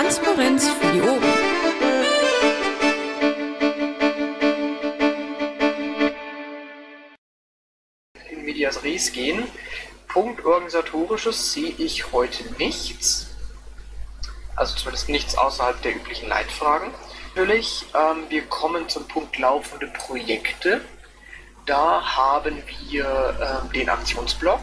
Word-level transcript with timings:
Transparenz 0.00 0.68
für 0.68 0.92
die 0.92 1.00
Ohren. 1.00 1.22
In 8.30 8.44
Medias 8.44 8.84
Res 8.84 9.10
gehen. 9.10 9.48
Punkt 10.06 10.44
Organisatorisches 10.44 11.52
sehe 11.52 11.74
ich 11.78 12.12
heute 12.12 12.44
nichts. 12.58 13.26
Also 14.54 14.76
zumindest 14.76 15.08
nichts 15.08 15.36
außerhalb 15.36 15.82
der 15.82 15.96
üblichen 15.96 16.28
Leitfragen. 16.28 16.94
Natürlich, 17.34 17.84
ähm, 17.92 18.22
wir 18.28 18.42
kommen 18.42 18.88
zum 18.88 19.08
Punkt 19.08 19.36
laufende 19.36 19.88
Projekte. 19.88 20.80
Da 21.66 22.00
haben 22.04 22.62
wir 22.88 23.64
ähm, 23.64 23.72
den 23.72 23.88
Aktionsblock. 23.88 24.60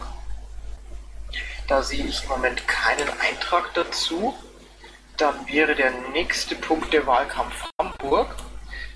Da 1.68 1.82
sehe 1.82 2.06
ich 2.06 2.22
im 2.22 2.30
Moment 2.30 2.66
keinen 2.66 3.10
Eintrag 3.20 3.74
dazu. 3.74 4.34
Dann 5.16 5.48
wäre 5.48 5.74
der 5.74 5.92
nächste 6.12 6.54
Punkt 6.56 6.92
der 6.92 7.06
Wahlkampf 7.06 7.64
Hamburg. 7.80 8.36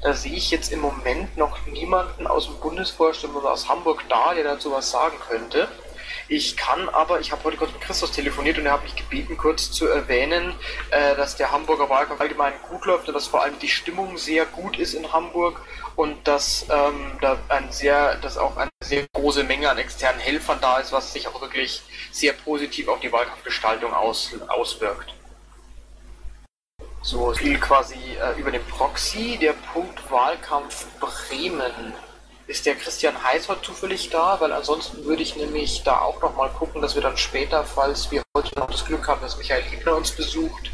Da 0.03 0.13
sehe 0.13 0.35
ich 0.35 0.51
jetzt 0.51 0.71
im 0.71 0.81
Moment 0.81 1.37
noch 1.39 1.67
niemanden 1.67 2.27
aus 2.27 2.47
dem 2.47 2.61
Bundesvorstand 2.61 3.35
oder 3.35 3.53
aus 3.53 3.69
Hamburg 3.69 4.05
da, 4.09 4.35
der 4.35 4.45
dazu 4.45 4.71
was 4.71 4.91
sagen 4.91 5.17
könnte. 5.29 5.69
Ich 6.29 6.59
kann 6.59 6.89
aber, 6.91 7.21
ich 7.21 7.33
habe 7.33 7.43
heute 7.45 7.57
kurz 7.57 7.73
mit 7.73 7.81
Christus 7.81 8.13
telefoniert 8.13 8.59
und 8.59 8.67
er 8.67 8.73
hat 8.73 8.83
mich 8.83 8.95
gebeten, 8.97 9.37
kurz 9.39 9.73
zu 9.73 9.87
erwähnen, 9.87 10.55
äh, 10.91 11.17
dass 11.17 11.37
der 11.37 11.53
Hamburger 11.53 11.89
Wahlkampf 11.89 12.21
allgemein 12.21 12.53
gut 12.69 12.85
läuft 12.85 13.09
und 13.09 13.15
dass 13.15 13.27
vor 13.27 13.43
allem 13.43 13.59
die 13.59 13.69
Stimmung 13.69 14.19
sehr 14.19 14.45
gut 14.45 14.79
ist 14.79 14.95
in 14.95 15.13
Hamburg 15.13 15.61
und 15.97 16.29
dass 16.29 16.67
ähm, 16.71 17.13
da 17.21 17.39
ein 17.49 17.73
sehr, 17.73 18.17
dass 18.17 18.37
auch 18.37 18.57
eine 18.59 18.71
sehr 18.83 19.07
große 19.15 19.45
Menge 19.45 19.71
an 19.71 19.79
externen 19.79 20.21
Helfern 20.21 20.59
da 20.61 20.79
ist, 20.79 20.93
was 20.93 21.13
sich 21.13 21.27
auch 21.29 21.41
wirklich 21.41 21.83
sehr 22.13 22.35
positiv 22.35 22.89
auf 22.89 23.01
die 23.01 23.11
Wahlkampfgestaltung 23.11 23.93
aus, 23.93 24.31
auswirkt. 24.49 25.15
So 27.03 27.33
viel 27.33 27.59
quasi 27.59 27.97
äh, 27.97 28.39
über 28.39 28.51
den 28.51 28.63
Proxy. 28.65 29.39
Der 29.41 29.55
Punkt 29.73 30.11
Wahlkampf 30.11 30.87
Bremen 31.01 31.95
ist 32.47 32.67
der 32.67 32.75
Christian 32.75 33.15
Heißer 33.23 33.63
zufällig 33.63 34.11
da? 34.11 34.39
Weil 34.41 34.53
ansonsten 34.53 35.05
würde 35.05 35.23
ich 35.23 35.37
nämlich 35.37 35.83
da 35.83 36.01
auch 36.01 36.21
noch 36.21 36.37
mal 36.37 36.51
gucken, 36.51 36.83
dass 36.83 36.95
wir 36.95 37.03
dann 37.03 37.17
später, 37.17 37.65
falls 37.65 38.11
wir 38.11 38.23
heute 38.37 38.59
noch 38.59 38.71
das 38.71 38.85
Glück 38.85 39.09
haben, 39.09 39.23
dass 39.23 39.39
Michael 39.39 39.65
Ebner 39.73 39.97
uns 39.97 40.11
besucht, 40.11 40.71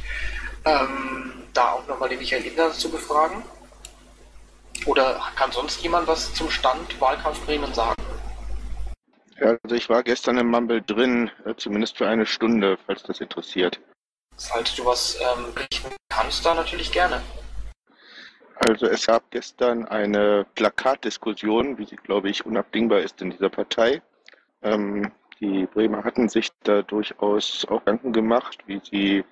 ähm, 0.65 1.45
da 1.55 1.73
auch 1.73 1.87
noch 1.87 2.01
mal 2.01 2.09
den 2.09 2.19
Michael 2.19 2.45
Ebner 2.45 2.73
zu 2.73 2.91
befragen. 2.91 3.45
Oder 4.85 5.21
kann 5.37 5.53
sonst 5.53 5.81
jemand 5.83 6.07
was 6.09 6.35
zum 6.35 6.51
Stand 6.51 7.01
Wahlkampf 7.01 7.45
Bremen 7.47 7.73
sagen? 7.73 7.95
Ja, 9.39 9.57
also 9.63 9.77
ich 9.77 9.89
war 9.89 10.03
gestern 10.03 10.39
im 10.39 10.49
Mumble 10.49 10.83
drin, 10.83 11.31
äh, 11.45 11.55
zumindest 11.57 11.99
für 11.99 12.09
eine 12.09 12.27
Stunde, 12.27 12.79
falls 12.87 13.03
das 13.05 13.21
interessiert. 13.21 13.81
Falls 14.39 14.75
du 14.75 14.85
was 14.85 15.19
ähm, 15.21 15.53
berichten 15.55 15.95
kannst, 16.09 16.45
da 16.45 16.55
natürlich 16.55 16.93
gerne. 16.93 17.23
Also 18.57 18.87
es 18.87 19.07
gab 19.07 19.31
gestern 19.31 19.87
eine 19.87 20.47
Plakatdiskussion, 20.55 21.79
wie 21.79 21.85
sie, 21.85 21.97
glaube 21.97 22.31
ich, 22.31 22.47
unabdingbar 22.47 23.01
ist 23.01 23.21
in 23.21 23.31
dieser 23.31 23.51
Partei. 23.51 24.03
Ähm, 24.63 25.13
die 25.41 25.67
Bremer 25.67 26.05
hatten 26.05 26.29
sich 26.29 26.51
da 26.63 26.83
durchaus 26.83 27.67
auch 27.69 27.81
Gedanken 27.81 28.13
gemacht, 28.13 28.59
wie 28.67 28.81
sie 28.83 29.25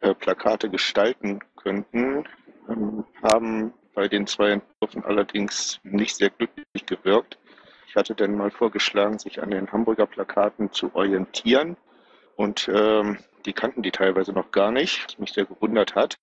äh, 0.00 0.14
Plakate 0.14 0.70
gestalten 0.70 1.40
könnten, 1.56 2.24
ähm, 2.68 3.04
haben 3.22 3.74
bei 3.94 4.08
den 4.08 4.26
zwei 4.26 4.52
Entwürfen 4.52 5.04
allerdings 5.04 5.78
nicht 5.82 6.16
sehr 6.16 6.30
glücklich 6.30 6.86
gewirkt. 6.86 7.38
Ich 7.86 7.96
hatte 7.96 8.14
dann 8.14 8.36
mal 8.36 8.50
vorgeschlagen, 8.50 9.18
sich 9.18 9.42
an 9.42 9.50
den 9.50 9.70
Hamburger 9.70 10.06
Plakaten 10.06 10.72
zu 10.72 10.94
orientieren 10.94 11.76
und 12.36 12.70
ähm, 12.72 13.18
die 13.46 13.52
kannten 13.52 13.82
die 13.82 13.90
teilweise 13.90 14.32
noch 14.32 14.50
gar 14.50 14.70
nicht, 14.70 15.04
was 15.06 15.18
mich 15.18 15.32
sehr 15.32 15.44
gewundert 15.44 15.94
hat. 15.94 16.16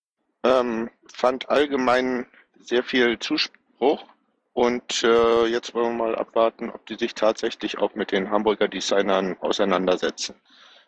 Ähm, 0.44 0.90
fand 1.12 1.48
allgemein 1.50 2.26
sehr 2.60 2.82
viel 2.82 3.18
Zuspruch. 3.18 4.04
Und 4.52 5.04
äh, 5.04 5.46
jetzt 5.46 5.72
wollen 5.74 5.96
wir 5.96 6.06
mal 6.06 6.16
abwarten, 6.16 6.70
ob 6.70 6.84
die 6.86 6.96
sich 6.96 7.14
tatsächlich 7.14 7.78
auch 7.78 7.94
mit 7.94 8.10
den 8.10 8.30
Hamburger 8.30 8.66
Designern 8.66 9.36
auseinandersetzen. 9.40 10.34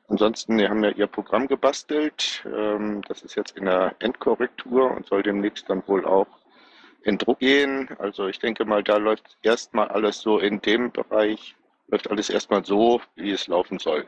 Ansonsten, 0.08 0.58
die 0.58 0.68
haben 0.68 0.82
ja 0.82 0.90
ihr 0.90 1.06
Programm 1.06 1.46
gebastelt. 1.46 2.44
Ähm, 2.44 3.00
das 3.06 3.22
ist 3.22 3.36
jetzt 3.36 3.56
in 3.56 3.66
der 3.66 3.94
Endkorrektur 4.00 4.90
und 4.90 5.06
soll 5.06 5.22
demnächst 5.22 5.70
dann 5.70 5.86
wohl 5.86 6.04
auch 6.04 6.26
in 7.04 7.16
Druck 7.16 7.38
gehen. 7.38 7.88
Also 7.98 8.26
ich 8.26 8.40
denke 8.40 8.64
mal, 8.64 8.82
da 8.82 8.96
läuft 8.96 9.38
erstmal 9.42 9.88
alles 9.88 10.20
so 10.20 10.38
in 10.40 10.60
dem 10.60 10.90
Bereich, 10.90 11.54
läuft 11.86 12.10
alles 12.10 12.28
erstmal 12.28 12.64
so, 12.64 13.00
wie 13.14 13.30
es 13.30 13.46
laufen 13.46 13.78
soll. 13.78 14.04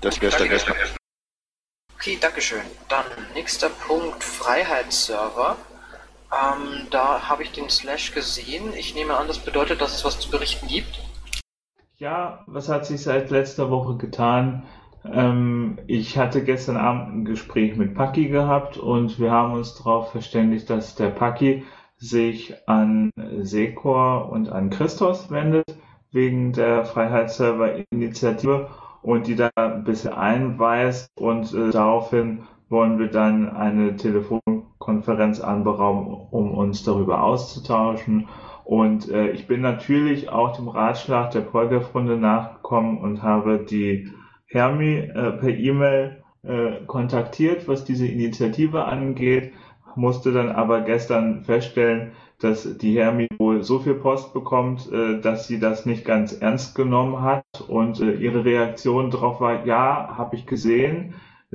Das 0.00 0.18
es 0.22 0.36
dann 0.36 0.50
erstmal. 0.50 0.76
Okay, 1.94 2.18
Dankeschön. 2.20 2.60
Dann 2.88 3.04
nächster 3.34 3.70
Punkt, 3.70 4.22
Freiheitsserver. 4.22 5.56
Ähm, 6.30 6.86
da 6.90 7.28
habe 7.28 7.42
ich 7.42 7.52
den 7.52 7.68
Slash 7.70 8.12
gesehen. 8.12 8.72
Ich 8.74 8.94
nehme 8.94 9.16
an, 9.16 9.28
das 9.28 9.38
bedeutet, 9.38 9.80
dass 9.80 9.94
es 9.94 10.04
was 10.04 10.20
zu 10.20 10.30
berichten 10.30 10.66
gibt. 10.66 11.00
Ja, 11.96 12.44
was 12.46 12.68
hat 12.68 12.84
sich 12.84 13.02
seit 13.02 13.30
letzter 13.30 13.70
Woche 13.70 13.96
getan? 13.96 14.64
Ähm, 15.04 15.78
ich 15.86 16.18
hatte 16.18 16.44
gestern 16.44 16.76
Abend 16.76 17.14
ein 17.14 17.24
Gespräch 17.24 17.76
mit 17.76 17.94
Paki 17.94 18.28
gehabt 18.28 18.76
und 18.76 19.18
wir 19.18 19.30
haben 19.30 19.54
uns 19.54 19.76
darauf 19.76 20.10
verständigt, 20.10 20.68
dass 20.68 20.94
der 20.94 21.10
Paki 21.10 21.64
sich 21.96 22.54
an 22.68 23.10
Sekor 23.40 24.28
und 24.30 24.50
an 24.50 24.68
Christos 24.70 25.30
wendet 25.30 25.64
wegen 26.10 26.52
der 26.52 26.84
Freiheitsserver-Initiative 26.84 28.68
und 29.06 29.28
die 29.28 29.36
da 29.36 29.50
ein 29.54 29.84
bisschen 29.84 30.12
einweist 30.12 31.12
und 31.16 31.54
äh, 31.54 31.70
daraufhin 31.70 32.40
wollen 32.68 32.98
wir 32.98 33.06
dann 33.06 33.48
eine 33.48 33.94
Telefonkonferenz 33.94 35.40
anberaumen, 35.40 36.08
um 36.32 36.50
uns 36.50 36.82
darüber 36.82 37.22
auszutauschen. 37.22 38.26
Und 38.64 39.08
äh, 39.08 39.30
ich 39.30 39.46
bin 39.46 39.60
natürlich 39.60 40.28
auch 40.28 40.56
dem 40.56 40.66
Ratschlag 40.66 41.30
der 41.30 41.42
Polgaf-Runde 41.42 42.16
nachgekommen 42.16 42.98
und 42.98 43.22
habe 43.22 43.60
die 43.60 44.10
Hermi 44.46 44.96
äh, 44.96 45.30
per 45.30 45.50
E-Mail 45.50 46.24
äh, 46.42 46.84
kontaktiert, 46.88 47.68
was 47.68 47.84
diese 47.84 48.08
Initiative 48.08 48.86
angeht, 48.86 49.52
musste 49.94 50.32
dann 50.32 50.50
aber 50.50 50.80
gestern 50.80 51.44
feststellen, 51.44 52.10
dass 52.40 52.76
die 52.78 52.98
Hermi 52.98 53.28
wohl 53.38 53.62
so 53.62 53.78
viel 53.78 53.94
Post 53.94 54.34
bekommt, 54.34 54.90
äh, 54.92 55.20
dass 55.20 55.46
sie 55.46 55.58
das 55.58 55.86
nicht 55.86 56.04
ganz 56.04 56.32
ernst 56.32 56.74
genommen 56.74 57.22
hat 57.22 57.44
und 57.68 58.00
äh, 58.00 58.12
ihre 58.12 58.44
Reaktion 58.44 59.10
darauf 59.10 59.40
war, 59.40 59.66
ja, 59.66 60.14
habe 60.16 60.36
ich 60.36 60.46
gesehen, 60.46 61.14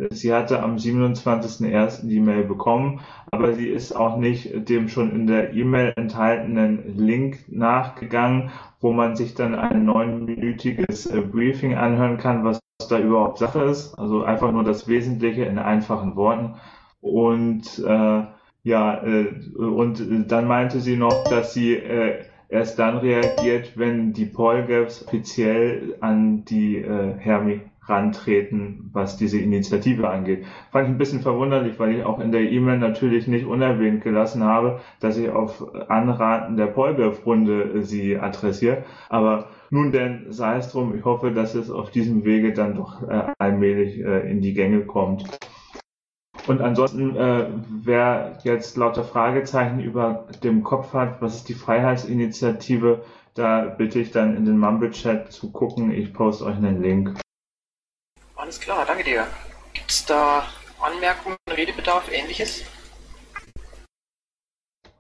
Sie 0.10 0.34
hatte 0.34 0.64
am 0.64 0.78
27.01. 0.78 2.08
die 2.08 2.22
Mail 2.22 2.46
bekommen, 2.46 3.02
aber 3.30 3.54
sie 3.54 3.68
ist 3.68 3.92
auch 3.94 4.18
nicht 4.18 4.70
dem 4.70 4.88
schon 4.88 5.12
in 5.12 5.28
der 5.28 5.54
E-Mail 5.54 5.94
enthaltenen 5.98 6.98
Link 6.98 7.40
nachgegangen, 7.50 8.52
wo 8.80 8.94
man 8.94 9.18
sich 9.18 9.36
dann 9.36 9.54
ein 9.54 9.84
neunminütiges 9.84 11.08
äh, 11.08 11.22
Briefing 11.22 11.76
anhören 11.76 12.18
kann, 12.18 12.46
was 12.46 12.62
da 12.90 13.00
überhaupt 13.00 13.38
Sache 13.38 13.64
ist. 13.64 13.94
Also 14.00 14.24
einfach 14.24 14.52
nur 14.52 14.64
das 14.64 14.88
Wesentliche 14.88 15.44
in 15.44 15.60
einfachen 15.60 16.16
Worten. 16.16 16.56
Und 17.02 17.80
äh, 17.80 18.24
ja, 18.64 19.04
äh, 19.04 19.28
und 19.58 20.32
dann 20.32 20.48
meinte 20.48 20.80
sie 20.80 20.96
noch, 20.96 21.24
dass 21.26 21.54
sie 21.54 21.76
äh, 21.76 22.24
erst 22.50 22.78
dann 22.80 22.98
reagiert, 22.98 23.78
wenn 23.78 24.14
die 24.14 24.26
Polgaps 24.26 25.08
offiziell 25.08 25.96
an 26.02 26.46
die 26.46 26.78
äh, 26.78 27.14
Hermi 27.18 27.62
rantreten, 27.84 28.90
was 28.94 29.18
diese 29.18 29.40
Initiative 29.40 30.08
angeht. 30.10 30.46
Fand 30.72 30.88
ich 30.88 30.94
ein 30.94 30.98
bisschen 30.98 31.22
verwunderlich, 31.22 31.80
weil 31.80 31.96
ich 31.96 32.04
auch 32.04 32.20
in 32.20 32.32
der 32.32 32.52
E-Mail 32.52 32.78
natürlich 32.78 33.28
nicht 33.28 33.46
unerwähnt 33.46 34.04
gelassen 34.04 34.44
habe, 34.44 34.80
dass 35.00 35.18
ich 35.18 35.30
auf 35.30 35.66
Anraten 35.90 36.58
der 36.58 36.68
Polgef-Runde 36.68 37.82
sie 37.84 38.18
adressiere. 38.18 38.84
Aber 39.10 39.48
nun 39.72 39.92
denn, 39.92 40.28
sei 40.30 40.58
es 40.58 40.72
drum, 40.72 40.96
ich 40.96 41.04
hoffe, 41.04 41.32
dass 41.32 41.56
es 41.56 41.72
auf 41.72 41.90
diesem 41.90 42.24
Wege 42.24 42.54
dann 42.54 42.76
doch 42.76 43.02
äh, 43.10 43.24
allmählich 43.40 44.00
äh, 44.00 44.30
in 44.30 44.42
die 44.42 44.54
Gänge 44.54 44.82
kommt. 44.82 45.24
Und 46.48 46.62
ansonsten, 46.62 47.16
äh, 47.16 47.48
wer 47.84 48.40
jetzt 48.44 48.76
lauter 48.76 49.04
Fragezeichen 49.04 49.80
über 49.80 50.28
dem 50.44 50.64
Kopf 50.64 50.94
hat, 50.94 51.22
was 51.22 51.36
ist 51.36 51.50
die 51.50 51.54
Freiheitsinitiative, 51.54 53.04
da 53.36 53.62
bitte 53.62 54.00
ich 54.00 54.12
dann 54.12 54.36
in 54.36 54.46
den 54.46 54.58
Mumble-Chat 54.58 55.32
zu 55.32 55.52
gucken. 55.52 55.92
Ich 55.92 56.14
poste 56.14 56.46
euch 56.46 56.56
einen 56.56 56.82
Link. 56.82 57.20
Alles 58.36 58.60
klar, 58.60 58.86
danke 58.86 59.04
dir. 59.04 59.28
Gibt 59.74 59.90
es 59.92 60.06
da 60.06 60.44
Anmerkungen, 60.82 61.38
Redebedarf, 61.50 62.12
ähnliches? 62.12 62.64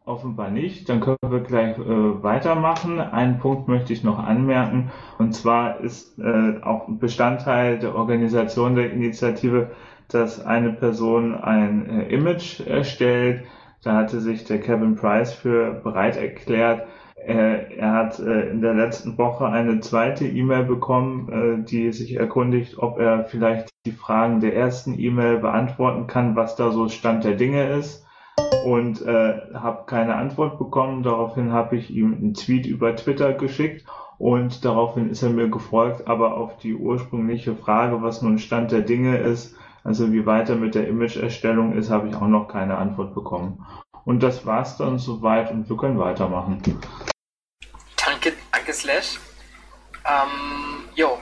Offenbar 0.06 0.50
nicht. 0.50 0.90
Dann 0.90 1.00
können 1.00 1.18
wir 1.28 1.40
gleich 1.42 1.78
äh, 1.78 2.24
weitermachen. 2.24 3.00
Einen 3.00 3.40
Punkt 3.40 3.68
möchte 3.68 3.94
ich 3.94 4.04
noch 4.04 4.20
anmerken. 4.20 4.92
Und 5.18 5.34
zwar 5.34 5.80
ist 5.80 6.18
äh, 6.20 6.62
auch 6.64 6.86
Bestandteil 6.88 7.80
der 7.80 7.96
Organisation 7.96 8.76
der 8.76 8.92
Initiative, 8.92 9.72
dass 10.14 10.46
eine 10.46 10.74
Person 10.74 11.36
ein 11.36 11.90
äh, 11.90 12.14
Image 12.14 12.62
erstellt. 12.62 13.44
Da 13.84 13.96
hatte 13.96 14.20
sich 14.20 14.44
der 14.44 14.60
Kevin 14.60 14.96
Price 14.96 15.34
für 15.34 15.82
bereit 15.84 16.18
erklärt, 16.18 16.88
äh, 17.26 17.76
er 17.78 17.92
hat 17.94 18.20
äh, 18.20 18.50
in 18.50 18.62
der 18.62 18.74
letzten 18.74 19.18
Woche 19.18 19.46
eine 19.46 19.80
zweite 19.80 20.28
E-Mail 20.28 20.64
bekommen, 20.64 21.30
äh, 21.30 21.64
die 21.64 21.92
sich 21.92 22.16
erkundigt, 22.16 22.80
ob 22.80 22.98
er 23.00 23.26
vielleicht 23.26 23.70
die 23.86 23.92
Fragen 23.92 24.40
der 24.40 24.56
ersten 24.56 24.98
E-Mail 25.00 25.38
beantworten 25.38 26.08
kann, 26.08 26.36
was 26.36 26.56
da 26.56 26.72
so 26.72 26.90
Stand 26.90 27.24
der 27.24 27.36
Dinge 27.36 27.70
ist 27.70 28.06
und 28.66 29.06
äh, 29.06 29.34
habe 29.54 29.84
keine 29.86 30.16
Antwort 30.16 30.58
bekommen. 30.58 31.04
Daraufhin 31.04 31.52
habe 31.52 31.78
ich 31.78 31.92
ihm 31.92 32.14
einen 32.14 32.34
Tweet 32.34 32.66
über 32.66 32.96
Twitter 32.96 33.34
geschickt 33.34 33.86
und 34.18 34.66
daraufhin 34.66 35.10
ist 35.10 35.22
er 35.22 35.30
mir 35.30 35.50
gefolgt, 35.50 36.08
aber 36.08 36.38
auf 36.38 36.58
die 36.58 36.76
ursprüngliche 36.76 37.56
Frage, 37.56 38.02
was 38.02 38.24
nun 38.24 38.40
Stand 38.40 38.72
der 38.72 38.82
Dinge 38.82 39.18
ist, 39.18 39.56
also 39.84 40.12
wie 40.12 40.26
weiter 40.26 40.56
mit 40.56 40.76
der 40.76 40.88
Image-Erstellung 40.88 41.74
ist, 41.74 41.90
habe 41.90 42.08
ich 42.08 42.16
auch 42.16 42.28
noch 42.28 42.48
keine 42.48 42.78
Antwort 42.78 43.16
bekommen. 43.16 43.66
Und 44.06 44.22
das 44.22 44.46
war's 44.46 44.78
dann 44.78 45.00
soweit 45.00 45.52
und 45.52 45.70
wir 45.70 45.78
können 45.78 46.00
weitermachen. 46.00 46.62
Danke, 48.04 48.34
danke 48.52 48.74
Slash. 48.74 49.20
Ähm, 50.06 50.90
jo. 50.96 51.20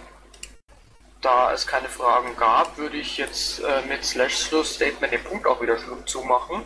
Da 1.21 1.51
es 1.51 1.67
keine 1.67 1.89
Fragen 1.89 2.35
gab, 2.37 2.77
würde 2.77 2.95
ich 2.95 3.17
jetzt 3.17 3.59
äh, 3.59 3.85
mit 3.89 4.05
Slash 4.05 4.47
Schlussstatement 4.47 5.11
den 5.11 5.23
Punkt 5.23 5.45
auch 5.45 5.61
wieder 5.61 5.77
zumachen. 6.05 6.61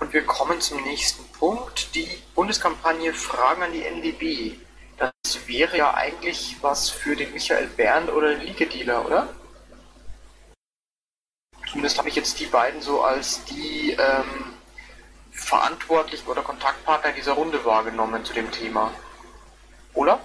Und 0.00 0.12
wir 0.12 0.26
kommen 0.26 0.60
zum 0.60 0.82
nächsten 0.82 1.24
Punkt, 1.32 1.94
die 1.94 2.08
Bundeskampagne 2.34 3.14
Fragen 3.14 3.62
an 3.62 3.72
die 3.72 3.82
NDB. 3.82 4.58
Das 4.98 5.12
wäre 5.46 5.78
ja 5.78 5.94
eigentlich 5.94 6.56
was 6.60 6.90
für 6.90 7.16
den 7.16 7.32
Michael 7.32 7.68
Bernd 7.68 8.10
oder 8.10 8.34
den 8.34 8.42
Liege-Dealer, 8.42 9.06
oder? 9.06 9.28
Zumindest 11.74 11.98
habe 11.98 12.08
ich 12.08 12.14
jetzt 12.14 12.38
die 12.38 12.46
beiden 12.46 12.80
so 12.80 13.02
als 13.02 13.44
die 13.46 13.96
ähm, 13.98 14.54
Verantwortlichen 15.32 16.28
oder 16.28 16.40
Kontaktpartner 16.40 17.10
dieser 17.10 17.32
Runde 17.32 17.64
wahrgenommen 17.64 18.24
zu 18.24 18.32
dem 18.32 18.48
Thema. 18.52 18.92
Oder? 19.92 20.20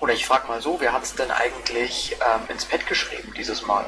Oder 0.00 0.14
ich 0.14 0.24
frage 0.24 0.48
mal 0.48 0.62
so, 0.62 0.80
wer 0.80 0.94
hat 0.94 1.02
es 1.02 1.14
denn 1.14 1.30
eigentlich 1.30 2.16
ähm, 2.20 2.40
ins 2.48 2.64
Pad 2.64 2.86
geschrieben 2.86 3.34
dieses 3.36 3.66
Mal? 3.66 3.84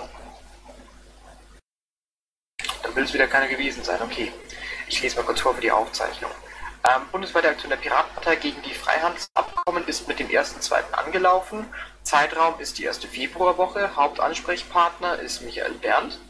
Dann 2.83 2.95
will 2.95 3.05
es 3.05 3.15
wieder 3.15 3.27
keiner 3.27 3.49
gewesen 3.49 3.83
sein. 3.83 4.03
Okay, 4.03 4.31
ich 4.89 5.01
lese 5.01 5.17
mal 5.17 5.25
kurz 5.25 5.41
vor 5.41 5.55
für 5.55 5.63
die 5.63 5.73
Aufzeichnung. 5.73 6.33
Ähm, 6.87 7.09
bundesweite 7.11 7.49
Aktion 7.49 7.71
der 7.71 7.79
Piratenpartei 7.79 8.37
gegen 8.37 8.61
die 8.61 8.75
Freihandelsabkommen 8.75 9.89
ist 9.89 10.07
mit 10.07 10.19
dem 10.19 10.29
1.2. 10.29 10.93
angelaufen. 10.93 11.65
Zeitraum 12.05 12.61
ist 12.61 12.79
die 12.79 12.85
erste 12.85 13.09
Februarwoche. 13.09 13.97
Hauptansprechpartner 13.97 15.19
ist 15.21 15.41
Michael 15.41 15.73
Berndt. 15.73 16.21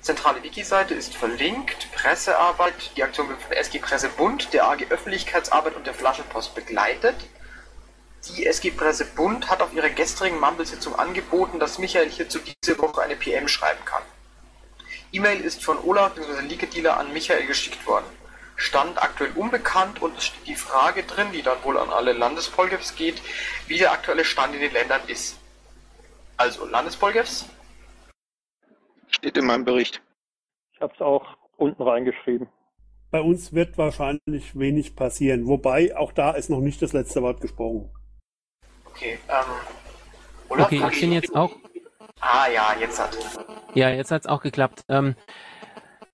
Zentrale 0.00 0.42
Wiki-Seite 0.42 0.94
ist 0.94 1.14
verlinkt. 1.14 1.92
Pressearbeit. 1.92 2.96
Die 2.96 3.02
Aktion 3.02 3.28
wird 3.28 3.42
von 3.42 3.50
der 3.50 3.60
SG 3.60 3.78
Presse 3.78 4.08
Bund, 4.08 4.52
der 4.54 4.66
AG 4.66 4.86
Öffentlichkeitsarbeit 4.88 5.76
und 5.76 5.86
der 5.86 5.92
Flaschenpost 5.92 6.54
begleitet. 6.54 7.14
Die 8.26 8.46
SG 8.46 8.70
Presse 8.70 9.04
Bund 9.04 9.50
hat 9.50 9.60
auf 9.60 9.74
ihrer 9.74 9.90
gestrigen 9.90 10.40
Mumble-Sitzung 10.40 10.98
angeboten, 10.98 11.60
dass 11.60 11.78
Michael 11.78 12.08
hierzu 12.08 12.38
diese 12.38 12.78
Woche 12.78 13.02
eine 13.02 13.14
PM 13.14 13.48
schreiben 13.48 13.84
kann. 13.84 14.02
E-Mail 15.12 15.40
ist 15.42 15.62
von 15.62 15.78
Olaf 15.84 16.14
bzw. 16.14 16.40
Lieke-Dealer 16.40 16.96
an 16.96 17.12
Michael 17.12 17.46
geschickt 17.46 17.86
worden. 17.86 18.06
Stand 18.58 19.00
aktuell 19.00 19.30
unbekannt 19.36 20.02
und 20.02 20.18
es 20.18 20.26
steht 20.26 20.46
die 20.48 20.56
Frage 20.56 21.04
drin, 21.04 21.28
die 21.32 21.42
dann 21.42 21.62
wohl 21.62 21.78
an 21.78 21.90
alle 21.90 22.12
Landespolgefs 22.12 22.96
geht, 22.96 23.22
wie 23.68 23.78
der 23.78 23.92
aktuelle 23.92 24.24
Stand 24.24 24.52
in 24.54 24.60
den 24.60 24.72
Ländern 24.72 25.00
ist. 25.06 25.38
Also 26.36 26.66
Landespolgefs? 26.66 27.48
Steht 29.06 29.36
in 29.36 29.46
meinem 29.46 29.64
Bericht. 29.64 30.02
Ich 30.74 30.80
habe 30.80 30.92
es 30.92 31.00
auch 31.00 31.24
unten 31.56 31.82
reingeschrieben. 31.82 32.48
Bei 33.12 33.20
uns 33.20 33.52
wird 33.52 33.78
wahrscheinlich 33.78 34.58
wenig 34.58 34.96
passieren, 34.96 35.46
wobei 35.46 35.96
auch 35.96 36.10
da 36.10 36.32
ist 36.32 36.50
noch 36.50 36.60
nicht 36.60 36.82
das 36.82 36.92
letzte 36.92 37.22
Wort 37.22 37.40
gesprochen. 37.40 37.88
Okay, 38.86 39.18
ähm. 39.28 39.44
Olaf, 40.48 40.66
okay, 40.66 40.82
ich 40.92 41.00
bin 41.00 41.12
jetzt 41.12 41.34
auch. 41.34 41.54
Ah 42.20 42.48
ja, 42.48 42.74
jetzt 42.80 42.98
hat. 43.00 43.16
Ja, 43.74 43.90
jetzt 43.90 44.10
hat 44.10 44.22
es 44.22 44.26
auch 44.26 44.42
geklappt. 44.42 44.84
Ähm, 44.88 45.14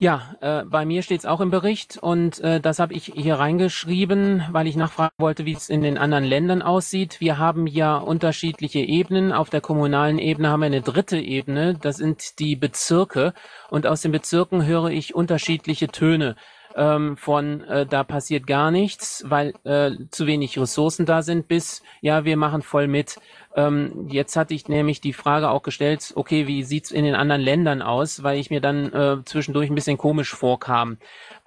ja, 0.05 0.37
äh, 0.43 0.65
bei 0.67 0.85
mir 0.85 1.01
steht 1.01 1.21
es 1.21 1.25
auch 1.25 1.41
im 1.41 1.51
Bericht 1.51 1.97
und 1.97 2.39
äh, 2.41 2.61
das 2.61 2.79
habe 2.79 2.93
ich 2.93 3.07
hier 3.17 3.37
reingeschrieben, 3.37 4.45
weil 4.53 4.67
ich 4.67 4.77
nachfragen 4.77 5.15
wollte, 5.17 5.47
wie 5.47 5.55
es 5.55 5.71
in 5.71 5.81
den 5.81 5.97
anderen 5.97 6.25
Ländern 6.25 6.61
aussieht. 6.61 7.23
Wir 7.23 7.39
haben 7.39 7.67
ja 7.67 7.97
unterschiedliche 7.97 8.81
Ebenen. 8.81 9.33
Auf 9.33 9.49
der 9.49 9.63
kommunalen 9.63 10.19
Ebene 10.19 10.51
haben 10.51 10.61
wir 10.61 10.67
eine 10.67 10.83
dritte 10.83 11.17
Ebene, 11.17 11.79
das 11.81 11.97
sind 11.97 12.39
die 12.39 12.55
Bezirke 12.55 13.33
und 13.71 13.87
aus 13.87 14.03
den 14.03 14.13
Bezirken 14.13 14.67
höre 14.67 14.91
ich 14.91 15.15
unterschiedliche 15.15 15.89
Töne 15.89 16.37
ähm, 16.77 17.17
von 17.17 17.63
äh, 17.63 17.87
da 17.87 18.05
passiert 18.05 18.47
gar 18.47 18.71
nichts, 18.71 19.25
weil 19.27 19.55
äh, 19.65 19.93
zu 20.11 20.27
wenig 20.27 20.59
Ressourcen 20.59 21.07
da 21.07 21.23
sind, 21.23 21.49
bis 21.49 21.83
ja, 22.01 22.25
wir 22.25 22.37
machen 22.37 22.63
voll 22.63 22.89
mit. 22.89 23.17
Ähm, 23.55 24.09
jetzt 24.09 24.37
hatte 24.37 24.55
ich 24.55 24.69
nämlich 24.69 25.01
die 25.01 25.13
Frage 25.13 25.51
auch 25.51 25.63
gestellt, 25.63 26.13
okay, 26.17 26.47
wie 26.47 26.65
sieht's 26.65 26.91
in 26.91 27.05
den 27.05 27.15
anderen 27.15 27.41
Ländern 27.41 27.83
aus, 27.83 28.23
weil 28.23 28.39
ich 28.39 28.51
mir 28.51 28.61
dann 28.61 28.93
äh, 28.93 29.25
zwischendurch 29.25 29.71
ein 29.71 29.77
bisschen 29.77 29.99
komisch 29.99 30.35
vorkam. 30.35 30.99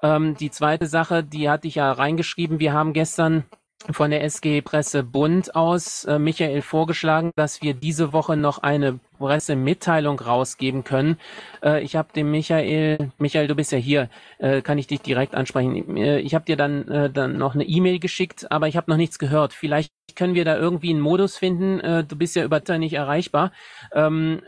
Ähm, 0.01 0.36
die 0.38 0.50
zweite 0.50 0.88
Sache, 0.88 1.24
die 1.24 1.50
hatte 1.50 1.68
ich 1.68 1.75
ja 1.75 1.92
reingeschrieben, 1.92 2.59
wir 2.59 2.74
haben 2.74 2.94
gestern 2.94 3.44
von 3.92 4.09
der 4.12 4.24
SG 4.24 4.62
Presse 4.62 5.04
Bund 5.04 5.56
aus 5.56 6.06
äh, 6.06 6.18
Michael 6.18 6.62
vorgeschlagen, 6.62 7.31
dass 7.36 7.62
wir 7.62 7.74
diese 7.74 8.13
Woche 8.13 8.38
noch 8.38 8.59
eine 8.59 9.00
Pressemitteilung 9.17 10.19
rausgeben 10.19 10.83
können. 10.83 11.17
Äh, 11.63 11.83
ich 11.83 11.95
habe 11.95 12.09
dem 12.13 12.31
Michael, 12.31 13.11
Michael, 13.17 13.47
du 13.47 13.55
bist 13.55 13.71
ja 13.71 13.77
hier, 13.77 14.09
äh, 14.39 14.61
kann 14.61 14.77
ich 14.77 14.87
dich 14.87 15.01
direkt 15.01 15.35
ansprechen. 15.35 15.97
Äh, 15.97 16.19
ich 16.19 16.35
habe 16.35 16.45
dir 16.45 16.57
dann, 16.57 16.87
äh, 16.87 17.09
dann 17.09 17.37
noch 17.37 17.55
eine 17.55 17.63
E-Mail 17.63 17.99
geschickt, 17.99 18.51
aber 18.51 18.67
ich 18.67 18.77
habe 18.77 18.89
noch 18.89 18.97
nichts 18.97 19.19
gehört. 19.19 19.53
Vielleicht 19.53 19.91
können 20.15 20.35
wir 20.35 20.45
da 20.45 20.57
irgendwie 20.57 20.89
einen 20.89 20.99
Modus 20.99 21.37
finden, 21.37 21.79
äh, 21.79 22.03
du 22.03 22.15
bist 22.15 22.35
ja 22.35 22.43
über 22.43 22.61
nicht 22.77 22.93
erreichbar, 22.93 23.51
ähm, 23.93 24.41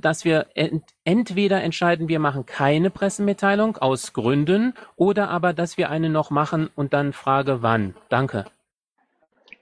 dass 0.00 0.24
wir 0.24 0.48
ent 0.54 0.82
entweder 1.04 1.62
entscheiden, 1.62 2.08
wir 2.08 2.18
machen 2.18 2.44
keine 2.44 2.90
Pressemitteilung 2.90 3.78
aus 3.78 4.12
Gründen 4.12 4.74
oder 4.96 5.30
aber, 5.30 5.54
dass 5.54 5.78
wir 5.78 5.88
eine 5.88 6.10
noch 6.10 6.30
machen 6.30 6.68
und 6.74 6.92
dann 6.92 7.14
frage 7.14 7.62
wann. 7.62 7.94
Danke. 8.10 8.44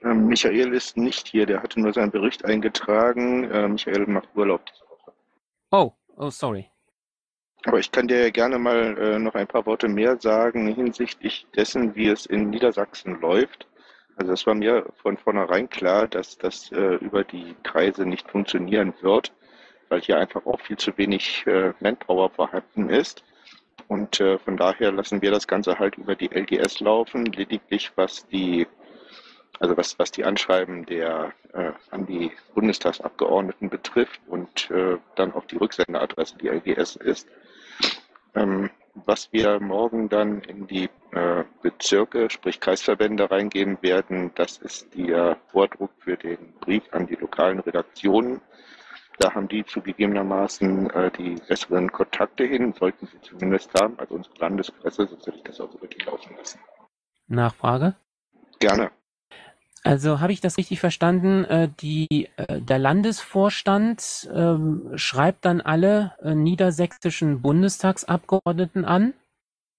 Ähm, 0.03 0.27
Michael 0.27 0.73
ist 0.73 0.97
nicht 0.97 1.27
hier, 1.27 1.45
der 1.45 1.61
hatte 1.63 1.79
nur 1.79 1.93
seinen 1.93 2.11
Bericht 2.11 2.45
eingetragen. 2.45 3.49
Äh, 3.51 3.67
Michael 3.67 4.05
macht 4.07 4.29
Urlaub 4.35 4.65
diese 4.65 4.85
Woche. 4.85 5.13
Oh, 5.71 5.91
oh, 6.15 6.29
sorry. 6.29 6.69
Aber 7.65 7.79
ich 7.79 7.91
kann 7.91 8.07
dir 8.07 8.31
gerne 8.31 8.59
mal 8.59 8.97
äh, 8.97 9.19
noch 9.19 9.35
ein 9.35 9.47
paar 9.47 9.65
Worte 9.65 9.87
mehr 9.87 10.17
sagen 10.19 10.67
hinsichtlich 10.67 11.47
dessen, 11.55 11.95
wie 11.95 12.07
es 12.07 12.25
in 12.25 12.49
Niedersachsen 12.49 13.19
läuft. 13.19 13.67
Also 14.15 14.33
es 14.33 14.47
war 14.47 14.55
mir 14.55 14.85
von 15.01 15.17
vornherein 15.17 15.69
klar, 15.69 16.07
dass 16.07 16.37
das 16.37 16.71
äh, 16.71 16.95
über 16.95 17.23
die 17.23 17.55
Kreise 17.63 18.05
nicht 18.05 18.29
funktionieren 18.29 18.93
wird, 19.01 19.33
weil 19.89 20.01
hier 20.01 20.17
einfach 20.17 20.45
auch 20.45 20.59
viel 20.61 20.77
zu 20.77 20.97
wenig 20.97 21.45
äh, 21.45 21.73
Manpower 21.79 22.29
vorhanden 22.29 22.89
ist. 22.89 23.23
Und 23.87 24.19
äh, 24.19 24.37
von 24.39 24.57
daher 24.57 24.91
lassen 24.91 25.21
wir 25.21 25.31
das 25.31 25.47
Ganze 25.47 25.77
halt 25.77 25.95
über 25.97 26.15
die 26.15 26.29
LGS 26.33 26.79
laufen. 26.79 27.25
Lediglich 27.25 27.91
was 27.95 28.27
die 28.27 28.67
also 29.59 29.77
was, 29.77 29.97
was 29.99 30.11
die 30.11 30.25
Anschreiben 30.25 30.85
der 30.85 31.33
äh, 31.53 31.71
an 31.91 32.05
die 32.05 32.31
Bundestagsabgeordneten 32.53 33.69
betrifft 33.69 34.21
und 34.27 34.69
äh, 34.71 34.97
dann 35.15 35.33
auch 35.33 35.45
die 35.45 35.57
Rücksenderadresse, 35.57 36.37
die 36.37 36.49
LGS 36.49 36.95
ist. 36.97 37.27
Ähm, 38.35 38.69
was 39.05 39.31
wir 39.31 39.59
morgen 39.59 40.09
dann 40.09 40.41
in 40.41 40.67
die 40.67 40.89
äh, 41.11 41.43
Bezirke, 41.61 42.29
sprich 42.29 42.59
Kreisverbände 42.59 43.29
reingeben 43.29 43.77
werden, 43.81 44.31
das 44.35 44.57
ist 44.57 44.95
der 44.95 45.37
Vordruck 45.47 45.91
für 45.99 46.17
den 46.17 46.53
Brief 46.59 46.83
an 46.91 47.07
die 47.07 47.15
lokalen 47.15 47.59
Redaktionen. 47.59 48.41
Da 49.19 49.33
haben 49.33 49.47
die 49.47 49.65
zugegebenermaßen 49.65 50.89
äh, 50.91 51.11
die 51.11 51.35
besseren 51.47 51.91
Kontakte 51.91 52.43
hin, 52.43 52.73
sollten 52.73 53.07
sie 53.07 53.19
zumindest 53.21 53.73
haben, 53.79 53.97
also 53.99 54.15
unsere 54.15 54.35
Landespresse, 54.37 55.07
sonst 55.07 55.25
hätte 55.27 55.37
ich 55.37 55.43
das 55.43 55.59
auch 55.59 55.73
über 55.73 55.87
die 55.87 56.03
laufen 56.03 56.35
lassen. 56.37 56.59
Nachfrage? 57.27 57.95
Gerne. 58.59 58.91
Also 59.83 60.19
habe 60.19 60.33
ich 60.33 60.41
das 60.41 60.57
richtig 60.57 60.79
verstanden? 60.79 61.45
Äh, 61.45 61.69
die, 61.79 62.29
äh, 62.37 62.61
der 62.61 62.79
Landesvorstand 62.79 64.29
ähm, 64.33 64.91
schreibt 64.95 65.45
dann 65.45 65.61
alle 65.61 66.13
äh, 66.21 66.35
niedersächsischen 66.35 67.41
Bundestagsabgeordneten 67.41 68.85
an? 68.85 69.13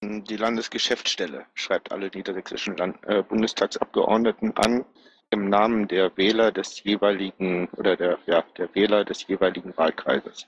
Die 0.01 0.37
Landesgeschäftsstelle 0.37 1.45
schreibt 1.53 1.91
alle 1.91 2.09
niedersächsischen 2.13 2.77
Land 2.77 2.97
Bundestagsabgeordneten 3.27 4.55
an 4.55 4.85
im 5.29 5.49
Namen 5.49 5.89
der 5.89 6.15
Wähler 6.15 6.53
des 6.53 6.81
jeweiligen 6.83 7.67
oder 7.75 7.97
der, 7.97 8.17
ja, 8.25 8.43
der 8.57 8.73
Wähler 8.73 9.03
des 9.03 9.27
jeweiligen 9.27 9.75
Wahlkreises. 9.75 10.47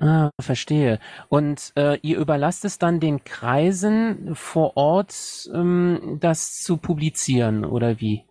Ah, 0.00 0.30
verstehe. 0.40 0.98
Und 1.28 1.72
äh, 1.76 1.98
ihr 2.00 2.18
überlasst 2.18 2.64
es 2.64 2.78
dann 2.78 3.00
den 3.00 3.22
Kreisen 3.22 4.34
vor 4.34 4.76
Ort, 4.76 5.48
ähm, 5.52 6.16
das 6.20 6.62
zu 6.62 6.78
publizieren, 6.78 7.66
oder 7.66 8.00
wie? 8.00 8.24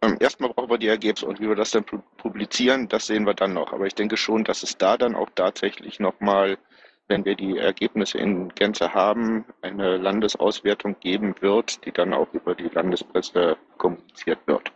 Ähm, 0.00 0.16
erstmal 0.20 0.50
brauchen 0.50 0.70
wir 0.70 0.78
die 0.78 0.88
Ergebnisse 0.88 1.26
und 1.26 1.40
wie 1.40 1.48
wir 1.48 1.56
das 1.56 1.72
dann 1.72 1.84
publizieren, 2.16 2.88
das 2.88 3.06
sehen 3.06 3.26
wir 3.26 3.34
dann 3.34 3.54
noch. 3.54 3.72
Aber 3.72 3.86
ich 3.86 3.94
denke 3.94 4.16
schon, 4.16 4.44
dass 4.44 4.62
es 4.62 4.78
da 4.78 4.96
dann 4.96 5.16
auch 5.16 5.28
tatsächlich 5.34 5.98
nochmal, 5.98 6.56
wenn 7.08 7.24
wir 7.24 7.34
die 7.34 7.58
Ergebnisse 7.58 8.18
in 8.18 8.50
Gänze 8.50 8.94
haben, 8.94 9.44
eine 9.62 9.96
Landesauswertung 9.96 10.96
geben 11.00 11.34
wird, 11.40 11.84
die 11.84 11.92
dann 11.92 12.12
auch 12.12 12.32
über 12.32 12.54
die 12.54 12.68
Landespresse 12.68 13.56
kommuniziert 13.76 14.38
wird. 14.46 14.70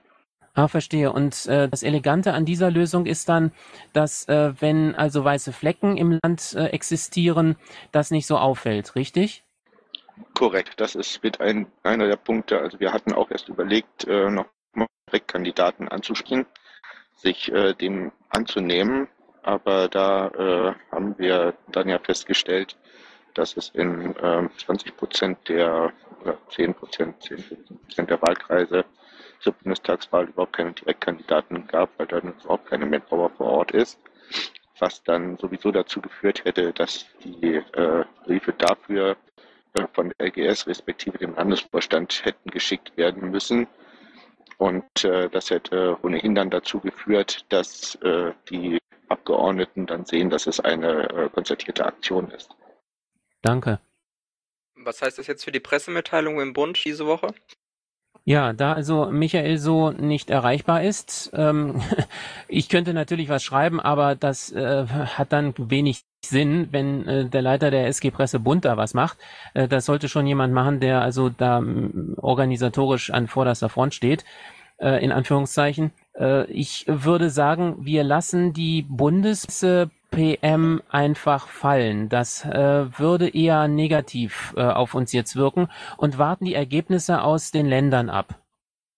Ah, 0.54 0.68
verstehe. 0.68 1.12
Und 1.12 1.46
äh, 1.46 1.68
das 1.68 1.82
Elegante 1.82 2.34
an 2.34 2.44
dieser 2.44 2.70
Lösung 2.70 3.06
ist 3.06 3.28
dann, 3.28 3.52
dass 3.92 4.28
äh, 4.28 4.52
wenn 4.60 4.94
also 4.94 5.24
weiße 5.24 5.52
Flecken 5.52 5.96
im 5.96 6.18
Land 6.22 6.54
äh, 6.54 6.66
existieren, 6.66 7.56
das 7.90 8.10
nicht 8.10 8.26
so 8.26 8.36
auffällt, 8.36 8.94
richtig? 8.94 9.44
Korrekt, 10.34 10.74
das 10.78 10.94
ist 10.94 11.22
mit 11.22 11.40
ein, 11.40 11.66
einer 11.84 12.06
der 12.06 12.16
Punkte. 12.16 12.58
Also 12.58 12.80
wir 12.80 12.92
hatten 12.92 13.12
auch 13.14 13.30
erst 13.30 13.48
überlegt, 13.48 14.06
äh, 14.06 14.28
noch 14.28 14.46
Direktkandidaten 15.08 15.88
anzusprechen, 15.88 16.46
sich 17.16 17.52
äh, 17.52 17.74
dem 17.74 18.12
anzunehmen. 18.30 19.08
Aber 19.42 19.88
da 19.88 20.28
äh, 20.28 20.74
haben 20.90 21.18
wir 21.18 21.54
dann 21.68 21.88
ja 21.88 21.98
festgestellt, 21.98 22.76
dass 23.34 23.56
es 23.56 23.70
in 23.70 24.14
äh, 24.16 24.48
20 24.56 24.96
Prozent 24.96 25.48
der, 25.48 25.92
oder 26.20 26.38
10 26.50 26.74
Prozent, 26.74 27.22
10 27.22 27.44
Prozent 27.86 28.10
der 28.10 28.22
Wahlkreise 28.22 28.84
zur 29.40 29.52
Bundestagswahl 29.54 30.26
überhaupt 30.26 30.52
keine 30.54 30.72
Direktkandidaten 30.72 31.66
gab, 31.66 31.90
weil 31.98 32.06
dann 32.06 32.34
überhaupt 32.44 32.66
keine 32.66 32.86
Manpower 32.86 33.30
vor 33.30 33.46
Ort 33.46 33.72
ist, 33.72 33.98
was 34.78 35.02
dann 35.02 35.36
sowieso 35.38 35.72
dazu 35.72 36.00
geführt 36.00 36.44
hätte, 36.44 36.72
dass 36.72 37.06
die 37.24 37.56
äh, 37.56 38.04
Briefe 38.24 38.52
dafür 38.52 39.16
äh, 39.74 39.86
von 39.92 40.12
der 40.16 40.28
LGS 40.28 40.68
respektive 40.68 41.18
dem 41.18 41.34
Landesvorstand 41.34 42.24
hätten 42.24 42.50
geschickt 42.50 42.96
werden 42.96 43.30
müssen. 43.30 43.66
Und 44.62 45.02
äh, 45.02 45.28
das 45.28 45.50
hätte 45.50 45.98
ohnehin 46.04 46.36
dann 46.36 46.48
dazu 46.48 46.78
geführt, 46.78 47.44
dass 47.48 47.96
äh, 47.96 48.30
die 48.48 48.78
Abgeordneten 49.08 49.86
dann 49.86 50.04
sehen, 50.04 50.30
dass 50.30 50.46
es 50.46 50.60
eine 50.60 51.10
äh, 51.10 51.28
konzertierte 51.30 51.84
Aktion 51.84 52.30
ist. 52.30 52.48
Danke. 53.40 53.80
Was 54.76 55.02
heißt 55.02 55.18
das 55.18 55.26
jetzt 55.26 55.42
für 55.42 55.50
die 55.50 55.58
Pressemitteilung 55.58 56.40
im 56.40 56.52
Bund 56.52 56.80
diese 56.84 57.06
Woche? 57.06 57.34
Ja, 58.22 58.52
da 58.52 58.74
also 58.74 59.10
Michael 59.10 59.58
so 59.58 59.90
nicht 59.90 60.30
erreichbar 60.30 60.84
ist, 60.84 61.32
ähm, 61.34 61.82
ich 62.46 62.68
könnte 62.68 62.94
natürlich 62.94 63.28
was 63.28 63.42
schreiben, 63.42 63.80
aber 63.80 64.14
das 64.14 64.52
äh, 64.52 64.86
hat 64.86 65.32
dann 65.32 65.54
wenig 65.58 66.04
Sinn, 66.24 66.68
wenn 66.70 67.06
äh, 67.06 67.24
der 67.26 67.42
Leiter 67.42 67.70
der 67.70 67.86
SG 67.86 68.10
Presse 68.10 68.38
Bund 68.38 68.64
da 68.64 68.76
was 68.76 68.94
macht. 68.94 69.18
Äh, 69.54 69.68
das 69.68 69.86
sollte 69.86 70.08
schon 70.08 70.26
jemand 70.26 70.54
machen, 70.54 70.80
der 70.80 71.02
also 71.02 71.28
da 71.28 71.58
m, 71.58 72.14
organisatorisch 72.16 73.10
an 73.10 73.28
vorderster 73.28 73.68
Front 73.68 73.94
steht, 73.94 74.24
äh, 74.78 75.02
in 75.02 75.12
Anführungszeichen. 75.12 75.92
Äh, 76.18 76.44
ich 76.50 76.84
würde 76.86 77.30
sagen, 77.30 77.76
wir 77.80 78.04
lassen 78.04 78.52
die 78.52 78.82
Bundes 78.82 79.46
PM 80.12 80.82
einfach 80.90 81.48
fallen. 81.48 82.08
Das 82.08 82.44
äh, 82.44 82.98
würde 82.98 83.28
eher 83.28 83.66
negativ 83.66 84.54
äh, 84.56 84.62
auf 84.62 84.94
uns 84.94 85.12
jetzt 85.12 85.36
wirken 85.36 85.68
und 85.96 86.18
warten 86.18 86.44
die 86.44 86.54
Ergebnisse 86.54 87.22
aus 87.22 87.50
den 87.50 87.66
Ländern 87.66 88.10
ab. 88.10 88.38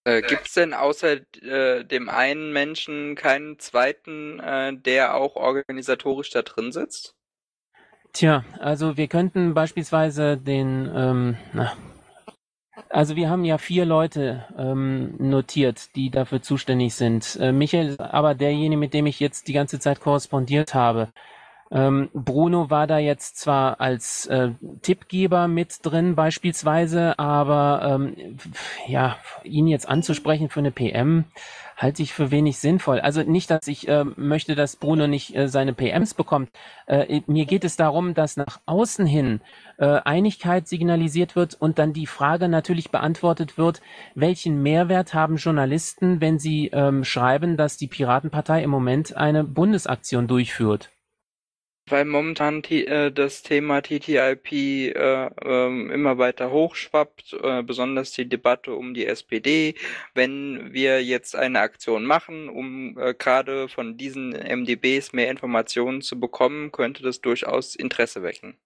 Äh, 0.04 0.20
Gibt 0.20 0.48
es 0.48 0.54
denn 0.54 0.74
außer 0.74 1.20
äh, 1.42 1.84
dem 1.84 2.10
einen 2.10 2.52
Menschen 2.52 3.14
keinen 3.14 3.58
zweiten, 3.58 4.38
äh, 4.38 4.76
der 4.76 5.14
auch 5.14 5.36
organisatorisch 5.36 6.28
da 6.30 6.42
drin 6.42 6.72
sitzt? 6.72 7.13
Tja, 8.14 8.44
also 8.60 8.96
wir 8.96 9.08
könnten 9.08 9.54
beispielsweise 9.54 10.36
den, 10.36 10.88
ähm, 10.94 11.36
na, 11.52 11.72
also 12.88 13.16
wir 13.16 13.28
haben 13.28 13.44
ja 13.44 13.58
vier 13.58 13.84
Leute 13.84 14.44
ähm, 14.56 15.16
notiert, 15.18 15.96
die 15.96 16.10
dafür 16.10 16.40
zuständig 16.40 16.94
sind. 16.94 17.36
Äh, 17.40 17.50
Michael 17.50 17.88
ist 17.88 18.00
aber 18.00 18.36
derjenige, 18.36 18.78
mit 18.78 18.94
dem 18.94 19.06
ich 19.06 19.18
jetzt 19.18 19.48
die 19.48 19.52
ganze 19.52 19.80
Zeit 19.80 20.00
korrespondiert 20.00 20.74
habe. 20.74 21.08
Ähm, 21.72 22.08
Bruno 22.14 22.70
war 22.70 22.86
da 22.86 22.98
jetzt 22.98 23.38
zwar 23.38 23.80
als 23.80 24.26
äh, 24.26 24.50
Tippgeber 24.82 25.48
mit 25.48 25.78
drin 25.82 26.14
beispielsweise, 26.14 27.18
aber 27.18 27.82
ähm, 27.82 28.38
ja, 28.86 29.16
ihn 29.42 29.66
jetzt 29.66 29.88
anzusprechen 29.88 30.50
für 30.50 30.60
eine 30.60 30.70
PM 30.70 31.24
halte 31.76 32.02
ich 32.02 32.12
für 32.12 32.30
wenig 32.30 32.58
sinnvoll. 32.58 33.00
Also 33.00 33.22
nicht, 33.22 33.50
dass 33.50 33.66
ich 33.66 33.88
äh, 33.88 34.04
möchte, 34.16 34.54
dass 34.54 34.76
Bruno 34.76 35.06
nicht 35.06 35.34
äh, 35.36 35.48
seine 35.48 35.72
PMs 35.72 36.14
bekommt. 36.14 36.50
Äh, 36.86 37.22
mir 37.26 37.46
geht 37.46 37.64
es 37.64 37.76
darum, 37.76 38.14
dass 38.14 38.36
nach 38.36 38.60
außen 38.66 39.06
hin 39.06 39.40
äh, 39.78 40.00
Einigkeit 40.04 40.68
signalisiert 40.68 41.36
wird 41.36 41.54
und 41.54 41.78
dann 41.78 41.92
die 41.92 42.06
Frage 42.06 42.48
natürlich 42.48 42.90
beantwortet 42.90 43.58
wird, 43.58 43.80
welchen 44.14 44.62
Mehrwert 44.62 45.14
haben 45.14 45.36
Journalisten, 45.36 46.20
wenn 46.20 46.38
sie 46.38 46.68
ähm, 46.72 47.04
schreiben, 47.04 47.56
dass 47.56 47.76
die 47.76 47.88
Piratenpartei 47.88 48.62
im 48.62 48.70
Moment 48.70 49.16
eine 49.16 49.44
Bundesaktion 49.44 50.26
durchführt. 50.28 50.93
Weil 51.86 52.06
momentan 52.06 52.62
äh, 52.64 53.12
das 53.12 53.42
Thema 53.42 53.82
TTIP 53.82 54.52
äh, 54.52 54.90
ähm, 55.44 55.90
immer 55.90 56.16
weiter 56.18 56.50
hochschwappt, 56.50 57.34
äh, 57.42 57.62
besonders 57.62 58.12
die 58.12 58.28
Debatte 58.28 58.74
um 58.74 58.94
die 58.94 59.06
SPD. 59.06 59.74
Wenn 60.14 60.72
wir 60.72 61.04
jetzt 61.04 61.36
eine 61.36 61.60
Aktion 61.60 62.04
machen, 62.06 62.48
um 62.48 62.98
äh, 62.98 63.14
gerade 63.14 63.68
von 63.68 63.98
diesen 63.98 64.30
MDBs 64.30 65.12
mehr 65.12 65.30
Informationen 65.30 66.00
zu 66.00 66.18
bekommen, 66.18 66.72
könnte 66.72 67.02
das 67.02 67.20
durchaus 67.20 67.74
Interesse 67.76 68.22
wecken. 68.22 68.56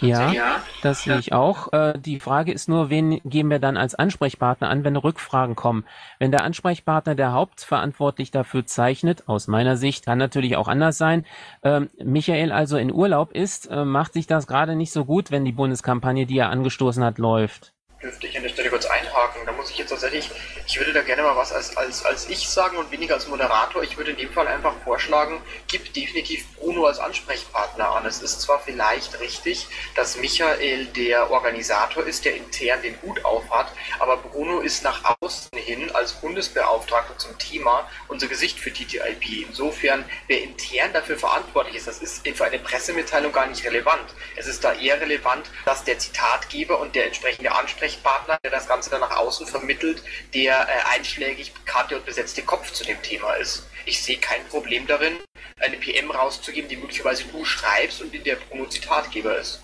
Ja, 0.00 0.62
das 0.82 1.04
sehe 1.04 1.18
ich 1.18 1.32
auch. 1.32 1.72
Äh, 1.72 1.98
die 1.98 2.20
Frage 2.20 2.52
ist 2.52 2.68
nur, 2.68 2.90
wen 2.90 3.20
geben 3.24 3.50
wir 3.50 3.58
dann 3.58 3.76
als 3.76 3.94
Ansprechpartner 3.94 4.68
an, 4.68 4.84
wenn 4.84 4.96
Rückfragen 4.96 5.54
kommen? 5.54 5.84
Wenn 6.18 6.32
der 6.32 6.44
Ansprechpartner 6.44 7.14
der 7.14 7.32
hauptverantwortlich 7.32 8.30
dafür 8.30 8.66
zeichnet, 8.66 9.28
aus 9.28 9.46
meiner 9.46 9.76
Sicht, 9.76 10.04
kann 10.04 10.18
natürlich 10.18 10.56
auch 10.56 10.68
anders 10.68 10.98
sein, 10.98 11.24
ähm, 11.62 11.90
Michael 12.02 12.52
also 12.52 12.76
in 12.76 12.92
Urlaub 12.92 13.32
ist, 13.32 13.66
äh, 13.66 13.84
macht 13.84 14.12
sich 14.12 14.26
das 14.26 14.46
gerade 14.46 14.74
nicht 14.74 14.92
so 14.92 15.04
gut, 15.04 15.30
wenn 15.30 15.44
die 15.44 15.52
Bundeskampagne, 15.52 16.26
die 16.26 16.38
er 16.38 16.50
angestoßen 16.50 17.04
hat, 17.04 17.18
läuft 17.18 17.72
dürfte 18.02 18.26
ich 18.26 18.36
an 18.36 18.42
der 18.42 18.50
Stelle 18.50 18.68
kurz 18.68 18.86
einhaken. 18.86 19.42
Da 19.46 19.52
muss 19.52 19.70
ich 19.70 19.78
jetzt 19.78 19.90
tatsächlich, 19.90 20.30
ich 20.72 20.78
würde 20.78 20.94
da 20.94 21.02
gerne 21.02 21.20
mal 21.20 21.36
was 21.36 21.52
als, 21.52 21.76
als, 21.76 22.02
als 22.02 22.30
ich 22.30 22.48
sagen 22.48 22.78
und 22.78 22.90
weniger 22.90 23.12
als 23.12 23.28
Moderator. 23.28 23.82
Ich 23.82 23.98
würde 23.98 24.12
in 24.12 24.16
dem 24.16 24.32
Fall 24.32 24.48
einfach 24.48 24.72
vorschlagen, 24.84 25.42
gib 25.68 25.92
definitiv 25.92 26.46
Bruno 26.54 26.86
als 26.86 26.98
Ansprechpartner 26.98 27.90
an. 27.90 28.06
Es 28.06 28.22
ist 28.22 28.40
zwar 28.40 28.58
vielleicht 28.58 29.20
richtig, 29.20 29.66
dass 29.96 30.16
Michael 30.16 30.86
der 30.86 31.30
Organisator 31.30 32.06
ist, 32.06 32.24
der 32.24 32.36
intern 32.36 32.80
den 32.80 32.96
Hut 33.02 33.22
aufhat, 33.22 33.70
aber 33.98 34.16
Bruno 34.16 34.60
ist 34.60 34.82
nach 34.82 35.14
außen 35.20 35.50
hin 35.56 35.90
als 35.94 36.14
Bundesbeauftragter 36.14 37.18
zum 37.18 37.36
Thema 37.38 37.86
unser 38.08 38.28
Gesicht 38.28 38.58
für 38.58 38.72
TTIP. 38.72 39.46
Insofern, 39.48 40.06
wer 40.26 40.42
intern 40.42 40.94
dafür 40.94 41.18
verantwortlich 41.18 41.76
ist, 41.76 41.86
das 41.86 41.98
ist 41.98 42.26
für 42.26 42.46
eine 42.46 42.58
Pressemitteilung 42.58 43.32
gar 43.32 43.46
nicht 43.46 43.62
relevant. 43.66 44.14
Es 44.36 44.46
ist 44.46 44.64
da 44.64 44.72
eher 44.72 44.98
relevant, 44.98 45.50
dass 45.66 45.84
der 45.84 45.98
Zitatgeber 45.98 46.80
und 46.80 46.94
der 46.94 47.04
entsprechende 47.04 47.52
Ansprechpartner 47.52 48.38
der 48.42 48.50
das 48.50 48.66
Ganze 48.66 48.88
dann 48.88 49.00
nach 49.00 49.18
außen 49.18 49.46
vermittelt, 49.46 50.02
der 50.32 50.61
äh, 50.62 50.96
einschlägig 50.96 51.52
bekannte 51.52 51.96
und 51.96 52.06
besetzte 52.06 52.42
Kopf 52.42 52.72
zu 52.72 52.84
dem 52.84 53.00
Thema 53.02 53.34
ist. 53.34 53.66
Ich 53.84 54.02
sehe 54.02 54.18
kein 54.18 54.44
Problem 54.48 54.86
darin, 54.86 55.18
eine 55.60 55.76
PM 55.76 56.10
rauszugeben, 56.10 56.68
die 56.68 56.76
möglicherweise 56.76 57.24
du 57.24 57.44
schreibst 57.44 58.02
und 58.02 58.14
in 58.14 58.24
der 58.24 58.36
Bruno 58.36 58.66
Zitatgeber 58.66 59.36
ist. 59.38 59.62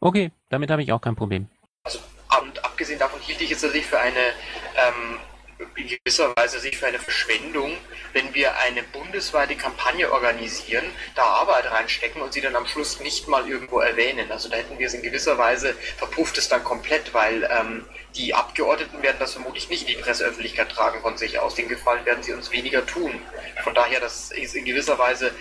Okay, 0.00 0.32
damit 0.48 0.70
habe 0.70 0.82
ich 0.82 0.92
auch 0.92 1.00
kein 1.00 1.14
Problem. 1.14 1.48
Also, 1.84 2.00
und 2.40 2.64
abgesehen 2.64 2.98
davon 2.98 3.20
hielt 3.20 3.40
ich 3.40 3.50
es 3.52 3.60
tatsächlich 3.60 3.86
für 3.86 4.00
eine 4.00 4.18
ähm, 4.18 5.18
in 5.76 5.88
gewisser 5.88 6.34
Weise 6.36 6.60
sich 6.60 6.76
für 6.76 6.86
eine 6.86 6.98
Verschwendung, 6.98 7.76
wenn 8.12 8.34
wir 8.34 8.56
eine 8.58 8.82
bundesweite 8.82 9.56
Kampagne 9.56 10.10
organisieren, 10.10 10.84
da 11.14 11.22
Arbeit 11.22 11.70
reinstecken 11.70 12.22
und 12.22 12.32
sie 12.32 12.40
dann 12.40 12.56
am 12.56 12.66
Schluss 12.66 13.00
nicht 13.00 13.28
mal 13.28 13.48
irgendwo 13.48 13.80
erwähnen. 13.80 14.30
Also 14.30 14.48
da 14.48 14.56
hätten 14.56 14.78
wir 14.78 14.86
es 14.86 14.94
in 14.94 15.02
gewisser 15.02 15.38
Weise 15.38 15.74
verpufft 15.96 16.38
es 16.38 16.48
dann 16.48 16.64
komplett, 16.64 17.14
weil 17.14 17.48
ähm, 17.50 17.86
die 18.14 18.34
Abgeordneten 18.34 19.02
werden 19.02 19.16
das 19.18 19.32
vermutlich 19.32 19.68
nicht 19.68 19.88
in 19.88 19.96
die 19.96 20.02
Presseöffentlichkeit 20.02 20.70
tragen 20.70 21.00
von 21.00 21.16
sich 21.16 21.38
aus. 21.38 21.54
Den 21.54 21.68
Gefallen 21.68 22.04
werden 22.04 22.22
sie 22.22 22.32
uns 22.32 22.50
weniger 22.50 22.84
tun. 22.84 23.20
Von 23.64 23.74
daher, 23.74 24.00
das 24.00 24.30
ist 24.32 24.54
in 24.54 24.64
gewisser 24.64 24.98
Weise 24.98 25.32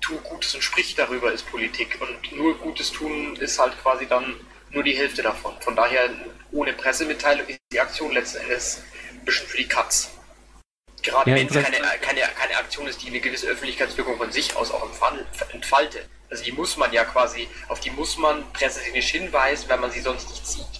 tu 0.00 0.18
Gutes 0.20 0.54
und 0.54 0.62
sprich 0.62 0.94
darüber 0.94 1.32
ist 1.32 1.50
Politik 1.50 1.98
und 2.00 2.36
nur 2.36 2.56
Gutes 2.58 2.92
tun 2.92 3.36
ist 3.36 3.58
halt 3.58 3.72
quasi 3.82 4.06
dann 4.06 4.36
nur 4.70 4.82
die 4.82 4.96
Hälfte 4.96 5.22
davon. 5.22 5.54
Von 5.60 5.74
daher 5.74 6.10
ohne 6.52 6.72
Pressemitteilung 6.72 7.46
ist 7.48 7.60
die 7.72 7.80
Aktion 7.80 8.12
letzten 8.12 8.38
Endes 8.38 8.82
bisschen 9.26 9.46
für 9.46 9.58
die 9.58 9.68
Katz. 9.68 10.10
Gerade 11.02 11.30
ja, 11.30 11.36
wenn 11.36 11.46
es 11.46 11.52
keine, 11.52 11.76
keine, 12.00 12.20
keine 12.20 12.56
Aktion 12.56 12.86
ist, 12.86 13.02
die 13.02 13.08
eine 13.08 13.20
gewisse 13.20 13.46
Öffentlichkeitswirkung 13.46 14.16
von 14.16 14.32
sich 14.32 14.56
aus 14.56 14.70
auch 14.70 14.88
entfaltet. 15.52 16.08
Also 16.30 16.42
die 16.42 16.52
muss 16.52 16.76
man 16.76 16.92
ja 16.92 17.04
quasi, 17.04 17.48
auf 17.68 17.80
die 17.80 17.90
muss 17.90 18.16
man 18.16 18.50
pressetechnisch 18.52 19.10
hinweisen, 19.10 19.68
wenn 19.68 19.80
man 19.80 19.90
sie 19.90 20.00
sonst 20.00 20.28
nicht 20.30 20.46
sieht. 20.46 20.75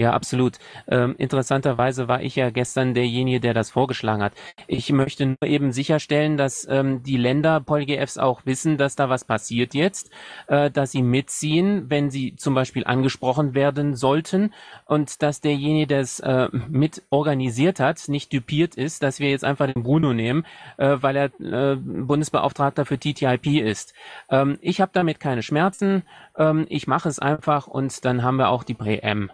Ja, 0.00 0.14
absolut. 0.14 0.56
Ähm, 0.88 1.14
interessanterweise 1.18 2.08
war 2.08 2.22
ich 2.22 2.34
ja 2.34 2.48
gestern 2.48 2.94
derjenige, 2.94 3.38
der 3.38 3.52
das 3.52 3.68
vorgeschlagen 3.68 4.22
hat. 4.22 4.32
Ich 4.66 4.90
möchte 4.92 5.26
nur 5.26 5.42
eben 5.44 5.72
sicherstellen, 5.72 6.38
dass 6.38 6.66
ähm, 6.70 7.02
die 7.02 7.18
Länder 7.18 7.60
PolGFs 7.60 8.16
auch 8.16 8.46
wissen, 8.46 8.78
dass 8.78 8.96
da 8.96 9.10
was 9.10 9.26
passiert 9.26 9.74
jetzt, 9.74 10.10
äh, 10.46 10.70
dass 10.70 10.92
sie 10.92 11.02
mitziehen, 11.02 11.90
wenn 11.90 12.08
sie 12.08 12.34
zum 12.36 12.54
Beispiel 12.54 12.86
angesprochen 12.86 13.52
werden 13.52 13.94
sollten 13.94 14.54
und 14.86 15.20
dass 15.20 15.42
derjenige, 15.42 15.88
der 15.88 16.00
es 16.00 16.18
äh, 16.20 16.48
mit 16.50 17.02
organisiert 17.10 17.78
hat, 17.78 18.08
nicht 18.08 18.32
dupiert 18.32 18.76
ist, 18.76 19.02
dass 19.02 19.20
wir 19.20 19.28
jetzt 19.28 19.44
einfach 19.44 19.70
den 19.70 19.82
Bruno 19.82 20.14
nehmen, 20.14 20.46
äh, 20.78 20.96
weil 20.98 21.14
er 21.14 21.40
äh, 21.40 21.76
Bundesbeauftragter 21.76 22.86
für 22.86 22.98
TTIP 22.98 23.48
ist. 23.48 23.92
Ähm, 24.30 24.56
ich 24.62 24.80
habe 24.80 24.92
damit 24.94 25.20
keine 25.20 25.42
Schmerzen. 25.42 26.04
Ähm, 26.38 26.64
ich 26.70 26.86
mache 26.86 27.10
es 27.10 27.18
einfach 27.18 27.66
und 27.66 28.02
dann 28.06 28.22
haben 28.22 28.36
wir 28.36 28.48
auch 28.48 28.64
die 28.64 28.72
Prä-M. 28.72 29.30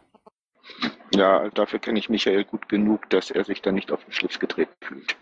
Ja, 1.14 1.48
dafür 1.50 1.78
kenne 1.78 1.98
ich 1.98 2.08
Michael 2.08 2.44
gut 2.44 2.68
genug, 2.68 3.08
dass 3.10 3.30
er 3.30 3.44
sich 3.44 3.62
da 3.62 3.72
nicht 3.72 3.92
auf 3.92 4.04
den 4.04 4.12
Schlips 4.12 4.38
getreten 4.38 4.74
fühlt. 4.82 5.16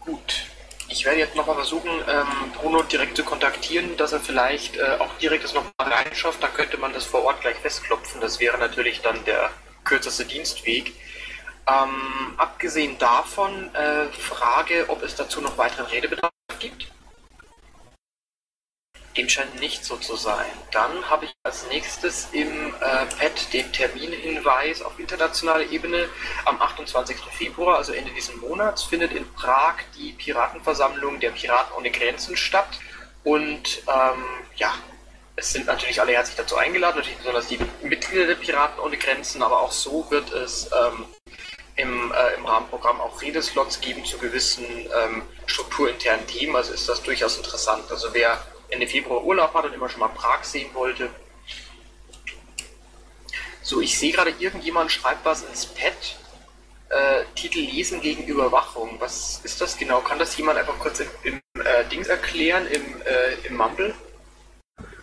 Gut. 0.00 0.46
Ich 0.90 1.04
werde 1.04 1.18
jetzt 1.18 1.36
nochmal 1.36 1.56
versuchen, 1.56 1.90
ähm, 2.08 2.52
Bruno 2.54 2.82
direkt 2.82 3.16
zu 3.16 3.22
kontaktieren, 3.22 3.96
dass 3.98 4.12
er 4.12 4.20
vielleicht 4.20 4.76
äh, 4.78 4.96
auch 4.98 5.12
direkt 5.18 5.44
das 5.44 5.52
nochmal 5.52 5.72
reinschafft. 5.78 6.42
Dann 6.42 6.54
könnte 6.54 6.78
man 6.78 6.94
das 6.94 7.04
vor 7.04 7.24
Ort 7.24 7.42
gleich 7.42 7.56
festklopfen. 7.56 8.22
Das 8.22 8.40
wäre 8.40 8.56
natürlich 8.56 9.02
dann 9.02 9.22
der 9.26 9.50
kürzeste 9.84 10.24
Dienstweg. 10.24 10.94
Ähm, 11.68 12.34
abgesehen 12.38 12.96
davon, 12.98 13.74
äh, 13.74 14.06
Frage, 14.06 14.86
ob 14.88 15.02
es 15.02 15.14
dazu 15.14 15.42
noch 15.42 15.58
weiteren 15.58 15.86
Redebedarf 15.86 16.32
gibt. 16.58 16.90
Dem 19.18 19.28
scheint 19.28 19.58
nicht 19.58 19.84
so 19.84 19.96
zu 19.96 20.14
sein. 20.14 20.46
Dann 20.70 21.10
habe 21.10 21.24
ich 21.24 21.34
als 21.42 21.66
nächstes 21.66 22.28
im 22.30 22.68
äh, 22.74 23.04
Pad 23.18 23.52
den 23.52 23.72
Terminhinweis 23.72 24.80
auf 24.80 24.96
internationaler 24.96 25.68
Ebene. 25.72 26.08
Am 26.44 26.62
28. 26.62 27.16
Februar, 27.32 27.78
also 27.78 27.92
Ende 27.92 28.12
dieses 28.12 28.36
Monats, 28.36 28.84
findet 28.84 29.10
in 29.10 29.28
Prag 29.32 29.74
die 29.96 30.12
Piratenversammlung 30.12 31.18
der 31.18 31.32
Piraten 31.32 31.74
ohne 31.76 31.90
Grenzen 31.90 32.36
statt. 32.36 32.78
Und 33.24 33.82
ähm, 33.88 34.22
ja, 34.54 34.72
es 35.34 35.52
sind 35.52 35.66
natürlich 35.66 36.00
alle 36.00 36.12
herzlich 36.12 36.36
dazu 36.36 36.56
eingeladen, 36.56 36.98
natürlich 36.98 37.18
besonders 37.18 37.48
die 37.48 37.58
Mitglieder 37.82 38.28
der 38.28 38.36
Piraten 38.36 38.78
ohne 38.78 38.98
Grenzen, 38.98 39.42
aber 39.42 39.62
auch 39.62 39.72
so 39.72 40.08
wird 40.10 40.32
es 40.32 40.70
ähm, 40.72 41.06
im, 41.74 42.12
äh, 42.12 42.34
im 42.36 42.46
Rahmenprogramm 42.46 43.00
auch 43.00 43.20
Redeslots 43.20 43.80
geben 43.80 44.04
zu 44.04 44.16
gewissen 44.18 44.64
ähm, 44.64 45.22
strukturinternen 45.46 46.24
Themen. 46.28 46.54
Also 46.54 46.72
ist 46.72 46.88
das 46.88 47.02
durchaus 47.02 47.36
interessant. 47.36 47.90
Also 47.90 48.14
wer 48.14 48.40
Ende 48.70 48.86
Februar 48.86 49.24
Urlaub 49.24 49.54
hat 49.54 49.64
und 49.64 49.74
immer 49.74 49.88
schon 49.88 50.00
mal 50.00 50.08
Prag 50.08 50.44
sehen 50.44 50.68
wollte. 50.74 51.10
So, 53.62 53.80
ich 53.80 53.98
sehe 53.98 54.12
gerade, 54.12 54.32
irgendjemand 54.38 54.90
schreibt 54.90 55.24
was 55.24 55.42
ins 55.42 55.66
Pad. 55.66 56.16
Äh, 56.90 57.24
Titel 57.34 57.58
Lesen 57.58 58.00
gegen 58.00 58.24
Überwachung. 58.24 58.96
Was 58.98 59.40
ist 59.44 59.60
das 59.60 59.76
genau? 59.76 60.00
Kann 60.00 60.18
das 60.18 60.36
jemand 60.38 60.58
einfach 60.58 60.78
kurz 60.78 61.00
im, 61.00 61.08
im 61.22 61.34
äh, 61.60 61.84
Dings 61.90 62.08
erklären, 62.08 62.66
im, 62.66 62.82
äh, 63.02 63.46
im 63.46 63.58
Mumble? 63.58 63.94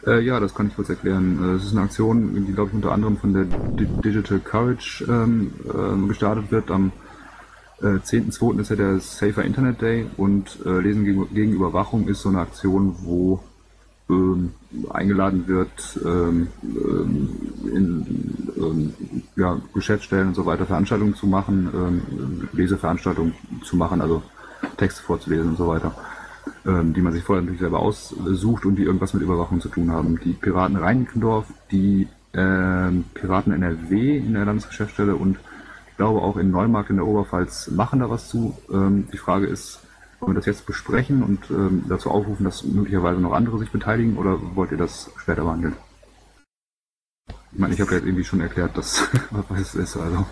Äh, 0.07 0.22
ja, 0.22 0.39
das 0.39 0.55
kann 0.55 0.67
ich 0.67 0.75
kurz 0.75 0.89
erklären. 0.89 1.53
Äh, 1.53 1.57
es 1.57 1.65
ist 1.65 1.74
eine 1.74 1.81
Aktion, 1.81 2.45
die, 2.48 2.53
glaube 2.53 2.69
ich, 2.69 2.75
unter 2.75 2.91
anderem 2.91 3.17
von 3.17 3.34
der 3.34 3.43
D 3.43 3.86
Digital 4.03 4.39
Courage 4.39 5.05
ähm, 5.07 5.53
äh, 5.63 6.07
gestartet 6.07 6.51
wird. 6.51 6.72
Am 6.72 6.91
äh, 7.81 8.00
10.2. 8.00 8.60
ist 8.62 8.69
ja 8.69 8.75
der 8.75 9.00
Safer 9.00 9.43
Internet 9.43 9.81
Day 9.81 10.07
und 10.17 10.60
äh, 10.65 10.79
Lesen 10.79 11.05
gegen, 11.05 11.34
gegen 11.34 11.53
Überwachung 11.53 12.07
ist 12.07 12.22
so 12.22 12.29
eine 12.29 12.39
Aktion, 12.39 12.95
wo 13.01 13.43
ähm, 14.07 14.51
eingeladen 14.91 15.47
wird, 15.47 16.00
ähm, 16.05 16.47
ähm, 16.63 17.29
in 17.74 18.53
ähm, 18.55 18.93
ja, 19.35 19.59
Geschäftsstellen 19.74 20.27
und 20.27 20.35
so 20.35 20.45
weiter 20.45 20.67
Veranstaltungen 20.67 21.15
zu 21.15 21.25
machen, 21.25 21.69
ähm, 21.74 22.50
Leseveranstaltungen 22.53 23.33
zu 23.63 23.75
machen, 23.77 24.01
also 24.01 24.21
Texte 24.77 25.01
vorzulesen 25.01 25.51
und 25.51 25.57
so 25.57 25.67
weiter, 25.67 25.95
die 26.63 27.01
man 27.01 27.13
sich 27.13 27.24
vorher 27.24 27.43
natürlich 27.43 27.62
selber 27.62 27.79
aussucht 27.79 28.65
und 28.65 28.75
die 28.75 28.83
irgendwas 28.83 29.13
mit 29.13 29.21
Überwachung 29.21 29.62
zu 29.62 29.69
tun 29.69 29.91
haben. 29.91 30.19
Die 30.24 30.33
Piraten 30.33 30.75
Reinickendorf, 30.75 31.45
die 31.71 32.07
ähm, 32.33 33.05
Piraten 33.13 33.53
NRW 33.53 34.17
in 34.17 34.33
der 34.33 34.45
Landesgeschäftsstelle 34.45 35.15
und 35.15 35.38
ich 35.89 35.97
glaube 35.97 36.21
auch 36.21 36.38
in 36.38 36.50
Neumarkt 36.50 36.89
in 36.89 36.95
der 36.95 37.05
Oberpfalz 37.05 37.69
machen 37.71 38.00
da 38.00 38.09
was 38.09 38.27
zu. 38.27 38.57
Die 39.13 39.17
Frage 39.17 39.45
ist, 39.45 39.85
wollen 40.19 40.34
wir 40.34 40.39
das 40.39 40.45
jetzt 40.45 40.65
besprechen 40.65 41.24
und 41.24 41.50
ähm, 41.50 41.86
dazu 41.88 42.10
aufrufen, 42.10 42.43
dass 42.43 42.63
möglicherweise 42.63 43.19
noch 43.19 43.34
andere 43.34 43.60
sich 43.60 43.72
beteiligen 43.72 44.17
oder 44.17 44.39
wollt 44.55 44.72
ihr 44.72 44.77
das 44.77 45.12
später 45.17 45.43
behandeln? 45.43 45.75
Ich 47.51 47.60
meine, 47.60 47.74
ich 47.74 47.81
habe 47.81 47.91
ja 47.91 47.98
jetzt 47.98 48.05
irgendwie 48.05 48.24
schon 48.25 48.41
erklärt, 48.41 48.77
dass, 48.77 49.07
was 49.31 49.60
es 49.60 49.75
ist, 49.75 49.98
also. 49.98 50.25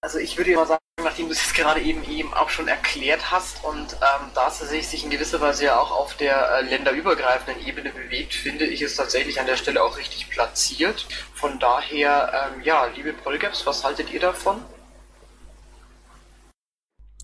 Also 0.00 0.18
ich 0.18 0.36
würde 0.36 0.54
mal 0.54 0.66
sagen, 0.66 0.82
nachdem 1.04 1.26
du 1.26 1.32
es 1.32 1.42
jetzt 1.42 1.54
gerade 1.54 1.80
eben 1.80 2.02
eben 2.04 2.32
auch 2.34 2.48
schon 2.48 2.68
erklärt 2.68 3.30
hast 3.30 3.62
und 3.64 3.92
ähm, 3.92 4.30
da 4.34 4.48
es 4.48 4.58
sich 4.58 5.04
in 5.04 5.10
gewisser 5.10 5.40
Weise 5.40 5.66
ja 5.66 5.78
auch 5.78 5.90
auf 5.92 6.16
der 6.16 6.58
äh, 6.58 6.62
länderübergreifenden 6.62 7.64
Ebene 7.66 7.90
bewegt, 7.90 8.34
finde 8.34 8.64
ich 8.64 8.82
es 8.82 8.96
tatsächlich 8.96 9.38
an 9.38 9.46
der 9.46 9.56
Stelle 9.56 9.82
auch 9.82 9.98
richtig 9.98 10.30
platziert. 10.30 11.06
Von 11.34 11.58
daher, 11.58 12.50
ähm, 12.56 12.62
ja, 12.62 12.86
liebe 12.86 13.12
Polgaps, 13.12 13.66
was 13.66 13.84
haltet 13.84 14.12
ihr 14.12 14.20
davon? 14.20 14.62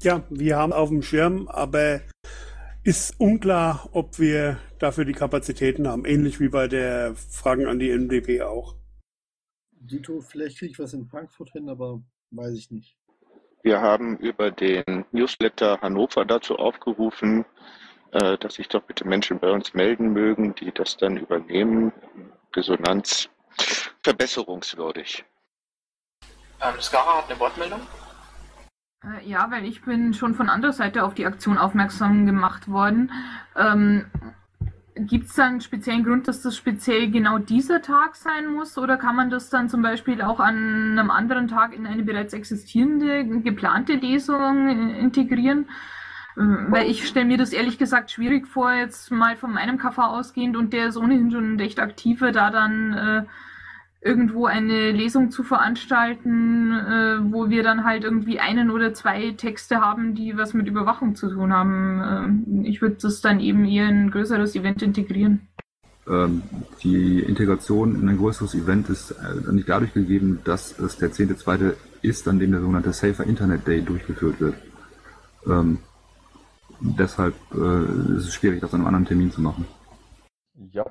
Ja, 0.00 0.22
wir 0.30 0.56
haben 0.56 0.72
auf 0.72 0.90
dem 0.90 1.02
Schirm, 1.02 1.48
aber 1.48 2.00
ist 2.84 3.18
unklar, 3.18 3.88
ob 3.92 4.20
wir 4.20 4.58
dafür 4.78 5.04
die 5.04 5.12
Kapazitäten 5.12 5.88
haben. 5.88 6.04
Ähnlich 6.04 6.38
wie 6.38 6.48
bei 6.48 6.68
der 6.68 7.16
Fragen 7.16 7.66
an 7.66 7.80
die 7.80 7.90
NDP 7.90 8.42
auch. 8.42 8.76
Dito, 9.72 10.20
vielleicht 10.20 10.58
kriege 10.58 10.72
ich 10.72 10.78
was 10.78 10.92
in 10.92 11.06
Frankfurt 11.06 11.50
hin, 11.50 11.68
aber 11.68 12.00
weiß 12.30 12.54
ich 12.54 12.70
nicht. 12.70 12.96
Wir 13.62 13.80
haben 13.80 14.18
über 14.18 14.52
den 14.52 15.04
Newsletter 15.10 15.80
Hannover 15.80 16.24
dazu 16.24 16.56
aufgerufen, 16.56 17.44
äh, 18.12 18.38
dass 18.38 18.54
sich 18.54 18.68
doch 18.68 18.82
bitte 18.82 19.06
Menschen 19.06 19.40
bei 19.40 19.50
uns 19.50 19.74
melden 19.74 20.12
mögen, 20.12 20.54
die 20.54 20.70
das 20.72 20.96
dann 20.96 21.16
übernehmen. 21.16 21.92
Resonanz 22.54 23.28
verbesserungswürdig. 24.04 25.24
Ähm, 26.62 26.80
Skara 26.80 27.18
hat 27.18 27.30
eine 27.30 27.40
Wortmeldung. 27.40 27.80
Äh, 29.04 29.28
Ja, 29.28 29.50
weil 29.50 29.64
ich 29.64 29.82
bin 29.82 30.14
schon 30.14 30.34
von 30.34 30.48
anderer 30.48 30.72
Seite 30.72 31.04
auf 31.04 31.14
die 31.14 31.26
Aktion 31.26 31.58
aufmerksam 31.58 32.26
gemacht 32.26 32.68
worden. 32.68 33.10
Ähm, 33.56 34.06
Gibt 34.96 35.26
es 35.26 35.34
da 35.34 35.46
einen 35.46 35.60
speziellen 35.60 36.02
Grund, 36.02 36.26
dass 36.26 36.42
das 36.42 36.56
speziell 36.56 37.08
genau 37.10 37.38
dieser 37.38 37.82
Tag 37.82 38.16
sein 38.16 38.48
muss? 38.52 38.76
Oder 38.76 38.96
kann 38.96 39.14
man 39.14 39.30
das 39.30 39.48
dann 39.48 39.68
zum 39.68 39.80
Beispiel 39.80 40.22
auch 40.22 40.40
an 40.40 40.98
einem 40.98 41.10
anderen 41.12 41.46
Tag 41.46 41.72
in 41.72 41.86
eine 41.86 42.02
bereits 42.02 42.32
existierende, 42.32 43.24
geplante 43.42 43.92
Lesung 43.94 44.68
äh, 44.68 44.98
integrieren? 44.98 45.66
Ähm, 46.36 46.66
Weil 46.70 46.90
ich 46.90 47.06
stelle 47.06 47.26
mir 47.26 47.38
das 47.38 47.52
ehrlich 47.52 47.78
gesagt 47.78 48.10
schwierig 48.10 48.48
vor, 48.48 48.72
jetzt 48.72 49.10
mal 49.12 49.36
von 49.36 49.52
meinem 49.52 49.78
KV 49.78 49.98
ausgehend 49.98 50.56
und 50.56 50.72
der 50.72 50.88
ist 50.88 50.96
ohnehin 50.96 51.30
schon 51.30 51.58
recht 51.60 51.78
aktive, 51.80 52.32
da 52.32 52.50
dann 52.50 52.92
äh, 52.94 53.22
irgendwo 54.00 54.46
eine 54.46 54.92
Lesung 54.92 55.30
zu 55.30 55.42
veranstalten, 55.42 56.72
äh, 56.72 57.32
wo 57.32 57.50
wir 57.50 57.62
dann 57.62 57.84
halt 57.84 58.04
irgendwie 58.04 58.38
einen 58.38 58.70
oder 58.70 58.94
zwei 58.94 59.32
Texte 59.32 59.80
haben, 59.80 60.14
die 60.14 60.36
was 60.36 60.54
mit 60.54 60.68
Überwachung 60.68 61.16
zu 61.16 61.28
tun 61.30 61.52
haben. 61.52 62.62
Äh, 62.62 62.68
ich 62.68 62.80
würde 62.80 62.96
das 63.02 63.20
dann 63.20 63.40
eben 63.40 63.64
eher 63.64 63.88
in 63.88 64.06
ein 64.06 64.10
größeres 64.10 64.54
Event 64.54 64.82
integrieren. 64.82 65.48
Ähm, 66.08 66.42
die 66.82 67.20
Integration 67.20 68.00
in 68.00 68.08
ein 68.08 68.16
größeres 68.16 68.54
Event 68.54 68.88
ist 68.88 69.10
äh, 69.10 69.52
nicht 69.52 69.68
dadurch 69.68 69.92
gegeben, 69.92 70.40
dass 70.44 70.78
es 70.78 70.96
der 70.96 71.10
10.2. 71.10 71.74
ist, 72.02 72.28
an 72.28 72.38
dem 72.38 72.52
der 72.52 72.60
sogenannte 72.60 72.92
Safer 72.92 73.24
Internet 73.24 73.66
Day 73.66 73.82
durchgeführt 73.82 74.40
wird. 74.40 74.54
Ähm, 75.46 75.78
deshalb 76.80 77.34
äh, 77.52 78.16
ist 78.16 78.28
es 78.28 78.34
schwierig, 78.34 78.60
das 78.60 78.72
an 78.72 78.80
einem 78.80 78.86
anderen 78.86 79.06
Termin 79.06 79.32
zu 79.32 79.42
machen. 79.42 79.66
Ja, 80.72 80.86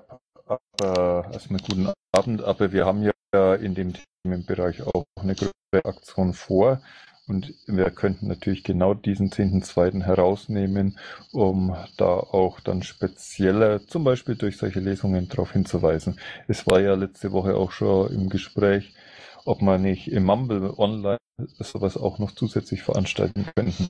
aber 0.47 1.29
erstmal 1.31 1.59
guten 1.61 1.91
Abend. 2.11 2.43
Aber 2.43 2.71
wir 2.71 2.85
haben 2.85 3.03
ja 3.03 3.55
in 3.55 3.75
dem 3.75 3.93
Themenbereich 4.23 4.81
auch 4.83 5.03
eine 5.19 5.35
größere 5.35 5.85
Aktion 5.85 6.33
vor. 6.33 6.81
Und 7.29 7.53
wir 7.67 7.89
könnten 7.91 8.27
natürlich 8.27 8.63
genau 8.63 8.93
diesen 8.93 9.29
10.2. 9.29 10.01
herausnehmen, 10.03 10.97
um 11.33 11.75
da 11.97 12.05
auch 12.05 12.61
dann 12.61 12.83
spezieller, 12.83 13.85
zum 13.85 14.05
Beispiel 14.05 14.35
durch 14.35 14.55
solche 14.55 14.79
Lesungen 14.79 15.27
darauf 15.27 15.51
hinzuweisen. 15.51 16.17
Es 16.47 16.65
war 16.67 16.79
ja 16.79 16.95
letzte 16.95 17.33
Woche 17.33 17.55
auch 17.55 17.71
schon 17.71 18.13
im 18.13 18.29
Gespräch, 18.29 18.95
ob 19.43 19.61
man 19.61 19.81
nicht 19.81 20.09
im 20.09 20.23
Mumble 20.23 20.73
online 20.77 21.17
sowas 21.59 21.97
auch 21.97 22.17
noch 22.17 22.31
zusätzlich 22.31 22.81
veranstalten 22.81 23.45
könnten. 23.57 23.89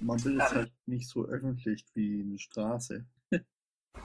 Mumble 0.00 0.38
ist 0.38 0.54
halt 0.54 0.72
nicht 0.86 1.08
so 1.08 1.24
öffentlich 1.26 1.84
wie 1.94 2.22
eine 2.22 2.38
Straße. 2.40 3.06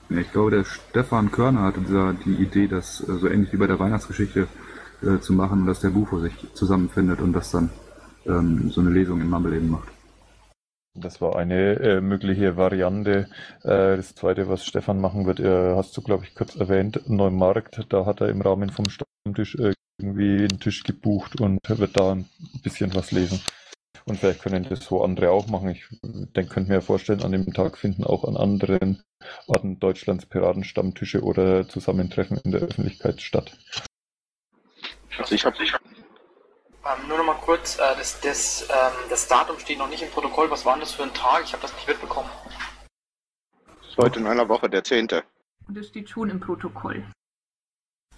Ich 0.10 0.32
glaube, 0.32 0.52
der 0.52 0.66
Stefan 0.66 1.32
Körner 1.32 1.62
hatte 1.62 1.80
dieser, 1.82 2.14
die 2.14 2.36
Idee, 2.36 2.68
das 2.68 3.02
äh, 3.02 3.14
so 3.14 3.28
ähnlich 3.28 3.54
wie 3.54 3.58
bei 3.58 3.68
der 3.68 3.80
Weihnachtsgeschichte 3.80 4.48
äh, 5.02 5.20
zu 5.20 5.34
machen, 5.34 5.66
dass 5.66 5.80
der 5.80 5.90
Bufo 5.90 6.20
sich 6.20 6.34
zusammenfindet 6.54 7.22
und 7.22 7.34
das 7.34 7.52
dann 7.52 7.70
ähm, 8.26 8.70
so 8.70 8.82
eine 8.82 8.90
Lesung 8.90 9.22
in 9.22 9.30
Mumble 9.30 9.56
eben 9.56 9.70
macht. 9.70 9.88
Das 10.94 11.22
war 11.22 11.38
eine 11.38 11.80
äh, 11.80 12.02
mögliche 12.02 12.58
Variante. 12.58 13.30
Äh, 13.64 13.96
das 13.96 14.14
zweite, 14.14 14.50
was 14.50 14.66
Stefan 14.66 15.00
machen 15.00 15.26
wird, 15.26 15.40
äh, 15.40 15.76
hast 15.76 15.96
du, 15.96 16.02
glaube 16.02 16.26
ich, 16.26 16.36
kurz 16.36 16.56
erwähnt, 16.58 17.08
Neumarkt. 17.08 17.86
Da 17.90 18.06
hat 18.06 18.20
er 18.20 18.28
im 18.28 18.42
Rahmen 18.42 18.70
vom 18.70 18.86
Stammtisch 18.90 19.56
irgendwie 19.56 20.40
einen 20.40 20.60
Tisch 20.60 20.84
gebucht 20.84 21.40
und 21.40 21.60
wird 21.70 21.96
da 21.96 22.12
ein 22.12 22.26
bisschen 22.62 22.94
was 22.94 23.12
lesen. 23.12 23.42
Und 24.06 24.20
vielleicht 24.20 24.42
können 24.42 24.64
das 24.64 24.86
so 24.86 25.04
andere 25.04 25.32
auch 25.32 25.48
machen. 25.48 25.70
Ich 25.70 25.86
denke, 26.02 26.54
könnte 26.54 26.72
mir 26.72 26.82
vorstellen, 26.82 27.24
an 27.24 27.32
dem 27.32 27.54
Tag 27.54 27.78
finden 27.78 28.04
auch 28.04 28.24
an 28.24 28.38
anderen 28.38 29.04
Orten 29.48 29.80
Deutschlands 29.80 30.26
Piratenstammtische 30.26 31.22
oder 31.22 31.68
Zusammentreffen 31.68 32.38
in 32.38 32.52
der 32.52 32.62
Öffentlichkeit 32.62 33.22
statt. 33.22 33.58
Also 35.18 35.36
ich 35.36 35.46
habe 35.46 35.58
sicher. 35.58 35.80
Ähm, 36.84 37.08
nur 37.08 37.20
noch 37.20 37.26
mal 37.26 37.36
kurz, 37.36 37.78
äh, 37.78 37.96
das, 37.98 38.20
das, 38.22 38.64
ähm, 38.64 39.10
das 39.10 39.28
Datum 39.28 39.60
steht 39.60 39.78
noch 39.78 39.90
nicht 39.90 40.02
im 40.02 40.10
Protokoll. 40.10 40.50
Was 40.50 40.66
war 40.66 40.74
denn 40.74 40.82
das 40.82 40.94
für 40.94 41.04
ein 41.04 41.14
Tag? 41.14 41.44
Ich 41.46 41.54
habe 41.54 41.62
das 41.62 41.74
nicht 41.74 41.88
mitbekommen. 41.88 42.30
ist 43.88 43.98
heute 43.98 44.20
in 44.20 44.26
einer 44.26 44.50
Woche 44.50 44.68
der 44.68 44.84
10. 44.84 45.10
Und 45.68 45.78
das 45.78 45.88
steht 45.88 46.10
schon 46.10 46.30
im 46.32 46.40
Protokoll. 46.40 47.06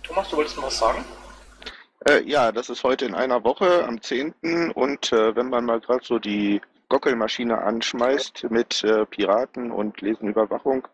Thomas, 0.02 0.30
du 0.30 0.38
wolltest 0.38 0.56
noch 0.56 0.64
was 0.64 0.78
sagen? 0.78 1.04
Äh, 2.06 2.24
ja, 2.24 2.52
das 2.52 2.70
ist 2.70 2.84
heute 2.84 3.06
in 3.06 3.16
einer 3.16 3.44
Woche 3.44 3.86
am 3.86 4.02
10. 4.02 4.34
Und 4.74 5.14
äh, 5.14 5.36
wenn 5.36 5.50
man 5.50 5.66
mal 5.66 5.80
gerade 5.80 6.04
so 6.04 6.20
die 6.20 6.62
Gockelmaschine 6.90 7.60
anschmeißt 7.60 8.48
mit 8.50 8.84
äh, 8.84 9.06
Piraten 9.06 9.72
und 9.72 10.02
Lesenüberwachung, 10.02 10.88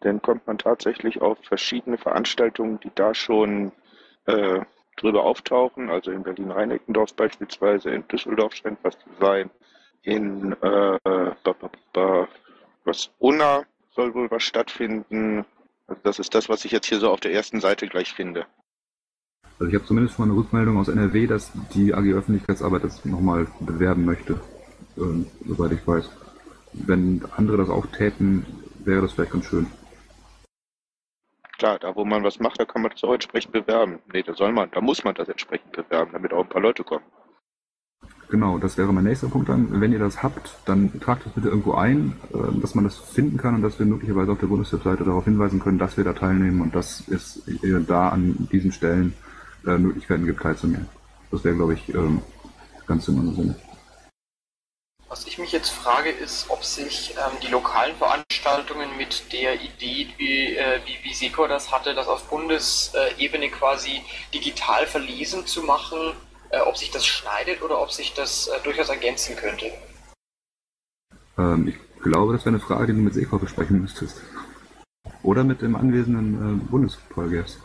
dann 0.00 0.20
kommt 0.20 0.46
man 0.46 0.58
tatsächlich 0.58 1.22
auf 1.22 1.38
verschiedene 1.42 1.96
Veranstaltungen, 1.96 2.78
die 2.80 2.90
da 2.94 3.14
schon 3.14 3.72
äh, 4.26 4.60
drüber 4.96 5.24
auftauchen. 5.24 5.88
Also 5.88 6.10
in 6.10 6.22
Berlin-Rhein-Eckendorf 6.22 7.14
beispielsweise, 7.14 7.90
in 7.90 8.06
Düsseldorf 8.08 8.54
scheint 8.54 8.78
was 8.82 8.98
zu 8.98 9.08
sein, 9.18 9.50
in 10.02 10.52
äh, 10.62 10.98
was 12.84 13.10
Unna 13.18 13.64
soll 13.94 14.14
wohl 14.14 14.30
was 14.30 14.42
stattfinden. 14.42 15.46
Also 15.86 16.00
das 16.02 16.18
ist 16.18 16.34
das, 16.34 16.48
was 16.50 16.64
ich 16.66 16.72
jetzt 16.72 16.86
hier 16.86 16.98
so 16.98 17.10
auf 17.10 17.20
der 17.20 17.32
ersten 17.32 17.60
Seite 17.60 17.88
gleich 17.88 18.12
finde. 18.12 18.46
Also 19.60 19.68
ich 19.68 19.74
habe 19.74 19.84
zumindest 19.84 20.16
schon 20.16 20.30
eine 20.30 20.38
Rückmeldung 20.38 20.78
aus 20.78 20.88
NRW, 20.88 21.26
dass 21.26 21.52
die 21.74 21.92
AG 21.92 22.14
Öffentlichkeitsarbeit 22.14 22.82
das 22.82 23.04
nochmal 23.04 23.46
bewerben 23.60 24.06
möchte, 24.06 24.40
ähm, 24.96 25.26
soweit 25.46 25.72
ich 25.72 25.86
weiß. 25.86 26.08
Wenn 26.72 27.22
andere 27.36 27.58
das 27.58 27.68
auch 27.68 27.84
täten, 27.88 28.46
wäre 28.86 29.02
das 29.02 29.12
vielleicht 29.12 29.32
ganz 29.32 29.44
schön. 29.44 29.66
Klar, 31.58 31.78
da 31.78 31.94
wo 31.94 32.06
man 32.06 32.24
was 32.24 32.40
macht, 32.40 32.58
da 32.58 32.64
kann 32.64 32.80
man 32.80 32.90
das 32.90 33.04
auch 33.04 33.12
entsprechend 33.12 33.52
bewerben. 33.52 33.98
Nee, 34.10 34.22
da 34.22 34.32
soll 34.32 34.50
man, 34.50 34.70
da 34.70 34.80
muss 34.80 35.04
man 35.04 35.14
das 35.14 35.28
entsprechend 35.28 35.72
bewerben, 35.72 36.12
damit 36.14 36.32
auch 36.32 36.44
ein 36.44 36.48
paar 36.48 36.62
Leute 36.62 36.82
kommen. 36.82 37.04
Genau, 38.30 38.56
das 38.56 38.78
wäre 38.78 38.94
mein 38.94 39.04
nächster 39.04 39.28
Punkt 39.28 39.50
dann. 39.50 39.78
Wenn 39.78 39.92
ihr 39.92 39.98
das 39.98 40.22
habt, 40.22 40.56
dann 40.64 40.98
tragt 41.00 41.26
das 41.26 41.34
bitte 41.34 41.48
irgendwo 41.48 41.74
ein, 41.74 42.16
äh, 42.32 42.60
dass 42.62 42.74
man 42.74 42.84
das 42.84 42.96
finden 42.96 43.36
kann 43.36 43.56
und 43.56 43.62
dass 43.62 43.78
wir 43.78 43.84
möglicherweise 43.84 44.32
auf 44.32 44.38
der 44.38 44.46
Bundeswebseite 44.46 45.04
darauf 45.04 45.24
hinweisen 45.24 45.60
können, 45.60 45.78
dass 45.78 45.98
wir 45.98 46.04
da 46.04 46.14
teilnehmen 46.14 46.62
und 46.62 46.74
dass 46.74 47.06
es 47.08 47.42
da 47.86 48.08
an 48.08 48.48
diesen 48.50 48.72
Stellen 48.72 49.12
äh, 49.66 49.78
Möglichkeiten 49.78 50.26
gibt, 50.26 50.42
teilzunehmen. 50.42 50.88
Das 51.30 51.44
wäre, 51.44 51.54
glaube 51.54 51.74
ich, 51.74 51.88
ähm, 51.94 52.22
ganz 52.86 53.06
in 53.08 53.18
unserem 53.18 53.36
Sinne. 53.36 53.54
Was 55.08 55.26
ich 55.26 55.38
mich 55.38 55.50
jetzt 55.50 55.70
frage, 55.70 56.10
ist, 56.10 56.48
ob 56.50 56.62
sich 56.62 57.16
ähm, 57.16 57.36
die 57.42 57.48
lokalen 57.48 57.96
Veranstaltungen 57.96 58.96
mit 58.96 59.32
der 59.32 59.60
Idee, 59.60 60.06
wie, 60.18 60.56
äh, 60.56 60.80
wie, 60.84 60.98
wie 61.02 61.14
Seko 61.14 61.48
das 61.48 61.72
hatte, 61.72 61.94
das 61.94 62.06
auf 62.06 62.28
Bundesebene 62.30 63.50
quasi 63.50 64.02
digital 64.32 64.86
verlesen 64.86 65.46
zu 65.46 65.62
machen, 65.62 66.14
äh, 66.50 66.60
ob 66.60 66.76
sich 66.76 66.92
das 66.92 67.04
schneidet 67.04 67.60
oder 67.62 67.80
ob 67.82 67.90
sich 67.90 68.14
das 68.14 68.46
äh, 68.46 68.60
durchaus 68.62 68.88
ergänzen 68.88 69.34
könnte. 69.34 69.72
Ähm, 71.36 71.66
ich 71.66 72.02
glaube, 72.02 72.32
das 72.32 72.42
wäre 72.42 72.54
eine 72.54 72.60
Frage, 72.64 72.92
die 72.92 72.98
du 72.98 73.04
mit 73.04 73.14
Seko 73.14 73.38
besprechen 73.38 73.80
müsstest. 73.80 74.20
Oder 75.24 75.42
mit 75.42 75.60
dem 75.60 75.74
anwesenden 75.74 76.60
äh, 76.60 76.70
Bundespolgers. 76.70 77.58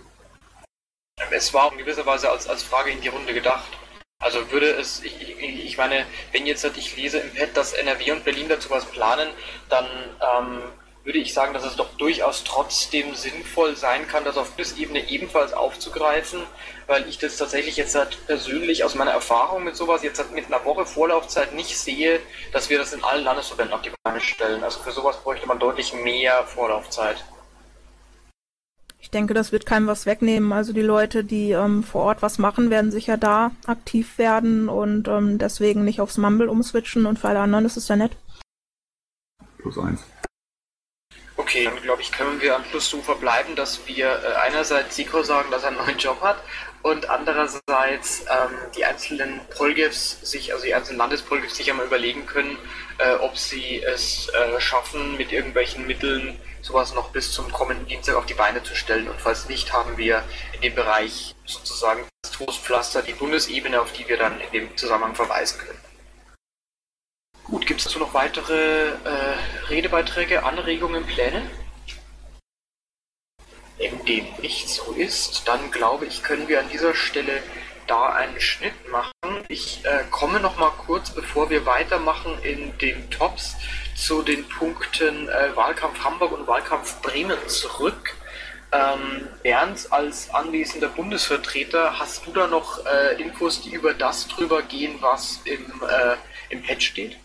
Es 1.31 1.53
war 1.53 1.71
in 1.71 1.77
gewisser 1.77 2.05
Weise 2.05 2.29
als, 2.29 2.47
als 2.47 2.63
Frage 2.63 2.91
in 2.91 3.01
die 3.01 3.07
Runde 3.07 3.33
gedacht. 3.33 3.71
Also 4.19 4.49
würde 4.51 4.71
es, 4.71 5.03
ich, 5.03 5.39
ich 5.39 5.77
meine, 5.77 6.05
wenn 6.31 6.45
jetzt 6.45 6.63
ich 6.63 6.95
lese 6.95 7.19
im 7.19 7.33
Pad, 7.33 7.55
dass 7.55 7.73
NRW 7.73 8.11
und 8.11 8.23
Berlin 8.23 8.47
dazu 8.47 8.69
was 8.69 8.85
planen, 8.85 9.29
dann 9.69 9.85
ähm, 9.85 10.61
würde 11.03 11.19
ich 11.19 11.33
sagen, 11.33 11.53
dass 11.53 11.63
es 11.63 11.75
doch 11.75 11.89
durchaus 11.97 12.43
trotzdem 12.43 13.13
sinnvoll 13.13 13.75
sein 13.75 14.07
kann, 14.07 14.25
das 14.25 14.37
auf 14.37 14.51
Bundesebene 14.51 15.07
ebenfalls 15.09 15.53
aufzugreifen, 15.53 16.41
weil 16.87 17.07
ich 17.07 17.19
das 17.19 17.37
tatsächlich 17.37 17.77
jetzt 17.77 17.93
halt 17.93 18.25
persönlich 18.25 18.83
aus 18.83 18.95
meiner 18.95 19.11
Erfahrung 19.11 19.63
mit 19.63 19.75
sowas 19.75 20.01
jetzt 20.01 20.17
halt 20.17 20.31
mit 20.31 20.47
einer 20.47 20.65
Woche 20.65 20.85
Vorlaufzeit 20.85 21.53
nicht 21.53 21.77
sehe, 21.77 22.19
dass 22.51 22.69
wir 22.69 22.79
das 22.79 22.93
in 22.93 23.03
allen 23.03 23.23
Landesverbänden 23.23 23.75
auf 23.75 23.83
die 23.83 23.91
Beine 24.03 24.19
stellen. 24.19 24.63
Also 24.63 24.79
für 24.79 24.91
sowas 24.91 25.17
bräuchte 25.17 25.47
man 25.47 25.59
deutlich 25.59 25.93
mehr 25.93 26.43
Vorlaufzeit. 26.45 27.23
Ich 29.05 29.11
denke, 29.11 29.35
das 29.35 29.51
wird 29.51 29.67
keinem 29.67 29.85
was 29.85 30.07
wegnehmen. 30.07 30.51
Also 30.51 30.73
die 30.73 30.81
Leute, 30.81 31.23
die 31.23 31.51
ähm, 31.51 31.83
vor 31.83 32.01
Ort 32.05 32.23
was 32.23 32.39
machen, 32.39 32.71
werden 32.71 32.89
sicher 32.89 33.17
da 33.17 33.51
aktiv 33.67 34.17
werden 34.17 34.67
und 34.67 35.07
ähm, 35.07 35.37
deswegen 35.37 35.83
nicht 35.83 36.01
aufs 36.01 36.17
Mumble 36.17 36.49
umswitchen 36.49 37.05
und 37.05 37.19
für 37.19 37.27
alle 37.27 37.41
anderen 37.41 37.65
ist 37.65 37.77
es 37.77 37.87
ja 37.87 37.97
nett. 37.97 38.17
Plus 39.59 39.77
eins. 39.77 40.01
Okay, 41.37 41.65
dann 41.65 41.79
glaube 41.83 42.01
ich, 42.01 42.11
können 42.11 42.41
wir 42.41 42.55
am 42.55 42.63
Schluss 42.65 42.89
so 42.89 42.99
verbleiben, 42.99 43.55
dass 43.55 43.85
wir 43.85 44.07
äh, 44.07 44.37
einerseits 44.43 44.95
Siko 44.95 45.21
sagen, 45.21 45.51
dass 45.51 45.61
er 45.61 45.69
einen 45.69 45.77
neuen 45.77 45.99
Job 45.99 46.19
hat 46.21 46.37
und 46.85 47.09
andererseits 47.09 48.21
ähm, 48.29 48.51
die 48.77 48.85
einzelnen 48.85 49.41
Polgefs 49.57 50.19
sich, 50.21 50.53
also 50.53 50.65
die 50.65 50.75
einzelnen 50.75 50.99
Landespolgefs 50.99 51.55
sich 51.55 51.71
einmal 51.71 51.87
überlegen 51.87 52.27
können, 52.27 52.59
äh, 52.99 53.15
ob 53.15 53.39
sie 53.39 53.81
es 53.81 54.29
äh, 54.29 54.61
schaffen, 54.61 55.17
mit 55.17 55.31
irgendwelchen 55.31 55.87
Mitteln 55.87 56.39
sowas 56.61 56.93
noch 56.93 57.09
bis 57.09 57.31
zum 57.31 57.51
kommenden 57.51 57.87
Dienstag 57.87 58.15
auf 58.15 58.27
die 58.27 58.35
Beine 58.35 58.61
zu 58.61 58.75
stellen. 58.75 59.09
Und 59.09 59.19
falls 59.19 59.49
nicht, 59.49 59.73
haben 59.73 59.97
wir 59.97 60.23
in 60.53 60.61
dem 60.61 60.75
Bereich 60.75 61.33
sozusagen 61.45 62.03
das 62.21 62.33
Trostpflaster, 62.33 63.01
die 63.01 63.13
Bundesebene, 63.13 63.81
auf 63.81 63.91
die 63.91 64.07
wir 64.07 64.17
dann 64.17 64.39
in 64.39 64.51
dem 64.51 64.77
Zusammenhang 64.77 65.15
verweisen 65.15 65.57
können. 65.57 65.79
Gut, 67.45 67.65
gibt 67.65 67.79
es 67.79 67.85
dazu 67.85 67.97
noch 67.97 68.13
weitere 68.13 68.89
äh, 68.89 69.37
Redebeiträge, 69.69 70.43
Anregungen, 70.43 71.03
Pläne? 71.07 71.49
Wenn 73.77 74.05
dem 74.05 74.25
nicht 74.41 74.69
so 74.69 74.93
ist, 74.93 75.47
dann 75.47 75.71
glaube 75.71 76.05
ich, 76.05 76.23
können 76.23 76.47
wir 76.47 76.59
an 76.59 76.69
dieser 76.71 76.95
Stelle 76.95 77.41
da 77.87 78.07
einen 78.13 78.39
Schnitt 78.39 78.89
machen. 78.89 79.11
Ich 79.47 79.83
äh, 79.85 80.03
komme 80.11 80.39
noch 80.39 80.57
mal 80.57 80.71
kurz, 80.71 81.11
bevor 81.11 81.49
wir 81.49 81.65
weitermachen 81.65 82.37
in 82.41 82.77
den 82.79 83.09
Tops, 83.09 83.55
zu 83.95 84.21
den 84.21 84.47
Punkten 84.47 85.29
äh, 85.29 85.55
Wahlkampf 85.55 86.03
Hamburg 86.03 86.31
und 86.31 86.47
Wahlkampf 86.47 87.01
Bremen 87.01 87.37
zurück. 87.47 88.15
Ähm, 88.71 89.27
Bernd, 89.43 89.87
als 89.91 90.33
anwesender 90.33 90.89
Bundesvertreter, 90.89 91.99
hast 91.99 92.25
du 92.25 92.31
da 92.31 92.47
noch 92.47 92.85
äh, 92.85 93.21
Infos, 93.21 93.61
die 93.61 93.73
über 93.73 93.93
das 93.93 94.27
drüber 94.27 94.61
gehen, 94.63 94.95
was 95.01 95.41
im, 95.45 95.65
äh, 95.87 96.15
im 96.49 96.61
Patch 96.63 96.87
steht? 96.87 97.17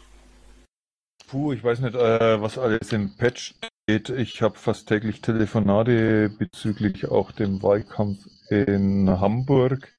Puh, 1.28 1.52
ich 1.52 1.64
weiß 1.64 1.80
nicht, 1.80 1.94
äh, 1.94 2.40
was 2.40 2.58
alles 2.58 2.92
im 2.92 3.16
Patch 3.16 3.54
steht. 3.90 4.10
Ich 4.10 4.40
habe 4.42 4.56
fast 4.56 4.88
täglich 4.88 5.20
Telefonate 5.20 6.30
bezüglich 6.30 7.08
auch 7.08 7.32
dem 7.32 7.62
Wahlkampf 7.62 8.24
in 8.48 9.08
Hamburg. 9.08 9.92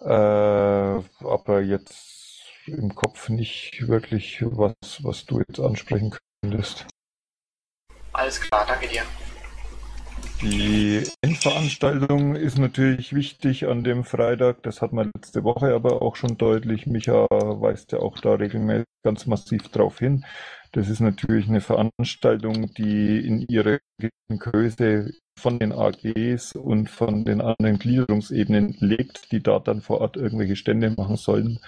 Äh, 0.00 0.06
aber 0.08 1.60
jetzt 1.60 2.44
im 2.66 2.94
Kopf 2.94 3.28
nicht 3.28 3.88
wirklich, 3.88 4.42
was, 4.42 4.74
was 5.02 5.26
du 5.26 5.40
jetzt 5.46 5.60
ansprechen 5.60 6.14
könntest. 6.42 6.86
Alles 8.12 8.40
klar, 8.40 8.64
danke 8.66 8.88
dir. 8.88 9.02
Die 10.42 11.04
Endveranstaltung 11.20 12.34
ist 12.34 12.58
natürlich 12.58 13.14
wichtig 13.14 13.66
an 13.66 13.84
dem 13.84 14.04
Freitag. 14.04 14.62
Das 14.62 14.80
hat 14.80 14.94
man 14.94 15.10
letzte 15.14 15.44
Woche 15.44 15.74
aber 15.74 16.00
auch 16.00 16.16
schon 16.16 16.38
deutlich. 16.38 16.86
Micha 16.86 17.26
weist 17.30 17.92
ja 17.92 17.98
auch 17.98 18.18
da 18.18 18.34
regelmäßig 18.34 18.86
ganz 19.04 19.26
massiv 19.26 19.68
drauf 19.68 19.98
hin. 19.98 20.24
Das 20.72 20.88
ist 20.88 21.00
natürlich 21.00 21.48
eine 21.48 21.60
Veranstaltung, 21.60 22.72
die 22.74 23.18
in 23.26 23.40
ihrer 23.48 23.80
Größe 24.28 25.12
von 25.36 25.58
den 25.58 25.72
AGs 25.72 26.54
und 26.54 26.88
von 26.88 27.24
den 27.24 27.40
anderen 27.40 27.78
Gliederungsebenen 27.78 28.76
lebt, 28.78 29.32
die 29.32 29.42
da 29.42 29.58
dann 29.58 29.80
vor 29.80 30.00
Ort 30.00 30.16
irgendwelche 30.16 30.54
Stände 30.54 30.90
machen 30.90 31.16
sollen 31.16 31.58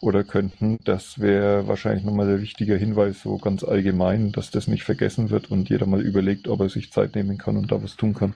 oder 0.00 0.24
könnten. 0.24 0.78
Das 0.84 1.20
wäre 1.20 1.68
wahrscheinlich 1.68 2.04
nochmal 2.04 2.28
der 2.28 2.40
wichtige 2.40 2.76
Hinweis, 2.76 3.22
so 3.22 3.36
ganz 3.36 3.62
allgemein, 3.62 4.32
dass 4.32 4.50
das 4.50 4.68
nicht 4.68 4.84
vergessen 4.84 5.28
wird 5.28 5.50
und 5.50 5.68
jeder 5.68 5.86
mal 5.86 6.00
überlegt, 6.00 6.48
ob 6.48 6.60
er 6.60 6.70
sich 6.70 6.92
Zeit 6.92 7.14
nehmen 7.14 7.36
kann 7.36 7.58
und 7.58 7.70
da 7.70 7.82
was 7.82 7.96
tun 7.96 8.14
kann. 8.14 8.34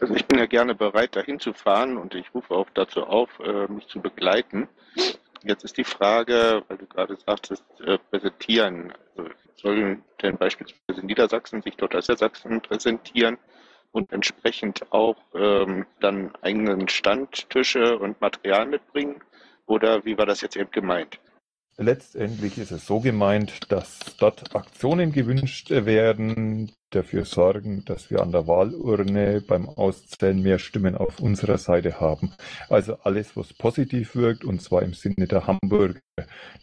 Also 0.00 0.14
ich 0.14 0.26
bin 0.26 0.38
ja 0.38 0.46
gerne 0.46 0.74
bereit, 0.74 1.14
dahin 1.14 1.38
zu 1.38 1.52
fahren 1.52 1.96
und 1.98 2.14
ich 2.14 2.34
rufe 2.34 2.52
auch 2.52 2.68
dazu 2.74 3.04
auf, 3.04 3.30
äh, 3.40 3.70
mich 3.70 3.86
zu 3.86 4.00
begleiten. 4.00 4.68
Jetzt 5.44 5.64
ist 5.64 5.76
die 5.76 5.84
Frage, 5.84 6.62
weil 6.68 6.78
du 6.78 6.86
gerade 6.86 7.16
sagtest, 7.16 7.64
äh, 7.80 7.98
präsentieren. 8.10 8.92
Also 9.16 9.30
sollen 9.56 10.04
denn 10.22 10.36
beispielsweise 10.36 11.04
Niedersachsen 11.04 11.62
sich 11.62 11.76
dort 11.76 11.94
als 11.94 12.06
Sachsen 12.06 12.60
präsentieren? 12.60 13.38
und 13.94 14.12
entsprechend 14.12 14.92
auch 14.92 15.16
ähm, 15.34 15.86
dann 16.00 16.34
eigenen 16.42 16.88
Standtische 16.88 17.96
und 17.96 18.20
Material 18.20 18.66
mitbringen? 18.66 19.22
Oder 19.66 20.04
wie 20.04 20.18
war 20.18 20.26
das 20.26 20.40
jetzt 20.40 20.56
eben 20.56 20.70
gemeint? 20.72 21.20
Letztendlich 21.76 22.56
ist 22.58 22.70
es 22.70 22.86
so 22.86 23.00
gemeint, 23.00 23.72
dass 23.72 23.98
dort 24.18 24.54
Aktionen 24.54 25.10
gewünscht 25.10 25.70
werden, 25.70 26.70
dafür 26.90 27.24
sorgen, 27.24 27.84
dass 27.84 28.10
wir 28.10 28.22
an 28.22 28.30
der 28.30 28.46
Wahlurne 28.46 29.40
beim 29.40 29.68
Auszählen 29.68 30.40
mehr 30.40 30.60
Stimmen 30.60 30.94
auf 30.94 31.18
unserer 31.18 31.58
Seite 31.58 31.98
haben. 31.98 32.32
Also 32.68 32.98
alles, 33.02 33.36
was 33.36 33.52
positiv 33.54 34.14
wirkt, 34.14 34.44
und 34.44 34.62
zwar 34.62 34.82
im 34.82 34.94
Sinne 34.94 35.26
der 35.26 35.48
Hamburger. 35.48 35.98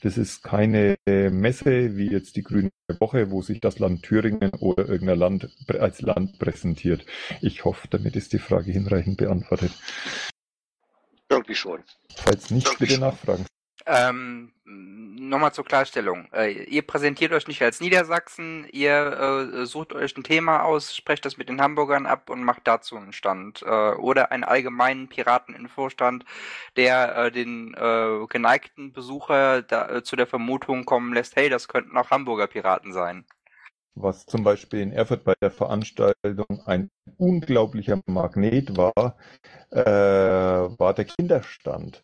Das 0.02 0.18
ist 0.18 0.44
keine 0.44 0.96
Messe 1.06 1.98
wie 1.98 2.10
jetzt 2.10 2.38
die 2.38 2.44
Grüne 2.44 2.70
Woche, 3.00 3.32
wo 3.32 3.42
sich 3.42 3.60
das 3.60 3.80
Land 3.80 4.04
Thüringen 4.04 4.52
oder 4.60 4.88
irgendein 4.88 5.20
Land 5.20 5.50
als 5.68 6.02
Land 6.02 6.40
präsentiert. 6.40 7.06
Ich 7.42 7.66
hoffe, 7.66 7.90
damit 7.90 8.16
ist 8.16 8.32
die 8.32 8.40
Frage 8.40 8.72
hinreichend 8.72 9.18
beantwortet. 9.18 9.72
Irgendwie 11.30 11.56
schon. 11.56 11.84
Falls 12.16 12.50
nicht, 12.50 12.68
Irgendwie 12.68 12.84
bitte 12.86 12.94
schon. 12.94 13.02
nachfragen. 13.02 13.46
Ähm, 13.86 14.52
nochmal 15.32 15.54
zur 15.54 15.66
Klarstellung. 15.66 16.28
Äh, 16.34 16.52
ihr 16.66 16.82
präsentiert 16.82 17.32
euch 17.32 17.48
nicht 17.48 17.62
als 17.62 17.80
Niedersachsen, 17.80 18.68
ihr 18.72 19.62
äh, 19.62 19.66
sucht 19.66 19.94
euch 19.94 20.16
ein 20.16 20.24
Thema 20.24 20.64
aus, 20.64 20.96
sprecht 20.96 21.26
das 21.26 21.38
mit 21.38 21.50
den 21.50 21.62
Hamburgern 21.62 22.06
ab 22.06 22.30
und 22.30 22.44
macht 22.44 22.62
dazu 22.66 22.98
einen 22.98 23.14
Stand. 23.14 23.64
Äh, 23.64 23.66
oder 23.66 24.32
einen 24.32 24.44
allgemeinen 24.44 25.08
Pirateninfostand, 25.08 26.26
der 26.76 27.16
äh, 27.16 27.32
den 27.32 27.74
äh, 27.74 28.26
geneigten 28.28 28.94
Besucher 28.94 29.62
da, 29.62 29.90
äh, 29.90 30.04
zu 30.04 30.16
der 30.16 30.28
Vermutung 30.28 30.86
kommen 30.86 31.14
lässt, 31.14 31.36
hey, 31.36 31.50
das 31.50 31.68
könnten 31.68 31.98
auch 31.98 32.12
Hamburger 32.12 32.48
Piraten 32.48 32.94
sein. 32.94 33.26
Was 33.96 34.26
zum 34.26 34.44
Beispiel 34.44 34.80
in 34.80 34.94
Erfurt 34.94 35.26
bei 35.26 35.34
der 35.42 35.52
Veranstaltung 35.52 36.64
ein 36.66 36.90
unglaublicher 37.18 38.00
Magnet 38.06 38.78
war, 38.78 39.18
war 39.70 40.94
der 40.94 41.06
Kinderstand. 41.06 42.02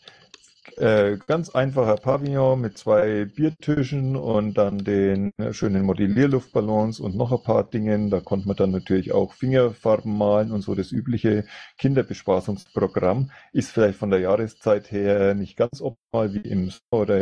Äh, 0.76 1.18
ganz 1.26 1.50
einfacher 1.50 1.96
Pavillon 1.96 2.60
mit 2.62 2.78
zwei 2.78 3.26
Biertischen 3.26 4.16
und 4.16 4.56
dann 4.58 4.80
den 4.80 5.32
schönen 5.52 5.84
Modellierluftballons 5.86 7.00
und 7.00 7.16
noch 7.16 7.32
ein 7.32 7.42
paar 7.42 7.64
Dingen. 7.64 8.10
Da 8.10 8.20
konnte 8.20 8.48
man 8.48 8.58
dann 8.58 8.72
natürlich 8.72 9.12
auch 9.12 9.34
Fingerfarben 9.34 10.16
malen 10.16 10.52
und 10.52 10.62
so 10.62 10.76
das 10.76 10.92
übliche 10.92 11.46
Kinderbespaßungsprogramm. 11.80 13.32
Ist 13.54 13.72
vielleicht 13.72 13.98
von 13.98 14.10
der 14.12 14.20
Jahreszeit 14.20 14.92
her 14.92 15.34
nicht 15.34 15.58
ganz 15.58 15.82
optimal 15.82 16.34
wie 16.34 16.48
im 16.48 16.70
Sommer 16.70 17.02
oder 17.04 17.20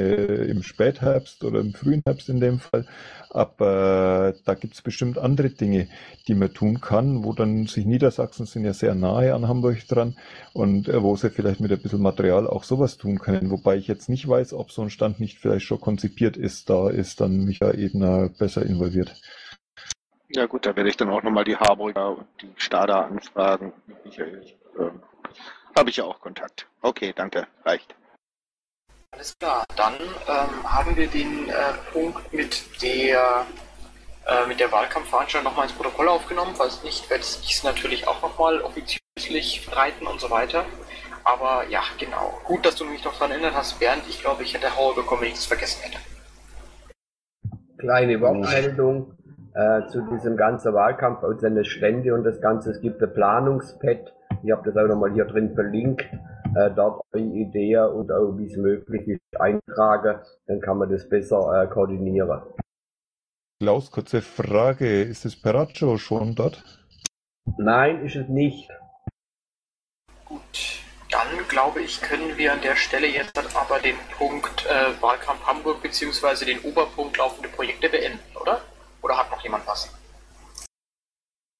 im 0.48 0.64
Spätherbst 0.64 1.44
oder 1.44 1.60
im 1.62 1.74
frühen 1.74 2.02
Herbst 2.06 2.30
in 2.30 2.40
dem 2.40 2.60
Fall. 2.60 2.86
Aber 3.30 4.34
äh, 4.36 4.42
da 4.46 4.54
gibt 4.56 4.74
es 4.76 4.82
bestimmt 4.82 5.18
andere 5.18 5.50
Dinge, 5.50 5.88
die 6.28 6.36
man 6.36 6.54
tun 6.54 6.82
kann, 6.82 7.24
wo 7.24 7.34
dann 7.34 7.68
sich 7.68 7.86
Niedersachsen 7.86 8.46
sind 8.46 8.66
ja 8.66 8.74
sehr 8.74 8.96
nahe 8.96 9.34
an 9.34 9.48
Hamburg 9.48 9.86
dran 9.88 10.16
und 10.54 10.88
äh, 10.90 11.02
wo 11.04 11.16
sie 11.16 11.30
vielleicht 11.30 11.60
mit 11.60 11.72
ein 11.72 11.82
bisschen 11.82 12.02
Material 12.02 12.48
auch 12.48 12.64
sowas 12.64 12.98
tun 12.98 13.20
können. 13.20 13.35
Wobei 13.44 13.78
ich 13.78 13.88
jetzt 13.88 14.10
nicht 14.10 14.28
weiß, 14.28 14.54
ob 14.54 14.72
so 14.72 14.82
ein 14.82 14.90
Stand 14.90 15.20
nicht 15.20 15.40
vielleicht 15.40 15.66
schon 15.66 15.82
konzipiert 15.82 16.38
ist. 16.38 16.70
Da 16.70 16.90
ist 16.90 17.22
dann 17.22 17.46
Michael 17.46 17.80
Ebner 17.80 18.30
besser 18.30 18.66
involviert. 18.66 19.16
Ja 20.30 20.46
gut, 20.48 20.66
da 20.66 20.76
werde 20.76 20.90
ich 20.90 20.98
dann 20.98 21.10
auch 21.10 21.24
nochmal 21.24 21.44
die 21.44 21.56
Harburger 21.56 22.18
und 22.18 22.28
die 22.42 22.52
Stada 22.58 23.02
anfragen. 23.06 23.74
Michael, 24.04 24.42
äh, 24.80 24.90
habe 25.76 25.90
ich 25.90 25.98
ja 25.98 26.04
auch 26.04 26.20
Kontakt. 26.20 26.68
Okay, 26.82 27.14
danke, 27.16 27.48
reicht. 27.64 27.96
Alles 29.12 29.38
klar, 29.38 29.64
dann 29.76 29.94
ähm, 29.94 30.64
haben 30.64 30.96
wir 30.98 31.08
den 31.08 31.50
äh, 31.50 31.54
Punkt 31.94 32.34
mit 32.34 32.66
der 32.82 33.46
äh, 34.28 34.48
mit 34.48 34.60
der 34.60 34.72
Wahlkampfveranstaltung 34.72 35.52
nochmal 35.52 35.68
ins 35.68 35.76
Protokoll 35.76 36.10
aufgenommen. 36.10 36.56
Falls 36.56 36.84
nicht, 36.84 37.10
werde 37.10 37.24
ich 37.24 37.54
es 37.56 37.64
natürlich 37.64 38.08
auch 38.08 38.22
nochmal 38.22 38.60
offiziell 38.62 39.00
verbreiten 39.18 40.08
und 40.08 40.20
so 40.20 40.30
weiter. 40.30 40.66
Aber 41.26 41.68
ja, 41.70 41.82
genau. 42.00 42.40
Gut, 42.46 42.66
dass 42.66 42.76
du 42.76 42.86
mich 42.86 43.04
noch 43.04 43.14
daran 43.14 43.32
erinnert 43.32 43.56
hast, 43.56 43.80
Bernd. 43.80 44.04
Ich 44.08 44.22
glaube, 44.22 44.44
ich 44.44 44.54
hätte 44.54 44.76
Hauer 44.76 44.96
bekommen, 44.96 45.24
wenn 45.24 45.30
ich 45.30 45.36
es 45.36 45.46
vergessen 45.46 45.82
hätte. 45.84 45.98
Kleine 47.78 48.22
Wortmeldung 48.22 49.14
äh, 49.54 49.88
zu 49.88 50.02
diesem 50.12 50.38
ganzen 50.38 50.74
Wahlkampf 50.74 51.24
aus 51.24 51.42
seine 51.42 51.66
Stände 51.66 52.14
und 52.14 52.24
das 52.24 52.40
Ganze. 52.40 52.72
Es 52.72 52.80
gibt 52.80 53.04
ein 53.04 53.14
Planungspad. 53.14 54.14
Ich 54.44 54.52
habe 54.52 54.72
das 54.72 54.82
auch 54.82 54.88
nochmal 54.88 55.12
hier 55.12 55.26
drin 55.26 55.54
verlinkt 55.54 56.06
äh, 56.56 56.72
dort 56.72 57.02
eure 57.12 57.24
Idee 57.24 57.78
und 57.78 58.12
auch 58.12 58.38
wie 58.38 58.46
es 58.46 58.58
möglich 58.58 59.08
ist 59.08 59.40
eintragen, 59.40 60.20
dann 60.48 60.62
kann 60.62 60.78
man 60.78 60.90
das 60.90 61.08
besser 61.08 61.64
äh, 61.64 61.68
koordinieren. 61.68 62.42
Klaus, 63.62 63.92
kurze 63.92 64.22
Frage. 64.22 65.02
Ist 65.02 65.26
das 65.26 65.36
Peraccio 65.36 65.98
schon 65.98 66.36
dort? 66.36 66.64
Nein, 67.58 68.06
ist 68.06 68.16
es 68.16 68.28
nicht. 68.28 68.70
Dann 71.16 71.48
glaube 71.48 71.82
ich, 71.82 72.02
können 72.02 72.38
wir 72.38 72.52
an 72.52 72.60
der 72.62 72.76
Stelle 72.76 73.08
jetzt 73.08 73.38
aber 73.56 73.80
den 73.80 73.96
Punkt 74.18 74.66
äh, 74.66 75.02
Wahlkampf 75.02 75.46
Hamburg 75.46 75.82
bzw. 75.82 76.44
den 76.44 76.60
Oberpunkt 76.60 77.16
laufende 77.16 77.48
Projekte 77.48 77.88
beenden, 77.88 78.20
oder? 78.38 78.62
Oder 79.02 79.18
hat 79.18 79.32
noch 79.32 79.42
jemand 79.42 79.66
was? 79.66 79.90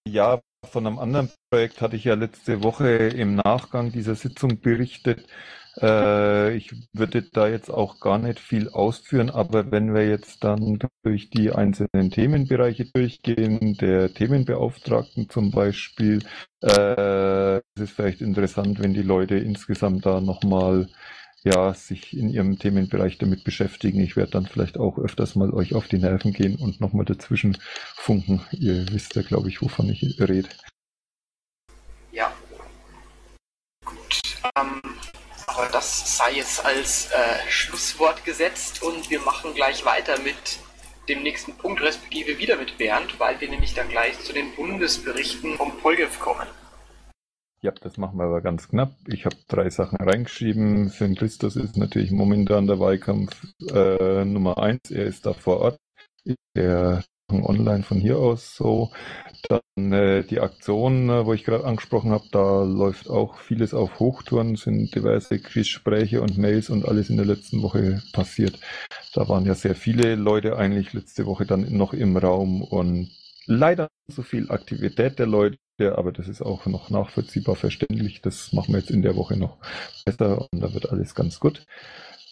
Ja, 0.06 0.42
von 0.70 0.86
einem 0.86 1.00
anderen 1.00 1.32
Projekt 1.50 1.80
hatte 1.80 1.96
ich 1.96 2.04
ja 2.04 2.16
letzte 2.16 2.64
Woche 2.64 2.90
im 2.90 3.36
Nachgang 3.36 3.94
dieser 3.94 4.16
Sitzung 4.16 4.60
berichtet. 4.60 5.26
Äh, 5.82 6.56
ich 6.56 6.74
würde 6.94 7.22
da 7.22 7.48
jetzt 7.48 7.70
auch 7.70 8.00
gar 8.00 8.18
nicht 8.18 8.40
viel 8.40 8.70
ausführen, 8.70 9.30
aber 9.30 9.72
wenn 9.72 9.94
wir 9.94 10.08
jetzt 10.08 10.44
dann 10.44 10.80
durch 11.04 11.30
die 11.30 11.52
einzelnen 11.52 12.12
Themenbereiche 12.12 12.86
durchgehen, 12.86 13.76
der 13.78 14.14
Themenbeauftragten 14.14 15.30
zum 15.30 15.52
Beispiel, 15.52 16.20
äh, 16.64 17.58
ist 17.58 17.64
es 17.78 17.92
vielleicht 17.92 18.22
interessant, 18.22 18.82
wenn 18.82 18.94
die 18.94 19.02
Leute 19.02 19.36
insgesamt 19.36 20.06
da 20.06 20.22
nochmal 20.22 20.88
ja, 21.46 21.76
sich 21.76 22.18
in 22.18 22.30
ihrem 22.30 22.58
Themenbereich 22.58 23.20
damit 23.20 23.44
beschäftigen. 23.44 24.00
Ich 24.00 24.18
werde 24.18 24.32
dann 24.32 24.48
vielleicht 24.48 24.80
auch 24.80 24.98
öfters 24.98 25.36
mal 25.36 25.52
euch 25.52 25.76
auf 25.76 25.88
die 25.88 26.00
Nerven 26.00 26.34
gehen 26.34 26.56
und 26.56 26.82
nochmal 26.82 27.06
dazwischen 27.06 27.58
funken. 27.94 28.42
Ihr 28.52 28.88
wisst 28.92 29.16
ja, 29.16 29.22
glaube 29.22 29.50
ich, 29.50 29.62
wovon 29.62 29.90
ich 29.90 30.20
rede. 30.20 30.50
Ja. 32.12 32.34
Gut. 33.86 34.22
Ähm, 34.58 34.82
aber 35.46 35.70
das 35.86 36.18
sei 36.18 36.38
jetzt 36.38 36.66
als 36.66 37.12
äh, 37.12 37.48
Schlusswort 37.48 38.26
gesetzt 38.26 38.82
und 38.82 39.12
wir 39.12 39.20
machen 39.20 39.54
gleich 39.54 39.86
weiter 39.86 40.20
mit 40.20 40.58
dem 41.08 41.22
nächsten 41.22 41.54
Punkt, 41.54 41.80
respektive 41.80 42.40
wieder 42.40 42.58
mit 42.58 42.80
Bernd, 42.80 43.20
weil 43.20 43.40
wir 43.40 43.50
nämlich 43.50 43.76
dann 43.76 43.88
gleich 43.88 44.20
zu 44.20 44.34
den 44.34 44.56
Bundesberichten 44.56 45.58
vom 45.58 45.78
Polgev 45.78 46.20
kommen. 46.20 46.48
Ja, 47.62 47.72
das 47.72 47.98
machen 47.98 48.18
wir 48.18 48.24
aber 48.26 48.42
ganz 48.42 48.68
knapp. 48.68 48.96
Ich 49.08 49.26
habe 49.26 49.36
drei 49.48 49.70
Sachen 49.70 49.98
reingeschrieben. 49.98 50.90
Für 50.90 51.06
den 51.06 51.16
Christus 51.16 51.56
ist 51.56 51.78
natürlich 51.78 52.10
momentan 52.10 52.66
der 52.66 52.80
Wahlkampf 52.80 53.36
äh, 53.72 54.26
Nummer 54.26 54.58
eins. 54.58 54.90
Er 54.90 55.06
ist 55.06 55.28
da 55.28 55.34
vor 55.34 55.60
Ort. 55.60 55.80
Der 56.56 57.04
online 57.32 57.84
von 57.84 58.00
hier 58.00 58.18
aus 58.18 58.56
so. 58.56 58.92
Dann 59.50 59.92
äh, 59.92 60.24
die 60.24 60.40
Aktion, 60.40 61.10
äh, 61.10 61.26
wo 61.26 61.34
ich 61.34 61.44
gerade 61.44 61.66
angesprochen 61.66 62.12
habe, 62.12 62.26
da 62.32 62.64
läuft 62.64 63.10
auch 63.10 63.38
vieles 63.40 63.74
auf 63.74 64.00
Hochtouren, 64.00 64.56
sind 64.56 64.96
diverse 64.96 65.40
Gespräche 65.40 66.22
und 66.22 66.38
Mails 66.38 66.70
und 66.70 66.88
alles 66.88 67.10
in 67.10 67.18
der 67.18 67.26
letzten 67.26 67.62
Woche 67.62 68.02
passiert. 68.14 68.60
Da 69.14 69.28
waren 69.30 69.46
ja 69.46 69.56
sehr 69.56 69.76
viele 69.76 70.16
Leute 70.16 70.58
eigentlich 70.58 70.94
letzte 70.94 71.26
Woche 71.26 71.46
dann 71.46 71.78
noch 71.78 71.94
im 71.94 72.18
Raum 72.18 72.62
und 72.64 73.12
leider 73.46 73.88
so 74.08 74.24
viel 74.24 74.52
Aktivität 74.52 75.20
der 75.20 75.28
Leute 75.28 75.58
aber 75.78 76.14
das 76.14 76.30
ist 76.30 76.42
auch 76.42 76.66
noch 76.68 76.90
nachvollziehbar 76.90 77.56
verständlich. 77.56 78.22
Das 78.22 78.54
machen 78.54 78.74
wir 78.74 78.80
jetzt 78.80 78.92
in 78.92 79.02
der 79.02 79.18
Woche 79.18 79.36
noch 79.36 79.58
besser 80.06 80.48
und 80.52 80.62
da 80.62 80.74
wird 80.74 80.90
alles 80.90 81.16
ganz 81.16 81.40
gut. 81.40 81.66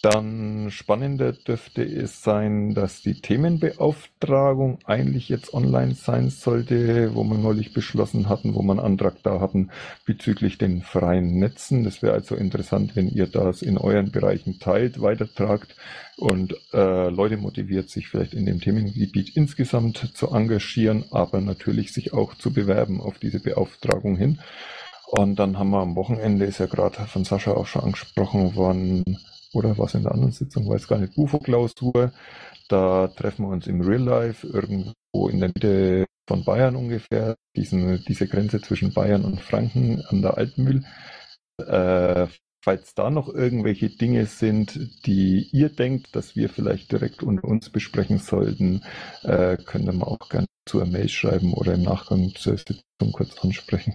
Dann 0.04 0.70
spannender 0.70 1.32
dürfte 1.32 1.82
es 1.82 2.22
sein, 2.22 2.74
dass 2.74 3.00
die 3.00 3.22
Themenbeauftragung 3.22 4.78
eigentlich 4.84 5.30
jetzt 5.30 5.54
online 5.54 5.94
sein 5.94 6.28
sollte, 6.28 7.14
wo 7.14 7.24
wir 7.24 7.38
neulich 7.38 7.72
beschlossen 7.72 8.28
hatten, 8.28 8.54
wo 8.54 8.60
wir 8.60 8.72
einen 8.72 8.80
Antrag 8.80 9.22
da 9.22 9.40
hatten 9.40 9.70
bezüglich 10.04 10.58
den 10.58 10.82
freien 10.82 11.38
Netzen. 11.38 11.84
Das 11.84 12.02
wäre 12.02 12.12
also 12.12 12.34
interessant, 12.34 12.96
wenn 12.96 13.08
ihr 13.08 13.26
das 13.26 13.62
in 13.62 13.78
euren 13.78 14.10
Bereichen 14.10 14.58
teilt, 14.58 15.00
weitertragt 15.00 15.74
und 16.18 16.54
äh, 16.74 17.08
Leute 17.08 17.38
motiviert, 17.38 17.88
sich 17.88 18.08
vielleicht 18.08 18.34
in 18.34 18.44
dem 18.44 18.60
Themengebiet 18.60 19.34
insgesamt 19.34 20.12
zu 20.12 20.28
engagieren, 20.28 21.06
aber 21.12 21.40
natürlich 21.40 21.94
sich 21.94 22.12
auch 22.12 22.34
zu 22.34 22.52
bewerben 22.52 23.00
auf 23.00 23.18
diese 23.18 23.40
Beauftragung 23.40 24.18
hin. 24.18 24.38
Und 25.06 25.38
dann 25.38 25.58
haben 25.58 25.70
wir 25.70 25.80
am 25.80 25.96
Wochenende, 25.96 26.44
ist 26.44 26.58
ja 26.58 26.66
gerade 26.66 27.06
von 27.06 27.24
Sascha 27.24 27.52
auch 27.52 27.66
schon 27.66 27.84
angesprochen 27.84 28.54
worden, 28.54 29.02
oder 29.54 29.78
was 29.78 29.94
in 29.94 30.02
der 30.02 30.12
anderen 30.12 30.32
Sitzung, 30.32 30.68
weiß 30.68 30.88
gar 30.88 30.98
nicht, 30.98 31.14
Bufo-Klausur. 31.14 32.12
Da 32.68 33.08
treffen 33.08 33.46
wir 33.46 33.52
uns 33.52 33.66
im 33.66 33.80
Real 33.80 34.02
Life 34.02 34.46
irgendwo 34.46 35.28
in 35.28 35.40
der 35.40 35.48
Mitte 35.48 36.06
von 36.26 36.44
Bayern 36.44 36.76
ungefähr, 36.76 37.36
diesen, 37.56 38.02
diese 38.08 38.26
Grenze 38.26 38.60
zwischen 38.60 38.94
Bayern 38.94 39.24
und 39.24 39.40
Franken 39.40 40.02
an 40.08 40.22
der 40.22 40.36
Altmühl. 40.38 40.84
Äh, 41.58 42.26
falls 42.64 42.94
da 42.94 43.10
noch 43.10 43.28
irgendwelche 43.28 43.90
Dinge 43.90 44.24
sind, 44.24 45.06
die 45.06 45.48
ihr 45.52 45.68
denkt, 45.68 46.16
dass 46.16 46.34
wir 46.34 46.48
vielleicht 46.48 46.90
direkt 46.92 47.22
unter 47.22 47.44
uns 47.44 47.70
besprechen 47.70 48.18
sollten, 48.18 48.82
äh, 49.22 49.58
könnt 49.58 49.84
ihr 49.84 49.92
mal 49.92 50.06
auch 50.06 50.30
gerne 50.30 50.46
zu 50.66 50.80
einer 50.80 50.90
Mail 50.90 51.08
schreiben 51.10 51.52
oder 51.52 51.74
im 51.74 51.82
Nachgang 51.82 52.34
zur 52.34 52.56
Sitzung 52.56 53.12
kurz 53.12 53.38
ansprechen. 53.38 53.94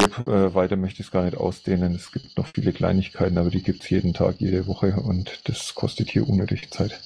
Äh, 0.00 0.54
weiter 0.54 0.76
möchte 0.76 1.02
ich 1.02 1.08
es 1.08 1.12
gar 1.12 1.24
nicht 1.24 1.36
ausdehnen. 1.36 1.94
Es 1.94 2.10
gibt 2.10 2.36
noch 2.38 2.46
viele 2.46 2.72
Kleinigkeiten, 2.72 3.36
aber 3.36 3.50
die 3.50 3.62
gibt 3.62 3.82
es 3.82 3.90
jeden 3.90 4.14
Tag, 4.14 4.36
jede 4.38 4.66
Woche 4.66 4.96
und 4.96 5.48
das 5.48 5.74
kostet 5.74 6.10
hier 6.10 6.26
unnötig 6.28 6.70
Zeit. 6.70 7.00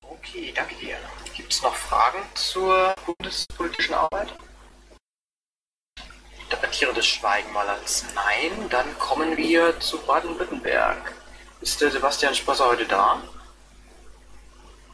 Okay, 0.00 0.52
danke 0.54 0.74
dir. 0.76 0.96
Gibt 1.34 1.52
es 1.52 1.62
noch 1.62 1.74
Fragen 1.74 2.18
zur 2.34 2.94
bundespolitischen 3.04 3.94
Arbeit? 3.94 4.32
Ich 6.36 6.44
interpretiere 6.44 6.94
das 6.94 7.06
Schweigen 7.06 7.52
mal 7.52 7.68
als 7.68 8.06
Nein. 8.14 8.68
Dann 8.70 8.86
kommen 8.98 9.36
wir 9.36 9.78
zu 9.80 9.98
Baden-Württemberg. 9.98 11.12
Ist 11.60 11.80
der 11.80 11.90
Sebastian 11.90 12.34
Sprosser 12.34 12.68
heute 12.68 12.86
da? 12.86 13.22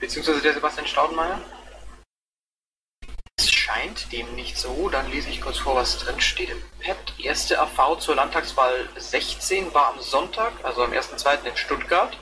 Beziehungsweise 0.00 0.40
der 0.40 0.54
Sebastian 0.54 0.86
Staudenmeier? 0.86 1.40
Scheint 3.72 4.12
dem 4.12 4.34
nicht 4.34 4.58
so. 4.58 4.88
Dann 4.88 5.10
lese 5.10 5.28
ich 5.28 5.40
kurz 5.40 5.58
vor, 5.58 5.76
was 5.76 5.98
drin 5.98 6.20
steht 6.20 6.50
im 6.50 6.62
Pad. 6.80 6.96
Erste 7.18 7.60
AV 7.60 7.98
zur 7.98 8.16
Landtagswahl 8.16 8.88
16 8.96 9.72
war 9.74 9.88
am 9.88 10.00
Sonntag, 10.00 10.52
also 10.62 10.82
am 10.82 10.92
1.2. 10.92 11.44
in 11.44 11.56
Stuttgart. 11.56 12.16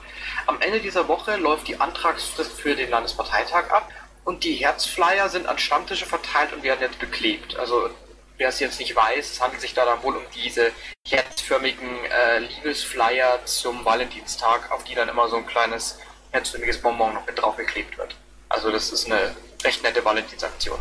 Am 0.46 0.60
Ende 0.60 0.80
dieser 0.80 1.08
Woche 1.08 1.36
läuft 1.36 1.68
die 1.68 1.80
Antragsfrist 1.80 2.52
für 2.52 2.74
den 2.74 2.90
Landesparteitag 2.90 3.70
ab 3.70 3.88
und 4.24 4.44
die 4.44 4.54
Herzflyer 4.54 5.28
sind 5.28 5.46
an 5.46 5.58
Stammtische 5.58 6.06
verteilt 6.06 6.52
und 6.52 6.62
werden 6.62 6.80
jetzt 6.82 6.98
beklebt. 6.98 7.56
Also 7.56 7.90
wer 8.36 8.48
es 8.48 8.60
jetzt 8.60 8.78
nicht 8.78 8.94
weiß, 8.94 9.32
es 9.32 9.40
handelt 9.40 9.60
sich 9.60 9.74
da 9.74 9.84
dann 9.84 10.02
wohl 10.02 10.16
um 10.16 10.22
diese 10.34 10.72
herzförmigen 11.08 12.04
äh, 12.04 12.38
Liebesflyer 12.40 13.44
zum 13.44 13.84
Valentinstag, 13.84 14.70
auf 14.70 14.84
die 14.84 14.94
dann 14.94 15.08
immer 15.08 15.28
so 15.28 15.36
ein 15.36 15.46
kleines 15.46 15.98
herzförmiges 16.32 16.80
Bonbon 16.80 17.14
noch 17.14 17.26
mit 17.26 17.40
draufgeklebt 17.40 17.98
wird. 17.98 18.14
Also 18.48 18.70
das 18.70 18.90
ist 18.90 19.06
eine 19.06 19.34
recht 19.64 19.82
nette 19.82 20.04
Valentinsaktion. 20.04 20.78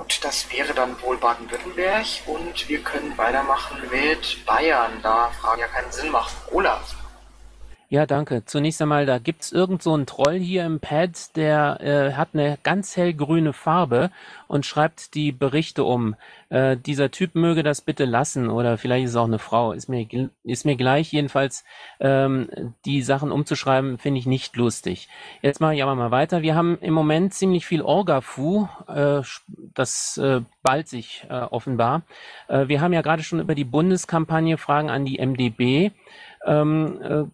Gut, 0.00 0.18
das 0.22 0.50
wäre 0.50 0.72
dann 0.72 1.00
wohl 1.02 1.18
Baden-Württemberg 1.18 2.06
und 2.24 2.68
wir 2.70 2.82
können 2.82 3.18
weitermachen 3.18 3.82
mit 3.90 4.46
Bayern, 4.46 4.92
da 5.02 5.30
Fragen 5.38 5.60
ja 5.60 5.66
keinen 5.66 5.92
Sinn 5.92 6.10
machen. 6.10 6.34
Olaf. 6.52 6.99
Ja, 7.92 8.06
danke. 8.06 8.44
Zunächst 8.44 8.80
einmal, 8.80 9.04
da 9.04 9.18
gibt's 9.18 9.50
irgend 9.50 9.82
so 9.82 9.92
einen 9.92 10.06
Troll 10.06 10.38
hier 10.38 10.64
im 10.64 10.78
Pad, 10.78 11.34
der 11.34 11.80
äh, 11.80 12.12
hat 12.12 12.28
eine 12.34 12.56
ganz 12.62 12.96
hellgrüne 12.96 13.52
Farbe 13.52 14.12
und 14.46 14.64
schreibt 14.64 15.14
die 15.14 15.32
Berichte 15.32 15.82
um. 15.82 16.14
Äh, 16.50 16.76
dieser 16.76 17.10
Typ 17.10 17.34
möge 17.34 17.64
das 17.64 17.80
bitte 17.80 18.04
lassen 18.04 18.48
oder 18.48 18.78
vielleicht 18.78 19.06
ist 19.06 19.10
es 19.10 19.16
auch 19.16 19.24
eine 19.24 19.40
Frau. 19.40 19.72
Ist 19.72 19.88
mir, 19.88 20.06
ist 20.44 20.64
mir 20.64 20.76
gleich. 20.76 21.12
Jedenfalls 21.12 21.64
ähm, 21.98 22.76
die 22.84 23.02
Sachen 23.02 23.32
umzuschreiben, 23.32 23.98
finde 23.98 24.20
ich 24.20 24.26
nicht 24.26 24.54
lustig. 24.54 25.08
Jetzt 25.42 25.60
mache 25.60 25.74
ich 25.74 25.82
aber 25.82 25.96
mal 25.96 26.12
weiter. 26.12 26.42
Wir 26.42 26.54
haben 26.54 26.78
im 26.80 26.94
Moment 26.94 27.34
ziemlich 27.34 27.66
viel 27.66 27.82
Orga-Fu. 27.82 28.68
Äh, 28.86 29.22
das 29.74 30.16
äh, 30.16 30.42
bald 30.62 30.86
sich 30.86 31.26
äh, 31.28 31.40
offenbar. 31.40 32.02
Äh, 32.46 32.68
wir 32.68 32.82
haben 32.82 32.92
ja 32.92 33.02
gerade 33.02 33.24
schon 33.24 33.40
über 33.40 33.56
die 33.56 33.64
Bundeskampagne 33.64 34.58
Fragen 34.58 34.90
an 34.90 35.04
die 35.04 35.18
MDB 35.18 35.90
ähm, 36.46 37.00
äh, 37.02 37.24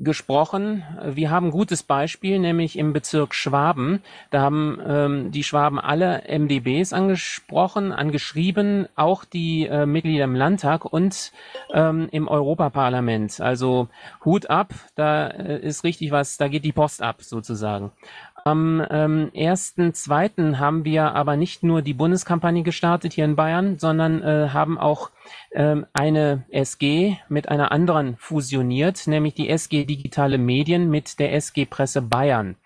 gesprochen. 0.00 0.82
Wir 1.04 1.30
haben 1.30 1.48
ein 1.48 1.52
gutes 1.52 1.82
Beispiel, 1.82 2.38
nämlich 2.38 2.78
im 2.78 2.94
Bezirk 2.94 3.34
Schwaben. 3.34 4.02
Da 4.30 4.40
haben 4.40 4.78
ähm, 4.86 5.30
die 5.30 5.44
Schwaben 5.44 5.78
alle 5.78 6.22
MDBs 6.26 6.94
angesprochen, 6.94 7.92
angeschrieben, 7.92 8.88
auch 8.96 9.24
die 9.24 9.66
äh, 9.66 9.84
Mitglieder 9.84 10.24
im 10.24 10.34
Landtag 10.34 10.86
und 10.86 11.32
ähm, 11.74 12.08
im 12.12 12.28
Europaparlament. 12.28 13.40
Also 13.40 13.88
Hut 14.24 14.48
ab, 14.48 14.72
da 14.94 15.28
äh, 15.28 15.60
ist 15.60 15.84
richtig 15.84 16.10
was, 16.10 16.38
da 16.38 16.48
geht 16.48 16.64
die 16.64 16.72
Post 16.72 17.02
ab 17.02 17.22
sozusagen. 17.22 17.92
Am 18.44 18.84
ähm, 18.90 19.30
1.2. 19.34 20.56
haben 20.58 20.84
wir 20.84 21.14
aber 21.14 21.36
nicht 21.36 21.62
nur 21.62 21.82
die 21.82 21.94
Bundeskampagne 21.94 22.62
gestartet 22.62 23.12
hier 23.12 23.24
in 23.24 23.36
Bayern, 23.36 23.78
sondern 23.78 24.22
äh, 24.22 24.48
haben 24.50 24.78
auch 24.78 25.10
ähm, 25.52 25.86
eine 25.92 26.44
SG 26.50 27.16
mit 27.28 27.48
einer 27.48 27.72
anderen 27.72 28.16
fusioniert, 28.18 29.06
nämlich 29.06 29.34
die 29.34 29.48
SG 29.48 29.84
Digitale 29.84 30.38
Medien 30.38 30.90
mit 30.90 31.18
der 31.18 31.34
SG 31.34 31.66
Presse 31.66 32.02
Bayern. 32.02 32.56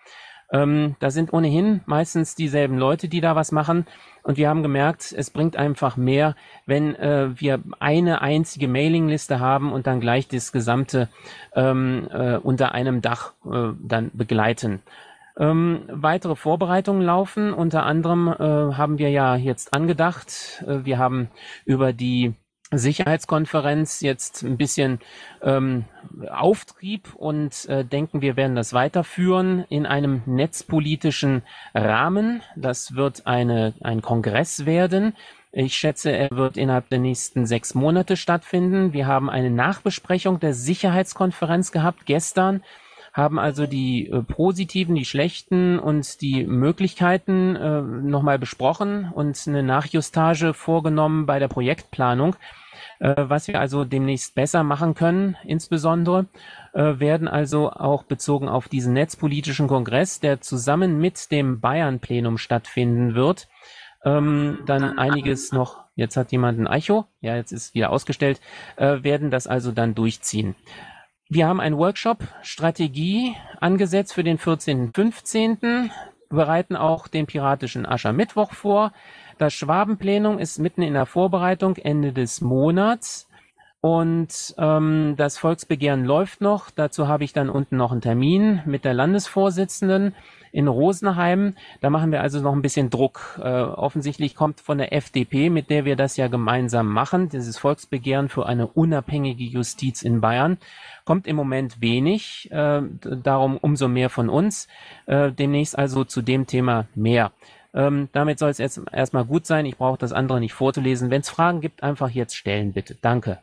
Ähm, 0.51 0.95
da 0.99 1.09
sind 1.09 1.33
ohnehin 1.33 1.81
meistens 1.85 2.35
dieselben 2.35 2.77
Leute, 2.77 3.07
die 3.07 3.19
da 3.19 3.35
was 3.35 3.51
machen. 3.51 3.87
Und 4.23 4.37
wir 4.37 4.49
haben 4.49 4.63
gemerkt, 4.63 5.13
es 5.15 5.29
bringt 5.29 5.55
einfach 5.57 5.97
mehr, 5.97 6.35
wenn 6.65 6.95
äh, 6.95 7.29
wir 7.39 7.61
eine 7.79 8.21
einzige 8.21 8.67
Mailingliste 8.67 9.39
haben 9.39 9.73
und 9.73 9.87
dann 9.87 9.99
gleich 9.99 10.27
das 10.27 10.51
gesamte 10.51 11.09
ähm, 11.55 12.07
äh, 12.11 12.37
unter 12.37 12.73
einem 12.73 13.01
Dach 13.01 13.33
äh, 13.45 13.73
dann 13.79 14.11
begleiten. 14.13 14.81
Ähm, 15.37 15.83
weitere 15.89 16.35
Vorbereitungen 16.35 17.01
laufen. 17.01 17.53
Unter 17.53 17.83
anderem 17.83 18.27
äh, 18.27 18.75
haben 18.75 18.97
wir 18.97 19.09
ja 19.09 19.35
jetzt 19.35 19.73
angedacht, 19.73 20.63
äh, 20.65 20.85
wir 20.85 20.97
haben 20.97 21.29
über 21.65 21.91
die 21.91 22.33
Sicherheitskonferenz 22.71 24.01
jetzt 24.01 24.43
ein 24.43 24.57
bisschen 24.57 24.99
ähm, 25.41 25.85
Auftrieb 26.29 27.13
und 27.13 27.65
äh, 27.65 27.85
denken, 27.85 28.21
wir 28.21 28.37
werden 28.37 28.55
das 28.55 28.73
weiterführen 28.73 29.65
in 29.69 29.85
einem 29.85 30.23
netzpolitischen 30.25 31.43
Rahmen. 31.73 32.41
Das 32.55 32.95
wird 32.95 33.27
eine, 33.27 33.73
ein 33.81 34.01
Kongress 34.01 34.65
werden. 34.65 35.15
Ich 35.51 35.77
schätze, 35.77 36.11
er 36.11 36.31
wird 36.31 36.57
innerhalb 36.57 36.89
der 36.89 36.99
nächsten 36.99 37.45
sechs 37.45 37.75
Monate 37.75 38.17
stattfinden. 38.17 38.93
Wir 38.93 39.07
haben 39.07 39.29
eine 39.29 39.51
Nachbesprechung 39.51 40.39
der 40.39 40.53
Sicherheitskonferenz 40.53 41.71
gehabt 41.71 42.05
gestern 42.05 42.61
haben 43.15 43.39
also 43.39 43.65
die 43.65 44.09
äh, 44.09 44.21
positiven, 44.21 44.93
die 44.93 45.05
schlechten 45.05 45.79
und 45.79 46.19
die 46.19 46.45
Möglichkeiten 46.45 47.55
äh, 47.55 47.81
nochmal 47.81 48.37
besprochen 48.37 49.09
und 49.13 49.41
eine 49.47 49.63
Nachjustage 49.63 50.53
vorgenommen 50.53 51.25
bei 51.25 51.39
der 51.39 51.47
Projektplanung. 51.47 52.35
Äh, 52.99 53.15
was 53.17 53.47
wir 53.47 53.61
also 53.61 53.85
demnächst 53.85 54.35
besser 54.35 54.63
machen 54.63 54.95
können, 54.95 55.37
insbesondere, 55.45 56.25
äh, 56.73 56.99
werden 56.99 57.29
also 57.29 57.71
auch 57.71 58.03
bezogen 58.03 58.49
auf 58.49 58.67
diesen 58.67 58.91
netzpolitischen 58.91 59.67
Kongress, 59.67 60.19
der 60.19 60.41
zusammen 60.41 60.99
mit 60.99 61.31
dem 61.31 61.61
Bayern-Plenum 61.61 62.37
stattfinden 62.37 63.15
wird, 63.15 63.47
ähm, 64.03 64.59
dann 64.65 64.97
einiges 64.99 65.53
noch, 65.53 65.85
jetzt 65.95 66.17
hat 66.17 66.33
jemand 66.33 66.59
ein 66.59 66.67
Echo, 66.67 67.05
ja, 67.21 67.37
jetzt 67.37 67.53
ist 67.53 67.75
wieder 67.75 67.91
ausgestellt, 67.91 68.41
äh, 68.75 69.03
werden 69.03 69.31
das 69.31 69.47
also 69.47 69.71
dann 69.71 69.95
durchziehen. 69.95 70.55
Wir 71.27 71.47
haben 71.47 71.59
einen 71.59 71.77
Workshop 71.77 72.19
Strategie 72.43 73.35
angesetzt 73.59 74.13
für 74.13 74.23
den 74.23 74.37
14.15. 74.37 75.89
bereiten 76.29 76.75
auch 76.75 77.07
den 77.07 77.25
piratischen 77.25 77.87
Aschermittwoch 77.87 78.53
vor. 78.53 78.91
Das 79.39 79.53
Schwabenplenum 79.53 80.37
ist 80.37 80.59
mitten 80.59 80.83
in 80.83 80.93
der 80.93 81.07
Vorbereitung 81.07 81.77
Ende 81.77 82.13
des 82.13 82.41
Monats. 82.41 83.27
Und 83.81 84.53
ähm, 84.57 85.15
das 85.17 85.39
Volksbegehren 85.39 86.05
läuft 86.05 86.41
noch. 86.41 86.69
Dazu 86.69 87.07
habe 87.07 87.23
ich 87.23 87.33
dann 87.33 87.49
unten 87.49 87.77
noch 87.77 87.91
einen 87.91 88.01
Termin 88.01 88.61
mit 88.65 88.85
der 88.85 88.93
Landesvorsitzenden 88.93 90.13
in 90.55 90.69
Rosenheim. 90.69 91.53
Da 91.81 91.89
machen 91.89 92.13
wir 92.13 92.21
also 92.21 92.39
noch 92.39 92.53
ein 92.53 92.61
bisschen 92.61 92.89
Druck. 92.89 93.39
Äh, 93.43 93.43
offensichtlich 93.43 94.35
kommt 94.35 94.61
von 94.61 94.77
der 94.77 94.93
FDP, 94.93 95.49
mit 95.49 95.69
der 95.69 95.83
wir 95.83 95.97
das 95.97 96.15
ja 96.15 96.27
gemeinsam 96.27 96.87
machen, 96.87 97.27
dieses 97.27 97.57
Volksbegehren 97.57 98.29
für 98.29 98.45
eine 98.45 98.67
unabhängige 98.67 99.43
Justiz 99.43 100.01
in 100.01 100.21
Bayern, 100.21 100.57
kommt 101.03 101.27
im 101.27 101.35
Moment 101.35 101.81
wenig. 101.81 102.49
Äh, 102.51 102.83
darum 103.01 103.57
umso 103.57 103.89
mehr 103.89 104.09
von 104.09 104.29
uns. 104.29 104.69
Äh, 105.07 105.33
demnächst 105.33 105.77
also 105.77 106.05
zu 106.05 106.21
dem 106.21 106.47
Thema 106.47 106.87
mehr. 106.95 107.33
Ähm, 107.73 108.07
damit 108.13 108.39
soll 108.39 108.49
es 108.49 108.57
jetzt 108.57 108.79
erstmal 108.93 109.25
gut 109.25 109.45
sein. 109.45 109.65
Ich 109.65 109.75
brauche 109.75 109.97
das 109.97 110.13
andere 110.13 110.39
nicht 110.39 110.53
vorzulesen. 110.53 111.09
Wenn 111.09 111.19
es 111.19 111.29
Fragen 111.29 111.59
gibt, 111.59 111.83
einfach 111.83 112.09
jetzt 112.09 112.37
stellen, 112.37 112.71
bitte. 112.71 112.95
Danke. 113.01 113.39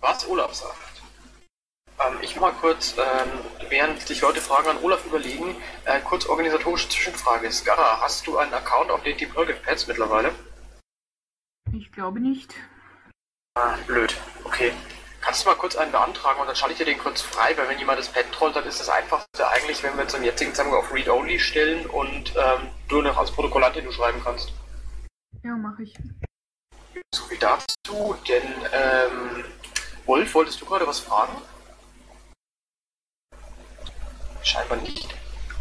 Was 0.00 0.22
sagt. 0.22 0.81
Ähm, 2.06 2.18
ich 2.22 2.36
mache 2.36 2.52
mal 2.52 2.60
kurz, 2.60 2.94
ähm, 2.98 3.30
während 3.68 4.00
sich 4.00 4.20
Leute 4.20 4.40
Fragen 4.40 4.68
an 4.68 4.78
Olaf 4.82 5.04
überlegen, 5.06 5.56
äh, 5.84 6.00
kurz 6.00 6.26
organisatorische 6.26 6.88
Zwischenfrage. 6.88 7.50
Skara, 7.50 8.00
hast 8.00 8.26
du 8.26 8.38
einen 8.38 8.54
Account 8.54 8.90
auf 8.90 9.02
den 9.02 9.16
Deep 9.16 9.34
Target 9.34 9.62
Pads 9.62 9.86
mittlerweile? 9.86 10.32
Ich 11.72 11.90
glaube 11.92 12.20
nicht. 12.20 12.54
Ah, 13.54 13.76
blöd. 13.86 14.14
Okay. 14.44 14.72
Kannst 15.20 15.44
du 15.44 15.50
mal 15.50 15.54
kurz 15.54 15.76
einen 15.76 15.92
beantragen 15.92 16.40
und 16.40 16.48
dann 16.48 16.56
schalte 16.56 16.72
ich 16.72 16.78
dir 16.78 16.84
den 16.84 16.98
kurz 16.98 17.20
frei, 17.20 17.56
weil 17.56 17.68
wenn 17.68 17.78
jemand 17.78 18.00
das 18.00 18.08
Pad 18.08 18.24
trollt, 18.32 18.56
dann 18.56 18.64
ist 18.64 18.80
das 18.80 18.88
einfachste 18.88 19.46
eigentlich, 19.48 19.80
wenn 19.84 19.96
wir 19.96 20.08
zum 20.08 20.24
jetzigen 20.24 20.52
Zeitpunkt 20.52 20.80
auf 20.80 20.92
Read-Only 20.92 21.38
stellen 21.38 21.86
und 21.86 22.34
ähm, 22.36 22.68
du 22.88 23.02
noch 23.02 23.16
als 23.16 23.30
Protokollantin 23.30 23.84
du 23.84 23.92
schreiben 23.92 24.20
kannst. 24.24 24.52
Ja, 25.44 25.54
mache 25.56 25.84
ich. 25.84 25.94
So 27.14 27.24
viel 27.24 27.38
dazu, 27.38 28.16
denn 28.28 28.52
ähm, 28.72 29.44
Wolf, 30.06 30.34
wolltest 30.34 30.60
du 30.60 30.66
gerade 30.66 30.86
was 30.88 30.98
fragen? 30.98 31.40
Scheinbar 34.42 34.78
nicht. 34.78 35.14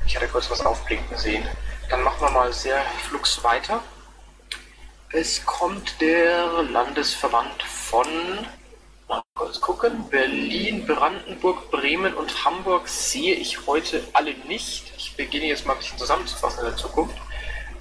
Ich 0.06 0.16
hatte 0.16 0.28
kurz 0.28 0.50
was 0.50 0.66
aufblinken 0.66 1.18
sehen. 1.18 1.46
Dann 1.90 2.04
machen 2.04 2.22
wir 2.22 2.32
mal 2.32 2.52
sehr 2.52 2.82
flugs 3.08 3.44
weiter. 3.44 3.82
Es 5.14 5.46
kommt 5.46 6.00
der 6.00 6.64
Landesverband 6.64 7.62
von, 7.64 8.08
mal 9.08 9.22
kurz 9.36 9.60
gucken, 9.60 10.10
Berlin, 10.10 10.86
Brandenburg, 10.88 11.70
Bremen 11.70 12.14
und 12.14 12.46
Hamburg 12.46 12.88
sehe 12.88 13.36
ich 13.36 13.68
heute 13.68 14.04
alle 14.14 14.34
nicht. 14.48 14.94
Ich 14.98 15.16
beginne 15.16 15.48
jetzt 15.48 15.66
mal 15.66 15.74
ein 15.74 15.80
bisschen 15.80 15.98
zusammenzufassen 15.98 16.62
in 16.62 16.66
der 16.68 16.78
Zukunft. 16.78 17.18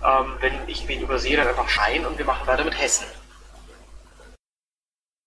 Ähm, 0.05 0.37
wenn 0.41 0.69
ich 0.69 0.89
wen 0.89 1.03
übersehe, 1.03 1.37
dann 1.37 1.47
einfach 1.49 1.69
Schein 1.69 2.05
und 2.05 2.19
wir 2.19 2.25
machen 2.25 2.47
weiter 2.47 2.65
mit 2.65 2.79
Hessen. 2.79 3.07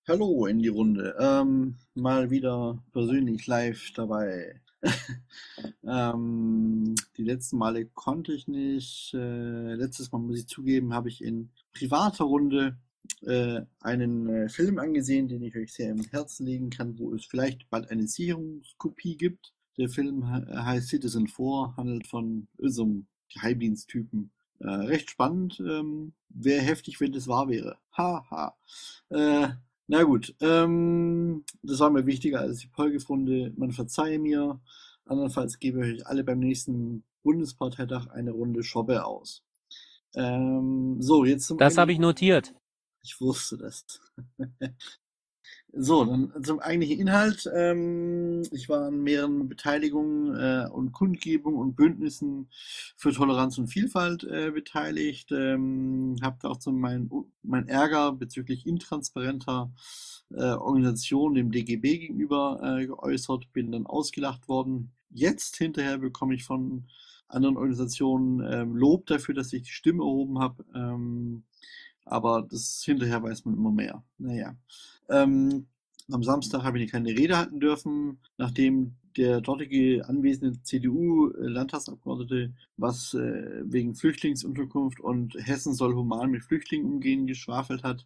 Hallo 0.08 0.46
in 0.48 0.60
die 0.60 0.68
Runde. 0.68 1.16
Ähm, 1.20 1.78
mal 1.94 2.30
wieder 2.30 2.78
persönlich 2.92 3.48
live 3.48 3.94
dabei. 3.96 4.60
ähm, 5.84 6.96
die 7.18 7.24
letzten 7.24 7.58
Male 7.58 7.86
konnte 7.86 8.34
ich 8.34 8.48
nicht. 8.48 9.14
Äh, 9.14 9.76
letztes 9.76 10.12
Mal 10.12 10.20
muss 10.20 10.40
ich 10.40 10.48
zugeben, 10.48 10.94
habe 10.94 11.10
ich 11.10 11.24
in 11.24 11.50
privater 11.74 12.26
Runde 12.26 12.78
äh, 13.22 13.62
einen 13.80 14.30
äh, 14.30 14.50
Film 14.50 14.80
angesehen, 14.80 15.28
den 15.28 15.44
ich 15.44 15.56
euch 15.56 15.74
sehr 15.74 15.92
im 15.92 16.04
Herzen 16.04 16.46
legen 16.46 16.70
kann, 16.70 16.98
wo 17.00 17.14
es 17.14 17.26
vielleicht 17.26 17.70
bald 17.70 17.90
eine 17.90 18.08
Sicherungskopie 18.08 19.18
gibt. 19.18 19.54
Der 19.78 19.90
Film 19.90 20.26
he 20.28 20.56
heißt 20.56 20.90
Citizen 20.90 21.28
4, 21.28 21.74
handelt 21.78 22.08
von 22.08 22.48
so 22.60 22.84
einem 22.84 23.08
Geheimdiensttypen, 23.34 24.32
Äh, 24.60 24.68
recht 24.68 25.10
spannend. 25.10 25.60
Ähm, 25.60 26.14
Wäre 26.30 26.62
heftig, 26.62 27.00
wenn 27.02 27.12
das 27.12 27.28
wahr 27.28 27.50
wäre. 27.50 27.78
Haha. 27.92 28.56
Äh, 29.10 29.50
na 29.88 30.04
gut, 30.04 30.34
ähm, 30.40 31.44
das 31.62 31.80
war 31.80 31.90
mir 31.90 32.06
wichtiger 32.06 32.40
als 32.40 32.60
die 32.60 32.68
Polgefunde. 32.68 33.54
Man 33.58 33.72
verzeihe 33.72 34.20
mir. 34.20 34.62
Andernfalls 35.06 35.60
gebe 35.60 35.86
ich 35.86 35.96
euch 35.96 36.08
alle 36.08 36.24
beim 36.24 36.40
nächsten 36.40 37.04
Bundesparteitag 37.24 38.08
eine 38.08 38.32
Runde 38.32 38.64
Schobbe 38.64 39.06
aus. 39.06 39.44
Ähm, 40.16 41.02
so, 41.02 41.26
jetzt 41.26 41.48
zum 41.48 41.58
Das 41.58 41.78
habe 41.78 41.92
ich 41.92 42.00
notiert. 42.00 42.54
Ich 43.02 43.20
wusste 43.20 43.58
das. 43.58 44.00
So, 45.76 46.06
dann 46.06 46.32
zum 46.44 46.60
eigentlichen 46.60 47.00
Inhalt. 47.00 47.50
Ähm, 47.52 48.44
ich 48.52 48.70
war 48.70 48.88
an 48.90 49.02
mehreren 49.02 49.50
Beteiligungen 49.50 50.36
äh, 50.36 50.70
und 50.70 50.92
Kundgebungen 50.92 51.60
und 51.60 51.76
Bündnissen 51.76 52.48
für 52.96 53.12
Toleranz 53.12 53.58
und 53.58 53.68
Vielfalt 53.68 54.24
äh, 54.24 54.52
beteiligt. 54.52 55.32
Ähm, 55.32 56.18
habe 56.22 56.38
da 56.40 56.50
auch 56.50 56.62
so 56.62 56.72
mein, 56.72 57.10
mein 57.42 57.68
Ärger 57.68 58.12
bezüglich 58.12 58.68
intransparenter 58.68 59.72
äh, 60.30 60.44
Organisation 60.44 61.34
dem 61.34 61.52
DGB 61.52 61.98
gegenüber 61.98 62.84
geäußert, 62.86 63.52
bin 63.52 63.72
dann 63.72 63.88
ausgelacht 63.88 64.48
worden. 64.48 64.92
Jetzt 65.10 65.58
hinterher 65.58 65.98
bekomme 65.98 66.36
ich 66.36 66.44
von 66.44 66.86
anderen 67.28 67.58
Organisationen 67.58 68.46
ähm, 68.48 68.76
Lob 68.76 69.08
dafür, 69.08 69.34
dass 69.34 69.52
ich 69.54 69.64
die 69.64 69.72
Stimme 69.72 70.04
erhoben 70.04 70.38
habe. 70.38 70.64
Aber 72.06 72.46
das 72.50 72.84
hinterher 72.86 73.24
weiß 73.24 73.46
man 73.46 73.56
immer 73.56 73.72
mehr. 73.72 74.04
Naja. 74.18 74.56
Ähm, 75.14 75.68
am 76.12 76.24
Samstag 76.24 76.64
habe 76.64 76.80
ich 76.80 76.92
keine 76.92 77.10
Rede 77.10 77.38
halten 77.38 77.60
dürfen, 77.60 78.20
nachdem 78.38 78.96
der 79.16 79.42
dortige 79.42 80.08
anwesende 80.08 80.62
CDU-Landtagsabgeordnete 80.64 82.54
was 82.78 83.14
äh, 83.14 83.62
wegen 83.64 83.96
Flüchtlingsunterkunft 83.96 85.00
und 85.00 85.36
Hessen 85.36 85.74
soll 85.74 85.94
human 85.94 86.32
mit 86.32 86.44
Flüchtlingen 86.44 86.88
umgehen 86.92 87.28
geschwafelt 87.28 87.84
hat. 87.84 88.06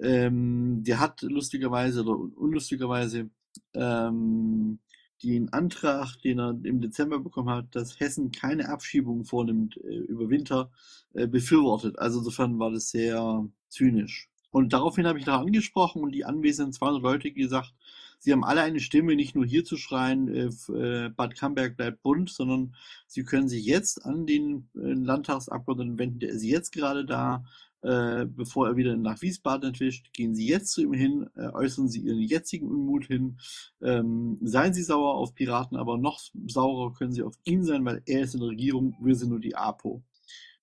Ähm, 0.00 0.84
der 0.84 1.00
hat 1.00 1.22
lustigerweise 1.22 2.02
oder 2.02 2.18
unlustigerweise 2.36 3.30
ähm, 3.74 4.80
den 5.22 5.52
Antrag, 5.52 6.16
den 6.22 6.38
er 6.38 6.58
im 6.64 6.80
Dezember 6.80 7.20
bekommen 7.20 7.50
hat, 7.50 7.74
dass 7.74 7.98
Hessen 8.00 8.30
keine 8.32 8.68
Abschiebung 8.68 9.24
vornimmt 9.24 9.76
äh, 9.78 9.96
über 9.96 10.28
Winter, 10.28 10.70
äh, 11.14 11.26
befürwortet. 11.26 11.98
Also 11.98 12.18
insofern 12.18 12.58
war 12.58 12.70
das 12.70 12.90
sehr 12.90 13.48
zynisch. 13.68 14.28
Und 14.54 14.72
daraufhin 14.72 15.08
habe 15.08 15.18
ich 15.18 15.24
da 15.24 15.40
angesprochen 15.40 16.04
und 16.04 16.12
die 16.12 16.24
anwesenden 16.24 16.72
200 16.72 17.02
Leute 17.02 17.32
gesagt, 17.32 17.74
sie 18.20 18.30
haben 18.30 18.44
alle 18.44 18.62
eine 18.62 18.78
Stimme, 18.78 19.16
nicht 19.16 19.34
nur 19.34 19.44
hier 19.44 19.64
zu 19.64 19.76
schreien, 19.76 20.28
äh, 20.28 20.44
äh, 20.72 21.08
Bad 21.08 21.34
Camberg 21.34 21.76
bleibt 21.76 22.04
bunt, 22.04 22.30
sondern 22.30 22.76
sie 23.08 23.24
können 23.24 23.48
sich 23.48 23.66
jetzt 23.66 24.06
an 24.06 24.26
den 24.26 24.68
äh, 24.76 24.92
Landtagsabgeordneten 24.92 25.98
wenden, 25.98 26.20
der 26.20 26.28
ist 26.28 26.44
jetzt 26.44 26.70
gerade 26.70 27.04
da, 27.04 27.44
äh, 27.82 28.26
bevor 28.26 28.68
er 28.68 28.76
wieder 28.76 28.96
nach 28.96 29.20
Wiesbaden 29.22 29.70
entwischt. 29.70 30.12
Gehen 30.12 30.36
Sie 30.36 30.46
jetzt 30.46 30.70
zu 30.70 30.82
ihm 30.82 30.92
hin, 30.92 31.28
äh, 31.34 31.48
äußern 31.48 31.88
Sie 31.88 32.02
Ihren 32.02 32.20
jetzigen 32.20 32.68
Unmut 32.68 33.06
hin, 33.06 33.40
ähm, 33.82 34.38
seien 34.40 34.72
Sie 34.72 34.84
sauer 34.84 35.14
auf 35.14 35.34
Piraten, 35.34 35.76
aber 35.76 35.98
noch 35.98 36.20
saurer 36.46 36.94
können 36.94 37.12
Sie 37.12 37.24
auf 37.24 37.34
ihn 37.42 37.64
sein, 37.64 37.84
weil 37.84 38.02
er 38.06 38.20
ist 38.20 38.34
in 38.34 38.40
der 38.40 38.50
Regierung, 38.50 38.96
wir 39.00 39.16
sind 39.16 39.30
nur 39.30 39.40
die 39.40 39.56
APO. 39.56 40.04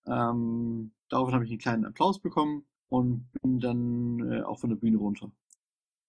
Ähm, 0.08 0.94
daraufhin 1.10 1.36
habe 1.36 1.44
ich 1.44 1.52
einen 1.52 1.60
kleinen 1.60 1.86
Applaus 1.86 2.22
bekommen 2.22 2.64
und 2.92 3.32
bin 3.42 3.62
dann 3.62 4.32
äh, 4.32 4.42
auch 4.42 4.60
von 4.60 4.70
der 4.70 4.76
Bühne 4.76 4.98
runter. 4.98 5.32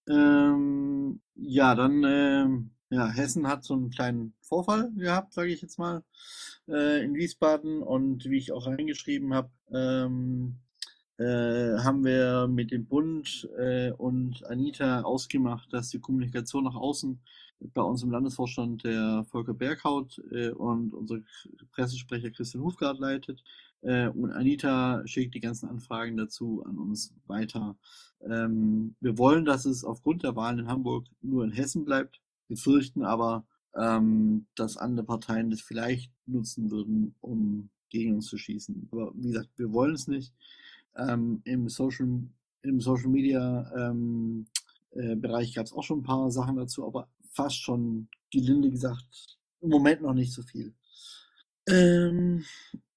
Ähm, 0.08 1.20
ja, 1.36 1.76
dann, 1.76 2.02
ähm, 2.04 2.70
ja, 2.90 3.08
Hessen 3.08 3.46
hat 3.46 3.62
so 3.62 3.74
einen 3.74 3.90
kleinen 3.90 4.34
Vorfall 4.40 4.90
gehabt, 4.96 5.32
sage 5.32 5.52
ich 5.52 5.62
jetzt 5.62 5.78
mal, 5.78 6.02
äh, 6.68 7.04
in 7.04 7.14
Wiesbaden 7.14 7.82
und 7.82 8.24
wie 8.24 8.38
ich 8.38 8.50
auch 8.50 8.66
reingeschrieben 8.66 9.32
habe, 9.32 9.50
ähm, 9.70 10.56
äh, 11.18 11.78
haben 11.78 12.04
wir 12.04 12.48
mit 12.48 12.72
dem 12.72 12.86
Bund 12.86 13.48
äh, 13.58 13.92
und 13.92 14.44
Anita 14.46 15.02
ausgemacht, 15.02 15.72
dass 15.72 15.90
die 15.90 16.00
Kommunikation 16.00 16.64
nach 16.64 16.74
außen 16.74 17.20
bei 17.74 17.82
uns 17.82 18.02
im 18.02 18.10
Landesvorstand 18.10 18.82
der 18.82 19.24
Volker 19.30 19.54
Berghaut 19.54 20.20
äh, 20.32 20.50
und 20.50 20.94
unser 20.94 21.18
Pressesprecher 21.70 22.30
Christian 22.30 22.64
Hufgard 22.64 22.98
leitet. 22.98 23.44
Äh, 23.82 24.08
und 24.08 24.30
Anita 24.30 25.06
schickt 25.06 25.34
die 25.34 25.40
ganzen 25.40 25.68
Anfragen 25.68 26.16
dazu 26.16 26.64
an 26.64 26.78
uns 26.78 27.14
weiter. 27.26 27.76
Ähm, 28.20 28.94
wir 29.00 29.18
wollen, 29.18 29.44
dass 29.44 29.64
es 29.64 29.84
aufgrund 29.84 30.22
der 30.22 30.36
Wahlen 30.36 30.60
in 30.60 30.68
Hamburg 30.68 31.06
nur 31.20 31.44
in 31.44 31.52
Hessen 31.52 31.84
bleibt. 31.84 32.20
Wir 32.48 32.56
fürchten 32.56 33.04
aber, 33.04 33.44
ähm, 33.76 34.46
dass 34.54 34.76
andere 34.76 35.06
Parteien 35.06 35.50
das 35.50 35.60
vielleicht 35.60 36.12
nutzen 36.26 36.70
würden, 36.70 37.14
um 37.20 37.70
gegen 37.90 38.14
uns 38.14 38.26
zu 38.26 38.38
schießen. 38.38 38.88
Aber 38.90 39.12
wie 39.14 39.28
gesagt, 39.28 39.50
wir 39.56 39.72
wollen 39.72 39.94
es 39.94 40.06
nicht. 40.06 40.32
Ähm, 40.96 41.40
Im 41.44 41.68
Social, 41.68 42.22
im 42.62 42.80
Social 42.80 43.08
Media 43.08 43.70
ähm, 43.76 44.46
äh, 44.92 45.16
Bereich 45.16 45.54
gab 45.54 45.66
es 45.66 45.72
auch 45.72 45.82
schon 45.82 46.00
ein 46.00 46.04
paar 46.04 46.30
Sachen 46.30 46.56
dazu, 46.56 46.86
aber 46.86 47.08
fast 47.32 47.56
schon 47.56 48.08
gelinde 48.30 48.70
gesagt 48.70 49.38
im 49.62 49.70
Moment 49.70 50.02
noch 50.02 50.12
nicht 50.12 50.32
so 50.32 50.42
viel. 50.42 50.74
Ähm, 51.72 52.44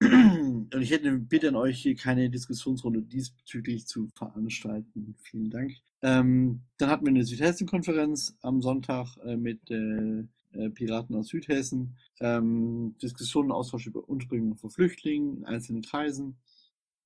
und 0.00 0.80
ich 0.80 0.90
hätte 0.90 1.08
eine 1.08 1.18
Bitte 1.18 1.48
an 1.48 1.56
euch, 1.56 1.78
hier 1.78 1.94
keine 1.94 2.28
Diskussionsrunde 2.30 3.02
diesbezüglich 3.02 3.86
zu 3.86 4.08
veranstalten. 4.14 5.16
Vielen 5.22 5.50
Dank. 5.50 5.72
Ähm, 6.02 6.60
dann 6.78 6.90
hatten 6.90 7.06
wir 7.06 7.10
eine 7.10 7.24
Südhessen-Konferenz 7.24 8.36
am 8.42 8.60
Sonntag 8.60 9.16
äh, 9.24 9.36
mit 9.36 9.70
äh, 9.70 10.24
äh, 10.52 10.70
Piraten 10.70 11.16
aus 11.16 11.28
Südhessen. 11.28 11.96
Ähm, 12.20 12.96
Diskussionen, 13.02 13.50
Austausch 13.50 13.86
über 13.86 14.08
Unterbringung 14.08 14.56
von 14.56 14.70
Flüchtlingen 14.70 15.38
in 15.38 15.44
einzelnen 15.44 15.82
Kreisen. 15.82 16.36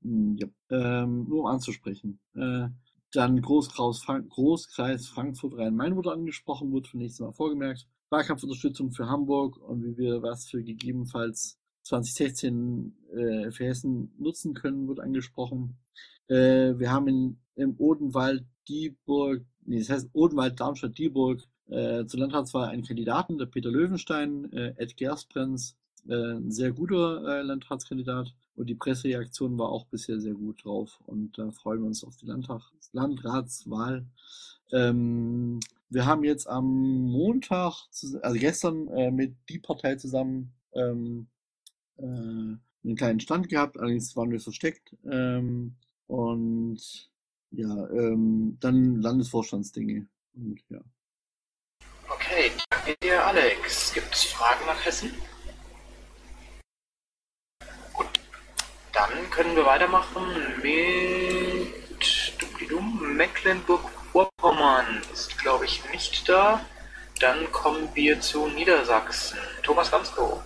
Hm, 0.02 0.36
ja, 0.36 0.48
ähm, 0.70 1.28
nur 1.28 1.40
um 1.40 1.46
anzusprechen. 1.46 2.18
Äh, 2.34 2.68
dann 3.12 3.40
Großkreis, 3.40 3.98
Frank 3.98 4.28
Großkreis 4.30 5.08
Frankfurt 5.08 5.56
Rhein-Main 5.56 5.96
wurde 5.96 6.12
angesprochen, 6.12 6.70
wurde 6.70 6.88
für 6.88 6.98
nächstes 6.98 7.20
Mal 7.20 7.32
vorgemerkt. 7.32 7.88
Wahlkampfunterstützung 8.10 8.92
für 8.92 9.08
Hamburg 9.08 9.56
und 9.56 9.84
wie 9.84 9.96
wir 9.96 10.22
was 10.22 10.48
für 10.48 10.62
gegebenenfalls 10.62 11.59
2016 11.90 12.96
äh, 13.12 13.50
für 13.50 13.64
Hessen 13.64 14.12
nutzen 14.18 14.54
können, 14.54 14.88
wird 14.88 15.00
angesprochen. 15.00 15.76
Äh, 16.28 16.78
wir 16.78 16.90
haben 16.92 17.08
in, 17.08 17.38
im 17.56 17.74
Odenwald 17.78 18.44
Dieburg, 18.68 19.44
nee, 19.64 19.78
das 19.78 19.90
heißt 19.90 20.10
Odenwald 20.12 20.60
Darmstadt 20.60 20.96
Dieburg 20.96 21.42
äh, 21.68 22.06
zur 22.06 22.20
Landratswahl 22.20 22.68
einen 22.68 22.84
Kandidaten, 22.84 23.38
der 23.38 23.46
Peter 23.46 23.70
Löwenstein, 23.70 24.52
äh, 24.52 24.74
Ed 24.76 24.96
Gersprenz, 24.96 25.76
äh, 26.08 26.14
ein 26.14 26.50
sehr 26.50 26.72
guter 26.72 27.26
äh, 27.26 27.42
Landratskandidat. 27.42 28.32
Und 28.54 28.68
die 28.68 28.74
Pressereaktion 28.74 29.58
war 29.58 29.70
auch 29.70 29.86
bisher 29.86 30.20
sehr 30.20 30.34
gut 30.34 30.64
drauf. 30.64 31.00
Und 31.06 31.38
da 31.38 31.50
freuen 31.50 31.80
wir 31.80 31.86
uns 31.86 32.04
auf 32.04 32.16
die 32.16 32.26
Landtag 32.26 32.62
Landratswahl. 32.92 34.06
Ähm, 34.72 35.60
wir 35.88 36.06
haben 36.06 36.24
jetzt 36.24 36.46
am 36.46 36.66
Montag, 37.10 37.86
also 38.22 38.38
gestern, 38.38 38.88
äh, 38.88 39.10
mit 39.10 39.34
die 39.48 39.58
Partei 39.58 39.96
zusammen 39.96 40.52
ähm, 40.72 41.28
äh, 42.00 42.86
einen 42.86 42.96
kleinen 42.96 43.20
Stand 43.20 43.48
gehabt. 43.48 43.78
Allerdings 43.78 44.16
waren 44.16 44.30
wir 44.30 44.40
versteckt. 44.40 44.94
Ähm, 45.04 45.76
und 46.06 47.10
ja, 47.50 47.88
ähm, 47.90 48.56
dann 48.60 49.00
Landesvorstandsdinge. 49.00 50.06
Und 50.34 50.60
ja. 50.68 50.80
Okay, 52.08 52.50
danke 52.70 52.96
dir, 53.02 53.24
Alex. 53.24 53.92
Gibt 53.92 54.14
es 54.14 54.24
Fragen 54.24 54.66
nach 54.66 54.84
Hessen? 54.84 55.10
Dann 58.92 59.30
können 59.30 59.56
wir 59.56 59.64
weitermachen 59.64 60.24
mit 60.62 61.00
Mecklenburg-Vorpommern 63.20 65.02
ist, 65.12 65.36
glaube 65.38 65.66
ich, 65.66 65.82
nicht 65.92 66.26
da. 66.26 66.64
Dann 67.20 67.52
kommen 67.52 67.88
wir 67.94 68.18
zu 68.20 68.48
Niedersachsen. 68.48 69.38
Thomas 69.62 69.90
Gansko. 69.90 70.42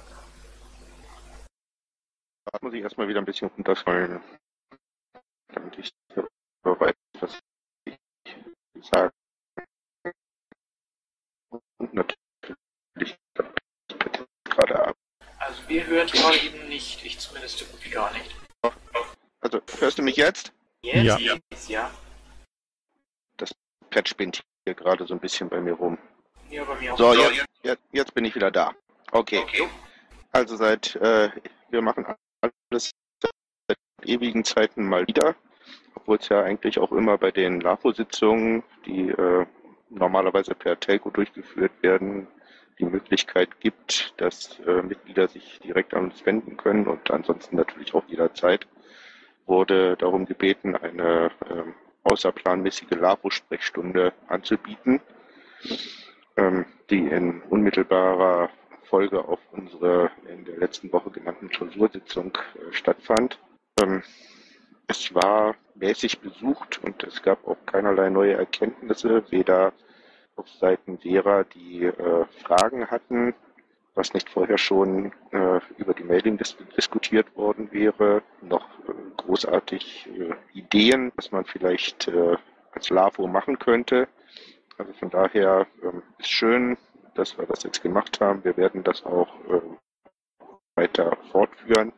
Da 2.54 2.60
muss 2.62 2.72
ich 2.72 2.82
erstmal 2.82 3.08
wieder 3.08 3.18
ein 3.20 3.24
bisschen 3.24 3.48
runterfallen, 3.48 4.22
damit 5.48 5.76
ich 5.76 5.92
weiß, 6.62 6.94
was 7.18 7.40
ich 7.84 7.98
sage. 8.80 9.12
Und 11.78 11.94
natürlich 11.94 13.18
gerade 14.44 14.86
ab. 14.86 14.96
Also 15.40 15.68
wir 15.68 15.84
hören 15.84 16.06
gerade 16.06 16.38
eben 16.38 16.68
nicht, 16.68 17.04
ich 17.04 17.18
zumindest 17.18 17.58
so 17.58 17.64
gut 17.64 17.84
wie 17.84 17.90
gar 17.90 18.12
nicht. 18.12 18.36
Also, 19.40 19.60
hörst 19.80 19.98
du 19.98 20.02
mich 20.02 20.14
jetzt? 20.14 20.52
Jetzt 20.82 21.04
Ja. 21.04 21.16
geht's, 21.16 21.66
ja. 21.66 21.90
Das 23.36 23.52
Pad 23.90 24.08
spinnt 24.08 24.44
hier 24.64 24.74
gerade 24.76 25.04
so 25.08 25.14
ein 25.14 25.20
bisschen 25.20 25.48
bei 25.48 25.60
mir 25.60 25.72
rum. 25.72 25.98
Ja, 26.50 26.62
bei 26.62 26.76
mir 26.76 26.94
auch. 26.94 26.98
So, 26.98 27.14
jetzt, 27.14 27.48
jetzt, 27.64 27.82
jetzt 27.90 28.14
bin 28.14 28.24
ich 28.24 28.36
wieder 28.36 28.52
da. 28.52 28.72
Okay. 29.10 29.44
Also 30.30 30.54
seit, 30.54 30.94
äh, 30.96 31.30
wir 31.70 31.82
machen 31.82 32.06
alles 32.70 32.90
seit 33.20 33.78
ewigen 34.04 34.44
Zeiten 34.44 34.86
mal 34.86 35.06
wieder, 35.06 35.34
obwohl 35.94 36.18
es 36.18 36.28
ja 36.28 36.42
eigentlich 36.42 36.78
auch 36.78 36.92
immer 36.92 37.18
bei 37.18 37.30
den 37.30 37.60
LAFO-Sitzungen, 37.60 38.62
die 38.86 39.10
äh, 39.10 39.46
normalerweise 39.90 40.54
per 40.54 40.78
Telco 40.78 41.10
durchgeführt 41.10 41.72
werden, 41.82 42.26
die 42.78 42.84
Möglichkeit 42.84 43.60
gibt, 43.60 44.14
dass 44.16 44.58
äh, 44.60 44.82
Mitglieder 44.82 45.28
sich 45.28 45.60
direkt 45.60 45.94
an 45.94 46.06
uns 46.06 46.26
wenden 46.26 46.56
können 46.56 46.86
und 46.86 47.10
ansonsten 47.10 47.56
natürlich 47.56 47.94
auch 47.94 48.04
jederzeit, 48.08 48.66
wurde 49.46 49.96
darum 49.96 50.26
gebeten, 50.26 50.74
eine 50.74 51.30
äh, 51.48 51.64
außerplanmäßige 52.02 52.90
LAVO-Sprechstunde 52.90 54.12
anzubieten, 54.26 55.00
ähm, 56.36 56.66
die 56.90 57.06
in 57.06 57.42
unmittelbarer 57.42 58.50
Folge 58.94 59.26
auf 59.26 59.40
unsere 59.50 60.12
in 60.32 60.44
der 60.44 60.56
letzten 60.56 60.92
Woche 60.92 61.10
genannten 61.10 61.48
Klausursitzung 61.48 62.30
äh, 62.54 62.72
stattfand. 62.72 63.40
Ähm, 63.80 64.04
es 64.86 65.12
war 65.12 65.56
mäßig 65.74 66.20
besucht 66.20 66.78
und 66.84 67.02
es 67.02 67.20
gab 67.20 67.44
auch 67.44 67.56
keinerlei 67.66 68.08
neue 68.08 68.34
Erkenntnisse, 68.34 69.24
weder 69.32 69.72
auf 70.36 70.48
Seiten 70.48 71.00
derer, 71.00 71.42
die 71.42 71.86
äh, 71.86 72.24
Fragen 72.44 72.88
hatten, 72.88 73.34
was 73.96 74.14
nicht 74.14 74.30
vorher 74.30 74.58
schon 74.58 75.10
äh, 75.32 75.58
über 75.76 75.94
die 75.94 76.04
Mailing 76.04 76.38
dis 76.38 76.56
diskutiert 76.76 77.36
worden 77.36 77.72
wäre, 77.72 78.22
noch 78.42 78.68
äh, 78.88 78.92
großartig 79.16 80.08
äh, 80.16 80.56
Ideen, 80.56 81.10
was 81.16 81.32
man 81.32 81.44
vielleicht 81.44 82.06
äh, 82.06 82.36
als 82.70 82.90
LAVO 82.90 83.26
machen 83.26 83.58
könnte. 83.58 84.06
Also 84.78 84.92
von 84.92 85.10
daher 85.10 85.66
ähm, 85.82 86.00
ist 86.18 86.30
schön, 86.30 86.76
dass 87.14 87.38
wir 87.38 87.46
das 87.46 87.62
jetzt 87.62 87.82
gemacht 87.82 88.20
haben. 88.20 88.44
Wir 88.44 88.56
werden 88.56 88.82
das 88.82 89.04
auch 89.04 89.28
ähm, 89.48 89.78
weiter 90.74 91.16
fortführen. 91.30 91.92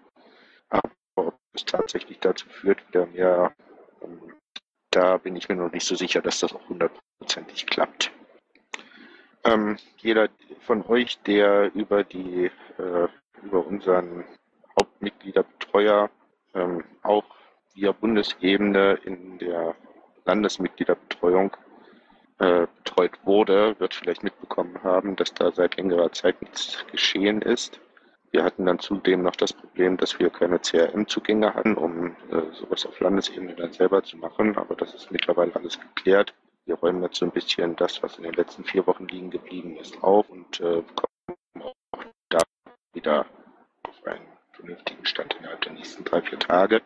Aber 0.69 0.91
ob 1.17 1.39
es 1.55 1.65
tatsächlich 1.65 2.19
dazu 2.21 2.49
führt, 2.49 2.87
wieder 2.89 3.07
mehr, 3.07 3.55
ähm, 4.03 4.35
da 4.91 5.17
bin 5.19 5.37
ich 5.37 5.49
mir 5.49 5.57
noch 5.57 5.73
nicht 5.73 5.87
so 5.87 5.95
sicher, 5.95 6.21
dass 6.23 6.41
das 6.41 6.55
auch 6.55 6.69
hundertprozentig 6.69 7.67
klappt. 7.67 8.11
Ähm, 9.45 9.77
jeder 9.99 10.29
von 10.61 10.85
euch, 10.87 11.21
der 11.23 11.73
über 11.75 12.05
die 12.05 12.51
äh, 12.79 13.09
über 13.43 13.67
unseren 13.67 14.25
Hauptmitgliederbetreuer 14.79 16.11
ähm, 16.55 16.85
auch 17.03 17.25
via 17.75 17.93
Bundesebene 17.93 18.99
in 19.05 19.39
der 19.39 19.77
Landesmitgliederbetreuung 20.25 21.57
äh, 22.39 22.67
betreut 22.79 23.13
wurde, 23.25 23.79
wird 23.79 23.95
vielleicht 23.95 24.23
mitbekommen 24.23 24.83
haben, 24.83 25.17
dass 25.17 25.33
da 25.35 25.53
seit 25.53 25.77
längerer 25.77 26.13
Zeit 26.13 26.41
nichts 26.43 26.85
geschehen 26.91 27.43
ist. 27.43 27.81
Wir 28.31 28.45
hatten 28.45 28.67
dann 28.67 28.79
zudem 28.79 29.23
noch 29.23 29.37
das 29.37 29.53
Problem, 29.53 29.97
dass 29.97 30.19
wir 30.19 30.31
keine 30.31 30.59
CRM-Zugänge 30.59 31.55
hatten, 31.55 31.77
um 31.77 32.09
äh, 32.31 32.53
sowas 32.53 32.85
auf 32.87 33.01
Landesebene 33.01 33.55
dann 33.55 33.73
selber 33.73 34.03
zu 34.03 34.17
machen, 34.17 34.57
aber 34.57 34.75
das 34.75 34.95
ist 34.95 35.11
mittlerweile 35.11 35.55
alles 35.55 35.79
geklärt 35.81 36.35
wir 36.67 36.75
räumen 36.75 37.03
jetzt 37.03 37.19
so 37.19 37.25
ein 37.25 37.31
bisschen 37.31 37.77
das, 37.77 38.03
was 38.03 38.19
in 38.19 38.25
den 38.25 38.35
letzten 38.35 38.65
vier 38.65 38.87
Wochen 38.87 39.07
liegen 39.07 39.31
geblieben 39.31 39.77
ist, 39.77 40.03
auf 40.03 40.29
und 40.29 40.61
äh, 40.61 40.83
kommen 40.97 41.63
auch 41.63 42.05
da 42.29 42.43
wieder 42.93 43.27
auf 43.85 44.07
einen 44.07 44.27
vernünftigen 44.53 45.07
Stand 45.07 45.35
innerhalb 45.39 45.61
der 45.63 45.73
nächsten 45.73 46.05
drei, 46.05 46.21
vier 46.23 46.39
Tage. 46.39 46.83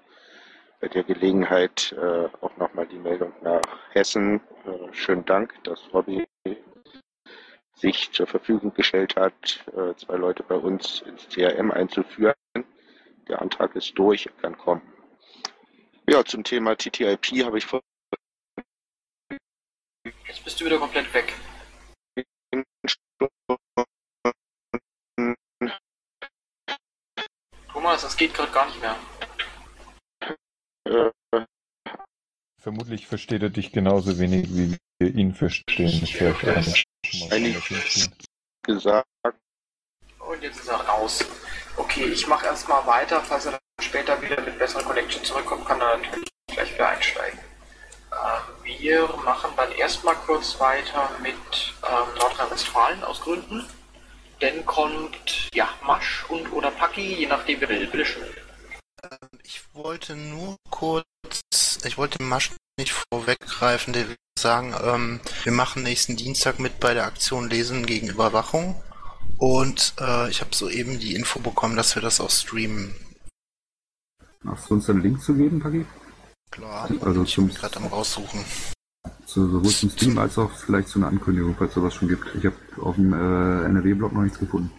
Bei 0.80 0.88
der 0.88 1.02
Gelegenheit 1.02 1.94
äh, 1.98 2.28
auch 2.40 2.56
nochmal 2.58 2.86
die 2.86 2.98
Meldung 2.98 3.32
nach 3.42 3.62
Hessen. 3.92 4.40
Äh, 4.90 4.94
schönen 4.94 5.24
Dank, 5.24 5.54
dass 5.64 5.92
Robby 5.92 6.26
sich 7.74 8.12
zur 8.12 8.26
Verfügung 8.26 8.74
gestellt 8.74 9.16
hat, 9.16 9.64
äh, 9.68 9.94
zwei 9.96 10.16
Leute 10.16 10.42
bei 10.42 10.54
uns 10.54 11.00
ins 11.02 11.28
CRM 11.28 11.70
einzuführen. 11.70 12.34
Der 13.28 13.40
Antrag 13.40 13.74
ist 13.74 13.98
durch, 13.98 14.26
er 14.26 14.32
kann 14.32 14.58
kommen. 14.58 14.82
Ja, 16.08 16.24
zum 16.24 16.44
Thema 16.44 16.76
TTIP 16.76 17.44
habe 17.44 17.58
ich 17.58 17.66
vor 17.66 17.80
Jetzt 20.26 20.44
bist 20.44 20.60
du 20.60 20.64
wieder 20.64 20.78
komplett 20.78 21.12
weg. 21.14 21.34
Thomas, 27.72 28.02
das 28.02 28.16
geht 28.16 28.34
gerade 28.34 28.52
gar 28.52 28.66
nicht 28.66 28.80
mehr. 28.80 28.96
Vermutlich 32.60 33.06
versteht 33.06 33.42
er 33.42 33.48
dich 33.48 33.72
genauso 33.72 34.18
wenig, 34.18 34.54
wie 34.54 34.76
ihn 35.06 35.34
verstehen. 35.34 36.06
Vielleicht 36.06 36.84
Eigentlich 37.30 38.10
gesagt. 38.62 39.06
Und 40.18 40.42
jetzt 40.42 40.60
ist 40.60 40.68
er 40.68 40.80
raus. 40.80 41.24
Okay, 41.76 42.04
ich 42.04 42.26
mache 42.26 42.46
erstmal 42.46 42.86
weiter. 42.86 43.20
Falls 43.20 43.46
er 43.46 43.52
dann 43.52 43.60
später 43.80 44.20
wieder 44.22 44.40
mit 44.42 44.58
besserer 44.58 44.82
Connection 44.82 45.24
zurückkommt, 45.24 45.66
kann 45.66 45.80
er 45.80 45.96
natürlich 45.96 46.28
gleich 46.48 46.74
wieder 46.74 46.88
einsteigen. 46.88 47.40
Wir 48.64 49.06
machen 49.24 49.50
dann 49.56 49.70
erstmal 49.72 50.14
kurz 50.26 50.58
weiter 50.58 51.10
mit 51.22 51.34
ähm, 51.34 52.14
Nordrhein-Westfalen 52.18 53.04
aus 53.04 53.20
Gründen. 53.20 53.64
Dann 54.40 54.64
kommt 54.66 55.48
ja 55.54 55.68
Masch 55.82 56.24
und 56.28 56.52
oder 56.52 56.70
Paki, 56.70 57.14
je 57.14 57.26
nachdem 57.26 57.60
wer 57.60 57.68
will. 57.68 57.86
Bitte 57.86 58.04
schön. 58.04 58.24
Ähm, 59.04 59.28
ich 59.44 59.62
wollte 59.74 60.16
nur 60.16 60.56
kurz, 60.70 61.04
ich 61.88 61.98
wollte 61.98 62.22
Masch 62.22 62.50
nicht 62.78 62.92
vorweggreifen, 62.92 63.92
der 63.92 64.06
sagen, 64.38 64.74
ähm, 64.82 65.20
wir 65.44 65.52
machen 65.52 65.82
nächsten 65.82 66.16
Dienstag 66.16 66.58
mit 66.58 66.80
bei 66.80 66.94
der 66.94 67.04
Aktion 67.06 67.48
Lesen 67.48 67.86
gegen 67.86 68.08
Überwachung. 68.08 68.80
Und 69.38 69.94
äh, 70.00 70.28
ich 70.30 70.40
habe 70.40 70.54
soeben 70.54 70.98
die 70.98 71.14
Info 71.14 71.40
bekommen, 71.40 71.76
dass 71.76 71.94
wir 71.94 72.02
das 72.02 72.20
auch 72.20 72.30
streamen. 72.30 72.94
Hast 74.46 74.70
du 74.70 74.74
uns 74.74 74.88
einen 74.88 75.02
Link 75.02 75.22
zu 75.22 75.34
geben, 75.34 75.60
Paki? 75.60 75.86
Klar, 76.50 76.90
also 77.02 77.22
ich 77.22 77.36
bin 77.36 77.48
gerade 77.48 77.76
am 77.76 77.86
raussuchen. 77.86 78.44
So, 79.26 79.48
sowohl 79.48 79.70
zum 79.70 79.90
Stream 79.90 80.18
als 80.18 80.36
auch 80.38 80.50
vielleicht 80.50 80.88
zu 80.88 80.98
einer 80.98 81.08
Ankündigung, 81.08 81.54
falls 81.56 81.74
sowas 81.74 81.94
schon 81.94 82.08
gibt. 82.08 82.34
Ich 82.34 82.44
habe 82.44 82.56
auf 82.80 82.96
dem 82.96 83.12
äh, 83.12 83.64
NRW-Blog 83.66 84.12
noch 84.12 84.22
nichts 84.22 84.38
gefunden. 84.38 84.72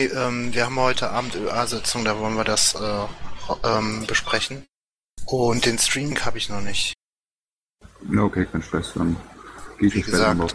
Okay, 0.00 0.12
ähm, 0.12 0.52
wir 0.52 0.66
haben 0.66 0.78
heute 0.78 1.10
Abend 1.10 1.36
ÖA-Sitzung, 1.36 2.04
da 2.04 2.18
wollen 2.18 2.36
wir 2.36 2.44
das 2.44 2.74
äh, 2.74 3.06
ähm, 3.64 4.04
besprechen. 4.06 4.66
Und 5.26 5.66
den 5.66 5.78
Stream 5.78 6.14
habe 6.24 6.38
ich 6.38 6.48
noch 6.48 6.60
nicht. 6.60 6.94
Okay, 8.16 8.46
kein 8.46 8.62
Stress. 8.62 8.92
Dann 8.94 9.16
gehe 9.78 9.88
ich, 9.88 10.04
gesagt, 10.04 10.38
nochmal 10.38 10.46
auf, 10.46 10.54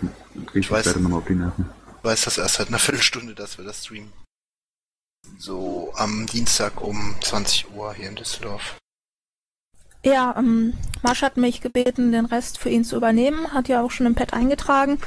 ich 0.54 0.56
ich 0.56 0.72
weiß- 0.72 0.82
später 0.82 1.00
nochmal 1.00 1.20
auf 1.20 1.28
die 1.28 1.36
Nerven. 1.36 1.70
weiß 2.04 2.24
das 2.26 2.38
erst 2.38 2.56
seit 2.56 2.68
einer 2.70 2.80
Viertelstunde, 2.88 3.36
dass 3.36 3.58
wir 3.58 3.66
das 3.66 3.86
streamen. 3.86 4.14
So 5.38 5.92
am 5.96 6.26
Dienstag 6.28 6.82
um 6.82 7.16
20 7.22 7.72
Uhr 7.72 7.94
hier 7.94 8.10
in 8.10 8.16
Düsseldorf. 8.16 8.78
Ja, 10.04 10.36
ähm, 10.38 10.74
Marsch 11.04 11.22
hat 11.22 11.38
mich 11.38 11.62
gebeten, 11.62 12.12
den 12.12 12.26
Rest 12.26 12.58
für 12.58 12.70
ihn 12.70 12.84
zu 12.84 12.96
übernehmen, 12.96 13.54
hat 13.54 13.68
ja 13.68 13.82
auch 13.84 13.92
schon 13.92 14.08
im 14.08 14.16
Pad 14.16 14.34
eingetragen. 14.34 15.00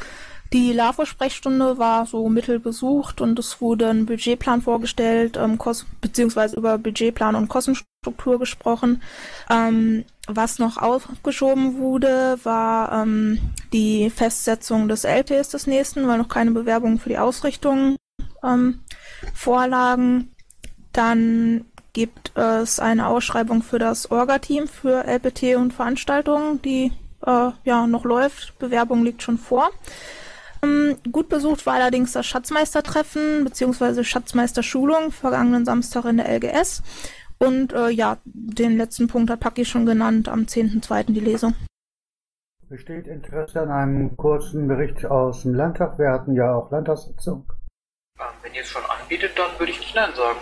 Die 0.53 0.72
LAVO-Sprechstunde 0.72 1.78
war 1.78 2.07
so 2.07 2.28
mittel 2.28 2.61
besucht 2.61 3.20
und 3.20 3.38
es 3.38 3.61
wurde 3.61 3.88
ein 3.88 4.07
Budgetplan 4.07 4.62
vorgestellt, 4.62 5.36
ähm, 5.36 5.59
beziehungsweise 6.01 6.57
über 6.57 6.78
Budgetplan 6.78 7.34
und 7.34 7.49
Kostenstruktur 7.49 8.38
gesprochen. 8.38 9.03
Ähm, 9.51 10.05
was 10.28 10.59
noch 10.59 10.78
aufgeschoben 10.78 11.78
wurde, 11.78 12.38
war 12.45 13.03
ähm, 13.03 13.40
die 13.72 14.11
Festsetzung 14.11 14.88
des 14.88 15.05
LPs 15.05 15.51
des 15.51 15.66
nächsten, 15.66 16.07
weil 16.07 16.18
noch 16.18 16.28
keine 16.28 16.53
Bewerbungen 16.53 16.99
für 16.99 17.09
die 17.09 17.18
Ausrichtung 17.18 17.97
ähm, 18.45 18.80
vorlagen. 19.34 20.30
Dann 20.92 21.64
gibt 21.92 22.36
es 22.36 22.80
eine 22.80 23.09
Ausschreibung 23.09 23.62
für 23.62 23.78
das 23.78 24.11
Orga-Team 24.11 24.68
für 24.68 25.05
LPT 25.05 25.57
und 25.57 25.72
Veranstaltungen, 25.72 26.62
die 26.62 26.92
äh, 27.26 27.51
ja 27.64 27.86
noch 27.86 28.05
läuft. 28.05 28.59
Bewerbung 28.59 29.05
liegt 29.05 29.22
schon 29.22 29.38
vor. 29.38 29.70
Ähm, 30.65 30.97
gut 31.12 31.29
besucht 31.29 31.67
war 31.67 31.75
allerdings 31.75 32.12
das 32.12 32.27
Schatzmeistertreffen 32.27 33.45
bzw. 33.45 34.05
Schatzmeisterschulung 34.05 35.11
vergangenen 35.11 35.65
Samstag 35.65 36.05
in 36.07 36.17
der 36.17 36.29
LGS. 36.29 36.83
Und 37.39 37.73
äh, 37.73 37.91
ja, 37.91 38.19
den 38.25 38.77
letzten 38.77 39.09
Punkt 39.09 39.31
hat 39.31 39.41
Paki 39.41 39.65
schon 39.65 39.87
genannt, 39.87 40.29
am 40.29 40.43
10.2. 40.43 41.12
die 41.12 41.21
Lesung. 41.21 41.55
Besteht 42.69 43.07
Interesse 43.07 43.61
an 43.61 43.71
einem 43.71 44.17
kurzen 44.17 44.67
Bericht 44.69 45.05
aus 45.05 45.43
dem 45.43 45.55
Landtag? 45.55 45.99
Wir 45.99 46.11
hatten 46.11 46.35
ja 46.35 46.55
auch 46.55 46.71
Landtagssitzung. 46.71 47.45
Ähm, 48.19 48.27
wenn 48.43 48.55
ihr 48.55 48.62
es 48.62 48.69
schon 48.69 48.83
anbietet, 48.85 49.33
dann 49.37 49.59
würde 49.59 49.73
ich 49.73 49.79
nicht 49.79 49.95
Nein 49.95 50.11
sagen. 50.15 50.39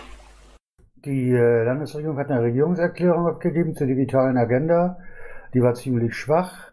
Die 1.04 1.30
äh, 1.30 1.64
Landesregierung 1.64 2.16
hat 2.18 2.30
eine 2.30 2.42
Regierungserklärung 2.42 3.26
abgegeben 3.26 3.74
zur 3.74 3.88
digitalen 3.88 4.36
Agenda. 4.36 4.98
Die 5.52 5.62
war 5.62 5.74
ziemlich 5.74 6.14
schwach 6.14 6.71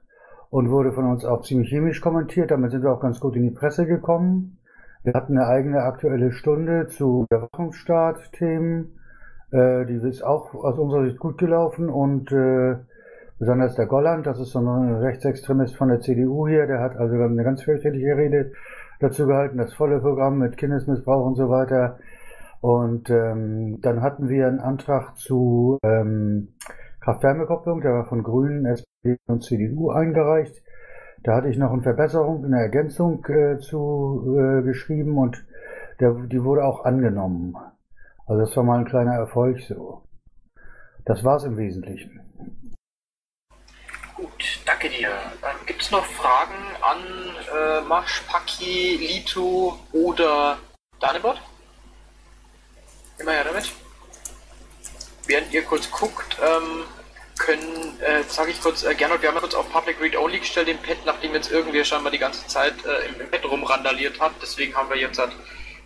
und 0.49 0.69
wurde 0.69 0.91
von 0.91 1.05
uns 1.05 1.25
auch 1.25 1.41
ziemlich 1.41 1.69
chemisch 1.69 2.01
kommentiert. 2.01 2.51
Damit 2.51 2.71
sind 2.71 2.83
wir 2.83 2.91
auch 2.91 3.01
ganz 3.01 3.19
gut 3.19 3.35
in 3.35 3.43
die 3.43 3.51
Presse 3.51 3.85
gekommen. 3.85 4.57
Wir 5.03 5.13
hatten 5.13 5.37
eine 5.37 5.47
eigene 5.47 5.83
aktuelle 5.83 6.31
Stunde 6.31 6.87
zu 6.87 7.25
Überwachungsstaat-Themen. 7.29 8.99
Äh, 9.51 9.85
die 9.85 9.95
ist 9.95 10.23
auch 10.23 10.53
aus 10.53 10.77
unserer 10.77 11.05
Sicht 11.05 11.19
gut 11.19 11.37
gelaufen 11.37 11.89
und 11.89 12.31
äh, 12.31 12.75
besonders 13.39 13.75
der 13.75 13.85
Golland, 13.85 14.27
das 14.27 14.39
ist 14.39 14.51
so 14.51 14.59
ein 14.59 14.95
Rechtsextremist 14.95 15.75
von 15.75 15.87
der 15.87 16.01
CDU 16.01 16.47
hier, 16.47 16.67
der 16.67 16.81
hat 16.81 16.97
also 16.97 17.15
eine 17.15 17.43
ganz 17.43 17.63
fürchterliche 17.63 18.17
Rede 18.17 18.51
dazu 18.99 19.25
gehalten, 19.25 19.57
das 19.57 19.73
volle 19.73 19.99
Programm 19.99 20.39
mit 20.39 20.57
Kindesmissbrauch 20.57 21.25
und 21.25 21.35
so 21.35 21.49
weiter. 21.49 21.97
Und 22.61 23.09
ähm, 23.09 23.79
dann 23.81 24.01
hatten 24.01 24.27
wir 24.27 24.47
einen 24.47 24.59
Antrag 24.59 25.15
zu 25.17 25.79
ähm, 25.81 26.49
Kraft-Wärme-Kopplung, 27.09 27.81
der 27.81 27.93
war 27.93 28.05
von 28.05 28.21
Grünen, 28.21 28.67
SPD 28.67 29.17
und 29.25 29.43
CDU 29.43 29.89
eingereicht. 29.89 30.61
Da 31.23 31.35
hatte 31.35 31.49
ich 31.49 31.57
noch 31.57 31.71
eine 31.71 31.81
Verbesserung, 31.81 32.45
eine 32.45 32.59
Ergänzung 32.61 33.25
äh, 33.25 33.57
zu 33.57 34.37
äh, 34.37 34.61
geschrieben 34.61 35.17
und 35.17 35.43
der, 35.99 36.13
die 36.13 36.43
wurde 36.43 36.63
auch 36.63 36.85
angenommen. 36.85 37.57
Also 38.27 38.41
das 38.41 38.55
war 38.55 38.63
mal 38.63 38.77
ein 38.77 38.85
kleiner 38.85 39.15
Erfolg 39.15 39.59
so. 39.67 40.03
Das 41.03 41.23
war's 41.23 41.45
im 41.45 41.57
Wesentlichen. 41.57 42.21
Gut, 44.15 44.61
danke 44.67 44.89
dir. 44.89 45.09
Ähm, 45.09 45.65
Gibt 45.65 45.81
es 45.81 45.89
noch 45.89 46.05
Fragen 46.05 46.53
an 46.81 46.99
äh, 47.57 47.81
Masch, 47.87 48.21
Paki, 48.27 48.97
Lito 48.97 49.79
oder 49.93 50.59
Danebot? 50.99 51.41
Immer 53.17 53.31
her 53.31 53.45
damit. 53.45 53.73
Während 55.25 55.51
ihr 55.53 55.63
kurz 55.63 55.89
guckt, 55.91 56.37
ähm, 56.39 56.85
können, 57.39 57.99
äh, 58.01 58.23
sage 58.27 58.51
ich 58.51 58.61
kurz, 58.61 58.83
äh, 58.83 58.93
Gernot, 58.93 59.21
wir 59.21 59.29
haben 59.29 59.39
kurz 59.39 59.55
auf 59.55 59.71
Public 59.71 59.99
Read 59.99 60.15
Only 60.15 60.39
gestellt, 60.39 60.67
den 60.67 60.77
Pad, 60.77 60.97
nachdem 61.05 61.33
jetzt 61.33 61.51
irgendwie 61.51 61.83
scheinbar 61.83 62.11
die 62.11 62.19
ganze 62.19 62.45
Zeit 62.45 62.75
äh, 62.85 63.07
im, 63.07 63.21
im 63.21 63.31
Pad 63.31 63.45
rumrandaliert 63.45 64.19
hat. 64.19 64.33
Deswegen 64.41 64.75
haben 64.75 64.89
wir 64.89 64.97
jetzt 64.97 65.17
halt, 65.17 65.31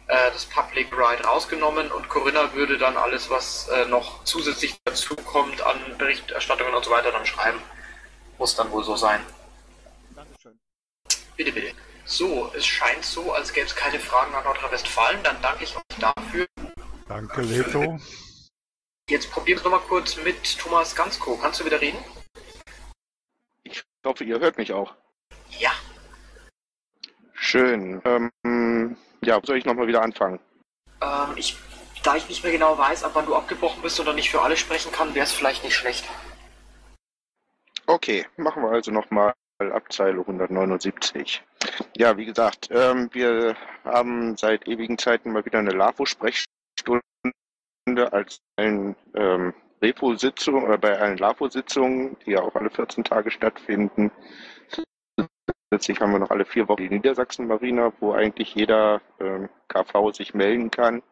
äh, 0.08 0.32
das 0.32 0.46
Public 0.46 0.92
Ride 0.92 1.24
rausgenommen 1.24 1.92
und 1.92 2.10
Corinna 2.10 2.54
würde 2.54 2.78
dann 2.78 2.98
alles, 2.98 3.30
was 3.30 3.70
äh, 3.70 3.86
noch 3.86 4.24
zusätzlich 4.26 4.76
dazu 4.84 5.16
kommt 5.16 5.62
an 5.62 5.78
Berichterstattungen 5.98 6.74
und 6.74 6.84
so 6.84 6.92
weiter, 6.92 7.12
dann 7.12 7.26
schreiben. 7.26 7.60
Muss 8.38 8.56
dann 8.56 8.72
wohl 8.72 8.84
so 8.84 8.96
sein. 8.96 9.22
Dankeschön. 10.16 10.60
Bitte, 11.38 11.52
bitte. 11.54 11.74
So, 12.06 12.52
es 12.54 12.66
scheint 12.66 13.06
so, 13.06 13.32
als 13.32 13.54
gäbe 13.54 13.68
es 13.68 13.76
keine 13.76 14.00
Fragen 14.00 14.34
nach 14.34 14.44
Nordrhein-Westfalen. 14.44 15.24
Dann 15.24 15.42
danke 15.42 15.64
ich 15.64 15.76
euch 15.76 15.84
dafür. 16.00 16.46
Danke, 17.08 17.42
Leto. 17.42 18.00
Jetzt 19.10 19.32
probieren 19.32 19.60
wir 19.60 19.70
noch 19.70 19.82
mal 19.82 19.88
kurz 19.88 20.16
mit 20.24 20.58
Thomas 20.58 20.96
Gansko. 20.96 21.38
Kannst 21.38 21.60
du 21.60 21.66
wieder 21.66 21.82
reden? 21.82 21.98
Ich 23.64 23.84
hoffe, 24.06 24.24
ihr 24.24 24.40
hört 24.40 24.58
mich 24.58 24.72
auch. 24.72 24.96
Ja. 25.60 25.72
Schön. 27.34 28.02
Ähm, 28.06 28.96
ja, 29.22 29.42
soll 29.44 29.58
ich 29.58 29.66
nochmal 29.66 29.88
wieder 29.88 30.02
anfangen? 30.02 30.40
Ähm, 31.02 31.36
ich, 31.36 31.58
da 32.02 32.16
ich 32.16 32.30
nicht 32.30 32.44
mehr 32.44 32.54
genau 32.54 32.78
weiß, 32.78 33.04
ab 33.04 33.12
wann 33.14 33.26
du 33.26 33.36
abgebrochen 33.36 33.82
bist 33.82 34.00
oder 34.00 34.14
nicht 34.14 34.32
für 34.32 34.42
alle 34.42 34.56
sprechen 34.56 34.92
kann, 34.94 35.14
wäre 35.14 35.26
es 35.26 35.34
vielleicht 35.34 35.66
nicht 35.66 35.76
schlecht. 35.76 36.06
Okay, 37.86 38.26
machen 38.38 38.64
wir 38.64 38.70
also 38.70 38.92
nochmal 38.92 39.34
ab 39.60 39.92
Zeile 39.92 40.22
179. 40.22 41.44
Ja, 41.98 42.16
wie 42.16 42.26
gesagt, 42.26 42.70
ähm, 42.72 43.10
wir 43.12 43.58
haben 43.84 44.38
seit 44.38 44.66
ewigen 44.68 44.98
Zeiten 44.98 45.34
mal 45.34 45.46
wieder 45.46 45.60
eine 45.60 45.72
LAFO-Sprechstunde 45.72 47.02
als 48.12 48.42
allen 48.56 48.96
ähm, 49.16 49.54
Repo-Sitzungen 49.82 50.64
oder 50.64 50.78
bei 50.78 50.98
allen 50.98 51.18
LAFO-Sitzungen, 51.18 52.18
die 52.26 52.32
ja 52.32 52.42
auch 52.42 52.56
alle 52.56 52.70
14 52.70 53.04
Tage 53.04 53.32
stattfinden. 53.32 54.12
Zusätzlich 55.70 56.00
haben 56.00 56.12
wir 56.12 56.20
noch 56.20 56.32
alle 56.32 56.46
vier 56.46 56.68
Wochen 56.70 56.84
die 56.84 56.90
Niedersachsen-Marina, 56.90 57.92
wo 58.00 58.14
eigentlich 58.14 58.56
jeder 58.56 59.02
ähm, 59.20 59.50
KV 59.68 60.12
sich 60.14 60.34
melden 60.34 60.72
kann. 60.72 61.04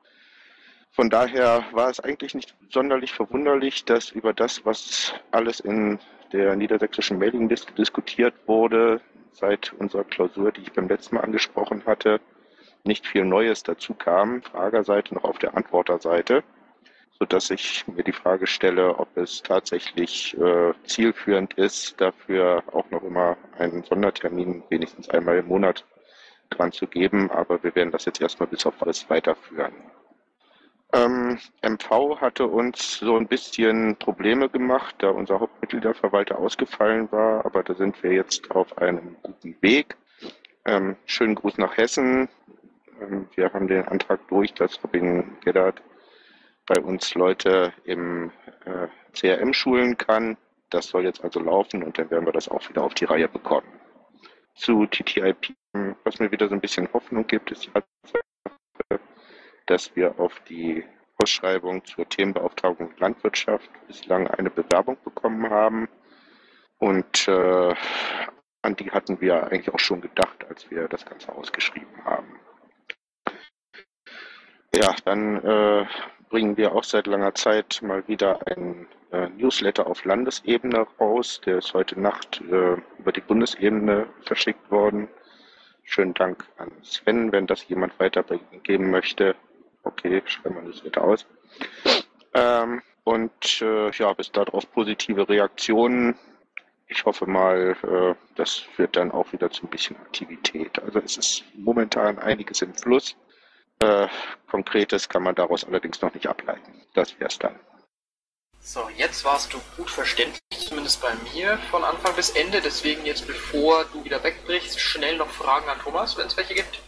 Von 0.91 1.09
daher 1.09 1.63
war 1.71 1.89
es 1.89 1.99
eigentlich 1.99 2.35
nicht 2.35 2.55
sonderlich 2.69 3.13
verwunderlich, 3.13 3.85
dass 3.85 4.11
über 4.11 4.33
das, 4.33 4.65
was 4.65 5.13
alles 5.31 5.59
in 5.59 5.99
der 6.33 6.55
niedersächsischen 6.55 7.17
Mailingliste 7.17 7.73
diskutiert 7.73 8.33
wurde, 8.45 9.01
seit 9.31 9.73
unserer 9.73 10.03
Klausur, 10.03 10.51
die 10.51 10.61
ich 10.61 10.73
beim 10.73 10.87
letzten 10.87 11.15
Mal 11.15 11.21
angesprochen 11.21 11.85
hatte, 11.85 12.19
nicht 12.83 13.07
viel 13.07 13.25
Neues 13.25 13.63
dazu 13.63 13.93
kam, 13.93 14.41
Fragerseite 14.41 15.13
noch 15.13 15.23
auf 15.23 15.39
der 15.39 15.55
Antworterseite, 15.55 16.43
sodass 17.21 17.51
ich 17.51 17.87
mir 17.87 18.03
die 18.03 18.13
Frage 18.13 18.47
stelle, 18.47 18.97
ob 18.97 19.15
es 19.15 19.43
tatsächlich 19.43 20.35
äh, 20.39 20.73
zielführend 20.85 21.53
ist, 21.53 22.01
dafür 22.01 22.63
auch 22.71 22.89
noch 22.89 23.03
immer 23.03 23.37
einen 23.59 23.83
Sondertermin 23.83 24.63
wenigstens 24.69 25.07
einmal 25.07 25.37
im 25.37 25.45
Monat 25.45 25.85
dran 26.49 26.71
zu 26.71 26.87
geben. 26.87 27.29
Aber 27.29 27.61
wir 27.63 27.75
werden 27.75 27.91
das 27.91 28.05
jetzt 28.05 28.21
erstmal 28.21 28.49
bis 28.49 28.65
auf 28.65 28.73
alles 28.81 29.07
weiterführen. 29.07 29.71
Ähm, 30.93 31.37
MV 31.61 32.19
hatte 32.19 32.47
uns 32.47 32.97
so 32.97 33.17
ein 33.17 33.27
bisschen 33.27 33.97
Probleme 33.97 34.49
gemacht, 34.49 34.95
da 34.97 35.11
unser 35.11 35.39
Hauptmitgliederverwalter 35.39 36.39
ausgefallen 36.39 37.11
war, 37.11 37.45
aber 37.45 37.61
da 37.61 37.75
sind 37.75 38.01
wir 38.01 38.13
jetzt 38.13 38.49
auf 38.49 38.75
einem 38.79 39.15
guten 39.21 39.55
Weg. 39.61 39.95
Ähm, 40.65 40.95
schönen 41.05 41.35
Gruß 41.35 41.59
nach 41.59 41.77
Hessen. 41.77 42.29
Ähm, 42.99 43.27
wir 43.35 43.53
haben 43.53 43.67
den 43.67 43.87
Antrag 43.87 44.27
durch, 44.27 44.55
dass 44.55 44.83
Robin 44.83 45.37
Geddard 45.45 45.83
bei 46.71 46.79
uns 46.79 47.15
Leute 47.15 47.73
im 47.83 48.31
äh, 48.63 48.87
CRM 49.11 49.51
schulen 49.51 49.97
kann. 49.97 50.37
Das 50.69 50.87
soll 50.87 51.03
jetzt 51.03 51.21
also 51.21 51.41
laufen 51.41 51.83
und 51.83 51.97
dann 51.97 52.09
werden 52.09 52.25
wir 52.25 52.31
das 52.31 52.47
auch 52.47 52.69
wieder 52.69 52.83
auf 52.83 52.93
die 52.93 53.03
Reihe 53.03 53.27
bekommen. 53.27 53.67
Zu 54.55 54.85
TTIP, 54.85 55.53
was 56.05 56.19
mir 56.19 56.31
wieder 56.31 56.47
so 56.47 56.53
ein 56.53 56.61
bisschen 56.61 56.87
Hoffnung 56.93 57.27
gibt, 57.27 57.51
ist 57.51 57.69
dass 59.65 59.93
wir 59.97 60.17
auf 60.17 60.39
die 60.47 60.85
Ausschreibung 61.17 61.83
zur 61.83 62.07
Themenbeauftragung 62.07 62.93
Landwirtschaft 62.99 63.69
bislang 63.87 64.27
eine 64.27 64.49
Bewerbung 64.49 64.97
bekommen 65.03 65.49
haben. 65.49 65.89
Und 66.77 67.27
äh, 67.27 67.75
an 68.61 68.75
die 68.77 68.91
hatten 68.91 69.19
wir 69.19 69.43
eigentlich 69.43 69.73
auch 69.73 69.79
schon 69.79 69.99
gedacht, 69.99 70.45
als 70.47 70.71
wir 70.71 70.87
das 70.87 71.05
Ganze 71.05 71.35
ausgeschrieben 71.35 72.05
haben. 72.05 72.39
Ja, 74.73 74.95
dann 75.03 75.43
äh, 75.43 75.85
bringen 76.31 76.55
wir 76.55 76.73
auch 76.73 76.85
seit 76.85 77.07
langer 77.07 77.35
Zeit 77.35 77.81
mal 77.83 78.07
wieder 78.07 78.39
ein 78.47 78.87
äh, 79.11 79.27
Newsletter 79.29 79.85
auf 79.85 80.05
Landesebene 80.05 80.87
raus. 80.99 81.41
Der 81.45 81.57
ist 81.57 81.73
heute 81.73 81.99
Nacht 81.99 82.41
äh, 82.49 82.77
über 82.97 83.11
die 83.11 83.19
Bundesebene 83.19 84.07
verschickt 84.23 84.71
worden. 84.71 85.09
Schönen 85.83 86.13
Dank 86.13 86.47
an 86.57 86.71
Sven, 86.83 87.33
wenn 87.33 87.47
das 87.47 87.67
jemand 87.67 87.99
weitergeben 87.99 88.89
möchte. 88.91 89.35
Okay, 89.83 90.21
schreiben 90.25 90.55
wir 90.55 90.71
das 90.71 90.83
wieder 90.85 91.03
aus. 91.03 91.27
Ähm, 92.33 92.81
und 93.03 93.61
äh, 93.61 93.91
ja, 93.91 94.13
bis 94.13 94.31
darauf 94.31 94.71
positive 94.71 95.27
Reaktionen. 95.27 96.15
Ich 96.87 97.03
hoffe 97.03 97.25
mal, 97.25 97.75
äh, 97.83 98.15
das 98.35 98.55
führt 98.55 98.95
dann 98.95 99.11
auch 99.11 99.33
wieder 99.33 99.51
zu 99.51 99.65
ein 99.65 99.69
bisschen 99.69 99.97
Aktivität. 99.97 100.81
Also 100.81 100.99
es 100.99 101.17
ist 101.17 101.43
momentan 101.55 102.19
einiges 102.19 102.61
im 102.61 102.73
Fluss. 102.73 103.17
Äh, 103.81 104.07
Konkretes 104.47 105.09
kann 105.09 105.23
man 105.23 105.33
daraus 105.33 105.63
allerdings 105.63 106.01
noch 106.01 106.13
nicht 106.13 106.27
ableiten. 106.27 106.81
Das 106.93 107.19
wär's 107.19 107.39
dann. 107.39 107.59
So, 108.59 108.87
jetzt 108.89 109.25
warst 109.25 109.53
du 109.53 109.59
gut 109.75 109.89
verständlich, 109.89 110.39
zumindest 110.67 111.01
bei 111.01 111.15
mir, 111.33 111.57
von 111.71 111.83
Anfang 111.83 112.15
bis 112.15 112.29
Ende. 112.31 112.61
Deswegen 112.61 113.05
jetzt, 113.07 113.25
bevor 113.25 113.85
du 113.85 114.03
wieder 114.03 114.23
wegbrichst, 114.23 114.79
schnell 114.79 115.17
noch 115.17 115.29
Fragen 115.29 115.67
an 115.67 115.79
Thomas, 115.79 116.15
wenn 116.15 116.27
es 116.27 116.37
welche 116.37 116.53
gibt. 116.53 116.79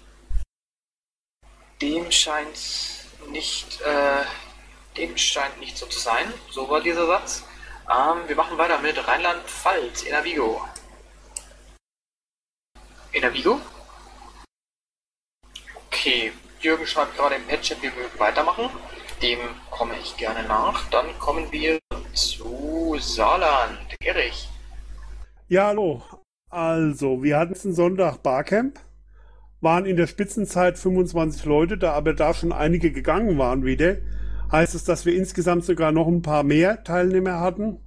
Dem 1.82 2.12
scheint 2.12 2.60
nicht, 3.30 3.82
äh, 3.82 4.24
dem 4.96 5.18
scheint 5.18 5.60
nicht 5.60 5.78
so 5.78 5.88
zu 5.88 6.00
sein. 6.00 6.32
So 6.52 6.70
war 6.70 6.82
dieser 6.82 7.08
Satz. 7.08 7.44
Ähm, 7.90 8.28
wir 8.28 8.36
machen 8.36 8.58
weiter 8.60 8.78
mit 8.80 9.08
Rheinland-Pfalz, 9.08 10.06
Enervigo. 10.06 10.64
Enervigo? 13.14 13.60
Okay, 15.88 16.34
Jürgen 16.64 16.88
schreibt 16.88 17.18
gerade 17.18 17.36
im 17.36 17.44
Patchet, 17.46 17.82
wir 17.82 17.92
mögen 17.92 18.18
weitermachen. 18.18 18.70
Dem 19.22 19.40
komme 19.70 19.94
ich 20.02 20.16
gerne 20.16 20.48
nach. 20.48 20.90
Dann 20.90 21.08
kommen 21.20 21.52
wir 21.52 21.78
zu 22.14 22.96
Saarland. 23.00 23.80
Erich. 24.02 24.50
Ja, 25.50 25.68
hallo. 25.68 26.02
Also, 26.50 27.22
wir 27.22 27.38
hatten 27.38 27.52
letzten 27.52 27.74
Sonntag 27.74 28.24
Barcamp, 28.24 28.80
waren 29.60 29.86
in 29.86 29.98
der 29.98 30.08
Spitzenzeit 30.08 30.78
25 30.78 31.44
Leute, 31.46 31.78
da 31.78 31.94
aber 31.94 32.14
da 32.14 32.34
schon 32.34 32.54
einige 32.54 32.92
gegangen 32.92 33.38
waren 33.38 33.66
wieder, 33.66 33.98
heißt 34.52 34.74
es, 34.74 34.86
dass 34.86 35.06
wir 35.06 35.16
insgesamt 35.16 35.66
sogar 35.66 35.92
noch 35.92 36.08
ein 36.08 36.22
paar 36.22 36.44
mehr 36.44 36.84
Teilnehmer 36.84 37.42
hatten. 37.42 37.80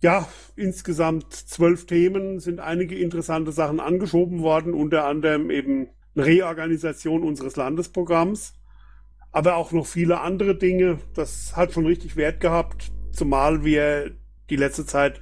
Ja, 0.00 0.28
insgesamt 0.54 1.32
zwölf 1.32 1.86
Themen, 1.86 2.40
sind 2.40 2.60
einige 2.60 2.98
interessante 2.98 3.52
Sachen 3.52 3.80
angeschoben 3.80 4.42
worden, 4.42 4.72
unter 4.72 5.04
anderem 5.04 5.50
eben 5.50 5.88
eine 6.16 6.26
Reorganisation 6.26 7.22
unseres 7.22 7.56
Landesprogramms, 7.56 8.54
aber 9.32 9.56
auch 9.56 9.72
noch 9.72 9.86
viele 9.86 10.20
andere 10.20 10.56
Dinge. 10.56 10.98
Das 11.14 11.56
hat 11.56 11.72
schon 11.72 11.86
richtig 11.86 12.16
Wert 12.16 12.40
gehabt, 12.40 12.90
zumal 13.12 13.64
wir 13.64 14.12
die 14.50 14.56
letzte 14.56 14.86
Zeit 14.86 15.20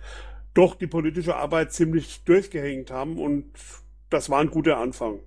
doch 0.54 0.76
die 0.76 0.86
politische 0.86 1.34
Arbeit 1.34 1.72
ziemlich 1.72 2.22
durchgehängt 2.24 2.90
haben 2.90 3.18
und 3.18 3.50
das 4.08 4.30
war 4.30 4.40
ein 4.40 4.50
guter 4.50 4.78
Anfang. 4.78 5.20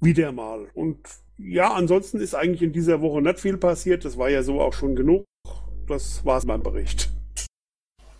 Wieder 0.00 0.30
mal. 0.32 0.68
Und 0.74 1.00
ja, 1.36 1.72
ansonsten 1.72 2.20
ist 2.20 2.34
eigentlich 2.34 2.62
in 2.62 2.72
dieser 2.72 3.00
Woche 3.00 3.20
nicht 3.20 3.40
viel 3.40 3.56
passiert. 3.56 4.04
Das 4.04 4.16
war 4.16 4.30
ja 4.30 4.42
so 4.42 4.60
auch 4.60 4.72
schon 4.72 4.94
genug. 4.94 5.24
Das 5.88 6.24
war's 6.24 6.44
mein 6.44 6.62
Bericht. 6.62 7.10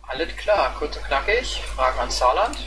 Alles 0.01 0.35
klar, 0.35 0.75
kurz 0.77 0.97
und 0.97 1.05
knackig. 1.05 1.61
Fragen 1.75 1.99
an 1.99 2.11
Saarland? 2.11 2.57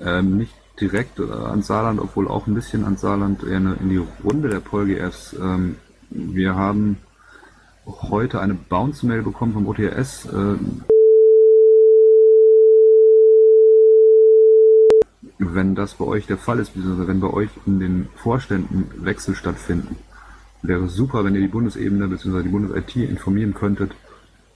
Ähm, 0.00 0.36
nicht 0.36 0.59
direkt 0.80 1.18
äh, 1.18 1.30
an 1.30 1.62
Saarland, 1.62 2.00
obwohl 2.00 2.28
auch 2.28 2.46
ein 2.46 2.54
bisschen 2.54 2.84
an 2.84 2.96
Saarland, 2.96 3.44
eher 3.44 3.56
eine, 3.56 3.74
in 3.74 3.90
die 3.90 4.02
Runde 4.24 4.48
der 4.48 4.60
PolGFs. 4.60 5.36
Ähm, 5.40 5.76
wir 6.10 6.54
haben 6.54 6.96
heute 7.84 8.40
eine 8.40 8.54
Bounce-Mail 8.54 9.22
bekommen 9.22 9.52
vom 9.52 9.66
OTS. 9.66 10.26
Äh, 10.26 10.56
wenn 15.38 15.74
das 15.74 15.94
bei 15.94 16.04
euch 16.04 16.26
der 16.26 16.38
Fall 16.38 16.58
ist, 16.58 16.74
beziehungsweise 16.74 17.08
wenn 17.08 17.20
bei 17.20 17.30
euch 17.30 17.50
in 17.66 17.80
den 17.80 18.08
Vorständen 18.16 18.90
Wechsel 19.04 19.34
stattfinden, 19.34 19.96
wäre 20.62 20.88
super, 20.88 21.24
wenn 21.24 21.34
ihr 21.34 21.40
die 21.40 21.48
Bundesebene 21.48 22.08
bzw. 22.08 22.42
die 22.42 22.48
Bundes-IT 22.50 22.96
informieren 22.96 23.54
könntet 23.54 23.92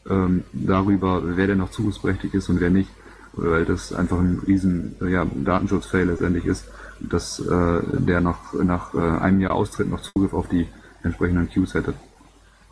ähm, 0.09 0.45
darüber, 0.53 1.22
wer 1.37 1.47
denn 1.47 1.59
noch 1.59 1.70
zugriffsberechtigt 1.70 2.35
ist 2.35 2.49
und 2.49 2.61
wer 2.61 2.70
nicht, 2.70 2.91
weil 3.37 3.64
das 3.64 3.93
einfach 3.93 4.18
ein 4.18 4.41
riesen 4.47 4.97
ja, 5.07 5.24
Datenschutzfail 5.24 6.07
letztendlich 6.07 6.47
ist, 6.47 6.66
dass 7.01 7.41
äh, 7.41 7.80
der 7.99 8.20
noch 8.20 8.53
nach 8.55 8.95
äh, 8.95 8.99
einem 8.99 9.41
Jahr 9.41 9.53
Austritt 9.53 9.91
noch 9.91 10.01
Zugriff 10.01 10.32
auf 10.32 10.49
die 10.49 10.66
entsprechenden 11.03 11.49
Queues 11.51 11.74
hätte. 11.74 11.95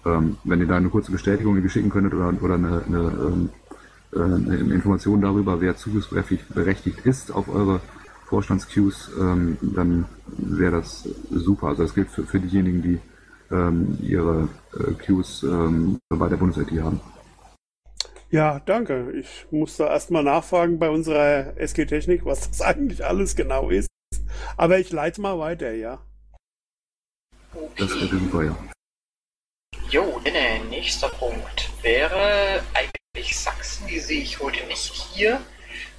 Ähm, 0.04 0.36
wenn 0.44 0.60
ihr 0.60 0.66
da 0.66 0.76
eine 0.76 0.88
kurze 0.88 1.12
Bestätigung 1.12 1.54
irgendwie 1.54 1.72
schicken 1.72 1.90
könntet 1.90 2.14
oder, 2.14 2.32
oder 2.40 2.54
eine, 2.54 2.82
eine, 2.86 2.98
ähm, 2.98 3.48
äh, 4.12 4.20
eine 4.20 4.74
Information 4.74 5.20
darüber, 5.20 5.60
wer 5.60 5.76
zugriffsberechtigt 5.76 7.00
ist 7.06 7.32
auf 7.32 7.48
eure 7.48 7.80
Vorstandsqueues, 8.26 9.10
ähm, 9.20 9.58
dann 9.60 10.06
wäre 10.26 10.78
das 10.78 11.08
super. 11.30 11.68
Also 11.68 11.82
das 11.82 11.94
gilt 11.94 12.08
für, 12.08 12.24
für 12.24 12.40
diejenigen, 12.40 12.82
die 12.82 12.98
ähm, 13.50 13.98
ihre 14.00 14.48
äh, 14.74 14.92
Queues 14.94 15.42
ähm, 15.42 15.98
bei 16.08 16.28
der 16.28 16.36
Bundes-IT 16.36 16.70
haben. 16.82 17.00
Ja, 18.32 18.60
danke. 18.60 19.12
Ich 19.12 19.46
muss 19.50 19.76
da 19.76 19.88
erstmal 19.88 20.22
nachfragen 20.22 20.78
bei 20.78 20.88
unserer 20.88 21.54
SG 21.58 21.84
Technik, 21.84 22.24
was 22.24 22.48
das 22.48 22.60
eigentlich 22.62 23.04
alles 23.04 23.36
genau 23.36 23.68
ist. 23.68 23.88
Aber 24.56 24.78
ich 24.78 24.90
leite 24.90 25.20
mal 25.20 25.38
weiter, 25.38 25.72
ja. 25.72 26.00
Das 27.76 27.90
wäre 27.94 28.06
super, 28.06 28.44
ja. 28.44 28.56
Jo, 29.90 30.18
der 30.24 30.64
nächster 30.64 31.10
Punkt 31.10 31.70
wäre 31.82 32.62
eigentlich 32.72 33.38
Sachsen, 33.38 33.86
die 33.86 34.00
sehe 34.00 34.22
ich 34.22 34.40
heute 34.40 34.66
nicht 34.66 34.94
hier. 34.94 35.38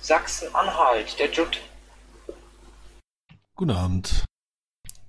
Sachsen-Anhalt, 0.01 1.19
der 1.19 1.29
Judd. 1.29 1.61
Guten 3.55 3.71
Abend. 3.71 4.25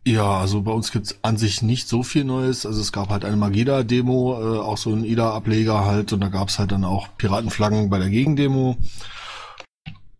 Ja, 0.06 0.38
also 0.40 0.60
bei 0.60 0.70
uns 0.70 0.92
gibt's 0.92 1.18
an 1.22 1.38
sich 1.38 1.62
nicht 1.62 1.88
so 1.88 2.02
viel 2.02 2.24
Neues. 2.24 2.66
Also 2.66 2.80
es 2.82 2.92
gab 2.92 3.08
halt 3.08 3.24
eine 3.24 3.36
Mageda-Demo, 3.36 4.56
äh, 4.56 4.58
auch 4.58 4.76
so 4.76 4.90
ein 4.92 5.02
IDA-Ableger 5.02 5.86
halt, 5.86 6.12
und 6.12 6.20
da 6.20 6.28
gab's 6.28 6.58
halt 6.58 6.72
dann 6.72 6.84
auch 6.84 7.08
Piratenflaggen 7.16 7.88
bei 7.88 7.98
der 7.98 8.10
Gegendemo. 8.10 8.76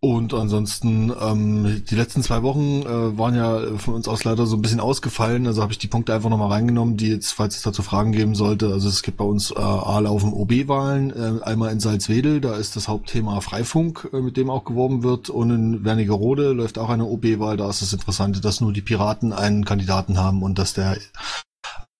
Und 0.05 0.35
ansonsten, 0.35 1.11
ähm, 1.19 1.83
die 1.89 1.95
letzten 1.95 2.21
zwei 2.21 2.43
Wochen 2.43 2.83
äh, 2.83 3.17
waren 3.17 3.33
ja 3.33 3.75
von 3.79 3.95
uns 3.95 4.07
aus 4.07 4.23
leider 4.23 4.45
so 4.45 4.55
ein 4.55 4.61
bisschen 4.61 4.79
ausgefallen. 4.79 5.47
Also 5.47 5.63
habe 5.63 5.71
ich 5.71 5.79
die 5.79 5.87
Punkte 5.87 6.13
einfach 6.13 6.29
nochmal 6.29 6.51
reingenommen, 6.51 6.95
die 6.95 7.07
jetzt, 7.07 7.31
falls 7.31 7.55
es 7.55 7.63
dazu 7.63 7.81
Fragen 7.81 8.11
geben 8.11 8.35
sollte. 8.35 8.71
Also 8.71 8.87
es 8.87 9.01
gibt 9.01 9.17
bei 9.17 9.25
uns 9.25 9.49
äh, 9.49 9.55
A-Laufen 9.55 10.31
OB-Wahlen, 10.31 11.09
äh, 11.09 11.43
einmal 11.43 11.71
in 11.71 11.79
Salzwedel, 11.79 12.39
da 12.39 12.53
ist 12.53 12.75
das 12.75 12.87
Hauptthema 12.87 13.41
Freifunk, 13.41 14.07
äh, 14.13 14.21
mit 14.21 14.37
dem 14.37 14.51
auch 14.51 14.63
geworben 14.63 15.01
wird. 15.01 15.31
Und 15.31 15.49
in 15.49 15.83
Wernigerode 15.83 16.51
läuft 16.51 16.77
auch 16.77 16.89
eine 16.89 17.05
OB-Wahl. 17.05 17.57
Da 17.57 17.67
ist 17.67 17.81
das 17.81 17.91
Interessante, 17.91 18.41
dass 18.41 18.61
nur 18.61 18.73
die 18.73 18.81
Piraten 18.81 19.33
einen 19.33 19.65
Kandidaten 19.65 20.19
haben 20.19 20.43
und 20.43 20.59
dass 20.59 20.75
der 20.75 20.99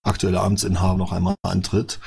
aktuelle 0.03 0.41
Amtsinhaber 0.41 0.99
noch 0.99 1.11
einmal 1.11 1.33
antritt. 1.41 1.99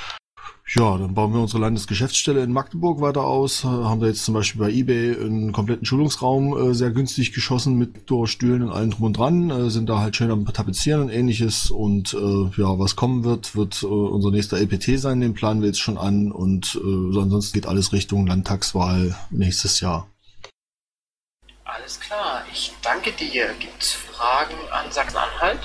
Ja, 0.70 0.98
dann 0.98 1.14
bauen 1.14 1.32
wir 1.32 1.40
unsere 1.40 1.62
Landesgeschäftsstelle 1.62 2.42
in 2.42 2.52
Magdeburg 2.52 3.00
weiter 3.00 3.24
aus. 3.24 3.64
Äh, 3.64 3.68
haben 3.68 4.00
da 4.00 4.06
jetzt 4.06 4.26
zum 4.26 4.34
Beispiel 4.34 4.60
bei 4.60 4.70
eBay 4.70 5.16
einen 5.16 5.52
kompletten 5.52 5.86
Schulungsraum 5.86 6.70
äh, 6.70 6.74
sehr 6.74 6.90
günstig 6.90 7.32
geschossen 7.32 7.76
mit 7.78 8.04
Stühlen 8.24 8.62
und 8.62 8.72
allem 8.72 8.90
drum 8.90 9.06
und 9.06 9.16
dran. 9.16 9.48
Äh, 9.48 9.70
sind 9.70 9.88
da 9.88 10.00
halt 10.00 10.16
schön 10.16 10.30
am 10.30 10.44
Tapezieren 10.44 11.00
und 11.00 11.08
ähnliches. 11.08 11.70
Und 11.70 12.12
äh, 12.12 12.60
ja, 12.60 12.78
was 12.78 12.96
kommen 12.96 13.24
wird, 13.24 13.56
wird 13.56 13.82
äh, 13.82 13.86
unser 13.86 14.30
nächster 14.30 14.58
LPT 14.58 15.00
sein. 15.00 15.22
Den 15.22 15.32
planen 15.32 15.62
wir 15.62 15.68
jetzt 15.68 15.80
schon 15.80 15.96
an. 15.96 16.30
Und 16.30 16.78
äh, 16.84 17.18
ansonsten 17.18 17.54
geht 17.54 17.66
alles 17.66 17.94
Richtung 17.94 18.26
Landtagswahl 18.26 19.16
nächstes 19.30 19.80
Jahr. 19.80 20.06
Alles 21.64 21.98
klar, 21.98 22.44
ich 22.52 22.74
danke 22.82 23.12
dir. 23.12 23.54
Gibt 23.58 23.82
es 23.82 23.92
Fragen 23.92 24.54
an 24.70 24.92
Sachsen-Anhalt? 24.92 25.60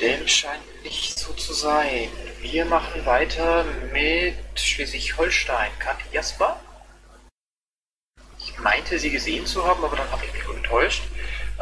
Dem 0.00 0.26
scheint 0.26 0.82
nicht 0.82 1.18
so 1.18 1.32
zu 1.34 1.52
sein. 1.52 2.08
Wir 2.40 2.64
machen 2.64 3.06
weiter 3.06 3.64
mit 3.92 4.34
Schleswig-Holstein. 4.58 5.70
Kathi 5.78 6.04
Jasper? 6.12 6.60
Ich 8.40 8.58
meinte, 8.58 8.98
sie 8.98 9.10
gesehen 9.10 9.46
zu 9.46 9.64
haben, 9.64 9.84
aber 9.84 9.96
dann 9.96 10.10
habe 10.10 10.24
ich 10.24 10.32
mich 10.32 10.48
wohl 10.48 10.56
getäuscht. 10.56 11.04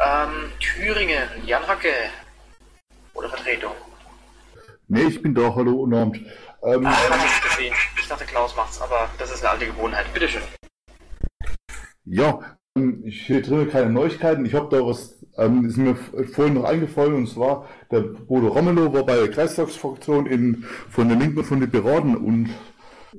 Ähm, 0.03 0.51
Thüringen, 0.59 1.29
Jan 1.45 1.67
Hacke. 1.67 1.93
Oder 3.13 3.29
Vertretung. 3.29 3.75
Nee, 4.87 5.03
ich 5.03 5.21
bin 5.21 5.35
da. 5.35 5.53
Hallo, 5.53 5.77
guten 5.77 5.93
Abend. 5.93 6.17
Ähm, 6.63 6.85
Ach, 6.87 7.09
hab 7.09 7.25
ich 7.25 7.49
gesehen. 7.49 7.75
Ich 7.99 8.07
dachte, 8.07 8.25
Klaus 8.25 8.55
macht's, 8.55 8.81
aber 8.81 9.09
das 9.19 9.31
ist 9.31 9.41
eine 9.41 9.51
alte 9.51 9.67
Gewohnheit. 9.67 10.11
Bitteschön. 10.11 10.41
Ja, 12.05 12.57
ich 13.05 13.27
hier 13.27 13.41
drin 13.41 13.69
keine 13.69 13.91
Neuigkeiten. 13.91 14.45
Ich 14.45 14.53
habe 14.53 14.75
da 14.75 14.85
was, 14.85 15.19
ähm, 15.37 15.65
ist 15.65 15.77
mir 15.77 15.95
vorhin 15.95 16.55
noch 16.55 16.63
eingefallen, 16.63 17.13
und 17.13 17.29
zwar, 17.29 17.67
der 17.91 18.01
Bodo 18.01 18.47
Romelow 18.47 18.93
war 18.93 19.05
bei 19.05 19.15
der 19.15 19.29
Kreistagsfraktion 19.29 20.25
in, 20.25 20.63
von 20.89 21.07
den 21.09 21.19
Linken 21.19 21.43
von 21.43 21.59
den 21.59 21.69
Piraten 21.69 22.15
und 22.15 22.49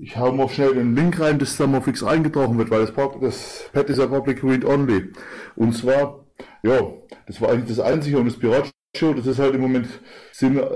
ich 0.01 0.17
habe 0.17 0.37
mal 0.37 0.49
schnell 0.49 0.75
den 0.75 0.97
Link 0.97 1.21
rein, 1.21 1.39
dass 1.39 1.57
da 1.57 1.69
mal 1.69 1.81
fix 1.81 2.03
eingetragen 2.03 2.59
wird, 2.59 2.71
weil 2.71 2.85
das, 2.85 2.93
das 3.21 3.71
Pad 3.73 3.89
ist 3.91 3.99
ja 3.99 4.07
Public 4.07 4.43
Read 4.43 4.65
Only. 4.65 5.13
Und 5.55 5.73
zwar, 5.77 6.25
ja, 6.65 6.81
das 7.29 7.41
war 7.41 7.51
eigentlich 7.51 7.77
das 7.77 7.79
Einzige 7.79 8.19
und 8.19 8.27
das 8.27 8.37
Piratshow, 8.37 9.15
das 9.15 9.27
ist 9.27 9.39
halt 9.39 9.55
im 9.55 9.61
Moment, 9.61 9.87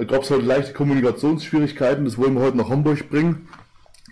gab 0.06 0.22
es 0.22 0.30
halt 0.30 0.44
leichte 0.44 0.72
Kommunikationsschwierigkeiten, 0.72 2.04
das 2.04 2.16
wollen 2.16 2.34
wir 2.34 2.42
heute 2.42 2.56
nach 2.56 2.70
Hamburg 2.70 3.10
bringen. 3.10 3.48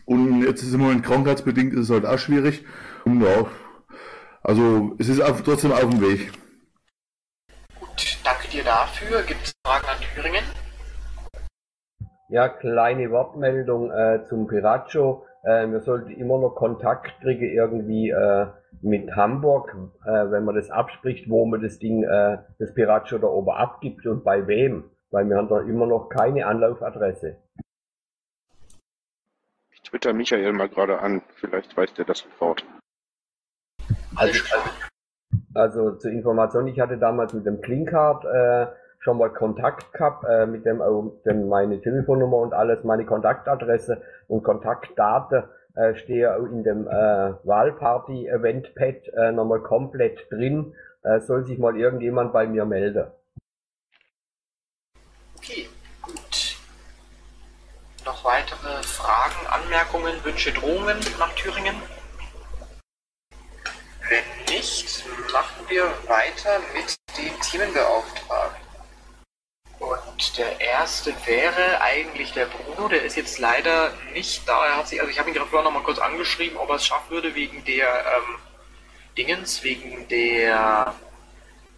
Und 0.06 0.42
jetzt 0.42 0.62
ist 0.62 0.74
im 0.74 0.80
Moment 0.80 1.04
krankheitsbedingt, 1.04 1.72
ist 1.74 1.80
es 1.82 1.90
halt 1.90 2.06
auch 2.06 2.18
schwierig. 2.18 2.64
Und 3.04 3.22
ja, 3.22 3.46
also 4.46 4.94
es 4.98 5.08
ist 5.08 5.20
auf, 5.20 5.42
trotzdem 5.42 5.72
auf 5.72 5.80
dem 5.80 6.00
Weg. 6.00 6.32
Gut, 7.80 8.18
danke 8.24 8.48
dir 8.48 8.64
dafür. 8.64 9.22
Gibt 9.22 9.42
es 9.42 9.52
Fragen 9.66 9.86
an 9.86 9.96
Thüringen? 10.14 10.44
Ja, 12.28 12.48
kleine 12.48 13.10
Wortmeldung 13.10 13.90
äh, 13.90 14.24
zum 14.24 14.46
Piratcho. 14.46 15.26
Äh, 15.42 15.68
wir 15.68 15.80
sollten 15.80 16.10
immer 16.10 16.38
noch 16.38 16.54
Kontakt 16.54 17.20
kriegen 17.20 17.50
irgendwie 17.50 18.10
äh, 18.10 18.46
mit 18.82 19.14
Hamburg, 19.14 19.76
äh, 20.04 20.30
wenn 20.30 20.44
man 20.44 20.54
das 20.54 20.70
abspricht, 20.70 21.28
wo 21.28 21.44
man 21.46 21.62
das 21.62 21.78
Ding, 21.78 22.04
äh, 22.04 22.38
das 22.58 22.74
Piratcho 22.74 23.18
da 23.18 23.26
oben 23.26 23.50
abgibt 23.50 24.06
und 24.06 24.24
bei 24.24 24.46
wem. 24.46 24.84
Weil 25.10 25.28
wir 25.28 25.36
haben 25.36 25.48
da 25.48 25.60
immer 25.60 25.86
noch 25.86 26.08
keine 26.08 26.46
Anlaufadresse. 26.46 27.36
Ich 29.70 29.82
twitter 29.82 30.12
Michael 30.12 30.52
mal 30.52 30.68
gerade 30.68 31.00
an, 31.00 31.22
vielleicht 31.36 31.76
weiß 31.76 31.94
der 31.94 32.04
das 32.04 32.20
sofort. 32.20 32.64
Also, 34.16 34.40
also 35.54 35.92
zur 35.96 36.10
Information, 36.10 36.66
ich 36.68 36.80
hatte 36.80 36.98
damals 36.98 37.32
mit 37.32 37.46
dem 37.46 37.60
Klinkart 37.60 38.24
äh, 38.24 38.66
schon 39.00 39.18
mal 39.18 39.30
Kontakt 39.30 39.92
gehabt, 39.92 40.24
äh, 40.28 40.46
mit 40.46 40.64
dem, 40.64 40.82
dem 41.24 41.48
meine 41.48 41.80
Telefonnummer 41.80 42.38
und 42.38 42.54
alles, 42.54 42.82
meine 42.84 43.04
Kontaktadresse 43.04 44.02
und 44.28 44.42
Kontaktdaten 44.42 45.44
äh, 45.76 45.94
stehe 45.94 46.34
in 46.50 46.64
dem 46.64 46.88
äh, 46.88 47.34
Wahlparty-Event-Pad 47.44 49.08
äh, 49.14 49.32
nochmal 49.32 49.60
komplett 49.60 50.30
drin. 50.30 50.74
Äh, 51.02 51.20
soll 51.20 51.44
sich 51.44 51.58
mal 51.58 51.76
irgendjemand 51.76 52.32
bei 52.32 52.46
mir 52.46 52.64
melden. 52.64 53.06
Okay, 55.36 55.68
gut. 56.02 56.56
Noch 58.04 58.24
weitere 58.24 58.82
Fragen, 58.82 59.46
Anmerkungen, 59.48 60.14
Wünsche, 60.24 60.52
Drohungen 60.52 60.96
nach 61.18 61.32
Thüringen? 61.34 61.76
Wenn 64.08 64.54
nicht, 64.54 65.04
machen 65.32 65.64
wir 65.68 65.84
weiter 66.06 66.60
mit 66.74 66.96
den 67.18 67.40
Themenbeauftragten. 67.40 68.66
Und 69.78 70.38
der 70.38 70.60
erste 70.60 71.14
wäre 71.26 71.80
eigentlich 71.80 72.32
der 72.32 72.46
Bruno, 72.46 72.88
der 72.88 73.02
ist 73.02 73.16
jetzt 73.16 73.38
leider 73.38 73.92
nicht 74.12 74.48
da. 74.48 74.66
Er 74.66 74.76
hat 74.76 74.88
sich, 74.88 75.00
also 75.00 75.10
ich 75.10 75.18
habe 75.18 75.28
ihn 75.28 75.34
gerade 75.34 75.50
vorher 75.50 75.64
noch 75.64 75.76
mal 75.76 75.82
kurz 75.82 75.98
angeschrieben, 75.98 76.56
ob 76.56 76.70
er 76.70 76.76
es 76.76 76.86
schaffen 76.86 77.10
würde 77.10 77.34
wegen 77.34 77.64
der 77.64 77.88
ähm, 77.88 78.38
Dingens, 79.18 79.62
wegen 79.64 80.08
der 80.08 80.94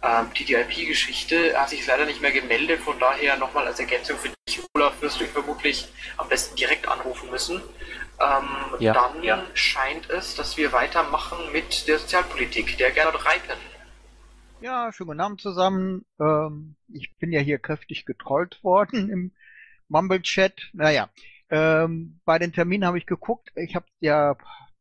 ähm, 0.01 0.33
TTIP-Geschichte. 0.33 1.53
Er 1.53 1.61
hat 1.61 1.69
sich 1.69 1.85
leider 1.85 2.05
nicht 2.05 2.21
mehr 2.21 2.31
gemeldet, 2.31 2.81
von 2.81 2.97
daher 2.99 3.37
nochmal 3.37 3.67
als 3.67 3.79
Ergänzung 3.79 4.17
für 4.17 4.29
dich, 4.47 4.61
Olaf, 4.75 4.93
wirst 5.01 5.19
du 5.19 5.25
ihn 5.25 5.31
vermutlich 5.31 5.87
am 6.17 6.29
besten 6.29 6.55
direkt 6.55 6.87
anrufen 6.87 7.29
müssen. 7.31 7.61
Ähm, 8.19 8.75
Ja. 8.79 8.93
Dann 8.93 9.23
Ja. 9.23 9.43
scheint 9.53 10.09
es, 10.09 10.35
dass 10.35 10.57
wir 10.57 10.71
weitermachen 10.71 11.37
mit 11.51 11.87
der 11.87 11.99
Sozialpolitik. 11.99 12.77
Der 12.77 12.91
Gernot 12.91 13.25
Reipen. 13.25 13.57
Ja, 14.61 14.91
schönen 14.91 15.07
guten 15.09 15.21
Abend 15.21 15.41
zusammen. 15.41 16.05
Ähm, 16.19 16.75
ich 16.89 17.15
bin 17.17 17.31
ja 17.31 17.39
hier 17.39 17.59
kräftig 17.59 18.05
getrollt 18.05 18.63
worden 18.63 19.09
im 19.09 19.31
Mumble-Chat. 19.87 20.69
Naja, 20.73 21.09
ähm, 21.49 22.19
bei 22.25 22.39
den 22.39 22.51
Terminen 22.53 22.85
habe 22.85 22.97
ich 22.97 23.05
geguckt. 23.05 23.51
Ich 23.55 23.75
habe 23.75 23.85
ja 24.01 24.35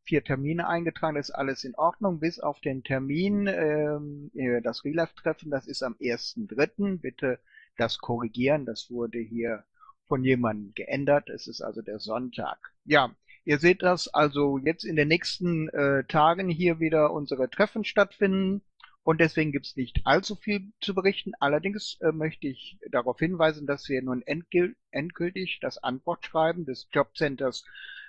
vier 0.05 0.24
Termine 0.24 0.66
eingetragen. 0.68 1.16
Das 1.16 1.28
ist 1.28 1.34
alles 1.34 1.64
in 1.64 1.74
Ordnung, 1.76 2.18
bis 2.18 2.41
auf 2.41 2.61
den 2.61 2.82
Termin, 2.82 3.47
ähm, 3.47 4.30
äh, 4.34 4.61
das 4.62 4.84
Real-Life-Treffen. 4.84 5.51
Das 5.51 5.66
ist 5.66 5.82
am 5.82 5.95
1.3. 6.01 6.99
Bitte 7.01 7.39
das 7.76 7.99
korrigieren. 7.99 8.66
Das 8.66 8.91
wurde 8.91 9.18
hier 9.18 9.64
von 10.09 10.24
jemandem 10.24 10.72
geändert. 10.74 11.28
Es 11.30 11.47
ist 11.47 11.61
also 11.61 11.82
der 11.82 12.01
Sonntag. 12.01 12.59
Ja, 12.84 13.14
Ihr 13.49 13.59
seht 13.59 13.82
das 13.82 14.09
also 14.09 14.59
jetzt 14.59 14.84
in 14.84 14.94
den 14.94 15.09
nächsten 15.09 15.70
äh, 15.70 16.05
Tagen 16.05 16.51
hier 16.51 16.80
wieder 16.80 17.14
unsere 17.14 17.49
Treffen 17.49 17.82
stattfinden 17.82 18.61
und 19.05 19.22
deswegen 19.22 19.53
gibt's 19.53 19.74
nicht 19.74 20.03
allzu 20.05 20.36
viel 20.36 20.70
zu 20.82 20.94
berichten. 20.94 21.32
Allerdings 21.40 21.96
äh, 22.03 22.12
möchte 22.12 22.46
ich 22.46 22.78
darauf 22.90 23.18
hinweisen, 23.18 23.66
dass 23.66 23.88
wir 23.88 24.03
nun 24.03 24.20
endgül 24.20 24.76
endgültig 24.90 25.61
das 25.62 25.78
Antwortschreiben 25.78 26.66
des 26.66 26.88
Jobcenters 26.92 27.64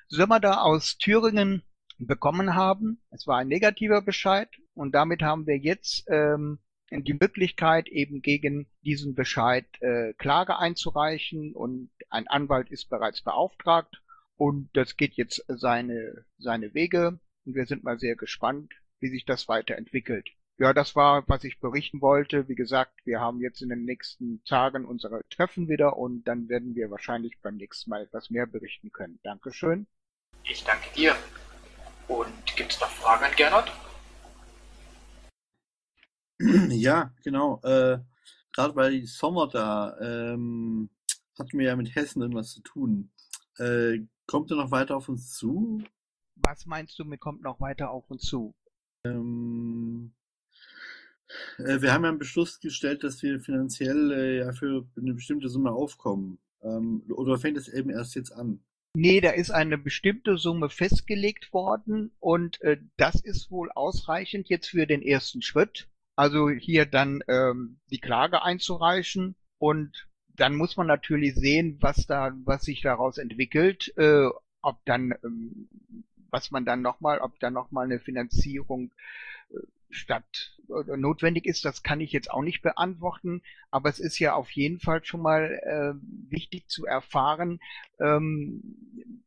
Sömmerda 0.10 0.60
aus 0.60 0.98
Thüringen 0.98 1.64
bekommen 2.00 2.56
haben. 2.56 3.02
Es 3.10 3.26
war 3.26 3.38
ein 3.38 3.48
negativer 3.48 4.02
Bescheid 4.02 4.50
und 4.74 4.94
damit 4.94 5.22
haben 5.22 5.48
wir 5.48 5.58
jetzt 5.58 6.04
ähm, 6.10 6.60
die 6.92 7.14
Möglichkeit, 7.14 7.88
eben 7.88 8.22
gegen 8.22 8.68
diesen 8.84 9.16
Bescheid 9.16 9.68
äh, 9.80 10.12
Klage 10.16 10.60
einzureichen 10.60 11.56
und 11.56 11.92
ein 12.10 12.28
Anwalt 12.28 12.70
ist 12.72 12.90
bereits 12.90 13.22
beauftragt 13.22 14.02
und 14.40 14.70
das 14.72 14.96
geht 14.96 15.16
jetzt 15.16 15.44
seine, 15.50 16.26
seine 16.38 16.74
Wege 16.74 17.20
und 17.46 17.56
wir 17.56 17.66
sind 17.66 17.84
mal 17.84 18.00
sehr 18.00 18.16
gespannt, 18.16 18.74
wie 19.02 19.10
sich 19.10 19.26
das 19.26 19.50
weiterentwickelt. 19.50 20.30
Ja, 20.58 20.74
das 20.74 20.96
war, 20.96 21.28
was 21.28 21.44
ich 21.44 21.60
berichten 21.60 22.02
wollte. 22.02 22.48
Wie 22.48 22.56
gesagt, 22.56 23.06
wir 23.06 23.20
haben 23.20 23.42
jetzt 23.42 23.62
in 23.62 23.68
den 23.68 23.84
nächsten 23.84 24.42
Tagen 24.46 24.86
unsere 24.86 25.28
Treffen 25.30 25.68
wieder 25.68 25.98
und 25.98 26.24
dann 26.24 26.48
werden 26.48 26.74
wir 26.74 26.90
wahrscheinlich 26.90 27.38
beim 27.42 27.58
nächsten 27.58 27.90
Mal 27.90 28.04
etwas 28.04 28.30
mehr 28.30 28.46
berichten 28.46 28.94
können. 28.94 29.20
Dankeschön. 29.24 29.88
Ich 30.46 30.64
danke 30.64 30.88
dir. 30.96 31.16
Und 32.08 32.32
gibt 32.56 32.72
es 32.72 32.80
noch 32.80 32.90
Fragen 32.90 33.26
an 33.26 33.32
Gernot? 33.36 33.72
Ja, 36.70 37.14
genau. 37.26 37.60
Äh, 37.64 38.00
Gerade 38.54 38.74
bei 38.74 39.02
Sommer 39.04 39.50
da 39.50 39.98
ähm, 40.00 40.90
hatten 41.38 41.60
wir 41.60 41.68
ja 41.68 41.76
mit 41.76 41.94
Hessen 41.94 42.22
irgendwas 42.22 42.54
zu 42.54 42.62
tun. 42.62 43.12
Äh, 43.58 44.00
kommt 44.30 44.52
er 44.52 44.58
noch 44.58 44.70
weiter 44.70 44.96
auf 44.96 45.10
uns 45.10 45.32
zu? 45.32 45.84
Was 46.36 46.68
meinst 46.68 47.00
du 47.00 47.04
mit 47.04 47.20
kommt 47.20 47.42
noch 47.42 47.60
weiter 47.60 47.90
auf 47.90 48.12
uns 48.12 48.22
zu? 48.22 48.54
Ähm, 49.04 50.14
äh, 51.58 51.82
wir 51.82 51.92
haben 51.92 52.04
ja 52.04 52.10
einen 52.10 52.20
Beschluss 52.20 52.60
gestellt, 52.60 53.04
dass 53.04 53.24
wir 53.24 53.40
finanziell 53.40 54.12
äh, 54.12 54.38
ja 54.38 54.52
für 54.52 54.86
eine 54.96 55.16
bestimmte 55.16 55.50
Summe 55.50 55.72
aufkommen. 55.72 56.38
Ähm, 56.62 57.04
oder 57.10 57.40
fängt 57.40 57.58
es 57.58 57.68
eben 57.70 57.90
erst 57.90 58.14
jetzt 58.14 58.32
an? 58.32 58.64
Nee, 58.96 59.20
da 59.20 59.32
ist 59.32 59.50
eine 59.50 59.80
bestimmte 59.80 60.38
Summe 60.38 60.70
festgelegt 60.70 61.52
worden 61.52 62.12
und 62.20 62.62
äh, 62.62 62.78
das 62.98 63.16
ist 63.16 63.50
wohl 63.50 63.72
ausreichend 63.72 64.48
jetzt 64.48 64.68
für 64.68 64.86
den 64.86 65.02
ersten 65.02 65.42
Schritt. 65.42 65.90
Also 66.16 66.50
hier 66.50 66.86
dann 66.86 67.24
ähm, 67.28 67.80
die 67.90 68.00
Klage 68.00 68.44
einzureichen 68.44 69.36
und 69.58 70.09
dann 70.40 70.56
muss 70.56 70.78
man 70.78 70.88
natürlich 70.88 71.36
sehen, 71.36 71.78
was 71.82 72.08
da, 72.08 72.32
was 72.46 72.64
sich 72.64 72.82
daraus 72.82 73.18
entwickelt, 73.18 73.94
äh, 73.98 74.30
ob 74.62 74.84
dann, 74.86 75.14
ähm, 75.24 75.68
was 76.30 76.52
man 76.52 76.66
dann 76.66 76.82
nochmal, 76.82 77.20
ob 77.20 77.40
dann 77.40 77.54
nochmal 77.54 77.86
eine 77.86 78.00
Finanzierung 78.00 78.92
äh, 79.52 79.58
statt 79.90 80.56
oder 80.68 80.98
notwendig 80.98 81.46
ist, 81.46 81.66
das 81.66 81.84
kann 81.84 82.00
ich 82.00 82.12
jetzt 82.12 82.30
auch 82.30 82.44
nicht 82.44 82.62
beantworten, 82.62 83.42
aber 83.72 83.90
es 83.90 84.00
ist 84.00 84.20
ja 84.20 84.34
auf 84.34 84.52
jeden 84.52 84.80
Fall 84.80 85.04
schon 85.04 85.22
mal 85.22 85.60
äh, 85.64 86.32
wichtig 86.32 86.68
zu 86.68 86.86
erfahren, 86.86 87.60
ähm, 88.00 88.62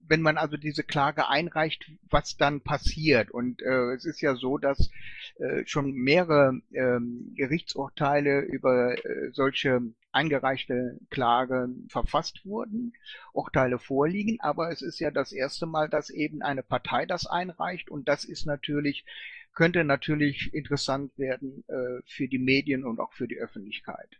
wenn 0.06 0.22
man 0.22 0.36
also 0.36 0.56
diese 0.56 0.84
Klage 0.84 1.28
einreicht, 1.28 1.90
was 2.10 2.36
dann 2.36 2.60
passiert. 2.60 3.30
Und 3.30 3.62
äh, 3.62 3.94
es 3.94 4.04
ist 4.04 4.20
ja 4.20 4.34
so, 4.34 4.58
dass 4.58 4.90
äh, 5.38 5.62
schon 5.66 5.92
mehrere 5.92 6.60
äh, 6.70 7.00
Gerichtsurteile 7.34 8.40
über 8.40 8.94
äh, 9.04 9.30
solche 9.32 9.80
eingereichte 10.12 10.98
Klage 11.10 11.70
verfasst 11.88 12.44
wurden, 12.44 12.92
Urteile 13.32 13.78
vorliegen, 13.78 14.38
aber 14.40 14.70
es 14.70 14.82
ist 14.82 15.00
ja 15.00 15.10
das 15.10 15.32
erste 15.32 15.66
Mal, 15.66 15.88
dass 15.88 16.10
eben 16.10 16.42
eine 16.42 16.62
Partei 16.62 17.06
das 17.06 17.26
einreicht 17.26 17.90
und 17.90 18.08
das 18.08 18.24
ist 18.24 18.44
natürlich 18.44 19.06
könnte 19.52 19.84
natürlich 19.84 20.52
interessant 20.54 21.16
werden 21.18 21.64
äh, 21.68 22.02
für 22.06 22.28
die 22.28 22.38
Medien 22.38 22.84
und 22.84 23.00
auch 23.00 23.12
für 23.12 23.28
die 23.28 23.38
Öffentlichkeit. 23.38 24.18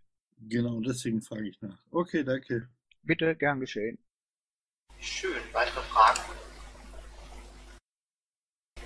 Genau, 0.49 0.81
deswegen 0.81 1.23
frage 1.23 1.49
ich 1.49 1.61
nach. 1.61 1.79
Okay, 1.91 2.25
danke. 2.25 2.69
Bitte, 3.03 3.35
gern 3.37 3.61
geschehen. 3.61 3.99
Schön. 5.01 5.31
Weitere 5.53 5.81
Fragen? 5.83 6.21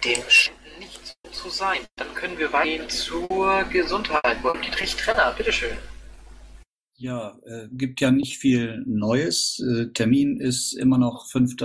Dem 0.05 0.22
scheint 0.28 0.78
nicht 0.78 1.16
so 1.24 1.30
zu 1.30 1.49
sein. 1.51 1.80
Dann 1.97 2.14
können 2.14 2.38
wir 2.38 2.53
weitergehen 2.53 2.88
zur 2.88 3.64
Gesundheit. 3.64 4.42
Wolf-Dietrich 4.42 4.97
Trenner, 4.97 5.34
bitteschön. 5.36 5.76
Ja, 6.99 7.38
äh, 7.44 7.68
gibt 7.72 8.01
ja 8.01 8.11
nicht 8.11 8.38
viel 8.38 8.82
Neues. 8.86 9.61
Äh, 9.61 9.92
Termin 9.92 10.40
ist 10.40 10.72
immer 10.72 10.97
noch 10.97 11.26
5. 11.26 11.57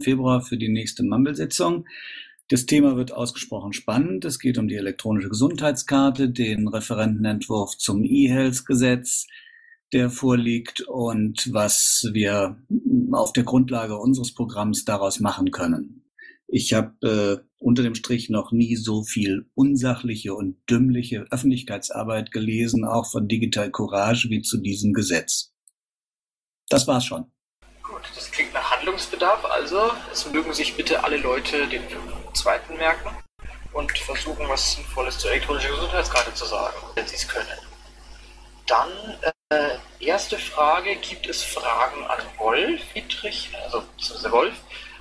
Februar 0.00 0.40
für 0.40 0.56
die 0.56 0.68
nächste 0.68 1.04
Mumble-Sitzung. 1.04 1.86
Das 2.50 2.66
Thema 2.66 2.96
wird 2.96 3.12
ausgesprochen 3.12 3.72
spannend. 3.72 4.24
Es 4.24 4.40
geht 4.40 4.58
um 4.58 4.66
die 4.66 4.74
elektronische 4.74 5.28
Gesundheitskarte, 5.28 6.28
den 6.28 6.66
Referentenentwurf 6.66 7.78
zum 7.78 8.02
E-Health-Gesetz, 8.04 9.28
der 9.92 10.10
vorliegt 10.10 10.80
und 10.80 11.48
was 11.52 12.10
wir 12.12 12.60
auf 13.12 13.32
der 13.32 13.44
Grundlage 13.44 13.96
unseres 13.96 14.34
Programms 14.34 14.84
daraus 14.84 15.20
machen 15.20 15.52
können. 15.52 16.10
Ich 16.48 16.72
habe 16.72 17.06
äh, 17.06 17.46
unter 17.58 17.84
dem 17.84 17.94
Strich 17.94 18.30
noch 18.30 18.50
nie 18.50 18.74
so 18.74 19.04
viel 19.04 19.48
unsachliche 19.54 20.34
und 20.34 20.56
dümmliche 20.68 21.26
Öffentlichkeitsarbeit 21.30 22.32
gelesen, 22.32 22.84
auch 22.84 23.08
von 23.08 23.28
Digital 23.28 23.70
Courage, 23.70 24.28
wie 24.28 24.42
zu 24.42 24.58
diesem 24.58 24.92
Gesetz. 24.92 25.52
Das 26.68 26.88
war's 26.88 27.04
schon. 27.04 27.26
Gut, 27.84 28.02
das 28.16 28.28
klingt 28.32 28.52
nach 28.54 28.72
Handlungsbedarf. 28.72 29.44
Also, 29.44 29.92
es 30.10 30.28
mögen 30.32 30.52
sich 30.52 30.74
bitte 30.74 31.04
alle 31.04 31.18
Leute 31.18 31.68
den 31.68 31.82
zweiten 32.34 32.76
merken 32.76 33.10
und 33.72 33.96
versuchen, 33.98 34.48
was 34.48 34.74
Sinnvolles 34.74 35.18
zur 35.18 35.30
elektronischen 35.30 35.70
Gesundheitskarte 35.70 36.34
zu 36.34 36.44
sagen, 36.44 36.76
wenn 36.94 37.06
sie 37.06 37.16
es 37.16 37.28
können. 37.28 37.58
Dann 38.66 38.90
äh, 39.50 39.78
erste 39.98 40.38
Frage, 40.38 40.96
gibt 40.96 41.26
es 41.26 41.42
Fragen 41.42 42.04
an 42.06 42.20
Wolf, 42.38 42.80
Dietrich, 42.94 43.50
also 43.64 43.82
beziehungsweise 43.96 44.32
Wolf? 44.32 44.54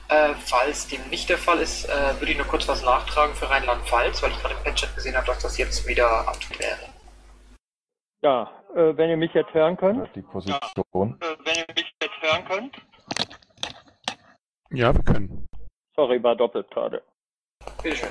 Äh, 0.09 0.33
falls 0.33 0.87
dem 0.87 1.07
nicht 1.09 1.29
der 1.29 1.37
Fall 1.37 1.59
ist, 1.59 1.85
äh, 1.85 2.19
würde 2.19 2.31
ich 2.31 2.37
nur 2.37 2.47
kurz 2.47 2.67
was 2.67 2.83
nachtragen 2.83 3.35
für 3.35 3.47
Rheinland-Pfalz, 3.47 4.23
weil 4.23 4.31
ich 4.31 4.39
gerade 4.41 4.55
im 4.55 4.63
Patchat 4.63 4.95
gesehen 4.95 5.15
habe, 5.15 5.27
dass 5.27 5.39
das 5.39 5.57
jetzt 5.57 5.85
wieder 5.85 6.27
aktuell 6.27 6.59
wäre. 6.59 6.89
Ja, 8.21 8.51
äh, 8.75 8.97
wenn 8.97 9.09
ihr 9.09 9.17
mich 9.17 9.33
jetzt 9.33 9.53
hören 9.53 9.77
könnt. 9.77 10.09
Die 10.15 10.21
Position. 10.23 11.17
Ja, 11.21 11.27
wenn 11.45 11.55
ihr 11.55 11.65
mich 11.75 11.93
jetzt 12.01 12.21
hören 12.21 12.45
könnt. 12.45 12.75
Ja, 14.71 14.93
wir 14.93 15.03
können. 15.03 15.47
Sorry, 15.95 16.21
war 16.23 16.35
doppelt 16.35 16.69
gerade. 16.71 17.03
Bitteschön. 17.81 18.09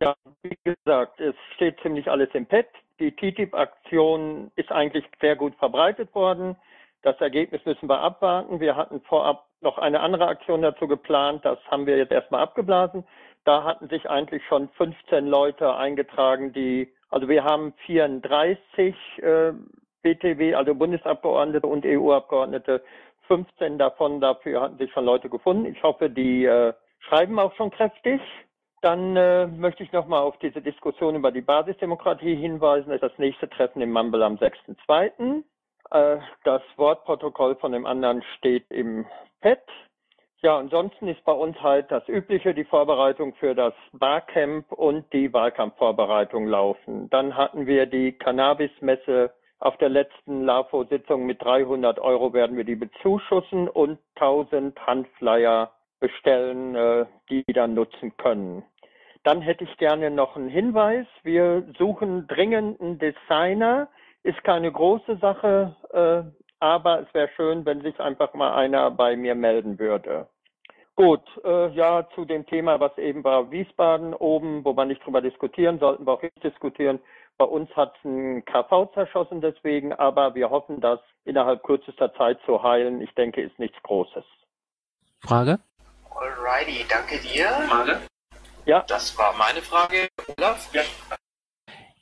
Ja, 0.00 0.14
wie 0.42 0.56
gesagt, 0.62 1.20
es 1.20 1.34
steht 1.56 1.80
ziemlich 1.80 2.08
alles 2.08 2.28
im 2.34 2.46
Pad. 2.46 2.66
Die 3.00 3.10
TTIP-Aktion 3.10 4.52
ist 4.54 4.70
eigentlich 4.70 5.04
sehr 5.20 5.34
gut 5.34 5.54
verbreitet 5.56 6.14
worden. 6.14 6.56
Das 7.02 7.20
Ergebnis 7.20 7.64
müssen 7.64 7.88
wir 7.88 7.98
abwarten. 7.98 8.60
Wir 8.60 8.76
hatten 8.76 9.00
vorab 9.02 9.46
noch 9.60 9.78
eine 9.78 10.00
andere 10.00 10.28
Aktion 10.28 10.62
dazu 10.62 10.86
geplant. 10.86 11.44
Das 11.44 11.58
haben 11.68 11.86
wir 11.86 11.96
jetzt 11.96 12.12
erstmal 12.12 12.42
abgeblasen. 12.42 13.04
Da 13.44 13.64
hatten 13.64 13.88
sich 13.88 14.08
eigentlich 14.08 14.44
schon 14.46 14.68
15 14.70 15.26
Leute 15.26 15.74
eingetragen, 15.74 16.52
die, 16.52 16.92
also 17.08 17.28
wir 17.28 17.42
haben 17.42 17.72
34 17.86 18.94
äh, 19.18 19.52
BTW, 20.02 20.54
also 20.54 20.74
Bundesabgeordnete 20.74 21.66
und 21.66 21.84
EU-Abgeordnete. 21.86 22.82
15 23.26 23.78
davon, 23.78 24.20
dafür 24.20 24.60
hatten 24.60 24.78
sich 24.78 24.92
schon 24.92 25.04
Leute 25.04 25.30
gefunden. 25.30 25.64
Ich 25.64 25.82
hoffe, 25.82 26.10
die 26.10 26.44
äh, 26.44 26.74
schreiben 27.00 27.38
auch 27.38 27.54
schon 27.56 27.70
kräftig. 27.70 28.20
Dann 28.82 29.16
äh, 29.16 29.46
möchte 29.46 29.82
ich 29.82 29.92
nochmal 29.92 30.22
auf 30.22 30.38
diese 30.38 30.62
Diskussion 30.62 31.14
über 31.14 31.32
die 31.32 31.42
Basisdemokratie 31.42 32.34
hinweisen. 32.34 32.88
Das 32.88 32.96
ist 32.96 33.02
das 33.02 33.18
nächste 33.18 33.48
Treffen 33.48 33.82
im 33.82 33.92
Mumble 33.92 34.22
am 34.22 34.36
6.2. 34.36 35.42
Äh, 35.90 36.18
das 36.44 36.62
Wortprotokoll 36.76 37.56
von 37.56 37.72
dem 37.72 37.84
anderen 37.84 38.22
steht 38.38 38.70
im 38.70 39.06
Pad. 39.40 39.60
Ja, 40.42 40.56
ansonsten 40.56 41.08
ist 41.08 41.22
bei 41.24 41.32
uns 41.32 41.60
halt 41.60 41.90
das 41.90 42.08
Übliche, 42.08 42.54
die 42.54 42.64
Vorbereitung 42.64 43.34
für 43.34 43.54
das 43.54 43.74
Barcamp 43.92 44.72
und 44.72 45.12
die 45.12 45.30
Wahlkampfvorbereitung 45.34 46.46
laufen. 46.46 47.10
Dann 47.10 47.36
hatten 47.36 47.66
wir 47.66 47.84
die 47.84 48.12
Cannabis-Messe 48.12 49.34
auf 49.58 49.76
der 49.76 49.90
letzten 49.90 50.44
LAFO-Sitzung 50.44 51.26
mit 51.26 51.42
300 51.44 51.98
Euro 51.98 52.32
werden 52.32 52.56
wir 52.56 52.64
die 52.64 52.76
bezuschussen 52.76 53.68
und 53.68 53.98
1000 54.14 54.86
Handflyer 54.86 55.70
bestellen, 56.00 56.74
äh, 56.74 57.04
die 57.28 57.44
dann 57.52 57.74
nutzen 57.74 58.16
können. 58.16 58.64
Dann 59.22 59.42
hätte 59.42 59.64
ich 59.64 59.76
gerne 59.76 60.10
noch 60.10 60.36
einen 60.36 60.48
Hinweis. 60.48 61.06
Wir 61.22 61.64
suchen 61.78 62.26
dringend 62.26 62.80
einen 62.80 62.98
Designer. 62.98 63.88
Ist 64.22 64.42
keine 64.44 64.70
große 64.70 65.16
Sache, 65.16 65.76
äh, 65.92 66.22
aber 66.58 67.00
es 67.00 67.14
wäre 67.14 67.30
schön, 67.36 67.64
wenn 67.64 67.80
sich 67.82 67.98
einfach 68.00 68.34
mal 68.34 68.54
einer 68.54 68.90
bei 68.90 69.16
mir 69.16 69.34
melden 69.34 69.78
würde. 69.78 70.28
Gut, 70.94 71.22
äh, 71.44 71.68
ja, 71.70 72.06
zu 72.14 72.26
dem 72.26 72.44
Thema, 72.44 72.78
was 72.78 72.96
eben 72.98 73.24
war, 73.24 73.50
Wiesbaden 73.50 74.12
oben, 74.12 74.62
wo 74.64 74.76
wir 74.76 74.84
nicht 74.84 75.04
drüber 75.04 75.22
diskutieren, 75.22 75.78
sollten 75.78 76.06
wir 76.06 76.12
auch 76.12 76.22
nicht 76.22 76.44
diskutieren. 76.44 77.00
Bei 77.38 77.46
uns 77.46 77.74
hat 77.74 77.94
es 77.96 78.04
ein 78.04 78.44
KV 78.44 78.92
zerschossen 78.92 79.40
deswegen, 79.40 79.94
aber 79.94 80.34
wir 80.34 80.50
hoffen, 80.50 80.82
das 80.82 81.00
innerhalb 81.24 81.62
kürzester 81.62 82.12
Zeit 82.14 82.38
zu 82.44 82.62
heilen. 82.62 83.00
Ich 83.00 83.14
denke, 83.14 83.40
ist 83.40 83.58
nichts 83.58 83.82
Großes. 83.82 84.24
Frage? 85.20 85.58
Alrighty, 86.14 86.84
danke 86.86 87.18
dir. 87.20 87.46
Frage? 87.66 88.00
Ja. 88.66 88.84
Das 88.86 89.16
war 89.18 89.34
meine 89.36 89.60
Frage. 89.60 90.08
Olaf? 90.36 90.70
Ja. 90.72 90.82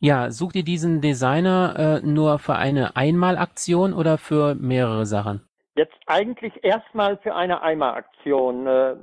Ja, 0.00 0.30
sucht 0.30 0.54
ihr 0.54 0.62
diesen 0.62 1.00
Designer 1.00 2.00
äh, 2.02 2.06
nur 2.06 2.38
für 2.38 2.54
eine 2.54 2.94
Einmalaktion 2.96 3.92
oder 3.92 4.16
für 4.16 4.54
mehrere 4.54 5.06
Sachen? 5.06 5.42
Jetzt 5.74 5.96
eigentlich 6.06 6.52
erstmal 6.62 7.16
für 7.18 7.34
eine 7.34 7.62
Einmalaktion. 7.62 8.66
Äh, 8.66 8.96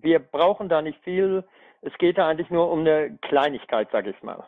wir 0.00 0.18
brauchen 0.18 0.68
da 0.68 0.82
nicht 0.82 0.98
viel. 1.04 1.44
Es 1.82 1.92
geht 1.98 2.18
da 2.18 2.28
eigentlich 2.28 2.50
nur 2.50 2.70
um 2.70 2.80
eine 2.80 3.16
Kleinigkeit, 3.22 3.88
sag 3.92 4.06
ich 4.06 4.20
mal. 4.22 4.44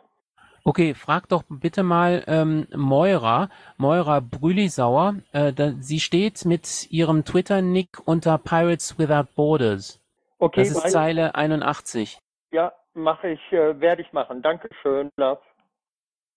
Okay, 0.65 0.93
frag 0.93 1.27
doch 1.27 1.43
bitte 1.49 1.83
mal 1.83 2.23
ähm, 2.27 2.67
Moira, 2.73 3.49
Moira 3.77 4.21
Brülisauer. 4.21 5.15
Äh, 5.33 5.51
da, 5.51 5.73
sie 5.79 5.99
steht 5.99 6.45
mit 6.45 6.89
ihrem 6.89 7.25
Twitter-Nick 7.25 7.99
unter 8.05 8.37
Pirates 8.37 8.97
Without 8.97 9.27
Borders. 9.35 9.99
Okay, 10.39 10.61
das 10.61 10.71
ist 10.71 10.91
Zeile 10.91 11.35
81. 11.35 12.17
Ja, 12.53 12.71
mache 12.93 13.29
ich, 13.29 13.51
äh, 13.51 13.79
werde 13.81 14.03
ich 14.03 14.13
machen. 14.13 14.43
Dankeschön, 14.43 15.09
Love. 15.17 15.41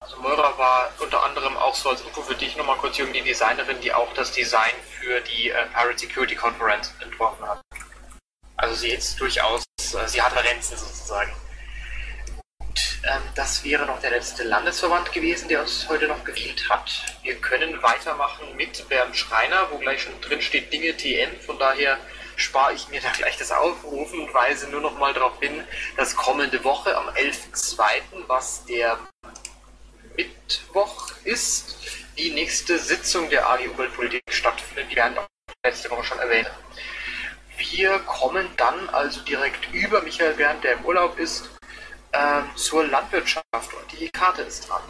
Also 0.00 0.16
Moira 0.22 0.56
war 0.56 0.90
unter 0.98 1.22
anderem 1.22 1.54
auch 1.58 1.74
so 1.74 1.90
als 1.90 2.00
Info 2.00 2.22
für 2.22 2.34
dich 2.34 2.56
nochmal 2.56 2.78
kurz, 2.78 2.96
Jürgen, 2.96 3.12
die 3.12 3.20
Designerin, 3.20 3.78
die 3.82 3.92
auch 3.92 4.10
das 4.14 4.32
Design 4.32 4.72
für 4.98 5.20
die 5.20 5.50
äh, 5.50 5.66
Pirate 5.74 5.98
Security 5.98 6.34
Conference 6.34 6.94
entworfen 7.02 7.46
hat. 7.46 7.60
Also 8.56 8.74
sie 8.74 8.92
ist 8.92 9.20
durchaus, 9.20 9.62
äh, 9.78 10.08
sie 10.08 10.22
hat 10.22 10.34
Referenzen 10.34 10.78
sozusagen. 10.78 11.32
Gut, 12.60 12.80
ähm, 13.04 13.22
das 13.34 13.62
wäre 13.62 13.84
noch 13.84 14.00
der 14.00 14.12
letzte 14.12 14.42
Landesverband 14.44 15.12
gewesen, 15.12 15.48
der 15.48 15.60
uns 15.60 15.86
heute 15.86 16.08
noch 16.08 16.24
gefehlt 16.24 16.66
hat. 16.70 16.90
Wir 17.24 17.34
können 17.42 17.82
weitermachen 17.82 18.56
mit 18.56 18.88
Bernd 18.88 19.14
Schreiner, 19.14 19.70
wo 19.70 19.76
gleich 19.76 20.00
schon 20.00 20.18
drin 20.22 20.40
steht 20.40 20.72
Dinge 20.72 20.96
TN. 20.96 21.38
Von 21.40 21.58
daher 21.58 21.98
spare 22.36 22.74
ich 22.74 22.88
mir 22.88 23.00
da 23.00 23.10
gleich 23.10 23.36
das 23.36 23.50
Aufrufen 23.50 24.20
und 24.20 24.32
weise 24.32 24.68
nur 24.68 24.80
noch 24.80 24.98
mal 24.98 25.12
darauf 25.12 25.38
hin, 25.40 25.64
dass 25.96 26.14
kommende 26.14 26.62
Woche 26.64 26.96
am 26.96 27.08
11.02., 27.08 28.00
was 28.26 28.64
der 28.66 28.98
Mittwoch 30.16 31.10
ist, 31.24 31.76
die 32.18 32.30
nächste 32.30 32.78
Sitzung 32.78 33.28
der 33.30 33.48
AG 33.48 33.68
Umweltpolitik 33.68 34.22
stattfindet, 34.28 34.90
die 34.90 34.94
Bernd 34.94 35.18
auch 35.18 35.26
letzte 35.64 35.90
Woche 35.90 36.04
schon 36.04 36.18
erwähnt. 36.18 36.50
Wir 37.58 37.98
kommen 38.00 38.46
dann 38.56 38.88
also 38.90 39.20
direkt 39.22 39.72
über 39.72 40.02
Michael 40.02 40.34
Bernd, 40.34 40.62
der 40.64 40.74
im 40.74 40.84
Urlaub 40.84 41.18
ist, 41.18 41.48
ähm, 42.12 42.44
zur 42.54 42.86
Landwirtschaft 42.86 43.44
und 43.52 43.98
die 43.98 44.08
Karte 44.10 44.42
ist 44.42 44.68
dran. 44.68 44.82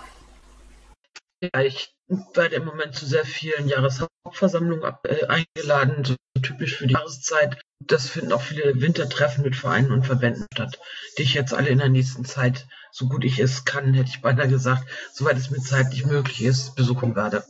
Ja, 1.41 1.61
ich 1.61 1.95
werde 2.09 2.57
im 2.57 2.65
Moment 2.65 2.95
zu 2.95 3.07
sehr 3.07 3.25
vielen 3.25 3.69
Jahreshauptversammlungen 3.69 4.97
äh, 5.05 5.27
eingeladen, 5.27 6.17
typisch 6.47 6.77
für 6.77 6.87
die 6.87 6.95
Jahreszeit. 6.95 7.61
Das 7.81 8.09
finden 8.09 8.33
auch 8.33 8.43
viele 8.43 8.81
Wintertreffen 8.81 9.43
mit 9.45 9.57
Vereinen 9.57 9.93
und 9.93 10.07
Verbänden 10.07 10.47
statt, 10.53 10.79
die 11.19 11.23
ich 11.23 11.35
jetzt 11.35 11.53
alle 11.53 11.69
in 11.69 11.79
der 11.79 11.89
nächsten 11.89 12.25
Zeit, 12.25 12.67
so 12.91 13.09
gut 13.09 13.25
ich 13.25 13.39
es 13.39 13.65
kann, 13.65 13.95
hätte 13.95 14.11
ich 14.11 14.23
beinahe 14.23 14.49
gesagt, 14.49 14.89
soweit 15.13 15.37
es 15.37 15.51
mir 15.51 15.61
zeitlich 15.61 16.07
möglich 16.07 16.43
ist, 16.43 16.75
besuchen 16.75 17.15
werde. 17.15 17.45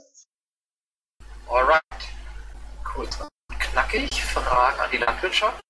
Alright. 1.48 1.82
Kurz 2.82 3.20
und 3.20 3.58
knackig. 3.58 4.22
Fragen 4.22 4.80
an 4.80 4.90
die 4.90 4.98
Landwirtschaft. 4.98 5.60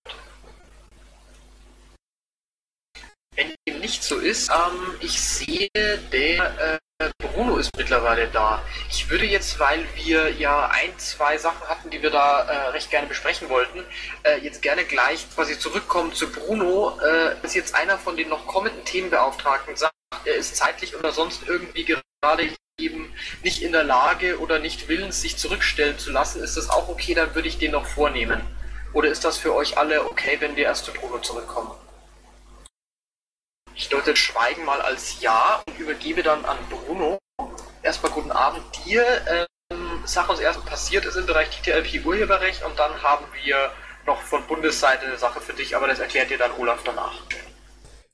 Wenn 3.34 3.54
dem 3.68 3.80
nicht 3.80 4.02
so 4.02 4.16
ist, 4.18 4.48
ähm, 4.48 4.94
ich 5.00 5.20
sehe, 5.20 5.68
der 5.74 6.74
äh, 6.74 6.78
Bruno 7.36 7.58
ist 7.58 7.76
mittlerweile 7.76 8.28
da. 8.28 8.62
Ich 8.88 9.10
würde 9.10 9.26
jetzt, 9.26 9.58
weil 9.58 9.86
wir 9.94 10.32
ja 10.32 10.70
ein, 10.70 10.98
zwei 10.98 11.36
Sachen 11.36 11.68
hatten, 11.68 11.90
die 11.90 12.00
wir 12.00 12.08
da 12.08 12.40
äh, 12.42 12.68
recht 12.68 12.90
gerne 12.90 13.06
besprechen 13.06 13.50
wollten, 13.50 13.84
äh, 14.22 14.38
jetzt 14.38 14.62
gerne 14.62 14.84
gleich 14.84 15.26
quasi 15.34 15.58
zurückkommen 15.58 16.14
zu 16.14 16.32
Bruno. 16.32 16.98
Äh, 16.98 17.44
ist 17.44 17.54
jetzt 17.54 17.74
einer 17.74 17.98
von 17.98 18.16
den 18.16 18.30
noch 18.30 18.46
kommenden 18.46 18.82
Themenbeauftragten 18.86 19.76
sagt, 19.76 19.92
er 20.24 20.34
ist 20.34 20.56
zeitlich 20.56 20.96
oder 20.96 21.12
sonst 21.12 21.46
irgendwie 21.46 21.84
gerade 21.84 22.50
eben 22.78 23.12
nicht 23.42 23.62
in 23.62 23.72
der 23.72 23.84
Lage 23.84 24.40
oder 24.40 24.58
nicht 24.58 24.88
willens, 24.88 25.20
sich 25.20 25.36
zurückstellen 25.36 25.98
zu 25.98 26.10
lassen, 26.10 26.42
ist 26.42 26.56
das 26.56 26.70
auch 26.70 26.88
okay, 26.88 27.12
dann 27.12 27.34
würde 27.34 27.48
ich 27.48 27.58
den 27.58 27.72
noch 27.72 27.86
vornehmen. 27.86 28.40
Oder 28.94 29.10
ist 29.10 29.24
das 29.24 29.36
für 29.36 29.54
euch 29.54 29.76
alle 29.76 30.06
okay, 30.06 30.36
wenn 30.40 30.56
wir 30.56 30.64
erst 30.64 30.86
zu 30.86 30.92
Bruno 30.92 31.18
zurückkommen? 31.18 31.70
Ich 33.78 33.90
deute 33.90 34.16
Schweigen 34.16 34.64
mal 34.64 34.80
als 34.80 35.20
Ja 35.20 35.62
und 35.68 35.78
übergebe 35.78 36.22
dann 36.22 36.46
an 36.46 36.56
Bruno. 36.70 37.18
Erstmal 37.82 38.10
guten 38.10 38.32
Abend 38.32 38.64
dir. 38.86 39.04
Ähm, 39.70 40.02
sag 40.06 40.30
uns 40.30 40.40
erst, 40.40 40.60
was 40.60 40.64
passiert 40.64 41.04
ist 41.04 41.16
im 41.16 41.26
Bereich 41.26 41.50
TTLP 41.50 42.06
Urheberrecht 42.06 42.62
und 42.64 42.78
dann 42.78 43.02
haben 43.02 43.26
wir 43.44 43.70
noch 44.06 44.22
von 44.22 44.46
Bundesseite 44.46 45.04
eine 45.04 45.18
Sache 45.18 45.42
für 45.42 45.52
dich, 45.52 45.76
aber 45.76 45.88
das 45.88 45.98
erklärt 45.98 46.30
dir 46.30 46.38
dann 46.38 46.52
Olaf 46.52 46.80
danach. 46.84 47.20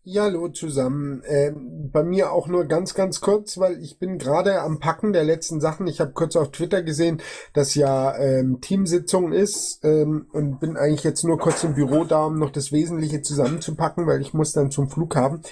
Ja, 0.05 0.24
hallo 0.24 0.48
zusammen. 0.48 1.22
Ähm, 1.28 1.90
bei 1.92 2.03
mir 2.03 2.32
auch 2.32 2.48
nur 2.48 2.64
ganz, 2.64 2.94
ganz 2.94 3.20
kurz, 3.20 3.59
weil 3.59 3.80
ich 3.80 4.00
bin 4.00 4.18
gerade 4.18 4.61
am 4.61 4.80
Packen 4.80 5.12
der 5.12 5.22
letzten 5.22 5.61
Sachen. 5.61 5.86
Ich 5.86 6.00
habe 6.00 6.11
kurz 6.11 6.34
auf 6.34 6.50
Twitter 6.50 6.82
gesehen, 6.82 7.22
dass 7.53 7.76
ja 7.76 8.16
ähm, 8.16 8.61
Teamsitzung 8.61 9.30
ist 9.30 9.78
ähm, 9.84 10.26
und 10.32 10.59
bin 10.59 10.76
eigentlich 10.76 11.05
jetzt 11.05 11.22
nur 11.22 11.38
kurz 11.38 11.62
im 11.62 11.74
Büro 11.74 12.03
da, 12.03 12.24
um 12.24 12.36
noch 12.36 12.50
das 12.50 12.72
Wesentliche 12.72 13.22
zusammenzupacken, 13.22 14.09
weil 14.09 14.20
ich 14.20 14.34
muss 14.34 14.50
dann 14.50 14.72
zum 14.72 14.90
Flughafen, 14.90 15.42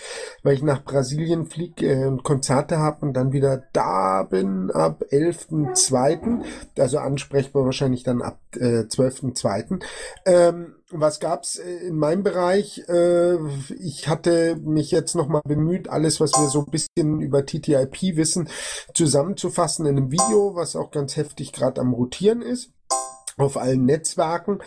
weil 0.43 0.55
ich 0.55 0.65
nach 0.65 0.83
Brasilien 0.83 1.47
fliege 1.47 1.87
äh, 1.87 2.07
und 2.07 2.25
Konzerte 2.25 2.79
habe 2.79 3.07
und 3.07 3.13
dann 3.15 3.33
wieder 3.33 3.63
da 3.73 4.25
bin 4.25 4.73
ab 4.73 5.05
11.2., 5.13 6.43
also 6.77 6.99
ansprechbar 6.99 7.67
wahrscheinlich 7.67 8.03
dann 8.03 8.21
ab 8.21 8.41
äh, 8.57 8.81
12.2. 8.81 9.81
Ähm, 10.27 10.75
was 10.93 11.21
gab's 11.21 11.57
äh, 11.57 11.87
in 11.87 11.97
meinem 11.97 12.23
Bereich? 12.23 12.83
Äh, 12.89 13.39
ich 13.79 14.09
hatte 14.09 14.57
mich 14.57 14.91
jetzt 14.91 15.15
nochmal 15.15 15.43
bemüht, 15.45 15.89
alles, 15.89 16.21
was 16.21 16.33
wir 16.33 16.49
so 16.49 16.61
ein 16.61 16.71
bisschen 16.71 17.21
über 17.21 17.47
TTIP 17.47 18.17
wissen, 18.17 18.49
zusammenzufassen 18.95 19.87
in 19.87 19.97
einem 19.97 20.11
Video, 20.11 20.55
was 20.55 20.77
auch 20.77 20.91
ganz 20.91 21.17
heftig 21.17 21.53
gerade 21.53 21.81
am 21.81 21.93
Rotieren 21.93 22.43
ist, 22.43 22.73
auf 23.37 23.57
allen 23.57 23.85
Netzwerken. 23.85 24.63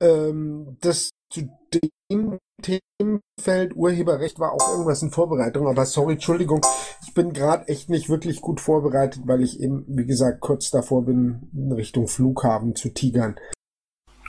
Ähm, 0.00 0.76
das 0.80 1.10
zu 1.30 1.48
dem 1.72 2.38
Themenfeld 2.62 3.76
Urheberrecht 3.76 4.38
war 4.38 4.52
auch 4.52 4.70
irgendwas 4.70 5.02
in 5.02 5.10
Vorbereitung, 5.10 5.68
aber 5.68 5.86
sorry, 5.86 6.14
Entschuldigung, 6.14 6.60
ich 7.06 7.14
bin 7.14 7.32
gerade 7.32 7.68
echt 7.68 7.90
nicht 7.90 8.08
wirklich 8.08 8.40
gut 8.40 8.60
vorbereitet, 8.60 9.22
weil 9.26 9.42
ich 9.42 9.60
eben, 9.60 9.84
wie 9.86 10.06
gesagt, 10.06 10.40
kurz 10.40 10.70
davor 10.70 11.04
bin, 11.04 11.50
in 11.54 11.70
Richtung 11.70 12.08
Flughafen 12.08 12.74
zu 12.74 12.88
tigern. 12.88 13.38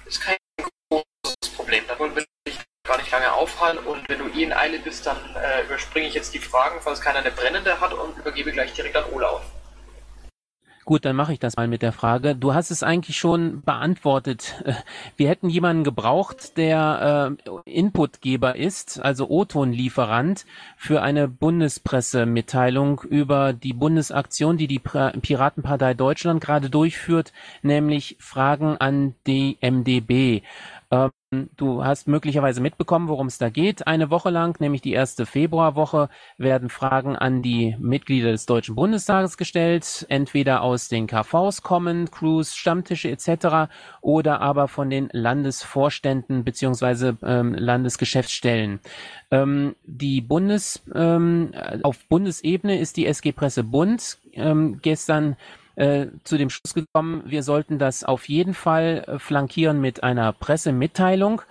Kein 0.06 0.38
großes 0.38 0.49
Problem. 1.70 1.84
Da 1.88 2.00
wollen 2.00 2.16
wir 2.16 2.26
dich 2.48 2.60
gar 2.84 2.98
nicht 2.98 3.12
lange 3.12 3.32
aufhalten 3.32 3.86
und 3.86 4.10
wenn 4.10 4.18
du 4.18 4.28
eh 4.28 4.44
in 4.44 4.54
Eile 4.54 4.80
bist, 4.80 5.06
dann 5.06 5.18
äh, 5.36 5.66
überspringe 5.66 6.08
ich 6.08 6.16
jetzt 6.16 6.34
die 6.34 6.40
Fragen, 6.40 6.80
falls 6.82 7.00
keiner 7.00 7.20
eine 7.20 7.30
brennende 7.30 7.80
hat 7.80 7.94
und 7.94 8.18
übergebe 8.18 8.52
gleich 8.52 8.74
direkt 8.74 8.96
an 8.96 9.04
Olaf. 9.14 9.44
Gut, 10.86 11.06
dann 11.06 11.16
mache 11.16 11.34
ich 11.34 11.40
das 11.40 11.56
mal 11.56 11.68
mit 11.68 11.84
der 11.84 11.92
Frage. 11.92 12.36
Du 12.36 12.56
hast 12.56 12.72
es 12.72 12.82
eigentlich 12.82 13.16
schon 13.16 13.62
beantwortet. 13.62 14.64
Wir 15.18 15.30
hätten 15.30 15.48
jemanden 15.48 15.84
gebraucht, 15.84 16.58
der 16.58 17.38
äh, 17.46 17.72
Inputgeber 17.72 18.56
ist, 18.56 19.00
also 19.00 19.30
O-Ton-Lieferant 19.30 20.48
für 20.76 21.04
eine 21.04 21.28
Bundespressemitteilung 21.28 23.02
über 23.02 23.54
die 23.54 23.74
Bundesaktion, 23.74 24.58
die 24.58 24.66
die 24.66 24.80
Piratenpartei 24.80 25.94
Deutschland 25.94 26.42
gerade 26.42 26.72
durchführt, 26.72 27.34
nämlich 27.62 28.18
Fragen 28.20 28.78
an 28.78 29.14
die 29.28 29.60
MDB. 29.62 30.42
Ähm, 30.92 31.12
Du 31.58 31.86
hast 31.86 32.08
möglicherweise 32.08 32.60
mitbekommen, 32.60 33.08
worum 33.08 33.28
es 33.28 33.38
da 33.38 33.50
geht. 33.50 33.86
Eine 33.86 34.10
Woche 34.10 34.32
lang, 34.32 34.60
nämlich 34.60 34.82
die 34.82 34.94
erste 34.94 35.28
Februarwoche, 35.28 36.10
werden 36.40 36.70
Fragen 36.70 37.16
an 37.16 37.44
die 37.44 37.76
Mitglieder 37.78 38.32
des 38.32 38.48
Deutschen 38.48 38.74
Bundestages 38.74 39.38
gestellt, 39.38 40.08
entweder 40.10 40.64
aus 40.64 40.88
den 40.88 41.06
KVs 41.06 41.62
kommen, 41.62 42.10
Crews, 42.10 42.56
Stammtische 42.56 43.12
etc. 43.12 43.72
oder 44.02 44.42
aber 44.42 44.68
von 44.68 44.90
den 44.90 45.10
Landesvorständen 45.12 46.44
beziehungsweise 46.44 47.16
ähm, 47.22 47.54
Landesgeschäftsstellen. 47.54 48.80
Ähm, 49.30 49.76
die 49.86 50.22
Bundes, 50.22 50.82
ähm, 50.96 51.52
auf 51.84 52.04
Bundesebene 52.08 52.80
ist 52.80 52.98
die 52.98 53.06
SG 53.06 53.34
Presse 53.34 53.64
Bund 53.64 54.18
ähm, 54.34 54.80
gestern 54.82 55.36
äh, 55.80 56.08
zu 56.26 56.38
dem 56.38 56.50
Schluss 56.50 56.74
gekommen, 56.74 57.24
wir 57.26 57.42
sollten 57.42 57.80
das 57.80 58.04
auf 58.04 58.28
jeden 58.28 58.54
Fall 58.54 59.06
äh, 59.08 59.18
flankieren 59.18 59.80
mit 59.80 60.04
einer 60.04 60.34
Pressemitteilung. 60.34 61.42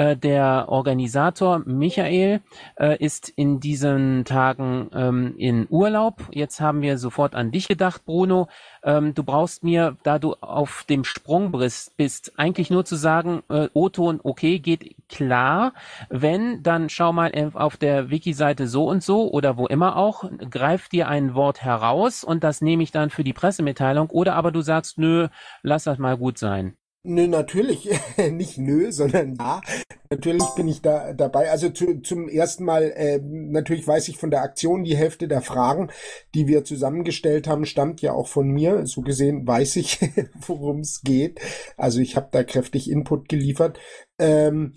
Äh, 0.00 0.16
der 0.16 0.64
Organisator 0.68 1.58
Michael 1.66 2.40
äh, 2.78 2.96
ist 3.04 3.28
in 3.28 3.60
diesen 3.60 4.24
Tagen 4.24 4.88
ähm, 4.94 5.34
in 5.36 5.66
Urlaub. 5.68 6.22
Jetzt 6.32 6.58
haben 6.58 6.80
wir 6.80 6.96
sofort 6.96 7.34
an 7.34 7.50
dich 7.50 7.68
gedacht, 7.68 8.06
Bruno. 8.06 8.48
Ähm, 8.82 9.12
du 9.12 9.24
brauchst 9.24 9.62
mir, 9.62 9.98
da 10.02 10.18
du 10.18 10.36
auf 10.40 10.86
dem 10.88 11.04
Sprung 11.04 11.52
bist, 11.52 12.32
eigentlich 12.38 12.70
nur 12.70 12.86
zu 12.86 12.96
sagen, 12.96 13.42
äh, 13.50 13.68
O-Ton, 13.74 14.20
okay, 14.22 14.58
geht 14.58 14.96
klar. 15.10 15.74
Wenn, 16.08 16.62
dann 16.62 16.88
schau 16.88 17.12
mal 17.12 17.30
äh, 17.34 17.50
auf 17.52 17.76
der 17.76 18.08
Wiki-Seite 18.08 18.68
so 18.68 18.88
und 18.88 19.02
so 19.02 19.30
oder 19.30 19.58
wo 19.58 19.66
immer 19.66 19.96
auch, 19.96 20.24
greif 20.50 20.88
dir 20.88 21.08
ein 21.08 21.34
Wort 21.34 21.60
heraus 21.60 22.24
und 22.24 22.42
das 22.42 22.62
nehme 22.62 22.82
ich 22.82 22.90
dann 22.90 23.10
für 23.10 23.22
die 23.24 23.34
Pressemitteilung. 23.34 24.08
Oder 24.08 24.34
aber 24.34 24.50
du 24.50 24.62
sagst, 24.62 24.96
nö, 24.96 25.28
lass 25.62 25.84
das 25.84 25.98
mal 25.98 26.16
gut 26.16 26.38
sein. 26.38 26.79
Nö, 27.02 27.26
natürlich, 27.26 27.88
nicht 28.30 28.58
nö, 28.58 28.92
sondern 28.92 29.34
ja, 29.36 29.62
natürlich 30.10 30.44
bin 30.54 30.68
ich 30.68 30.82
da 30.82 31.14
dabei. 31.14 31.50
Also 31.50 31.70
zu, 31.70 32.02
zum 32.02 32.28
ersten 32.28 32.64
Mal, 32.64 32.92
äh, 32.94 33.20
natürlich 33.22 33.86
weiß 33.86 34.08
ich 34.08 34.18
von 34.18 34.30
der 34.30 34.42
Aktion, 34.42 34.84
die 34.84 34.98
Hälfte 34.98 35.26
der 35.26 35.40
Fragen, 35.40 35.90
die 36.34 36.46
wir 36.46 36.62
zusammengestellt 36.64 37.48
haben, 37.48 37.64
stammt 37.64 38.02
ja 38.02 38.12
auch 38.12 38.28
von 38.28 38.48
mir. 38.48 38.86
So 38.86 39.00
gesehen 39.00 39.46
weiß 39.46 39.76
ich, 39.76 39.98
worum 40.46 40.80
es 40.80 41.00
geht. 41.00 41.40
Also 41.78 42.00
ich 42.00 42.16
habe 42.16 42.28
da 42.32 42.44
kräftig 42.44 42.90
Input 42.90 43.30
geliefert. 43.30 43.78
Ähm, 44.18 44.74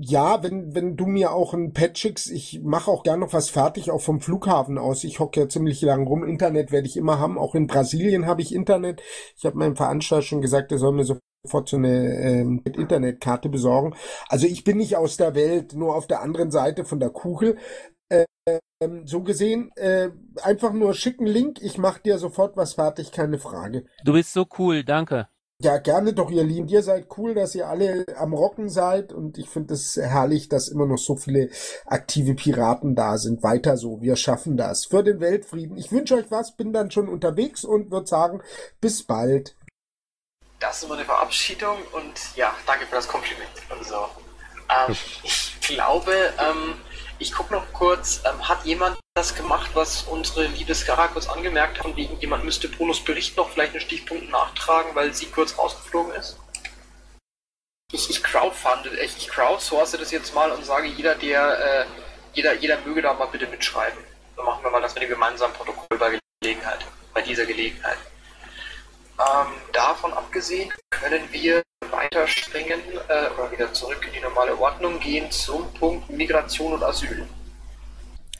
ja, 0.00 0.44
wenn, 0.44 0.74
wenn 0.76 0.96
du 0.96 1.06
mir 1.06 1.32
auch 1.32 1.54
ein 1.54 1.72
Pad 1.72 1.98
schickst, 1.98 2.30
ich 2.30 2.60
mache 2.62 2.90
auch 2.90 3.02
gern 3.02 3.20
noch 3.20 3.32
was 3.32 3.50
fertig, 3.50 3.90
auch 3.90 4.00
vom 4.00 4.20
Flughafen 4.20 4.78
aus. 4.78 5.02
Ich 5.02 5.18
hocke 5.18 5.40
ja 5.40 5.48
ziemlich 5.48 5.82
lang 5.82 6.06
rum. 6.06 6.24
Internet 6.24 6.70
werde 6.70 6.86
ich 6.86 6.96
immer 6.96 7.18
haben. 7.18 7.36
Auch 7.36 7.56
in 7.56 7.66
Brasilien 7.66 8.26
habe 8.26 8.42
ich 8.42 8.54
Internet. 8.54 9.02
Ich 9.36 9.44
habe 9.44 9.58
meinem 9.58 9.76
Veranstalter 9.76 10.22
schon 10.22 10.40
gesagt, 10.40 10.70
er 10.70 10.78
soll 10.78 10.92
mir 10.92 11.04
sofort 11.44 11.68
so 11.68 11.76
eine 11.76 12.18
ähm, 12.20 12.62
Internetkarte 12.64 13.48
besorgen. 13.48 13.94
Also 14.28 14.46
ich 14.46 14.64
bin 14.64 14.78
nicht 14.78 14.96
aus 14.96 15.16
der 15.16 15.34
Welt, 15.34 15.74
nur 15.74 15.94
auf 15.94 16.06
der 16.06 16.22
anderen 16.22 16.50
Seite 16.50 16.84
von 16.84 16.98
der 16.98 17.10
Kugel. 17.10 17.56
Ähm, 18.10 19.06
so 19.06 19.22
gesehen, 19.22 19.70
äh, 19.76 20.10
einfach 20.42 20.72
nur 20.72 20.94
schicken 20.94 21.26
Link. 21.26 21.62
Ich 21.62 21.78
mache 21.78 22.02
dir 22.02 22.18
sofort 22.18 22.56
was 22.56 22.74
fertig, 22.74 23.12
keine 23.12 23.38
Frage. 23.38 23.86
Du 24.04 24.12
bist 24.12 24.32
so 24.32 24.44
cool, 24.58 24.84
danke. 24.84 25.28
Ja, 25.62 25.78
gerne 25.78 26.12
doch, 26.12 26.30
ihr 26.30 26.44
Lieben. 26.44 26.68
Ihr 26.68 26.82
seid 26.82 27.06
cool, 27.16 27.32
dass 27.32 27.54
ihr 27.54 27.68
alle 27.68 28.04
am 28.18 28.34
Rocken 28.34 28.68
seid 28.68 29.12
und 29.12 29.38
ich 29.38 29.48
finde 29.48 29.72
es 29.72 29.96
herrlich, 29.96 30.48
dass 30.48 30.68
immer 30.68 30.84
noch 30.84 30.98
so 30.98 31.16
viele 31.16 31.48
aktive 31.86 32.34
Piraten 32.34 32.94
da 32.94 33.16
sind. 33.16 33.42
Weiter 33.42 33.76
so, 33.76 34.02
wir 34.02 34.16
schaffen 34.16 34.56
das. 34.56 34.84
Für 34.84 35.02
den 35.02 35.20
Weltfrieden. 35.20 35.78
Ich 35.78 35.90
wünsche 35.92 36.16
euch 36.16 36.30
was, 36.30 36.56
bin 36.56 36.72
dann 36.72 36.90
schon 36.90 37.08
unterwegs 37.08 37.64
und 37.64 37.90
würde 37.90 38.06
sagen, 38.06 38.42
bis 38.80 39.04
bald. 39.04 39.56
Das 40.64 40.78
ist 40.78 40.84
immer 40.84 40.94
eine 40.94 41.04
Verabschiedung 41.04 41.76
und 41.92 42.14
ja, 42.36 42.56
danke 42.64 42.86
für 42.86 42.94
das 42.94 43.06
Kompliment. 43.06 43.50
Also, 43.68 44.08
ähm, 44.70 44.96
ich 45.22 45.60
glaube, 45.60 46.32
ähm, 46.38 46.80
ich 47.18 47.34
gucke 47.34 47.52
noch 47.52 47.70
kurz, 47.74 48.22
ähm, 48.24 48.48
hat 48.48 48.64
jemand 48.64 48.98
das 49.14 49.34
gemacht, 49.34 49.72
was 49.74 50.04
unsere 50.04 50.46
liebe 50.46 50.74
Skara 50.74 51.08
kurz 51.08 51.28
angemerkt 51.28 51.78
hat, 51.78 51.84
und 51.84 51.96
wegen 51.96 52.18
jemand 52.18 52.44
müsste 52.44 52.68
Brunos 52.68 53.04
Bericht 53.04 53.36
noch 53.36 53.50
vielleicht 53.50 53.72
einen 53.72 53.82
Stichpunkt 53.82 54.30
nachtragen, 54.30 54.94
weil 54.94 55.12
sie 55.12 55.26
kurz 55.26 55.58
rausgeflogen 55.58 56.14
ist? 56.14 56.38
Ich, 57.92 58.08
ich 58.08 58.22
crowdfunde, 58.22 58.88
ich, 59.02 59.18
ich 59.18 59.28
crowdsource 59.28 59.92
das 59.92 60.10
jetzt 60.12 60.34
mal 60.34 60.50
und 60.50 60.64
sage, 60.64 60.86
jeder, 60.86 61.14
der, 61.14 61.82
äh, 61.82 61.86
jeder, 62.32 62.54
jeder 62.54 62.80
möge 62.86 63.02
da 63.02 63.12
mal 63.12 63.26
bitte 63.26 63.46
mitschreiben. 63.48 64.02
Dann 64.34 64.46
machen 64.46 64.64
wir 64.64 64.70
mal 64.70 64.80
das 64.80 64.94
mit 64.94 65.02
dem 65.02 65.10
gemeinsamen 65.10 65.52
Protokoll 65.52 65.98
bei 65.98 66.18
Gelegenheit, 66.40 66.86
bei 67.12 67.20
dieser 67.20 67.44
Gelegenheit. 67.44 67.98
Ähm, 69.18 69.52
davon 69.72 70.12
abgesehen 70.12 70.72
können 70.90 71.22
wir 71.30 71.62
weiterspringen 71.90 72.80
äh, 73.08 73.30
oder 73.38 73.50
wieder 73.52 73.72
zurück 73.72 74.00
in 74.06 74.12
die 74.12 74.20
normale 74.20 74.58
Ordnung 74.58 74.98
gehen 74.98 75.30
zum 75.30 75.72
Punkt 75.74 76.10
Migration 76.10 76.72
und 76.72 76.82
Asyl. 76.82 77.26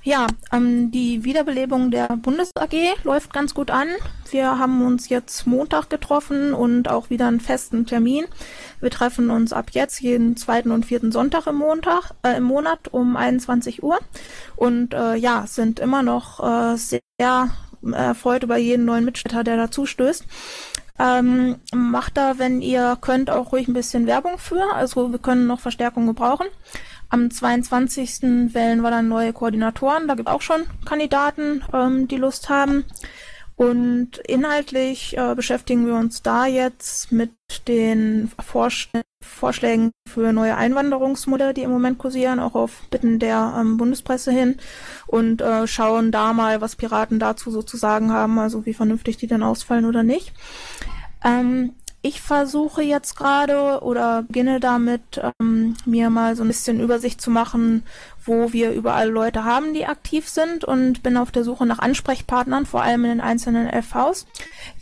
Ja, 0.07 0.27
ähm, 0.53 0.91
die 0.91 1.25
Wiederbelebung 1.25 1.91
der 1.91 2.09
Bundes 2.09 2.51
AG 2.57 2.75
läuft 3.05 3.33
ganz 3.33 3.55
gut 3.55 3.71
an. 3.71 3.89
Wir 4.31 4.59
haben 4.59 4.85
uns 4.85 5.09
jetzt 5.09 5.47
Montag 5.47 5.89
getroffen 5.89 6.53
und 6.53 6.91
auch 6.91 7.09
wieder 7.09 7.27
einen 7.27 7.41
festen 7.41 7.87
Termin. 7.87 8.27
Wir 8.81 8.91
treffen 8.91 9.31
uns 9.31 9.55
ab 9.55 9.71
jetzt 9.71 10.01
jeden 10.01 10.37
zweiten 10.37 10.73
und 10.73 10.85
vierten 10.85 11.11
Sonntag 11.11 11.47
im, 11.47 11.57
Montag, 11.57 12.11
äh, 12.23 12.37
im 12.37 12.43
Monat 12.43 12.89
um 12.91 13.17
21 13.17 13.83
Uhr 13.83 13.99
und 14.57 14.93
äh, 14.93 15.15
ja, 15.15 15.47
sind 15.47 15.81
immer 15.81 16.03
noch 16.03 16.75
äh, 16.75 16.77
sehr 16.77 17.01
erfreut 17.93 18.43
über 18.43 18.57
jeden 18.57 18.85
neuen 18.85 19.05
Mitstreiter, 19.05 19.45
der 19.45 19.57
dazu 19.57 19.87
stößt. 19.87 20.25
Ähm, 20.99 21.57
macht 21.73 22.17
da, 22.17 22.39
wenn 22.39 22.63
ihr 22.63 22.97
könnt, 23.01 23.29
auch 23.29 23.53
ruhig 23.53 23.67
ein 23.67 23.75
bisschen 23.75 24.07
Werbung 24.07 24.39
für. 24.39 24.63
Also 24.75 25.11
wir 25.11 25.19
können 25.19 25.47
noch 25.47 25.61
Verstärkung 25.61 26.07
gebrauchen. 26.07 26.47
Am 27.09 27.31
22. 27.31 28.55
wählen 28.55 28.81
wir 28.81 28.91
dann 28.91 29.09
neue 29.09 29.33
Koordinatoren. 29.33 30.09
Da 30.09 30.15
gibt 30.15 30.29
es 30.29 30.35
auch 30.35 30.43
schon 30.43 30.63
Kandidaten, 30.85 31.63
ähm, 31.73 32.09
die 32.09 32.17
Lust 32.17 32.49
haben. 32.49 32.85
Und 33.57 34.19
inhaltlich 34.27 35.17
äh, 35.17 35.35
beschäftigen 35.35 35.87
wir 35.87 35.95
uns 35.95 36.23
da 36.23 36.47
jetzt 36.47 37.13
mit 37.13 37.31
den 37.69 38.31
Vorsch 38.45 38.91
Vorschlägen 39.25 39.91
für 40.07 40.33
neue 40.33 40.57
Einwanderungsmodelle, 40.57 41.55
die 41.55 41.63
im 41.63 41.71
Moment 41.71 41.99
kursieren, 41.99 42.41
auch 42.41 42.55
auf 42.55 42.83
Bitten 42.91 43.19
der 43.19 43.55
ähm, 43.59 43.79
Bundespresse 43.79 44.31
hin 44.31 44.57
und 45.07 45.41
äh, 45.41 45.67
schauen 45.67 46.13
da 46.13 46.33
mal, 46.35 46.61
was 46.61 46.77
Piraten 46.77 47.19
dazu 47.19 47.51
sozusagen 47.51 48.13
haben, 48.13 48.39
also 48.39 48.67
wie 48.67 48.75
vernünftig 48.75 49.17
die 49.17 49.27
denn 49.27 49.43
ausfallen 49.43 49.87
oder 49.87 50.03
nicht. 50.03 50.35
Ähm, 51.25 51.73
ich 52.05 52.21
versuche 52.21 52.83
jetzt 52.83 53.17
gerade 53.17 53.81
oder 53.83 54.25
beginne 54.25 54.61
damit, 54.61 55.23
ähm, 55.41 55.75
mir 55.87 56.11
mal 56.11 56.37
so 56.37 56.45
ein 56.45 56.49
bisschen 56.49 56.79
Übersicht 56.79 57.19
zu 57.19 57.31
machen, 57.31 57.83
wo 58.23 58.53
wir 58.53 58.73
überall 58.73 59.09
Leute 59.09 59.45
haben, 59.45 59.73
die 59.73 59.87
aktiv 59.87 60.29
sind 60.29 60.67
und 60.67 61.03
bin 61.03 61.17
auf 61.17 61.31
der 61.31 61.45
Suche 61.45 61.65
nach 61.65 61.79
Ansprechpartnern, 61.79 62.67
vor 62.67 62.83
allem 62.83 63.05
in 63.05 63.11
den 63.13 63.21
einzelnen 63.23 63.67
LVs. 63.67 64.27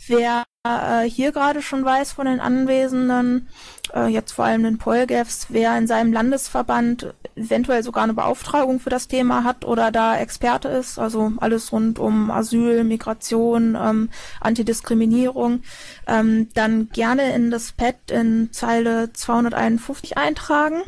Wer 0.05 0.43
äh, 0.67 1.03
hier 1.03 1.31
gerade 1.31 1.61
schon 1.61 1.85
weiß 1.85 2.11
von 2.11 2.25
den 2.25 2.41
Anwesenden, 2.41 3.47
äh, 3.93 4.07
jetzt 4.07 4.31
vor 4.33 4.45
allem 4.45 4.63
den 4.63 4.77
Polgefs, 4.77 5.47
wer 5.49 5.77
in 5.77 5.87
seinem 5.87 6.13
Landesverband 6.13 7.13
eventuell 7.35 7.83
sogar 7.83 8.03
eine 8.03 8.13
Beauftragung 8.13 8.79
für 8.79 8.89
das 8.89 9.07
Thema 9.07 9.43
hat 9.43 9.65
oder 9.65 9.91
da 9.91 10.17
Experte 10.17 10.67
ist, 10.67 10.99
also 10.99 11.31
alles 11.37 11.71
rund 11.71 11.99
um 11.99 12.31
Asyl, 12.31 12.83
Migration, 12.83 13.77
ähm, 13.79 14.09
Antidiskriminierung, 14.39 15.61
ähm, 16.07 16.49
dann 16.53 16.89
gerne 16.89 17.33
in 17.33 17.51
das 17.51 17.71
Pad 17.71 18.11
in 18.11 18.51
Zeile 18.51 19.13
251 19.13 20.17
eintragen. 20.17 20.81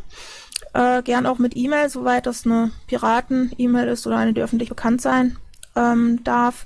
Äh, 0.74 1.04
gern 1.04 1.26
auch 1.26 1.40
mit 1.40 1.56
E-Mail, 1.56 1.90
soweit 1.90 2.26
das 2.26 2.46
eine 2.46 2.72
Piraten-E-Mail 2.88 3.88
ist 3.88 4.06
oder 4.06 4.18
eine, 4.18 4.34
die 4.34 4.42
öffentlich 4.42 4.70
bekannt 4.70 5.02
sein 5.02 5.38
ähm, 5.76 6.24
darf 6.24 6.66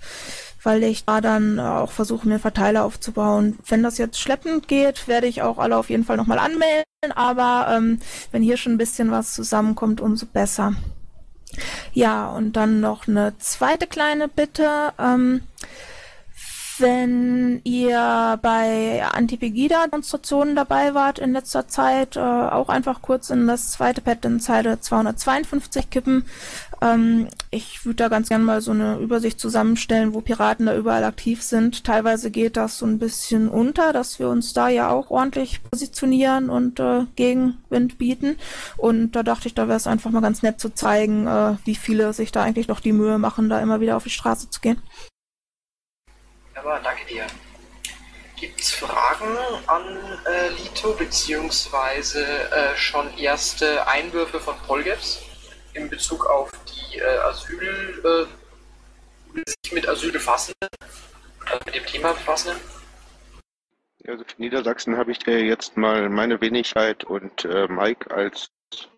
weil 0.63 0.83
ich 0.83 1.05
da 1.05 1.21
dann 1.21 1.59
auch 1.59 1.91
versuche, 1.91 2.27
mir 2.27 2.39
Verteiler 2.39 2.85
aufzubauen. 2.85 3.57
Wenn 3.67 3.83
das 3.83 3.97
jetzt 3.97 4.19
schleppend 4.19 4.67
geht, 4.67 5.07
werde 5.07 5.27
ich 5.27 5.41
auch 5.41 5.57
alle 5.57 5.77
auf 5.77 5.89
jeden 5.89 6.05
Fall 6.05 6.17
nochmal 6.17 6.39
anmelden, 6.39 6.83
aber 7.15 7.73
ähm, 7.75 7.99
wenn 8.31 8.43
hier 8.43 8.57
schon 8.57 8.73
ein 8.73 8.77
bisschen 8.77 9.11
was 9.11 9.33
zusammenkommt, 9.33 10.01
umso 10.01 10.25
besser. 10.25 10.73
Ja, 11.93 12.27
und 12.29 12.53
dann 12.53 12.79
noch 12.79 13.07
eine 13.07 13.37
zweite 13.39 13.87
kleine 13.87 14.27
Bitte. 14.27 14.93
Ähm, 14.99 15.41
wenn 16.79 17.61
ihr 17.63 18.39
bei 18.41 19.03
Anti-Pegida-Demonstrationen 19.03 20.55
dabei 20.55 20.93
wart 20.93 21.19
in 21.19 21.33
letzter 21.33 21.67
Zeit, 21.67 22.15
äh, 22.15 22.19
auch 22.19 22.69
einfach 22.69 23.01
kurz 23.01 23.29
in 23.29 23.47
das 23.47 23.71
zweite 23.71 24.01
Pad 24.01 24.23
in 24.25 24.39
Zeile 24.39 24.79
252 24.79 25.89
kippen. 25.89 26.25
Ähm, 26.81 27.27
ich 27.51 27.85
würde 27.85 27.95
da 27.95 28.07
ganz 28.07 28.29
gerne 28.29 28.43
mal 28.43 28.61
so 28.61 28.71
eine 28.71 28.97
Übersicht 28.97 29.39
zusammenstellen, 29.39 30.13
wo 30.13 30.21
Piraten 30.21 30.65
da 30.65 30.75
überall 30.75 31.03
aktiv 31.03 31.41
sind. 31.41 31.83
Teilweise 31.83 32.31
geht 32.31 32.57
das 32.57 32.77
so 32.77 32.85
ein 32.85 32.99
bisschen 32.99 33.49
unter, 33.49 33.91
dass 33.91 34.19
wir 34.19 34.29
uns 34.29 34.53
da 34.53 34.69
ja 34.69 34.89
auch 34.89 35.09
ordentlich 35.09 35.61
positionieren 35.63 36.49
und 36.49 36.79
äh, 36.79 37.05
Gegenwind 37.15 37.97
bieten. 37.97 38.37
Und 38.77 39.11
da 39.11 39.23
dachte 39.23 39.47
ich, 39.47 39.55
da 39.55 39.67
wäre 39.67 39.77
es 39.77 39.87
einfach 39.87 40.11
mal 40.11 40.21
ganz 40.21 40.41
nett 40.41 40.59
zu 40.59 40.69
zeigen, 40.69 41.27
äh, 41.27 41.57
wie 41.65 41.75
viele 41.75 42.13
sich 42.13 42.31
da 42.31 42.43
eigentlich 42.43 42.67
doch 42.67 42.79
die 42.79 42.93
Mühe 42.93 43.17
machen, 43.17 43.49
da 43.49 43.59
immer 43.59 43.81
wieder 43.81 43.97
auf 43.97 44.03
die 44.03 44.09
Straße 44.09 44.49
zu 44.49 44.61
gehen. 44.61 44.81
Aber 46.55 46.79
danke 46.83 47.05
dir. 47.05 47.25
Gibt 48.37 48.61
es 48.61 48.71
Fragen 48.71 49.37
an 49.67 49.97
äh, 50.25 50.49
Lito, 50.61 50.93
beziehungsweise 50.93 52.23
äh, 52.23 52.77
schon 52.77 53.05
erste 53.17 53.85
Einwürfe 53.85 54.39
von 54.39 54.55
Polgefs 54.65 55.19
in 55.73 55.89
Bezug 55.89 56.25
auf 56.25 56.51
die 56.67 56.97
äh, 56.97 57.17
Asyl, 57.19 58.27
äh, 59.35 59.43
sich 59.63 59.71
mit 59.73 59.87
Asyl 59.87 60.11
befassen, 60.11 60.53
also 61.45 61.59
mit 61.65 61.75
dem 61.75 61.85
Thema 61.85 62.13
befassen? 62.13 62.55
Also 64.07 64.23
für 64.23 64.41
Niedersachsen 64.41 64.97
habe 64.97 65.11
ich 65.11 65.19
dir 65.19 65.43
jetzt 65.43 65.77
mal 65.77 66.09
meine 66.09 66.41
Wenigkeit 66.41 67.03
und 67.03 67.45
äh, 67.45 67.67
Mike 67.67 68.09
als 68.11 68.49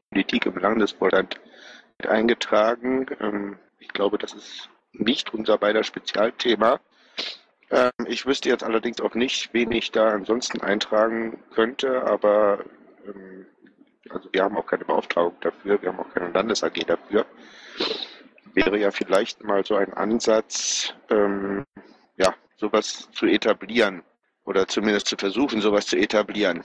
Politik 0.10 0.46
im 0.46 0.58
Landesvorstand 0.58 1.40
eingetragen. 2.08 3.08
Ähm, 3.20 3.60
ich 3.80 3.90
glaube, 3.90 4.18
das 4.18 4.34
ist 4.34 4.70
nicht 4.94 5.34
unser 5.34 5.58
beider 5.58 5.84
Spezialthema. 5.84 6.80
Ähm, 7.70 7.92
ich 8.06 8.26
wüsste 8.26 8.50
jetzt 8.50 8.64
allerdings 8.64 9.02
auch 9.02 9.16
nicht, 9.16 9.54
wen 9.54 9.72
ich 9.72 9.92
da 9.92 10.10
ansonsten 10.10 10.62
eintragen 10.62 11.42
könnte, 11.54 12.04
aber 12.04 12.66
ähm, 13.08 13.48
also 14.14 14.30
wir 14.32 14.44
haben 14.44 14.58
auch 14.58 14.66
keine 14.66 14.86
Beauftragung 14.86 15.36
dafür, 15.42 15.82
wir 15.82 15.90
haben 15.90 16.00
auch 16.00 16.14
keine 16.14 16.32
Landes-AG 16.32 16.86
dafür. 16.86 17.26
Wäre 18.54 18.78
ja 18.78 18.92
vielleicht 18.92 19.44
mal 19.44 19.66
so 19.66 19.76
ein 19.76 19.94
Ansatz, 19.94 20.94
ähm, 21.10 21.66
ja, 22.18 22.34
sowas 22.58 23.10
zu 23.12 23.26
etablieren 23.26 24.04
oder 24.46 24.68
zumindest 24.68 25.08
zu 25.08 25.16
versuchen, 25.18 25.62
sowas 25.62 25.88
zu 25.88 25.98
etablieren. 25.98 26.64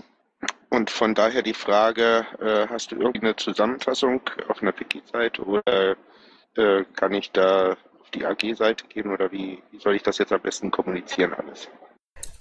Und 0.70 0.90
von 0.90 1.14
daher 1.14 1.42
die 1.42 1.54
Frage, 1.54 2.26
äh, 2.40 2.66
hast 2.68 2.90
du 2.90 2.96
irgendeine 2.96 3.36
Zusammenfassung 3.36 4.20
auf 4.48 4.62
einer 4.62 4.78
Wiki-Seite 4.78 5.42
oder 5.42 5.96
äh, 6.56 6.84
kann 6.94 7.14
ich 7.14 7.30
da 7.32 7.76
die 8.14 8.26
AG-Seite 8.26 8.86
gehen 8.88 9.12
oder 9.12 9.30
wie, 9.30 9.62
wie 9.70 9.78
soll 9.78 9.94
ich 9.94 10.02
das 10.02 10.18
jetzt 10.18 10.32
am 10.32 10.40
besten 10.40 10.70
kommunizieren 10.70 11.34
alles? 11.34 11.68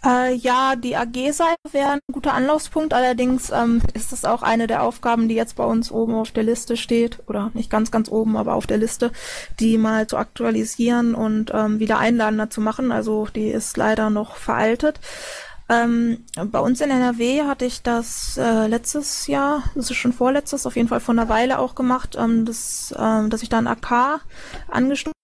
Äh, 0.05 0.35
ja, 0.35 0.75
die 0.75 0.95
AG-Seite 0.95 1.55
wäre 1.71 1.91
ein 1.91 1.99
guter 2.11 2.33
Anlaufspunkt. 2.33 2.93
Allerdings 2.93 3.49
ähm, 3.49 3.81
ist 3.93 4.11
das 4.11 4.23
auch 4.23 4.43
eine 4.43 4.67
der 4.67 4.83
Aufgaben, 4.83 5.27
die 5.27 5.35
jetzt 5.35 5.55
bei 5.55 5.65
uns 5.65 5.91
oben 5.91 6.13
auf 6.13 6.31
der 6.31 6.43
Liste 6.43 6.77
steht. 6.77 7.19
Oder 7.27 7.51
nicht 7.53 7.69
ganz, 7.69 7.91
ganz 7.91 8.09
oben, 8.09 8.37
aber 8.37 8.53
auf 8.53 8.67
der 8.67 8.77
Liste, 8.77 9.11
die 9.59 9.77
mal 9.77 10.07
zu 10.07 10.17
aktualisieren 10.17 11.15
und 11.15 11.51
ähm, 11.53 11.79
wieder 11.79 11.97
einladender 11.97 12.49
zu 12.49 12.61
machen. 12.61 12.91
Also 12.91 13.27
die 13.33 13.47
ist 13.47 13.77
leider 13.77 14.09
noch 14.09 14.35
veraltet. 14.35 14.99
Ähm, 15.67 16.23
bei 16.35 16.59
uns 16.59 16.79
in 16.79 16.91
NRW 16.91 17.41
hatte 17.43 17.65
ich 17.65 17.81
das 17.81 18.37
äh, 18.37 18.67
letztes 18.67 19.25
Jahr, 19.25 19.63
das 19.73 19.89
ist 19.89 19.97
schon 19.97 20.13
vorletztes, 20.13 20.67
auf 20.67 20.75
jeden 20.75 20.87
Fall 20.89 20.99
vor 20.99 21.13
einer 21.13 21.27
Weile 21.27 21.57
auch 21.57 21.73
gemacht, 21.73 22.15
ähm, 22.19 22.45
das, 22.45 22.93
ähm, 22.95 23.31
dass 23.31 23.41
ich 23.41 23.49
da 23.49 23.57
ein 23.57 23.65
AK 23.65 24.21
angestoßen 24.67 25.15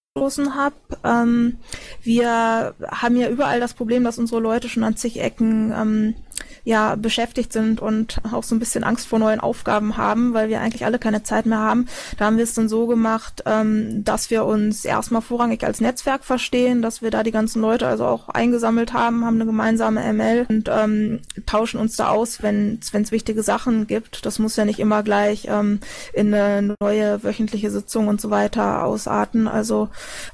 habe. 0.56 0.76
Ähm, 1.06 1.58
wir 2.04 2.76
haben 2.86 3.16
ja 3.16 3.30
überall 3.30 3.62
das 3.62 3.74
Problem, 3.74 4.04
dass 4.04 4.20
unsere 4.20 4.42
Leute 4.42 4.68
schon 4.68 4.84
an 4.84 4.98
zig 4.98 5.22
Ecken 5.22 5.72
ähm, 5.72 6.16
ja 6.64 6.96
beschäftigt 6.96 7.54
sind 7.54 7.80
und 7.82 8.22
auch 8.32 8.44
so 8.44 8.56
ein 8.56 8.60
bisschen 8.60 8.84
Angst 8.84 9.08
vor 9.08 9.20
neuen 9.20 9.40
Aufgaben 9.40 9.98
haben, 9.98 10.34
weil 10.34 10.50
wir 10.50 10.62
eigentlich 10.62 10.86
alle 10.86 11.00
keine 11.00 11.24
Zeit 11.24 11.46
mehr 11.46 11.60
haben. 11.60 11.88
Da 12.18 12.26
haben 12.26 12.38
wir 12.38 12.44
es 12.44 12.54
dann 12.54 12.70
so 12.70 12.88
gemacht, 12.88 13.44
ähm, 13.46 14.04
dass 14.04 14.30
wir 14.30 14.46
uns 14.46 14.86
erstmal 14.86 15.22
vorrangig 15.22 15.64
als 15.64 15.82
Netzwerk 15.82 16.24
verstehen, 16.24 16.82
dass 16.82 17.02
wir 17.02 17.12
da 17.12 17.24
die 17.24 17.32
ganzen 17.32 17.62
Leute 17.62 17.88
also 17.88 18.06
auch 18.06 18.30
eingesammelt 18.30 18.94
haben, 18.94 19.26
haben 19.26 19.36
eine 19.36 19.46
gemeinsame 19.46 20.02
ML 20.14 20.46
und 20.50 20.70
ähm, 20.72 21.20
tauschen 21.46 21.80
uns 21.80 21.96
da 21.96 22.10
aus, 22.10 22.44
wenn 22.44 22.80
es 22.80 23.12
wichtige 23.12 23.44
Sachen 23.44 23.88
gibt. 23.88 24.26
Das 24.26 24.40
muss 24.40 24.56
ja 24.56 24.66
nicht 24.66 24.80
immer 24.80 25.04
gleich 25.04 25.48
ähm, 25.50 25.80
in 26.14 26.34
eine 26.34 26.76
neue 26.80 27.24
wöchentliche 27.24 27.72
Sitzung 27.72 28.08
und 28.08 28.22
so 28.22 28.30
weiter 28.30 28.84
ausarten. 28.84 29.48
Also 29.48 29.90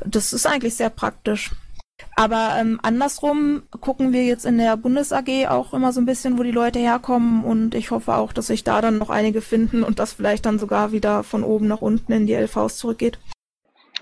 das 0.05 0.33
ist 0.33 0.45
eigentlich 0.45 0.75
sehr 0.75 0.89
praktisch. 0.89 1.51
Aber 2.15 2.55
ähm, 2.57 2.79
andersrum 2.81 3.63
gucken 3.81 4.11
wir 4.11 4.23
jetzt 4.23 4.45
in 4.45 4.57
der 4.57 4.77
Bundes 4.77 5.11
AG 5.11 5.47
auch 5.47 5.73
immer 5.73 5.91
so 5.91 6.01
ein 6.01 6.05
bisschen, 6.05 6.37
wo 6.37 6.43
die 6.43 6.51
Leute 6.51 6.79
herkommen 6.79 7.43
und 7.43 7.75
ich 7.75 7.91
hoffe 7.91 8.15
auch, 8.15 8.33
dass 8.33 8.47
sich 8.47 8.63
da 8.63 8.81
dann 8.81 8.97
noch 8.97 9.09
einige 9.09 9.41
finden 9.41 9.83
und 9.83 9.99
das 9.99 10.13
vielleicht 10.13 10.45
dann 10.45 10.59
sogar 10.59 10.91
wieder 10.91 11.23
von 11.23 11.43
oben 11.43 11.67
nach 11.67 11.81
unten 11.81 12.11
in 12.11 12.27
die 12.27 12.33
LVs 12.33 12.77
zurückgeht. 12.77 13.19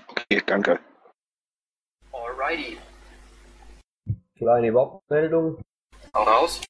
Okay, 0.08 0.42
danke. 0.46 0.78
Alrighty. 2.12 2.78
Kleine 4.36 4.74
Wortmeldung. 4.74 5.58
Hau 6.14 6.22
raus. 6.22 6.60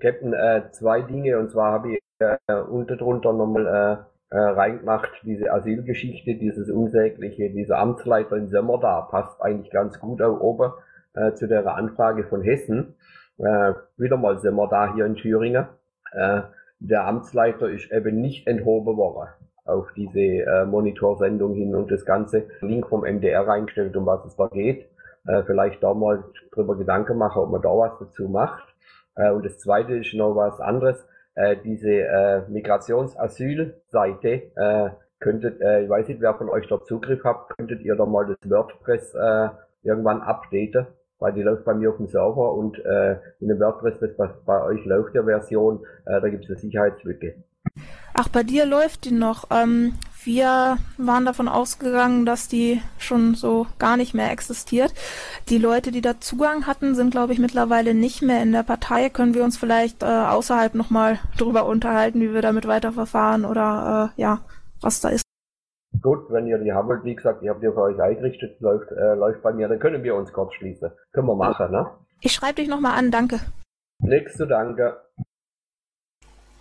Captain, 0.00 0.32
äh, 0.32 0.70
zwei 0.72 1.02
Dinge 1.02 1.38
und 1.38 1.50
zwar 1.50 1.72
habe 1.72 1.94
ich 1.94 2.02
äh, 2.18 2.54
unter 2.54 2.96
drunter 2.96 3.32
nochmal 3.32 3.66
äh, 3.66 4.17
äh, 4.30 4.38
reingemacht, 4.38 5.10
diese 5.24 5.52
Asylgeschichte, 5.52 6.34
dieses 6.34 6.70
Unsägliche, 6.70 7.50
dieser 7.50 7.78
Amtsleiter 7.78 8.36
in 8.36 8.50
Sommer 8.50 8.78
da, 8.78 9.02
passt 9.02 9.40
eigentlich 9.40 9.70
ganz 9.70 9.98
gut 9.98 10.20
auch 10.22 10.40
oben 10.40 10.72
äh, 11.14 11.32
zu 11.32 11.46
der 11.48 11.66
Anfrage 11.74 12.24
von 12.24 12.42
Hessen. 12.42 12.94
Äh, 13.38 13.72
wieder 13.96 14.16
mal 14.16 14.38
sind 14.40 14.54
wir 14.56 14.68
da 14.68 14.94
hier 14.94 15.06
in 15.06 15.14
Thüringen. 15.14 15.66
Äh, 16.12 16.42
der 16.80 17.06
Amtsleiter 17.06 17.68
ist 17.70 17.90
eben 17.90 18.20
nicht 18.20 18.46
enthoben 18.46 18.96
worden 18.96 19.28
auf 19.64 19.92
diese 19.94 20.20
äh, 20.20 20.64
Monitorsendung 20.64 21.54
hin 21.54 21.74
und 21.74 21.90
das 21.90 22.04
ganze 22.04 22.46
Link 22.60 22.88
vom 22.88 23.02
MDR 23.02 23.46
reingestellt, 23.46 23.96
um 23.96 24.06
was 24.06 24.24
es 24.24 24.36
da 24.36 24.48
geht. 24.48 24.88
Äh, 25.26 25.42
vielleicht 25.44 25.82
da 25.82 25.92
mal 25.92 26.24
drüber 26.52 26.76
Gedanken 26.76 27.18
machen, 27.18 27.42
ob 27.42 27.50
man 27.50 27.60
da 27.60 27.68
was 27.68 27.98
dazu 27.98 28.28
macht. 28.28 28.66
Äh, 29.14 29.30
und 29.30 29.44
das 29.44 29.58
zweite 29.58 29.94
ist 29.94 30.14
noch 30.14 30.34
was 30.34 30.58
anderes 30.60 31.06
äh, 31.38 31.56
diese 31.64 31.90
äh, 31.90 32.42
Migrationsasylseite 32.48 34.28
äh, 34.56 34.90
könntet, 35.20 35.60
äh, 35.60 35.84
ich 35.84 35.88
weiß 35.88 36.08
nicht, 36.08 36.20
wer 36.20 36.34
von 36.34 36.48
euch 36.48 36.66
dort 36.68 36.88
Zugriff 36.88 37.22
habt, 37.24 37.56
könntet 37.56 37.80
ihr 37.82 37.94
da 37.94 38.06
mal 38.06 38.26
das 38.26 38.50
WordPress 38.50 39.14
äh, 39.14 39.48
irgendwann 39.82 40.20
updaten, 40.20 40.88
weil 41.20 41.32
die 41.32 41.42
läuft 41.42 41.64
bei 41.64 41.74
mir 41.74 41.90
auf 41.90 41.96
dem 41.96 42.08
Server 42.08 42.52
und 42.54 42.84
äh, 42.84 43.18
in 43.40 43.48
dem 43.48 43.60
WordPress, 43.60 44.00
das 44.00 44.16
bei, 44.16 44.28
bei 44.44 44.62
euch 44.64 44.84
läuft, 44.84 45.14
der 45.14 45.24
Version, 45.24 45.84
äh, 46.06 46.20
da 46.20 46.28
gibt 46.28 46.44
es 46.44 46.50
eine 46.50 46.58
Sicherheitslücke. 46.58 47.36
Ach, 48.14 48.28
bei 48.28 48.42
dir 48.42 48.66
läuft 48.66 49.04
die 49.04 49.12
noch. 49.12 49.44
Ähm, 49.52 49.94
wir 50.28 50.76
waren 50.98 51.24
davon 51.24 51.48
ausgegangen, 51.48 52.26
dass 52.26 52.48
die 52.48 52.82
schon 52.98 53.34
so 53.34 53.66
gar 53.78 53.96
nicht 53.96 54.12
mehr 54.12 54.30
existiert. 54.30 54.92
Die 55.48 55.56
Leute, 55.56 55.90
die 55.90 56.02
da 56.02 56.20
Zugang 56.20 56.66
hatten, 56.66 56.94
sind, 56.94 57.10
glaube 57.10 57.32
ich, 57.32 57.38
mittlerweile 57.38 57.94
nicht 57.94 58.20
mehr 58.20 58.42
in 58.42 58.52
der 58.52 58.62
Partei. 58.62 59.08
Können 59.08 59.32
wir 59.32 59.42
uns 59.42 59.56
vielleicht 59.56 60.02
äh, 60.02 60.06
außerhalb 60.06 60.74
nochmal 60.74 61.18
drüber 61.38 61.64
unterhalten, 61.64 62.20
wie 62.20 62.34
wir 62.34 62.42
damit 62.42 62.68
weiterverfahren 62.68 63.46
oder 63.46 64.12
äh, 64.16 64.20
ja, 64.20 64.40
was 64.82 65.00
da 65.00 65.08
ist. 65.08 65.24
Gut, 66.02 66.30
wenn 66.30 66.46
ihr 66.46 66.58
die 66.58 66.74
habt, 66.74 67.04
wie 67.04 67.14
gesagt, 67.14 67.42
ihr 67.42 67.50
habt 67.50 67.62
die 67.62 67.72
für 67.72 67.80
euch 67.80 67.98
eingerichtet, 67.98 68.60
läuft, 68.60 68.92
äh, 68.92 69.14
läuft 69.14 69.42
bei 69.42 69.54
mir, 69.54 69.66
dann 69.66 69.78
können 69.78 70.02
wir 70.02 70.14
uns 70.14 70.30
kurz 70.34 70.52
schließen. 70.54 70.90
Können 71.12 71.26
wir 71.26 71.36
machen, 71.36 71.70
ne? 71.70 71.90
Ich 72.20 72.32
schreibe 72.32 72.56
dich 72.56 72.68
nochmal 72.68 72.98
an, 72.98 73.10
danke. 73.10 73.40
Nichts 74.00 74.36
zu 74.36 74.46
danke. 74.46 75.00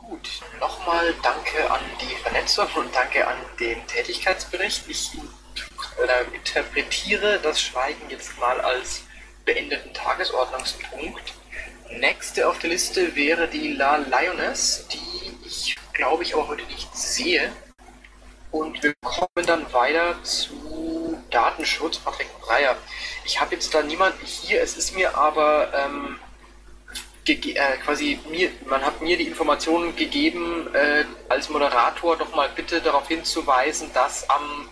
Gut, 0.08 0.30
nochmal 0.62 1.14
danke 1.22 1.70
an 1.70 1.82
die 2.00 2.16
Vernetzung 2.24 2.66
und 2.76 2.96
danke 2.96 3.28
an 3.28 3.36
den 3.60 3.86
Tätigkeitsbericht. 3.88 4.88
Ich 4.88 5.12
äh, 5.18 6.34
interpretiere 6.34 7.40
das 7.44 7.62
Schweigen 7.62 8.10
jetzt 8.10 8.40
mal 8.40 8.62
als 8.62 9.02
beendeten 9.44 9.94
Tagesordnungspunkt. 9.94 11.34
Nächste 11.92 12.48
auf 12.48 12.58
der 12.60 12.70
Liste 12.70 13.18
wäre 13.18 13.50
die 13.50 13.74
La 13.74 13.98
Lioness, 13.98 14.88
die 14.88 15.38
ich 15.46 15.76
glaube 15.92 16.24
ich 16.24 16.36
aber 16.36 16.48
heute 16.48 16.64
nicht 16.68 16.96
sehe. 16.96 17.52
Und 18.52 18.82
wir 18.82 18.94
kommen 19.04 19.46
dann 19.46 19.74
weiter 19.74 20.24
zu 20.24 21.22
Datenschutz, 21.32 21.98
Patrick 21.98 22.30
Breyer. 22.40 22.78
Ich 23.26 23.42
habe 23.42 23.56
jetzt 23.56 23.74
da 23.74 23.84
niemanden 23.84 24.26
hier, 24.26 24.62
es 24.62 24.78
ist 24.78 24.96
mir 24.96 25.18
aber 25.18 25.74
ähm, 25.74 26.18
äh, 27.30 27.78
quasi 27.84 28.20
mir, 28.30 28.50
man 28.66 28.86
hat 28.86 29.02
mir 29.02 29.18
die 29.18 29.28
Informationen 29.28 29.96
gegeben, 29.96 30.74
äh, 30.74 31.06
als 31.30 31.50
Moderator 31.50 32.18
doch 32.18 32.36
mal 32.36 32.50
bitte 32.56 32.82
darauf 32.82 33.08
hinzuweisen, 33.08 33.92
dass 33.94 34.30
am 34.30 34.70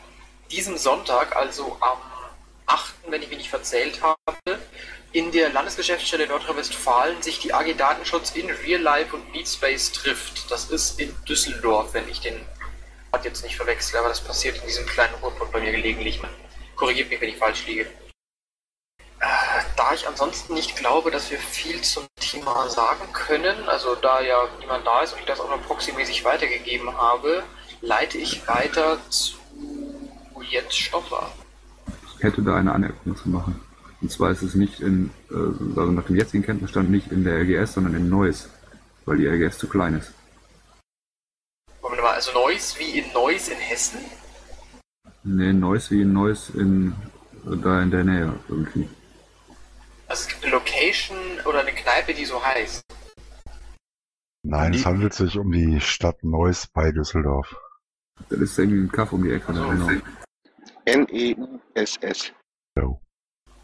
diesem 0.51 0.77
Sonntag, 0.77 1.35
also 1.35 1.77
am 1.81 1.97
8., 2.67 2.93
wenn 3.09 3.21
ich 3.21 3.29
mich 3.29 3.39
nicht 3.39 3.49
verzählt 3.49 4.01
habe, 4.01 4.59
in 5.11 5.31
der 5.31 5.49
Landesgeschäftsstelle 5.49 6.27
Nordrhein-Westfalen 6.27 7.21
sich 7.21 7.39
die 7.39 7.53
AG 7.53 7.73
Datenschutz 7.77 8.31
in 8.31 8.49
Real 8.49 8.81
Life 8.81 9.15
und 9.15 9.31
Meetspace 9.31 9.93
trifft. 9.93 10.51
Das 10.51 10.69
ist 10.69 10.99
in 10.99 11.15
Düsseldorf, 11.25 11.93
wenn 11.93 12.07
ich 12.09 12.19
den 12.19 12.35
jetzt 13.23 13.43
nicht 13.43 13.55
verwechsel, 13.55 13.97
aber 13.97 14.09
das 14.09 14.21
passiert 14.21 14.57
in 14.57 14.67
diesem 14.67 14.85
kleinen 14.85 15.13
Ruhrpott 15.15 15.51
bei 15.51 15.61
mir 15.61 15.71
gelegentlich. 15.71 16.19
Korrigiert 16.75 17.09
mich, 17.09 17.21
wenn 17.21 17.29
ich 17.29 17.37
falsch 17.37 17.65
liege. 17.65 17.87
Äh, 19.19 19.25
da 19.77 19.93
ich 19.93 20.07
ansonsten 20.07 20.53
nicht 20.53 20.75
glaube, 20.75 21.11
dass 21.11 21.31
wir 21.31 21.37
viel 21.37 21.81
zum 21.81 22.05
Thema 22.19 22.67
sagen 22.69 23.11
können, 23.13 23.67
also 23.67 23.95
da 23.95 24.21
ja 24.21 24.47
niemand 24.59 24.85
da 24.85 25.01
ist 25.01 25.13
und 25.13 25.19
ich 25.19 25.25
das 25.25 25.39
auch 25.39 25.49
noch 25.49 25.61
proxymäßig 25.63 26.25
weitergegeben 26.25 26.97
habe, 26.97 27.43
leite 27.81 28.17
ich 28.17 28.47
weiter 28.47 28.97
zu 29.09 29.35
Jens 30.49 30.75
Stoffer. 30.75 31.31
Ich 32.17 32.23
hätte 32.23 32.41
da 32.41 32.55
eine 32.55 32.73
Anerkennung 32.73 33.17
zu 33.17 33.29
machen. 33.29 33.61
Und 34.01 34.11
zwar 34.11 34.31
ist 34.31 34.41
es 34.41 34.55
nicht 34.55 34.81
in, 34.81 35.09
äh, 35.31 35.79
also 35.79 35.91
nach 35.91 36.05
dem 36.05 36.15
jetzigen 36.15 36.43
Kenntnisstand 36.43 36.89
nicht 36.89 37.11
in 37.11 37.23
der 37.23 37.39
RGS, 37.41 37.73
sondern 37.73 37.95
in 37.95 38.09
Neuss, 38.09 38.49
weil 39.05 39.17
die 39.17 39.27
RGS 39.27 39.57
zu 39.57 39.67
klein 39.67 39.95
ist. 39.95 40.11
Moment 41.81 42.01
mal, 42.01 42.13
also 42.13 42.31
Neuss 42.33 42.75
wie 42.77 42.99
in 42.99 43.11
Neuss 43.13 43.47
in 43.47 43.57
Hessen? 43.57 43.99
Nee, 45.23 45.53
Neuss 45.53 45.89
wie 45.91 46.01
in 46.01 46.13
Neuss 46.13 46.49
in, 46.49 46.93
da 47.45 47.81
in 47.81 47.91
der 47.91 48.03
Nähe 48.03 48.33
irgendwie. 48.47 48.87
Also 50.07 50.23
es 50.23 50.27
gibt 50.27 50.43
eine 50.43 50.53
Location 50.53 51.17
oder 51.45 51.61
eine 51.61 51.73
Kneipe, 51.73 52.13
die 52.13 52.25
so 52.25 52.43
heißt. 52.43 52.83
Nein, 54.43 54.73
es 54.73 54.85
handelt 54.85 55.13
sich 55.13 55.37
um 55.37 55.51
die 55.51 55.81
Stadt 55.81 56.23
Neuss 56.23 56.67
bei 56.67 56.91
Düsseldorf. 56.91 57.55
Das 58.29 58.39
ist 58.39 58.59
irgendwie 58.59 58.83
ein 58.83 58.91
Kaff 58.91 59.11
um 59.11 59.23
die 59.23 59.31
Ecke. 59.31 59.47
Also, 59.47 59.67
genau. 59.67 59.89
N-E-U-S-S. 60.85 62.31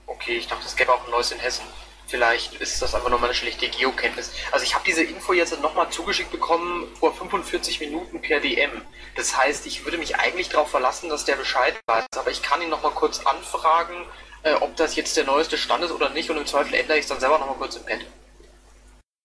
Okay, 0.07 0.38
ich 0.38 0.47
dachte, 0.47 0.65
es 0.65 0.76
gäbe 0.76 0.93
auch 0.93 1.03
ein 1.05 1.11
Neues 1.11 1.31
in 1.31 1.39
Hessen. 1.39 1.65
Vielleicht 2.05 2.55
ist 2.55 2.81
das 2.81 2.93
einfach 2.93 3.09
nur 3.09 3.19
meine 3.19 3.34
schlechte 3.34 3.69
Geokenntnis. 3.69 4.34
Also 4.51 4.65
ich 4.65 4.76
habe 4.76 4.84
diese 4.85 5.01
Info 5.01 5.34
jetzt 5.34 5.59
nochmal 5.61 5.89
zugeschickt 5.89 6.30
bekommen 6.30 6.85
vor 6.99 7.13
45 7.13 7.80
Minuten 7.80 8.22
per 8.22 8.39
DM. 8.39 8.69
Das 9.15 9.38
heißt, 9.38 9.65
ich 9.65 9.85
würde 9.85 9.97
mich 9.97 10.18
eigentlich 10.18 10.49
darauf 10.49 10.69
verlassen, 10.69 11.09
dass 11.09 11.26
der 11.26 11.38
Bescheid 11.38 11.80
weiß. 11.88 12.05
Aber 12.18 12.30
ich 12.30 12.43
kann 12.43 12.61
ihn 12.61 12.69
nochmal 12.69 12.91
kurz 12.91 13.26
anfragen, 13.26 13.95
äh, 14.43 14.53
ob 14.55 14.76
das 14.76 14.95
jetzt 14.95 15.15
der 15.18 15.26
neueste 15.26 15.57
Stand 15.57 15.84
ist 15.84 15.91
oder 15.91 16.09
nicht 16.09 16.30
und 16.30 16.38
im 16.38 16.45
Zweifel 16.45 16.73
ändere 16.73 16.97
ich 16.97 17.03
es 17.03 17.09
dann 17.09 17.19
selber 17.19 17.39
nochmal 17.39 17.57
kurz 17.57 17.76
im 17.76 17.85
Pad. 17.85 17.99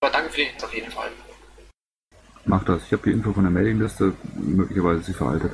Aber 0.00 0.12
danke 0.12 0.30
für 0.30 0.36
den 0.36 0.46
Hinweis 0.48 0.64
auf 0.64 0.74
jeden 0.74 0.90
Fall. 0.90 1.10
Mach 2.44 2.64
das. 2.64 2.84
Ich 2.84 2.92
habe 2.92 3.02
die 3.04 3.12
Info 3.12 3.32
von 3.32 3.42
der 3.42 3.50
Mailingliste. 3.50 4.14
Möglicherweise 4.34 5.00
ist 5.00 5.06
sie 5.06 5.14
veraltet. 5.14 5.52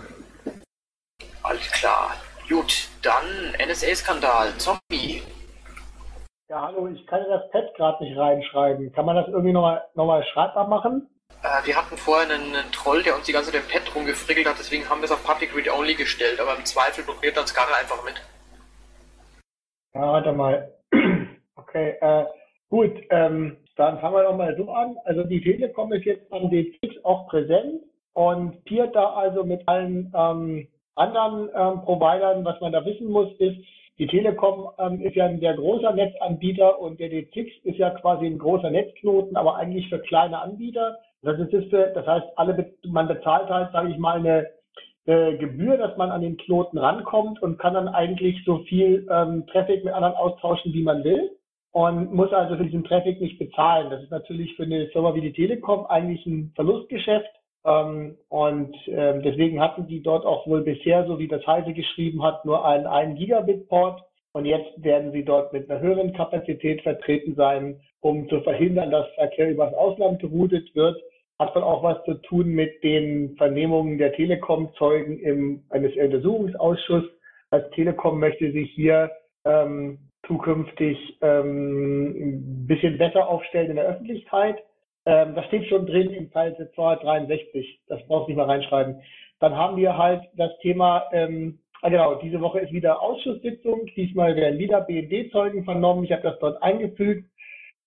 Alles 1.42 1.70
klar. 1.70 2.14
Gut, 2.48 2.88
dann 3.02 3.24
NSA-Skandal. 3.66 4.58
Zombie. 4.58 5.22
Ja, 6.50 6.60
hallo, 6.60 6.86
ich 6.88 7.06
kann 7.06 7.24
das 7.30 7.50
Pad 7.50 7.74
gerade 7.76 8.04
nicht 8.04 8.16
reinschreiben. 8.16 8.92
Kann 8.92 9.06
man 9.06 9.16
das 9.16 9.26
irgendwie 9.28 9.52
nochmal 9.52 9.82
noch 9.94 10.04
mal 10.04 10.22
schreibbar 10.32 10.68
machen? 10.68 11.08
Äh, 11.42 11.66
wir 11.66 11.76
hatten 11.76 11.96
vorher 11.96 12.28
einen, 12.30 12.54
einen, 12.54 12.70
Troll, 12.72 13.02
der 13.02 13.16
uns 13.16 13.24
die 13.24 13.32
ganze 13.32 13.50
Zeit 13.50 13.62
im 13.62 13.68
Pad 13.68 13.94
rumgefrickelt 13.94 14.46
hat, 14.46 14.58
deswegen 14.58 14.88
haben 14.88 15.00
wir 15.00 15.06
es 15.06 15.12
auf 15.12 15.24
Public 15.24 15.56
Read 15.56 15.70
Only 15.70 15.94
gestellt, 15.94 16.40
aber 16.40 16.56
im 16.56 16.64
Zweifel 16.64 17.04
probiert 17.04 17.36
dann 17.36 17.46
Skarre 17.46 17.74
einfach 17.74 18.04
mit. 18.04 18.20
Ja, 19.94 20.00
warte 20.00 20.32
mal. 20.32 20.72
Okay, 21.54 21.96
äh, 22.00 22.24
Gut, 22.72 22.94
ähm, 23.10 23.58
dann 23.76 23.98
fangen 23.98 24.14
wir 24.14 24.22
doch 24.22 24.34
mal 24.34 24.56
so 24.56 24.70
an. 24.70 24.96
Also 25.04 25.24
die 25.24 25.42
Telekom 25.42 25.92
ist 25.92 26.06
jetzt 26.06 26.32
am 26.32 26.44
D6 26.44 27.04
auch 27.04 27.28
präsent 27.28 27.82
und 28.14 28.64
peert 28.64 28.96
da 28.96 29.12
also 29.12 29.44
mit 29.44 29.68
allen 29.68 30.10
ähm, 30.16 30.66
anderen 30.94 31.50
ähm, 31.54 31.82
Providern. 31.82 32.46
Was 32.46 32.58
man 32.62 32.72
da 32.72 32.82
wissen 32.86 33.08
muss, 33.10 33.30
ist, 33.40 33.58
die 33.98 34.06
Telekom 34.06 34.70
ähm, 34.78 35.02
ist 35.02 35.16
ja 35.16 35.26
ein 35.26 35.38
sehr 35.38 35.52
großer 35.52 35.92
Netzanbieter 35.92 36.80
und 36.80 36.98
der 36.98 37.10
D6 37.10 37.62
ist 37.64 37.76
ja 37.76 37.90
quasi 37.90 38.24
ein 38.24 38.38
großer 38.38 38.70
Netzknoten, 38.70 39.36
aber 39.36 39.56
eigentlich 39.56 39.90
für 39.90 39.98
kleine 39.98 40.40
Anbieter. 40.40 40.96
Das, 41.20 41.38
ist 41.38 41.72
das 41.74 42.06
heißt, 42.06 42.26
alle, 42.36 42.72
man 42.86 43.06
bezahlt 43.06 43.50
halt, 43.50 43.70
sage 43.72 43.90
ich 43.90 43.98
mal, 43.98 44.18
eine 44.18 44.48
äh, 45.06 45.36
Gebühr, 45.36 45.76
dass 45.76 45.96
man 45.96 46.10
an 46.10 46.20
den 46.22 46.36
Knoten 46.36 46.78
rankommt 46.78 47.42
und 47.42 47.58
kann 47.58 47.74
dann 47.74 47.88
eigentlich 47.88 48.42
so 48.44 48.58
viel 48.60 49.06
ähm, 49.10 49.46
Traffic 49.48 49.84
mit 49.84 49.92
anderen 49.92 50.14
austauschen, 50.14 50.72
wie 50.72 50.82
man 50.82 51.02
will 51.04 51.30
und 51.72 52.12
muss 52.12 52.32
also 52.32 52.56
für 52.56 52.64
diesen 52.64 52.84
Traffic 52.84 53.20
nicht 53.20 53.38
bezahlen. 53.38 53.90
Das 53.90 54.02
ist 54.02 54.10
natürlich 54.10 54.54
für 54.56 54.64
eine 54.64 54.88
Firma 54.88 55.14
wie 55.14 55.22
die 55.22 55.32
Telekom 55.32 55.86
eigentlich 55.86 56.24
ein 56.26 56.52
Verlustgeschäft. 56.54 57.30
Ähm, 57.64 58.16
und 58.28 58.76
ähm, 58.88 59.22
deswegen 59.22 59.60
hatten 59.60 59.86
die 59.86 60.02
dort 60.02 60.26
auch 60.26 60.46
wohl 60.46 60.62
bisher, 60.62 61.06
so 61.06 61.18
wie 61.18 61.28
das 61.28 61.46
Heise 61.46 61.72
geschrieben 61.72 62.22
hat, 62.22 62.44
nur 62.44 62.64
einen 62.64 62.86
1 62.86 63.18
Gigabit 63.18 63.68
Port. 63.68 64.02
Und 64.34 64.44
jetzt 64.44 64.82
werden 64.82 65.12
sie 65.12 65.24
dort 65.24 65.52
mit 65.52 65.70
einer 65.70 65.80
höheren 65.80 66.12
Kapazität 66.12 66.82
vertreten 66.82 67.34
sein, 67.34 67.80
um 68.00 68.28
zu 68.28 68.40
verhindern, 68.40 68.90
dass 68.90 69.06
Verkehr 69.14 69.50
übers 69.50 69.74
Ausland 69.74 70.20
geroutet 70.20 70.74
wird. 70.74 71.00
Hat 71.42 71.56
wohl 71.56 71.64
auch 71.64 71.82
was 71.82 72.04
zu 72.04 72.14
tun 72.14 72.50
mit 72.50 72.84
den 72.84 73.34
Vernehmungen 73.36 73.98
der 73.98 74.12
Telekom-Zeugen 74.12 75.18
im, 75.18 75.64
eines 75.70 75.92
Untersuchungsausschusses. 75.96 77.10
Das 77.50 77.68
Telekom 77.70 78.20
möchte 78.20 78.52
sich 78.52 78.70
hier 78.70 79.10
ähm, 79.44 79.98
zukünftig 80.24 81.18
ähm, 81.20 82.10
ein 82.14 82.66
bisschen 82.68 82.96
besser 82.96 83.26
aufstellen 83.26 83.70
in 83.70 83.74
der 83.76 83.86
Öffentlichkeit. 83.86 84.62
Ähm, 85.04 85.34
das 85.34 85.44
steht 85.46 85.66
schon 85.66 85.84
drin 85.84 86.10
im 86.10 86.30
Teil 86.30 86.54
263. 86.76 87.80
Das 87.88 87.98
brauchst 88.06 88.28
du 88.28 88.30
nicht 88.30 88.38
mal 88.38 88.46
reinschreiben. 88.46 89.02
Dann 89.40 89.56
haben 89.56 89.76
wir 89.76 89.98
halt 89.98 90.22
das 90.36 90.56
Thema, 90.60 91.06
ähm, 91.12 91.58
ah 91.80 91.88
genau, 91.88 92.14
diese 92.22 92.40
Woche 92.40 92.60
ist 92.60 92.72
wieder 92.72 93.02
Ausschusssitzung. 93.02 93.86
Diesmal 93.96 94.36
werden 94.36 94.60
wieder 94.60 94.80
BND-Zeugen 94.82 95.64
vernommen. 95.64 96.04
Ich 96.04 96.12
habe 96.12 96.22
das 96.22 96.38
dort 96.38 96.62
eingefügt. 96.62 97.28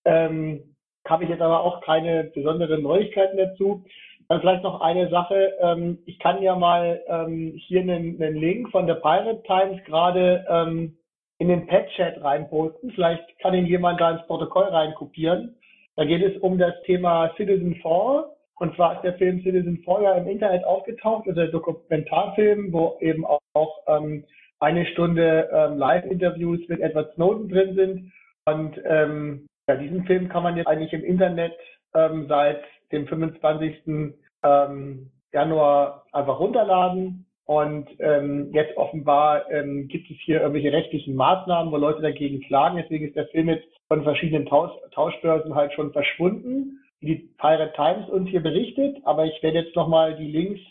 Ähm, 0.03 0.74
habe 1.09 1.23
ich 1.23 1.29
jetzt 1.29 1.41
aber 1.41 1.61
auch 1.61 1.81
keine 1.81 2.25
besonderen 2.25 2.81
Neuigkeiten 2.81 3.37
dazu. 3.37 3.83
Dann 4.27 4.39
vielleicht 4.39 4.63
noch 4.63 4.81
eine 4.81 5.09
Sache. 5.09 5.53
Ähm, 5.61 5.99
ich 6.05 6.17
kann 6.19 6.41
ja 6.41 6.55
mal 6.55 7.01
ähm, 7.07 7.53
hier 7.67 7.81
einen, 7.81 8.21
einen 8.21 8.35
Link 8.35 8.71
von 8.71 8.87
der 8.87 8.95
Pirate 8.95 9.43
Times 9.43 9.83
gerade 9.85 10.45
ähm, 10.49 10.97
in 11.37 11.49
den 11.49 11.67
Pet-Chat 11.67 12.23
reinposten. 12.23 12.91
Vielleicht 12.91 13.23
kann 13.39 13.53
ihn 13.53 13.65
jemand 13.65 14.01
da 14.01 14.11
ins 14.11 14.25
Protokoll 14.25 14.63
reinkopieren. 14.63 15.55
Da 15.95 16.05
geht 16.05 16.23
es 16.23 16.41
um 16.41 16.57
das 16.57 16.73
Thema 16.83 17.31
Citizen 17.37 17.75
4. 17.75 18.31
Und 18.57 18.75
zwar 18.75 18.95
ist 18.95 19.03
der 19.03 19.13
Film 19.15 19.41
Citizen 19.41 19.83
4 19.83 20.01
ja 20.01 20.13
im 20.13 20.27
Internet 20.27 20.63
aufgetaucht, 20.63 21.27
also 21.27 21.39
der 21.39 21.51
Dokumentarfilm, 21.51 22.71
wo 22.71 22.97
eben 23.01 23.25
auch, 23.25 23.41
auch 23.53 23.77
ähm, 23.87 24.23
eine 24.59 24.85
Stunde 24.87 25.49
ähm, 25.51 25.77
Live-Interviews 25.77 26.61
mit 26.69 26.79
Edward 26.79 27.13
Snowden 27.13 27.49
drin 27.49 27.75
sind. 27.75 28.11
Und 28.45 28.79
ähm, 28.85 29.45
ja, 29.67 29.75
diesen 29.75 30.05
Film 30.05 30.29
kann 30.29 30.43
man 30.43 30.57
jetzt 30.57 30.67
eigentlich 30.67 30.93
im 30.93 31.03
Internet 31.03 31.53
ähm, 31.93 32.27
seit 32.27 32.63
dem 32.91 33.07
25. 33.07 34.13
Ähm, 34.43 35.11
Januar 35.33 36.05
einfach 36.11 36.39
runterladen. 36.39 37.25
Und 37.45 37.87
ähm, 37.99 38.49
jetzt 38.53 38.75
offenbar 38.75 39.51
ähm, 39.51 39.87
gibt 39.87 40.09
es 40.09 40.17
hier 40.21 40.41
irgendwelche 40.41 40.71
rechtlichen 40.71 41.15
Maßnahmen, 41.15 41.71
wo 41.71 41.77
Leute 41.77 42.01
dagegen 42.01 42.41
klagen. 42.41 42.77
Deswegen 42.77 43.07
ist 43.07 43.15
der 43.15 43.27
Film 43.27 43.49
jetzt 43.49 43.67
von 43.87 44.03
verschiedenen 44.03 44.47
Tausch 44.47 44.71
Tauschbörsen 44.91 45.53
halt 45.53 45.71
schon 45.73 45.91
verschwunden, 45.91 46.79
wie 47.01 47.05
die 47.05 47.29
Pirate 47.37 47.73
Times 47.75 48.09
uns 48.09 48.29
hier 48.29 48.41
berichtet. 48.41 48.97
Aber 49.03 49.25
ich 49.25 49.43
werde 49.43 49.59
jetzt 49.59 49.75
nochmal 49.75 50.15
die 50.15 50.31
Links 50.31 50.61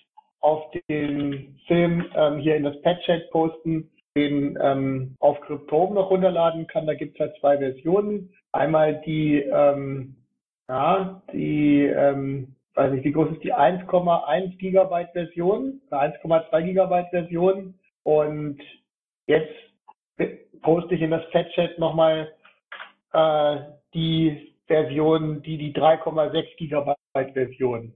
auf 0.40 0.64
den 0.88 1.56
Film 1.68 2.06
ähm, 2.16 2.38
hier 2.38 2.56
in 2.56 2.64
das 2.64 2.80
Pad-Chat 2.82 3.30
posten, 3.30 3.88
den 4.16 4.58
ähm, 4.60 5.14
auf 5.20 5.40
Cryptome 5.42 5.94
noch 5.94 6.10
runterladen 6.10 6.66
kann. 6.66 6.86
Da 6.86 6.94
gibt 6.94 7.14
es 7.14 7.20
halt 7.20 7.36
zwei 7.38 7.56
Versionen. 7.58 8.34
Einmal 8.54 9.02
die, 9.04 9.40
ähm, 9.40 10.14
ja, 10.68 11.20
die 11.32 11.86
ähm, 11.86 12.54
weiß 12.74 12.92
nicht, 12.92 13.04
wie 13.04 13.10
groß 13.10 13.32
ist 13.32 13.42
die 13.42 13.52
1,1 13.52 14.56
Gigabyte 14.58 15.10
Version, 15.10 15.80
1,2 15.90 16.62
Gigabyte 16.62 17.10
Version 17.10 17.74
und 18.04 18.60
jetzt 19.26 19.52
poste 20.62 20.94
ich 20.94 21.02
in 21.02 21.10
das 21.10 21.28
Chat 21.30 21.80
nochmal 21.80 22.32
äh, 23.12 23.56
die 23.92 24.54
Version, 24.68 25.42
die 25.42 25.58
die 25.58 25.74
3,6 25.74 26.56
Gigabyte 26.56 27.32
Version. 27.32 27.92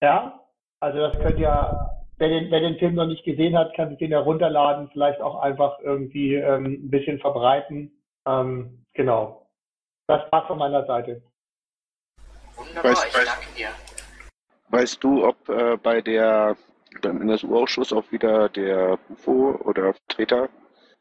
Ja, 0.00 0.40
also 0.80 0.98
das 0.98 1.18
könnt 1.20 1.38
ihr, 1.38 1.76
wer 2.16 2.28
den, 2.30 2.50
wer 2.50 2.60
den 2.60 2.78
Film 2.78 2.94
noch 2.94 3.06
nicht 3.06 3.24
gesehen 3.24 3.54
hat, 3.54 3.74
kann 3.74 3.90
sich 3.90 3.98
den 3.98 4.12
ja 4.12 4.20
runterladen, 4.20 4.88
vielleicht 4.94 5.20
auch 5.20 5.40
einfach 5.40 5.78
irgendwie 5.80 6.36
ähm, 6.36 6.86
ein 6.86 6.90
bisschen 6.90 7.18
verbreiten. 7.18 7.92
Ähm, 8.26 8.86
genau. 8.94 9.39
Das 10.10 10.32
war's 10.32 10.46
von 10.48 10.58
meiner 10.58 10.84
Seite. 10.86 11.22
Wunderbar, 12.56 12.92
ich 12.92 13.12
danke 13.12 13.54
dir. 13.56 13.68
Weißt 14.70 15.04
du, 15.04 15.24
ob 15.24 15.48
äh, 15.48 15.76
bei 15.76 16.00
der 16.00 16.56
beim 17.00 17.22
NSU-Ausschuss 17.22 17.92
auch 17.92 18.10
wieder 18.10 18.48
der 18.48 18.98
UFO 19.08 19.56
oder 19.64 19.94
Vertreter 19.94 20.48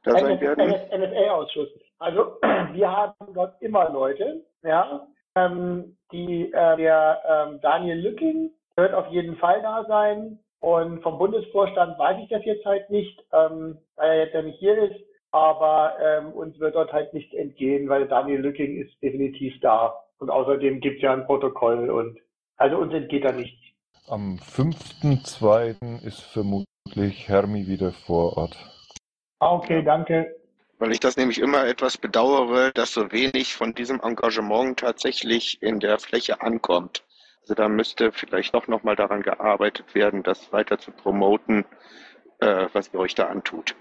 da 0.04 0.12
sein 0.12 0.38
NS, 0.38 0.42
werden? 0.42 0.76
NSA-Ausschuss. 0.92 1.70
Also 1.98 2.38
wir 2.74 2.92
haben 2.92 3.34
dort 3.34 3.60
immer 3.64 3.90
Leute, 3.90 4.46
ja, 4.62 5.08
ähm, 5.36 5.98
die 6.12 6.52
äh, 6.54 6.78
der 6.78 7.20
ähm, 7.28 7.60
Daniel 7.62 7.98
Lücking 7.98 8.52
wird 8.76 8.94
auf 8.94 9.08
jeden 9.08 9.38
Fall 9.38 9.60
da 9.64 9.86
sein. 9.88 10.38
Und 10.60 11.02
vom 11.02 11.18
Bundesvorstand 11.18 11.98
weiß 11.98 12.18
ich 12.22 12.30
das 12.30 12.46
jetzt 12.46 12.66
halt 12.66 12.88
nicht, 12.92 13.20
ähm, 13.34 13.80
weil 13.96 14.10
er 14.12 14.26
jetzt 14.26 14.36
ja 14.36 14.44
nicht 14.44 14.60
hier 14.60 14.78
ist. 14.78 15.09
Aber 15.32 15.94
ähm, 16.02 16.32
uns 16.32 16.60
wird 16.60 16.76
dort 16.76 16.92
halt 16.92 17.14
nicht 17.14 17.34
entgehen, 17.34 17.88
weil 17.90 18.08
Daniel 18.08 18.42
Lücking 18.42 18.78
ist 18.82 19.00
definitiv 19.02 19.54
da. 19.62 20.04
Und 20.18 20.30
außerdem 20.30 20.80
gibt 20.80 20.98
es 20.98 21.02
ja 21.04 21.14
ein 21.14 21.26
Protokoll 21.26 21.90
und 21.90 22.20
also 22.58 22.78
uns 22.78 22.94
entgeht 22.94 23.24
da 23.24 23.32
nichts. 23.32 23.58
Am 24.08 24.38
5.2. 24.38 26.04
ist 26.06 26.22
vermutlich 26.22 27.30
Hermi 27.30 27.68
wieder 27.68 27.92
vor 27.92 28.38
Ort. 28.38 28.58
Ah, 29.40 29.54
okay, 29.54 29.82
danke. 29.84 30.36
Weil 30.80 30.92
ich 30.92 31.00
das 31.00 31.16
nämlich 31.16 31.40
immer 31.40 31.66
etwas 31.68 31.98
bedauere, 31.98 32.72
dass 32.74 32.94
so 32.94 33.12
wenig 33.12 33.54
von 33.54 33.74
diesem 33.74 34.02
Engagement 34.02 34.80
tatsächlich 34.80 35.62
in 35.62 35.80
der 35.80 36.00
Fläche 36.00 36.42
ankommt. 36.42 37.04
Also 37.42 37.54
da 37.54 37.70
müsste 37.70 38.12
vielleicht 38.12 38.54
doch 38.54 38.68
nochmal 38.68 38.96
daran 38.96 39.22
gearbeitet 39.22 39.94
werden, 39.96 40.24
das 40.24 40.52
weiter 40.52 40.80
zu 40.80 40.92
promoten, 40.92 41.66
äh, 42.40 42.68
was 42.74 42.94
ihr 42.94 43.00
euch 43.00 43.16
da 43.16 43.26
antut. 43.26 43.76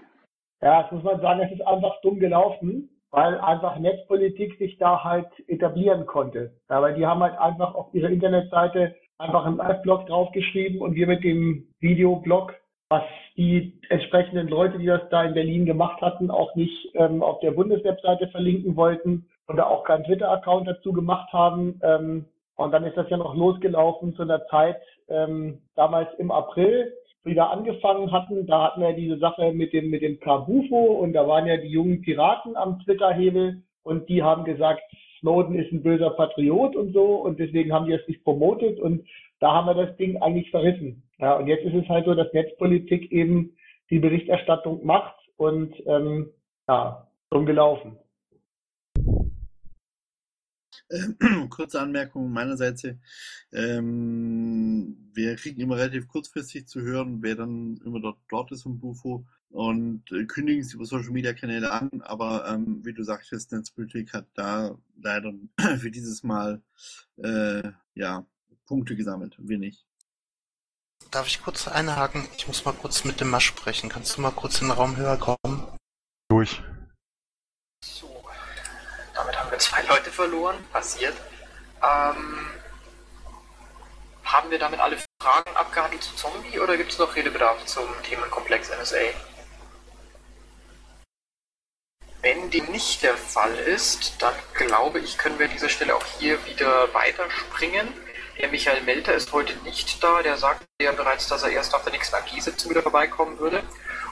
Ja, 0.61 0.83
das 0.83 0.91
muss 0.91 1.03
man 1.03 1.21
sagen, 1.21 1.39
es 1.41 1.51
ist 1.51 1.65
einfach 1.65 2.01
dumm 2.01 2.19
gelaufen, 2.19 2.89
weil 3.11 3.39
einfach 3.39 3.79
Netzpolitik 3.79 4.57
sich 4.57 4.77
da 4.77 5.03
halt 5.03 5.27
etablieren 5.47 6.05
konnte. 6.05 6.51
Ja, 6.69 6.81
weil 6.81 6.95
die 6.95 7.05
haben 7.05 7.21
halt 7.21 7.37
einfach 7.39 7.75
auf 7.75 7.93
ihrer 7.93 8.09
Internetseite 8.09 8.95
einfach 9.17 9.45
einen 9.45 9.57
Live-Blog 9.57 10.07
draufgeschrieben 10.07 10.81
und 10.81 10.95
wir 10.95 11.07
mit 11.07 11.23
dem 11.23 11.67
Videoblog, 11.79 12.53
was 12.89 13.03
die 13.37 13.79
entsprechenden 13.89 14.47
Leute, 14.47 14.79
die 14.79 14.85
das 14.85 15.01
da 15.09 15.23
in 15.23 15.33
Berlin 15.33 15.65
gemacht 15.65 16.01
hatten, 16.01 16.29
auch 16.29 16.55
nicht 16.55 16.89
ähm, 16.95 17.23
auf 17.23 17.39
der 17.39 17.51
Bundeswebseite 17.51 18.27
verlinken 18.27 18.75
wollten 18.75 19.27
und 19.47 19.57
da 19.57 19.65
auch 19.65 19.83
keinen 19.83 20.03
Twitter-Account 20.03 20.67
dazu 20.67 20.93
gemacht 20.93 21.31
haben. 21.31 21.79
Ähm, 21.83 22.25
und 22.55 22.71
dann 22.71 22.83
ist 22.83 22.97
das 22.97 23.09
ja 23.09 23.17
noch 23.17 23.35
losgelaufen 23.35 24.13
zu 24.15 24.23
einer 24.23 24.45
Zeit, 24.47 24.77
ähm, 25.07 25.61
damals 25.75 26.09
im 26.17 26.31
April, 26.31 26.93
wieder 27.23 27.49
angefangen 27.49 28.11
hatten. 28.11 28.47
Da 28.47 28.63
hatten 28.63 28.81
wir 28.81 28.93
diese 28.93 29.17
Sache 29.17 29.51
mit 29.51 29.73
dem, 29.73 29.89
mit 29.89 30.01
dem 30.01 30.19
Kabufo 30.19 30.77
und 30.77 31.13
da 31.13 31.27
waren 31.27 31.47
ja 31.47 31.57
die 31.57 31.67
jungen 31.67 32.01
Piraten 32.01 32.55
am 32.55 32.79
Twitter-Hebel 32.79 33.61
und 33.83 34.09
die 34.09 34.23
haben 34.23 34.45
gesagt, 34.45 34.81
Snowden 35.19 35.55
ist 35.55 35.71
ein 35.71 35.83
böser 35.83 36.11
Patriot 36.11 36.75
und 36.75 36.93
so 36.93 37.15
und 37.15 37.39
deswegen 37.39 37.73
haben 37.73 37.85
die 37.85 37.93
es 37.93 38.07
nicht 38.07 38.23
promotet 38.23 38.79
und 38.79 39.05
da 39.39 39.53
haben 39.53 39.67
wir 39.67 39.85
das 39.85 39.95
Ding 39.97 40.21
eigentlich 40.21 40.49
verrissen. 40.51 41.03
Ja, 41.17 41.35
und 41.35 41.47
jetzt 41.47 41.65
ist 41.65 41.75
es 41.75 41.87
halt 41.89 42.05
so, 42.05 42.13
dass 42.13 42.31
Netzpolitik 42.33 43.11
eben 43.11 43.55
die 43.89 43.99
Berichterstattung 43.99 44.85
macht 44.85 45.15
und 45.37 45.73
ähm, 45.87 46.29
ja, 46.67 47.07
dumm 47.31 47.45
gelaufen. 47.45 47.97
Ähm, 50.89 51.17
kurze 51.49 51.81
Anmerkung 51.81 52.31
meinerseits. 52.31 52.83
Ähm, 53.51 55.09
wir 55.13 55.35
kriegen 55.35 55.61
immer 55.61 55.77
relativ 55.77 56.07
kurzfristig 56.07 56.67
zu 56.67 56.81
hören, 56.81 57.21
wer 57.21 57.35
dann 57.35 57.79
immer 57.85 57.99
dort, 57.99 58.19
dort 58.29 58.51
ist 58.51 58.63
vom 58.63 58.79
Bufo 58.79 59.25
und 59.49 60.11
äh, 60.11 60.25
kündigen 60.25 60.63
sie 60.63 60.75
über 60.75 60.85
Social 60.85 61.11
Media 61.11 61.33
Kanäle 61.33 61.71
an. 61.71 61.89
Aber 62.01 62.47
ähm, 62.47 62.85
wie 62.85 62.93
du 62.93 63.03
sagtest, 63.03 63.51
Netzpolitik 63.51 64.13
hat 64.13 64.27
da 64.35 64.77
leider 65.01 65.33
für 65.79 65.91
dieses 65.91 66.23
Mal 66.23 66.61
äh, 67.17 67.63
ja, 67.95 68.25
Punkte 68.65 68.95
gesammelt, 68.95 69.35
wir 69.39 69.57
nicht. 69.57 69.85
Darf 71.11 71.25
ich 71.25 71.41
kurz 71.41 71.67
einhaken? 71.67 72.27
Ich 72.37 72.47
muss 72.47 72.65
mal 72.65 72.73
kurz 72.73 73.03
mit 73.03 73.19
dem 73.19 73.29
Masch 73.29 73.47
sprechen. 73.47 73.89
Kannst 73.89 74.17
du 74.17 74.21
mal 74.21 74.31
kurz 74.31 74.61
in 74.61 74.67
den 74.67 74.77
Raum 74.77 74.95
höher 74.95 75.17
kommen? 75.17 75.67
Durch. 76.29 76.61
So, 77.83 78.23
damit 79.15 79.39
haben 79.39 79.49
wir 79.49 79.57
zwei 79.57 79.77
Leute 79.89 80.11
verloren, 80.11 80.55
passiert. 80.71 81.15
Ähm, 81.81 82.51
haben 84.23 84.51
wir 84.51 84.59
damit 84.59 84.79
alle 84.79 84.97
Fragen 85.21 85.55
abgehandelt 85.55 86.03
zu 86.03 86.15
Zombie 86.15 86.59
oder 86.59 86.77
gibt 86.77 86.91
es 86.91 86.99
noch 86.99 87.15
Redebedarf 87.15 87.65
zum 87.65 87.87
Themenkomplex 88.03 88.69
NSA? 88.69 88.97
Wenn 92.21 92.51
dem 92.51 92.65
nicht 92.65 93.01
der 93.01 93.17
Fall 93.17 93.55
ist, 93.55 94.21
dann 94.21 94.35
glaube 94.53 94.99
ich, 94.99 95.17
können 95.17 95.39
wir 95.39 95.47
an 95.47 95.53
dieser 95.53 95.69
Stelle 95.69 95.95
auch 95.95 96.05
hier 96.19 96.45
wieder 96.45 96.93
weiterspringen. 96.93 97.87
Der 98.39 98.49
Michael 98.49 98.81
Melter 98.83 99.13
ist 99.15 99.31
heute 99.31 99.55
nicht 99.63 100.03
da. 100.03 100.21
Der 100.21 100.37
sagte 100.37 100.65
ja 100.81 100.91
bereits, 100.91 101.27
dass 101.27 101.43
er 101.43 101.49
erst 101.49 101.73
auf 101.73 101.83
der 101.83 101.93
nächsten 101.93 102.15
AG-Sitzung 102.15 102.71
wieder 102.71 102.83
vorbeikommen 102.83 103.39
würde. 103.39 103.63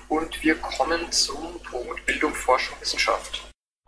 Und 0.07 0.41
wir 0.41 0.55
kommen 0.55 1.11
zum 1.11 1.61
Punkt 1.63 2.05
Bildung, 2.05 2.33
Forschung, 2.33 2.79
Wissenschaft. 2.79 3.47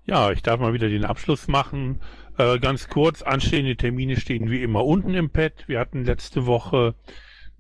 Ja, 0.10 0.31
ich 0.31 0.41
darf 0.41 0.60
mal 0.60 0.73
wieder 0.73 0.90
den 0.90 1.06
Abschluss 1.06 1.48
machen. 1.48 1.99
Äh, 2.40 2.57
ganz 2.57 2.88
kurz, 2.88 3.22
anstehende 3.22 3.76
Termine 3.76 4.19
stehen 4.19 4.49
wie 4.49 4.64
immer 4.64 4.84
unten 4.84 5.14
im 5.14 5.30
Pad. 5.30 5.65
Wir 5.68 5.80
hatten 5.80 6.03
letzte 6.03 6.48
Woche 6.48 6.95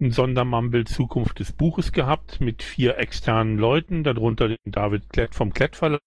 ein 0.01 0.09
Sondermumble 0.09 0.85
Zukunft 0.85 1.37
des 1.37 1.51
Buches 1.51 1.91
gehabt 1.91 2.41
mit 2.41 2.63
vier 2.63 2.97
externen 2.97 3.59
Leuten, 3.59 4.03
darunter 4.03 4.47
den 4.47 4.57
David 4.65 5.11
Klett 5.11 5.35
vom 5.35 5.53
Klett 5.53 5.75
Verlag. 5.75 5.99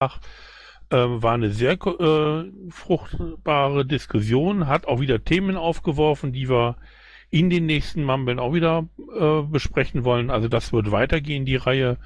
Äh, 0.91 0.97
war 0.97 1.35
eine 1.35 1.51
sehr 1.51 1.75
äh, 1.75 2.51
fruchtbare 2.71 3.87
Diskussion, 3.87 4.67
hat 4.67 4.89
auch 4.89 4.99
wieder 4.99 5.23
Themen 5.23 5.57
aufgeworfen, 5.57 6.33
die 6.33 6.49
wir 6.49 6.77
in 7.31 7.51
den 7.51 7.67
nächsten 7.67 8.03
Mumbeln 8.03 8.41
auch 8.41 8.53
wieder 8.53 8.89
äh, 9.17 9.43
besprechen 9.43 10.03
wollen. 10.03 10.29
Also 10.29 10.49
das 10.49 10.73
wird 10.73 10.91
weitergehen, 10.91 11.45
die 11.45 11.55
Reihe. 11.55 11.99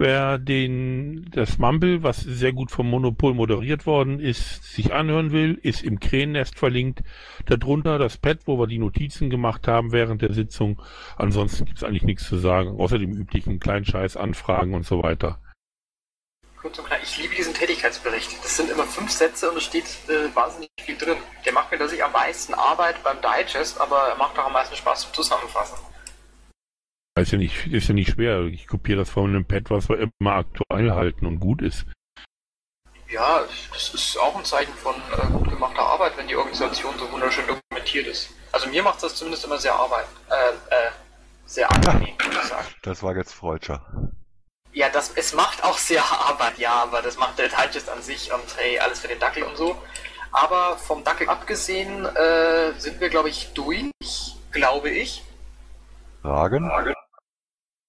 Wer 0.00 0.38
den, 0.38 1.30
das 1.30 1.58
Mumble, 1.58 2.02
was 2.02 2.20
sehr 2.20 2.54
gut 2.54 2.70
vom 2.70 2.88
Monopol 2.88 3.34
moderiert 3.34 3.84
worden 3.84 4.18
ist, 4.18 4.64
sich 4.64 4.94
anhören 4.94 5.30
will, 5.30 5.60
ist 5.62 5.82
im 5.82 6.00
Krähennest 6.00 6.58
verlinkt. 6.58 7.02
Darunter 7.44 7.98
das 7.98 8.16
Pad, 8.16 8.38
wo 8.46 8.58
wir 8.58 8.66
die 8.66 8.78
Notizen 8.78 9.28
gemacht 9.28 9.68
haben 9.68 9.92
während 9.92 10.22
der 10.22 10.32
Sitzung. 10.32 10.80
Ansonsten 11.18 11.66
gibt 11.66 11.76
es 11.76 11.84
eigentlich 11.84 12.04
nichts 12.04 12.26
zu 12.26 12.38
sagen, 12.38 12.80
außer 12.80 12.98
dem 12.98 13.12
üblichen 13.12 13.60
Kleinscheiß, 13.60 14.16
Anfragen 14.16 14.72
und 14.72 14.86
so 14.86 15.02
weiter. 15.02 15.38
Kurz 16.56 16.78
und 16.78 16.86
klein, 16.86 17.00
ich 17.02 17.18
liebe 17.18 17.34
diesen 17.34 17.52
Tätigkeitsbericht. 17.52 18.42
Das 18.42 18.56
sind 18.56 18.70
immer 18.70 18.84
fünf 18.84 19.10
Sätze 19.10 19.50
und 19.50 19.58
es 19.58 19.64
steht 19.64 19.84
äh, 20.08 20.34
wahnsinnig 20.34 20.70
viel 20.80 20.96
drin. 20.96 21.18
Der 21.44 21.52
macht 21.52 21.70
mir 21.70 21.76
tatsächlich 21.76 22.06
am 22.06 22.12
meisten 22.12 22.54
Arbeit 22.54 23.04
beim 23.04 23.18
Digest, 23.20 23.78
aber 23.78 24.08
er 24.08 24.16
macht 24.16 24.38
auch 24.38 24.46
am 24.46 24.54
meisten 24.54 24.76
Spaß 24.76 25.02
zum 25.02 25.12
Zusammenfassen. 25.12 25.89
Ist 27.20 27.32
ja 27.32 27.38
nicht, 27.38 27.66
ist 27.66 27.88
ja 27.88 27.94
nicht 27.94 28.12
schwer. 28.12 28.44
Ich 28.46 28.66
kopiere 28.66 29.00
das 29.00 29.10
von 29.10 29.28
einem 29.28 29.44
Pad, 29.44 29.70
was 29.70 29.88
wir 29.88 29.98
immer 29.98 30.32
aktuell 30.32 30.92
halten 30.92 31.26
und 31.26 31.38
gut 31.38 31.60
ist. 31.60 31.84
Ja, 33.10 33.42
das 33.72 33.92
ist 33.92 34.18
auch 34.18 34.36
ein 34.36 34.44
Zeichen 34.44 34.72
von 34.74 34.94
äh, 34.94 35.26
gut 35.26 35.50
gemachter 35.50 35.82
Arbeit, 35.82 36.16
wenn 36.16 36.28
die 36.28 36.36
Organisation 36.36 36.94
so 36.98 37.10
wunderschön 37.10 37.44
dokumentiert 37.46 38.06
ist. 38.06 38.30
Also 38.52 38.68
mir 38.68 38.82
macht 38.82 39.02
das 39.02 39.16
zumindest 39.16 39.44
immer 39.44 39.58
sehr 39.58 39.74
Arbeit, 39.74 40.06
äh, 40.30 40.74
äh, 40.74 40.90
sehr 41.44 41.70
angenehm, 41.70 42.14
würde 42.22 42.38
ich 42.40 42.48
sagen. 42.48 42.66
Das 42.82 43.02
war 43.02 43.16
jetzt 43.16 43.34
Freudscher. 43.34 43.84
Ja, 44.72 44.88
das, 44.88 45.10
es 45.16 45.34
macht 45.34 45.62
auch 45.64 45.76
sehr 45.76 46.02
Arbeit, 46.04 46.56
ja, 46.58 46.72
aber 46.72 47.02
das 47.02 47.18
macht 47.18 47.38
der 47.38 47.48
Digest 47.48 47.88
an 47.88 48.00
sich 48.00 48.32
und 48.32 48.56
hey, 48.56 48.78
alles 48.78 49.00
für 49.00 49.08
den 49.08 49.18
Dackel 49.18 49.42
und 49.42 49.56
so. 49.56 49.76
Aber 50.32 50.78
vom 50.78 51.02
Dackel 51.02 51.28
abgesehen 51.28 52.06
äh, 52.06 52.72
sind 52.78 53.00
wir, 53.00 53.08
glaube 53.08 53.28
ich, 53.28 53.52
durch, 53.52 53.90
glaube 54.52 54.90
ich. 54.90 55.24
Fragen? 56.22 56.68
Fragen? 56.68 56.94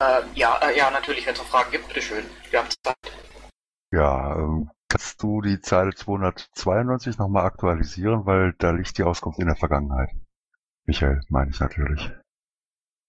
Äh, 0.01 0.23
ja, 0.33 0.57
äh, 0.63 0.75
ja, 0.75 0.89
natürlich, 0.89 1.27
wenn 1.27 1.33
es 1.33 1.39
noch 1.39 1.47
Fragen 1.47 1.69
gibt, 1.69 1.87
bitteschön. 1.87 2.25
Wir 2.49 2.59
haben 2.59 2.69
Zeit. 2.83 2.95
Ja, 3.91 4.35
ähm, 4.35 4.71
kannst 4.89 5.21
du 5.21 5.41
die 5.41 5.61
Zeile 5.61 5.93
292 5.93 7.19
nochmal 7.19 7.45
aktualisieren, 7.45 8.25
weil 8.25 8.55
da 8.57 8.71
liegt 8.71 8.97
die 8.97 9.03
Auskunft 9.03 9.37
in 9.39 9.45
der 9.45 9.55
Vergangenheit. 9.55 10.09
Michael, 10.85 11.21
meine 11.29 11.51
ich 11.51 11.59
natürlich. 11.59 12.11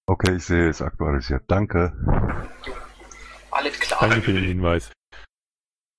Okay, 0.07 0.37
ich 0.37 0.45
sehe 0.45 0.69
es 0.69 0.83
aktualisiert. 0.83 1.45
Danke. 1.47 1.95
Alles 3.51 3.81
klar. 3.81 4.01
Danke 4.01 4.21
für 4.21 4.33
den 4.35 4.45
Hinweis. 4.45 4.93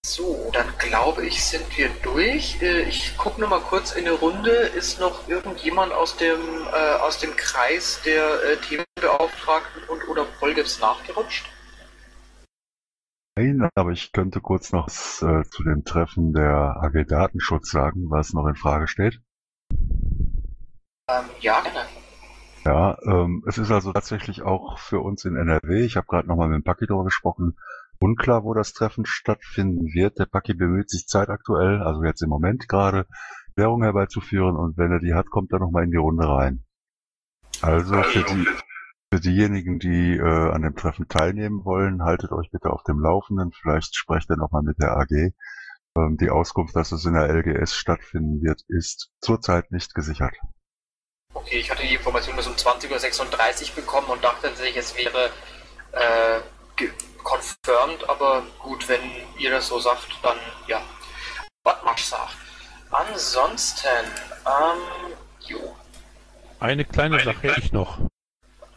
So, 0.06 0.52
dann 0.52 0.68
glaube 0.80 1.26
ich, 1.26 1.44
sind 1.44 1.78
wir 1.78 1.90
durch. 2.02 2.62
Äh, 2.62 2.82
ich 2.82 3.18
gucke 3.18 3.40
noch 3.40 3.50
mal 3.50 3.62
kurz 3.62 3.94
in 3.94 4.06
eine 4.06 4.12
Runde. 4.12 4.50
Ist 4.50 5.00
noch 5.00 5.30
irgendjemand 5.30 5.94
aus 5.94 6.18
dem, 6.18 6.40
äh, 6.74 6.96
aus 7.02 7.20
dem 7.20 7.36
Kreis 7.38 8.02
der 8.06 8.44
äh, 8.44 8.58
Themenbeauftragten 8.58 9.84
und 9.88 10.08
oder 10.10 10.26
Polgefs 10.26 10.80
nachgerutscht? 10.82 11.50
Nein, 13.36 13.68
aber 13.76 13.92
ich 13.92 14.12
könnte 14.12 14.42
kurz 14.42 14.74
noch 14.74 14.88
was, 14.88 15.22
äh, 15.22 15.50
zu 15.50 15.64
dem 15.64 15.86
Treffen 15.86 16.34
der 16.34 16.84
AG 16.84 17.06
Datenschutz 17.08 17.72
sagen, 17.72 18.12
was 18.12 18.34
noch 18.34 18.46
in 18.48 18.56
Frage 18.56 18.88
steht. 18.88 19.22
Ähm, 21.10 21.26
ja, 21.40 21.62
gerne. 21.62 21.86
Ja, 22.66 22.98
ähm, 23.06 23.44
es 23.48 23.58
ist 23.58 23.72
also 23.72 23.92
tatsächlich 23.92 24.42
auch 24.42 24.78
für 24.78 25.00
uns 25.00 25.26
in 25.26 25.36
NRW, 25.36 25.84
ich 25.84 25.98
habe 25.98 26.08
gerade 26.08 26.28
nochmal 26.28 26.48
mit 26.48 26.58
dem 26.58 26.64
Paki 26.64 26.88
darüber 26.88 27.06
gesprochen, 27.06 27.58
unklar, 28.00 28.44
wo 28.44 28.54
das 28.54 28.74
Treffen 28.74 29.06
stattfinden 29.06 29.94
wird. 29.94 30.20
Der 30.20 30.26
Paki 30.26 30.54
bemüht 30.54 30.90
sich 30.90 31.08
zeitaktuell, 31.08 31.82
also 31.82 32.04
jetzt 32.04 32.22
im 32.22 32.30
Moment 32.30 32.68
gerade, 32.68 33.08
Währung 33.56 33.84
herbeizuführen 33.84 34.56
und 34.56 34.78
wenn 34.78 34.92
er 34.92 35.00
die 35.00 35.14
hat, 35.14 35.30
kommt 35.30 35.52
er 35.52 35.60
nochmal 35.60 35.84
in 35.84 35.92
die 35.92 35.98
Runde 35.98 36.28
rein. 36.28 36.64
Also 37.62 38.02
für, 38.04 38.24
die, 38.24 38.48
für 39.12 39.20
diejenigen, 39.20 39.80
die 39.80 40.18
äh, 40.18 40.52
an 40.52 40.64
dem 40.64 40.76
Treffen 40.76 41.08
teilnehmen 41.08 41.64
wollen, 41.64 42.04
haltet 42.04 42.32
euch 42.32 42.50
bitte 42.52 42.72
auf 42.72 42.84
dem 42.84 43.00
Laufenden. 43.00 43.52
Vielleicht 43.52 43.96
sprecht 43.96 44.30
ihr 44.30 44.38
nochmal 44.38 44.64
mit 44.64 44.80
der 44.80 44.98
AG. 44.98 45.34
Ähm, 45.96 46.18
die 46.18 46.30
Auskunft, 46.30 46.76
dass 46.76 46.92
es 46.92 47.06
in 47.06 47.14
der 47.14 47.30
LGS 47.30 47.76
stattfinden 47.76 48.42
wird, 48.42 48.64
ist 48.68 49.12
zurzeit 49.22 49.72
nicht 49.72 49.94
gesichert. 49.94 50.36
Okay, 51.34 51.58
ich 51.58 51.72
hatte 51.72 51.84
die 51.84 51.96
Information 51.96 52.36
bis 52.36 52.48
um 52.48 52.54
20.36 52.54 53.70
Uhr 53.70 53.76
bekommen 53.76 54.08
und 54.08 54.24
dachte 54.24 54.48
tatsächlich, 54.48 54.78
es 54.78 54.98
wäre 54.98 55.30
äh, 55.92 56.40
confirmed, 57.24 58.10
aber 58.10 58.44
gut, 58.60 58.88
wenn 58.90 59.02
ihr 59.38 59.52
das 59.52 59.68
so 59.68 59.80
sagt, 59.80 60.08
dann 60.22 60.38
ja. 60.68 60.82
Was 61.64 61.84
machst 61.84 62.12
du? 62.12 62.18
Ansonsten, 62.92 63.88
ähm, 64.46 65.14
jo. 65.48 65.76
Eine 66.60 66.86
kleine 66.86 67.16
Eine 67.16 67.24
Sache 67.24 67.48
hätte 67.48 67.62
ich 67.62 67.72
noch. 67.72 68.00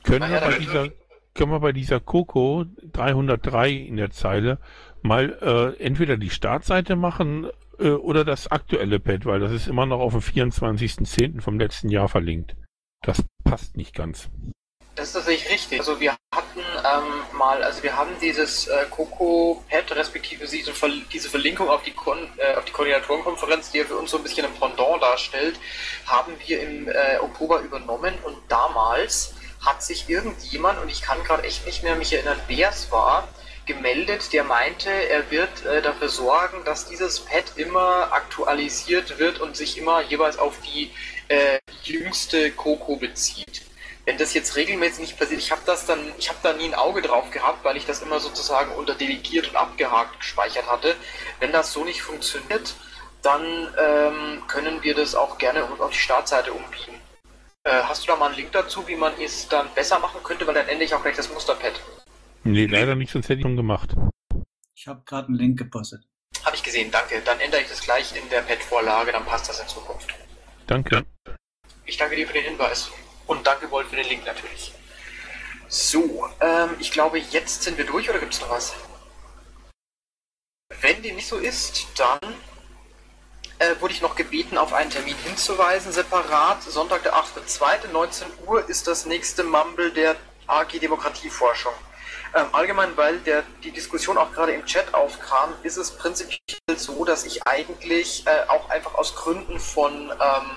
Können 0.03 0.31
wir, 0.31 0.41
bei 0.41 0.59
dieser, 0.59 0.89
können 1.35 1.51
wir 1.51 1.61
bei 1.61 1.73
dieser 1.73 2.01
Coco 2.01 2.65
303 2.93 3.71
in 3.71 3.97
der 3.97 4.11
Zeile 4.11 4.59
mal 5.03 5.77
äh, 5.79 5.83
entweder 5.83 6.17
die 6.17 6.31
Startseite 6.31 6.97
machen 6.97 7.51
äh, 7.79 7.91
oder 7.91 8.25
das 8.25 8.49
aktuelle 8.51 9.01
Pad, 9.01 9.27
weil 9.27 9.41
das 9.41 9.53
ist 9.53 9.67
immer 9.67 9.87
noch 9.87 10.01
auf 10.01 10.13
dem 10.13 10.23
24.10. 10.23 11.41
vom 11.41 11.59
letzten 11.59 11.89
Jahr 11.89 12.09
verlinkt. 12.09 12.57
Das 13.03 13.23
passt 13.45 13.77
nicht 13.77 13.95
ganz. 13.95 14.31
Das 14.95 15.09
ist 15.09 15.13
tatsächlich 15.13 15.53
richtig. 15.53 15.81
Also 15.81 16.01
wir 16.01 16.17
hatten 16.35 16.46
ähm, 16.59 17.37
mal, 17.37 17.63
also 17.63 17.83
wir 17.83 17.97
haben 17.97 18.11
dieses 18.21 18.67
äh, 18.67 18.87
Coco-Pad, 18.91 19.93
respektive 19.97 20.47
diese, 20.47 20.73
Ver 20.73 20.91
diese 21.13 21.29
Verlinkung 21.29 21.69
auf 21.69 21.83
die, 21.83 21.93
Kon 21.93 22.19
äh, 22.37 22.55
auf 22.55 22.65
die 22.65 22.73
Koordinatorenkonferenz, 22.73 23.71
die 23.71 23.79
ja 23.79 23.85
für 23.85 23.97
uns 23.97 24.11
so 24.11 24.17
ein 24.17 24.23
bisschen 24.23 24.47
ein 24.47 24.55
Pendant 24.55 25.03
darstellt, 25.03 25.59
haben 26.07 26.33
wir 26.47 26.61
im 26.61 26.89
äh, 26.89 27.19
Oktober 27.21 27.61
übernommen 27.61 28.15
und 28.25 28.37
damals 28.49 29.35
hat 29.65 29.83
sich 29.83 30.09
irgendjemand, 30.09 30.81
und 30.81 30.89
ich 30.89 31.03
kann 31.03 31.23
gerade 31.25 31.43
echt 31.43 31.67
nicht 31.67 31.83
mehr 31.83 31.97
mich 31.97 32.13
erinnern, 32.13 32.41
wer 32.47 32.71
es 32.71 32.91
war, 32.91 33.29
gemeldet, 33.67 34.33
der 34.33 34.45
meinte, 34.45 34.91
er 34.91 35.31
wird 35.31 35.67
äh, 35.67 35.83
dafür 35.83 36.09
sorgen, 36.09 36.65
dass 36.65 36.89
dieses 36.89 37.21
Pad 37.21 37.45
immer 37.57 38.13
aktualisiert 38.13 39.19
wird 39.19 39.41
und 39.41 39.57
sich 39.57 39.77
immer 39.77 40.03
jeweils 40.03 40.39
auf 40.39 40.55
die 40.61 40.93
äh, 41.29 41.59
jüngste 41.83 42.53
Coco 42.53 42.97
bezieht. 42.97 43.63
Wenn 44.07 44.19
das 44.19 44.35
jetzt 44.35 44.55
regelmäßig 44.55 45.01
nicht 45.01 45.19
passiert, 45.19 45.41
ich 45.41 45.51
habe 45.51 45.63
das 45.67 45.85
dann, 45.85 45.99
ich 46.17 46.29
habe 46.29 46.39
da 46.41 46.53
nie 46.53 46.67
ein 46.67 46.75
Auge 46.75 47.03
drauf 47.03 47.31
gehabt, 47.33 47.65
weil 47.65 47.77
ich 47.77 47.87
das 47.87 48.03
immer 48.03 48.21
sozusagen 48.21 48.71
unter 48.77 48.95
delegiert 48.95 49.49
und 49.49 49.57
abgehakt 49.57 50.21
gespeichert 50.21 50.71
hatte. 50.71 50.95
Wenn 51.41 51.51
das 51.51 51.73
so 51.73 51.85
nicht 51.85 52.03
funktioniert, 52.03 52.77
dann 53.23 53.43
ähm, 53.77 54.43
können 54.47 54.85
wir 54.85 54.95
das 54.95 55.17
auch 55.17 55.39
gerne 55.39 55.65
auf 55.65 55.91
die 55.91 55.99
Startseite 55.99 56.53
umbiegen. 56.53 56.95
Äh, 57.65 57.83
hast 57.83 58.05
du 58.05 58.07
da 58.07 58.17
mal 58.17 58.27
einen 58.27 58.37
Link 58.37 58.53
dazu, 58.53 58.87
wie 58.87 58.95
man 58.95 59.13
es 59.21 59.49
dann 59.49 59.69
besser 59.75 59.99
machen 59.99 60.23
könnte, 60.23 60.47
weil 60.47 60.55
dann 60.55 60.69
ändere 60.69 60.85
ich 60.85 60.95
auch 60.95 61.03
gleich 61.03 61.17
das 61.17 61.29
Musterpad. 61.33 61.73
Nee, 62.45 62.67
leider 62.67 62.95
nicht, 62.95 63.11
sonst 63.11 63.29
hätte 63.29 63.41
ich 63.41 63.43
schon 63.43 63.57
gemacht. 63.57 63.97
Ich 64.77 64.87
habe 64.87 65.03
gerade 65.05 65.27
einen 65.27 65.37
Link 65.37 65.59
gepostet. 65.59 66.05
Habe 66.45 66.55
ich 66.55 66.63
gesehen, 66.63 66.93
danke. 66.93 67.21
Dann 67.25 67.41
ändere 67.41 67.63
ich 67.63 67.69
das 67.69 67.81
gleich 67.81 68.15
in 68.15 68.29
der 68.31 68.43
Pad-Vorlage, 68.43 69.11
dann 69.11 69.25
passt 69.25 69.49
das 69.49 69.59
in 69.59 69.67
Zukunft. 69.67 70.15
Danke. 70.69 71.05
Ich 71.85 71.97
danke 71.97 72.15
dir 72.15 72.29
für 72.29 72.35
den 72.35 72.45
Hinweis. 72.45 72.93
Und 73.27 73.47
danke, 73.47 73.71
Wolf, 73.71 73.89
für 73.89 73.97
den 73.97 74.09
Link 74.09 74.25
natürlich. 74.25 74.73
So, 75.69 76.29
ähm, 76.41 76.77
ich 76.79 76.93
glaube, 76.93 77.19
jetzt 77.19 77.63
sind 77.63 77.77
wir 77.77 77.85
durch, 77.85 78.09
oder 78.09 78.21
gibt 78.21 78.35
es 78.35 78.41
noch 78.41 78.51
was? 78.51 78.75
Wenn 80.81 81.03
dem 81.03 81.17
nicht 81.17 81.27
so 81.27 81.39
ist, 81.39 81.87
dann 81.97 82.21
äh, 83.59 83.75
wurde 83.81 83.95
ich 83.95 84.03
noch 84.03 84.15
gebeten, 84.15 84.59
auf 84.59 84.73
einen 84.73 84.91
Termin 84.91 85.17
hinzuweisen, 85.25 85.91
separat. 85.93 86.63
Sonntag, 86.63 87.03
der 87.03 87.15
8.2., 87.15 87.89
19 87.93 88.27
Uhr, 88.47 88.69
ist 88.69 88.87
das 88.87 89.07
nächste 89.07 89.43
Mumble 89.43 89.91
der 89.91 90.17
AG 90.47 90.79
Demokratieforschung. 90.81 91.73
Ähm, 92.35 92.47
allgemein, 92.53 92.97
weil 92.97 93.19
der, 93.21 93.45
die 93.65 93.71
Diskussion 93.71 94.19
auch 94.19 94.33
gerade 94.33 94.53
im 94.53 94.65
Chat 94.67 94.93
aufkam, 94.95 95.55
ist 95.63 95.77
es 95.79 95.97
prinzipiell 95.97 96.77
so, 96.77 97.05
dass 97.05 97.25
ich 97.25 97.47
eigentlich 97.47 98.27
äh, 98.27 98.49
auch 98.49 98.69
einfach 98.71 98.95
aus 98.95 99.15
Gründen 99.15 99.59
von 99.59 100.11
ähm, 100.11 100.51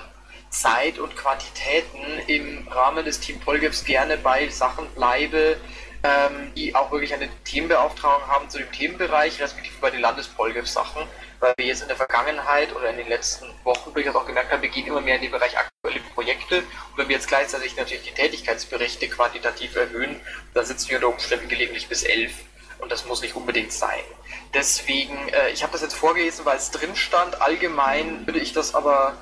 Zeit 0.50 0.98
und 0.98 1.16
Quantitäten 1.16 2.02
im 2.26 2.66
Rahmen 2.68 3.04
des 3.04 3.20
Team 3.20 3.40
Polgefs 3.40 3.84
gerne 3.84 4.16
bei 4.16 4.48
Sachen 4.48 4.86
bleibe, 4.94 5.56
ähm, 6.02 6.52
die 6.56 6.74
auch 6.74 6.90
wirklich 6.90 7.14
eine 7.14 7.28
Themenbeauftragung 7.44 8.26
haben 8.26 8.50
zu 8.50 8.58
dem 8.58 8.70
Themenbereich, 8.72 9.40
respektive 9.40 9.74
bei 9.80 9.90
den 9.90 10.00
Landespolgef-Sachen, 10.00 11.06
weil 11.38 11.54
wir 11.56 11.66
jetzt 11.66 11.82
in 11.82 11.88
der 11.88 11.96
Vergangenheit 11.96 12.74
oder 12.74 12.90
in 12.90 12.96
den 12.96 13.08
letzten 13.08 13.46
Wochen 13.64 13.92
durchaus 13.94 14.16
auch 14.16 14.26
gemerkt 14.26 14.50
haben, 14.50 14.62
wir 14.62 14.70
gehen 14.70 14.86
immer 14.86 15.00
mehr 15.00 15.16
in 15.16 15.22
den 15.22 15.30
Bereich 15.30 15.56
aktuelle 15.56 16.00
Projekte 16.14 16.58
und 16.58 16.98
wenn 16.98 17.08
wir 17.08 17.16
jetzt 17.16 17.28
gleichzeitig 17.28 17.76
natürlich 17.76 18.02
die 18.02 18.14
Tätigkeitsberichte 18.14 19.08
quantitativ 19.08 19.76
erhöhen, 19.76 20.20
dann 20.54 20.64
sitzen 20.64 20.88
wir 20.88 20.96
unter 20.96 21.08
Umständen 21.08 21.48
gelegentlich 21.48 21.88
bis 21.88 22.02
elf 22.02 22.32
und 22.78 22.90
das 22.90 23.04
muss 23.04 23.20
nicht 23.22 23.36
unbedingt 23.36 23.72
sein. 23.72 24.00
Deswegen, 24.54 25.28
äh, 25.28 25.50
ich 25.50 25.62
habe 25.62 25.72
das 25.72 25.82
jetzt 25.82 25.94
vorgelesen, 25.94 26.44
weil 26.44 26.56
es 26.56 26.70
drin 26.70 26.96
stand. 26.96 27.40
Allgemein 27.40 28.26
würde 28.26 28.40
ich 28.40 28.52
das 28.52 28.74
aber 28.74 29.16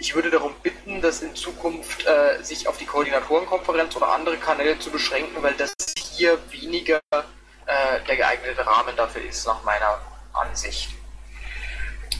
ich 0.00 0.14
würde 0.14 0.30
darum 0.30 0.54
bitten, 0.62 1.02
das 1.02 1.20
in 1.20 1.36
Zukunft 1.36 2.06
äh, 2.06 2.42
sich 2.42 2.66
auf 2.66 2.78
die 2.78 2.86
Koordinatorenkonferenz 2.86 3.94
oder 3.96 4.08
andere 4.08 4.38
Kanäle 4.38 4.78
zu 4.78 4.90
beschränken, 4.90 5.42
weil 5.42 5.54
das 5.54 5.72
hier 5.96 6.38
weniger 6.50 7.00
äh, 7.12 8.00
der 8.08 8.16
geeignete 8.16 8.66
Rahmen 8.66 8.96
dafür 8.96 9.22
ist, 9.22 9.46
nach 9.46 9.62
meiner 9.62 10.00
Ansicht. 10.32 10.90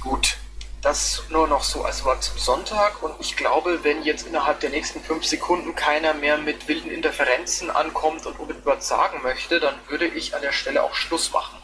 Gut, 0.00 0.36
das 0.82 1.22
nur 1.30 1.48
noch 1.48 1.62
so 1.62 1.82
als 1.84 2.04
Wort 2.04 2.22
zum 2.22 2.38
Sonntag 2.38 3.02
und 3.02 3.14
ich 3.18 3.36
glaube, 3.36 3.82
wenn 3.82 4.02
jetzt 4.02 4.26
innerhalb 4.26 4.60
der 4.60 4.70
nächsten 4.70 5.00
fünf 5.00 5.24
Sekunden 5.24 5.74
keiner 5.74 6.12
mehr 6.14 6.36
mit 6.36 6.68
wilden 6.68 6.90
Interferenzen 6.90 7.70
ankommt 7.70 8.26
und 8.26 8.38
unbedingt 8.38 8.66
was 8.66 8.88
sagen 8.88 9.22
möchte, 9.22 9.58
dann 9.58 9.74
würde 9.88 10.06
ich 10.06 10.34
an 10.34 10.42
der 10.42 10.52
Stelle 10.52 10.82
auch 10.82 10.94
Schluss 10.94 11.32
machen. 11.32 11.56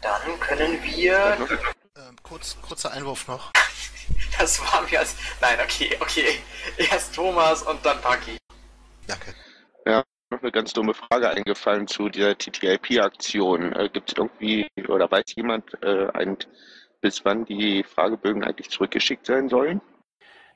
Dann 0.00 0.38
können 0.40 0.82
wir. 0.82 1.38
Ähm, 1.96 2.16
kurz, 2.24 2.56
kurzer 2.60 2.90
Einwurf 2.92 3.28
noch. 3.28 3.52
Das 4.36 4.60
war 4.60 4.82
mir 4.82 4.98
als. 4.98 5.16
Nein, 5.40 5.58
okay, 5.62 5.96
okay. 6.00 6.26
Erst 6.76 7.14
Thomas 7.14 7.62
und 7.62 7.86
dann 7.86 8.00
Paki. 8.00 8.36
Danke. 9.06 9.32
Ja, 9.86 10.02
noch 10.30 10.42
eine 10.42 10.50
ganz 10.50 10.72
dumme 10.72 10.92
Frage 10.92 11.30
eingefallen 11.30 11.86
zu 11.86 12.08
dieser 12.08 12.36
TTIP-Aktion. 12.36 13.72
Äh, 13.74 13.88
Gibt 13.92 14.10
es 14.10 14.18
irgendwie 14.18 14.68
oder 14.88 15.08
weiß 15.08 15.36
jemand, 15.36 15.72
äh, 15.84 16.08
ein, 16.14 16.36
bis 17.00 17.24
wann 17.24 17.44
die 17.44 17.84
Fragebögen 17.84 18.42
eigentlich 18.42 18.70
zurückgeschickt 18.70 19.24
sein 19.24 19.48
sollen? 19.48 19.80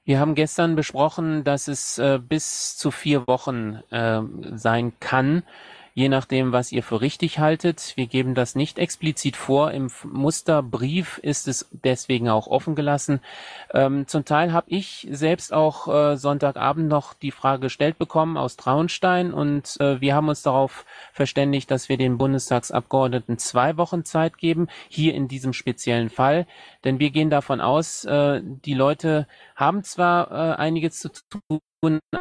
Wir 0.05 0.19
haben 0.19 0.35
gestern 0.35 0.75
besprochen, 0.75 1.45
dass 1.45 1.69
es 1.69 1.99
äh, 1.99 2.19
bis 2.19 2.77
zu 2.77 2.91
vier 2.91 3.29
Wochen 3.29 3.77
äh, 3.91 4.23
sein 4.57 4.99
kann 4.99 5.45
je 5.99 6.09
nachdem, 6.09 6.53
was 6.53 6.71
ihr 6.71 6.85
für 6.85 7.01
richtig 7.01 7.41
haltet. 7.41 7.95
Wir 7.97 8.07
geben 8.07 8.37
das 8.37 8.55
nicht 8.55 8.79
explizit 8.79 9.35
vor. 9.35 9.73
Im 9.73 9.91
Musterbrief 10.05 11.19
ist 11.25 11.49
es 11.49 11.69
deswegen 11.73 12.29
auch 12.29 12.47
offen 12.47 12.77
gelassen. 12.77 13.19
Ähm, 13.75 14.07
zum 14.07 14.25
Teil 14.25 14.53
habe 14.53 14.71
ich 14.71 15.09
selbst 15.11 15.53
auch 15.53 15.89
äh, 15.89 16.17
Sonntagabend 16.17 16.87
noch 16.87 17.15
die 17.15 17.33
Frage 17.33 17.63
gestellt 17.63 17.99
bekommen 17.99 18.37
aus 18.37 18.57
Traunstein 18.57 19.35
und 19.35 19.77
äh, 19.81 20.01
wir 20.01 20.15
haben 20.15 20.29
uns 20.29 20.43
darauf 20.43 20.87
verständigt, 21.13 21.69
dass 21.73 21.89
wir 21.89 21.97
den 21.97 22.17
Bundestagsabgeordneten 22.17 23.37
zwei 23.39 23.77
Wochen 23.77 24.05
Zeit 24.05 24.39
geben, 24.39 24.69
hier 24.89 25.15
in 25.15 25.27
diesem 25.27 25.53
speziellen 25.53 26.11
Fall. 26.11 26.47
Denn 26.85 27.01
wir 27.01 27.11
gehen 27.11 27.29
davon 27.29 27.61
aus, 27.61 28.05
äh, 28.05 28.41
die 28.45 28.75
Leute 28.75 29.27
haben 29.57 29.83
zwar 29.83 30.31
äh, 30.31 30.55
einiges 30.55 31.01
zu 31.01 31.09
tun, 31.09 31.59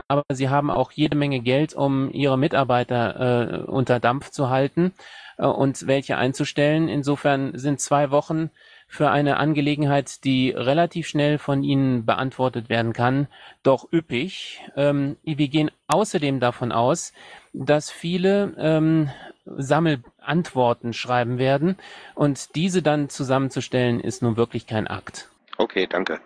aber 0.08 0.24
sie 0.32 0.50
haben 0.50 0.70
auch 0.70 0.92
jede 0.92 1.18
Menge 1.18 1.40
Geld, 1.40 1.74
um 1.74 2.12
ihre 2.12 2.38
Mitarbeiter 2.38 3.66
äh, 3.66 3.72
unter 3.72 4.00
Dampf 4.00 4.30
zu 4.30 4.50
halten 4.50 4.94
äh, 5.38 5.46
und 5.46 5.88
welche 5.88 6.18
einzustellen. 6.18 6.88
Insofern 6.88 7.58
sind 7.58 7.80
zwei 7.80 8.12
Wochen 8.12 8.52
für 8.88 9.10
eine 9.10 9.38
Angelegenheit, 9.38 10.24
die 10.24 10.52
relativ 10.52 11.08
schnell 11.08 11.38
von 11.38 11.64
Ihnen 11.64 12.06
beantwortet 12.06 12.70
werden 12.70 12.94
kann, 12.94 13.28
doch 13.62 13.92
üppig. 13.92 14.62
Ähm, 14.76 15.18
wir 15.24 15.50
gehen 15.50 15.72
außerdem 15.88 16.40
davon 16.40 16.72
aus, 16.72 17.14
dass 17.54 17.92
viele 17.92 18.56
ähm, 18.58 19.10
Sammelantworten 19.46 20.94
schreiben 20.94 21.38
werden 21.38 21.78
und 22.16 22.56
diese 22.56 22.82
dann 22.82 23.10
zusammenzustellen, 23.10 24.00
ist 24.00 24.22
nun 24.22 24.38
wirklich 24.38 24.68
kein 24.68 24.88
Akt. 24.88 25.30
Okay, 25.58 25.88
danke. 25.88 26.22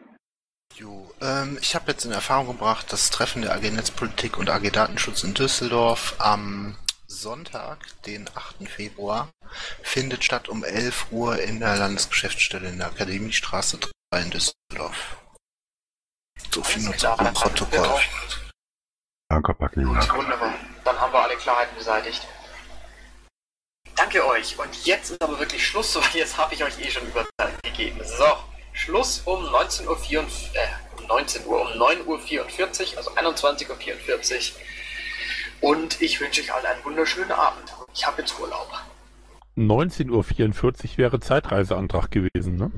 Jo, 0.76 1.14
ähm, 1.22 1.58
ich 1.62 1.76
habe 1.76 1.92
jetzt 1.92 2.06
in 2.06 2.12
Erfahrung 2.12 2.48
gebracht, 2.48 2.88
das 2.90 3.10
Treffen 3.10 3.42
der 3.42 3.54
AG 3.54 3.70
Netzpolitik 3.70 4.38
und 4.38 4.50
AG 4.50 4.70
Datenschutz 4.72 5.24
in 5.24 5.34
Düsseldorf 5.34 6.16
am 6.20 6.78
Sonntag, 7.08 7.80
den 8.06 8.30
8. 8.34 8.68
Februar, 8.68 9.30
findet 9.84 10.24
statt 10.24 10.50
um 10.50 10.64
11 10.64 11.08
Uhr 11.12 11.40
in 11.40 11.60
der 11.60 11.76
Landesgeschäftsstelle 11.76 12.70
in 12.70 12.78
der 12.78 12.88
Akademiestraße 12.88 13.80
3 14.12 14.22
in 14.22 14.32
Düsseldorf. 14.32 15.18
So 16.52 16.64
viel 16.64 16.84
nur 16.84 16.98
zum 16.98 17.16
Protokoll. 17.16 18.02
Danke, 19.30 19.54
Paki. 19.54 19.86
Wunderbar. 19.86 20.54
Dann 20.84 21.00
haben 21.00 21.14
wir 21.14 21.20
alle 21.20 21.36
Klarheiten 21.38 21.76
beseitigt. 21.78 22.28
Danke 23.96 24.26
euch. 24.26 24.58
Und 24.58 24.86
jetzt 24.86 25.12
ist 25.12 25.22
aber 25.22 25.40
wirklich 25.40 25.66
Schluss, 25.66 25.96
weil 25.96 26.04
jetzt 26.14 26.38
habe 26.38 26.54
ich 26.54 26.64
euch 26.64 26.80
eh 26.80 26.90
schon 26.90 27.08
Überzeit 27.08 27.62
gegeben. 27.64 28.02
So. 28.04 28.51
Schluss 28.74 29.22
um 29.26 29.44
19 29.44 29.88
Uhr, 29.88 29.98
44, 29.98 30.56
äh, 30.56 31.08
19 31.08 31.46
Uhr, 31.46 31.62
um 31.62 31.68
9.44 31.68 32.94
Uhr, 32.94 32.98
also 32.98 33.12
21.44 33.12 34.54
Uhr. 35.62 35.70
Und 35.70 36.02
ich 36.02 36.20
wünsche 36.20 36.42
euch 36.42 36.54
allen 36.54 36.66
einen 36.66 36.84
wunderschönen 36.84 37.32
Abend. 37.32 37.72
Ich 37.94 38.06
habe 38.06 38.22
jetzt 38.22 38.40
Urlaub. 38.40 38.72
19.44 39.58 40.10
Uhr 40.10 40.98
wäre 40.98 41.20
Zeitreiseantrag 41.20 42.10
gewesen, 42.10 42.56
ne? 42.56 42.72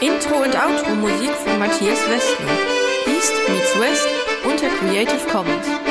Intro 0.00 0.36
und 0.36 0.54
Outro 0.54 0.94
Musik 0.94 1.30
von 1.30 1.58
Matthias 1.58 1.98
Westner. 2.08 2.74
East 3.06 3.32
meets 3.48 3.78
West 3.80 4.08
unter 4.44 4.68
Creative 4.68 5.26
Commons. 5.30 5.83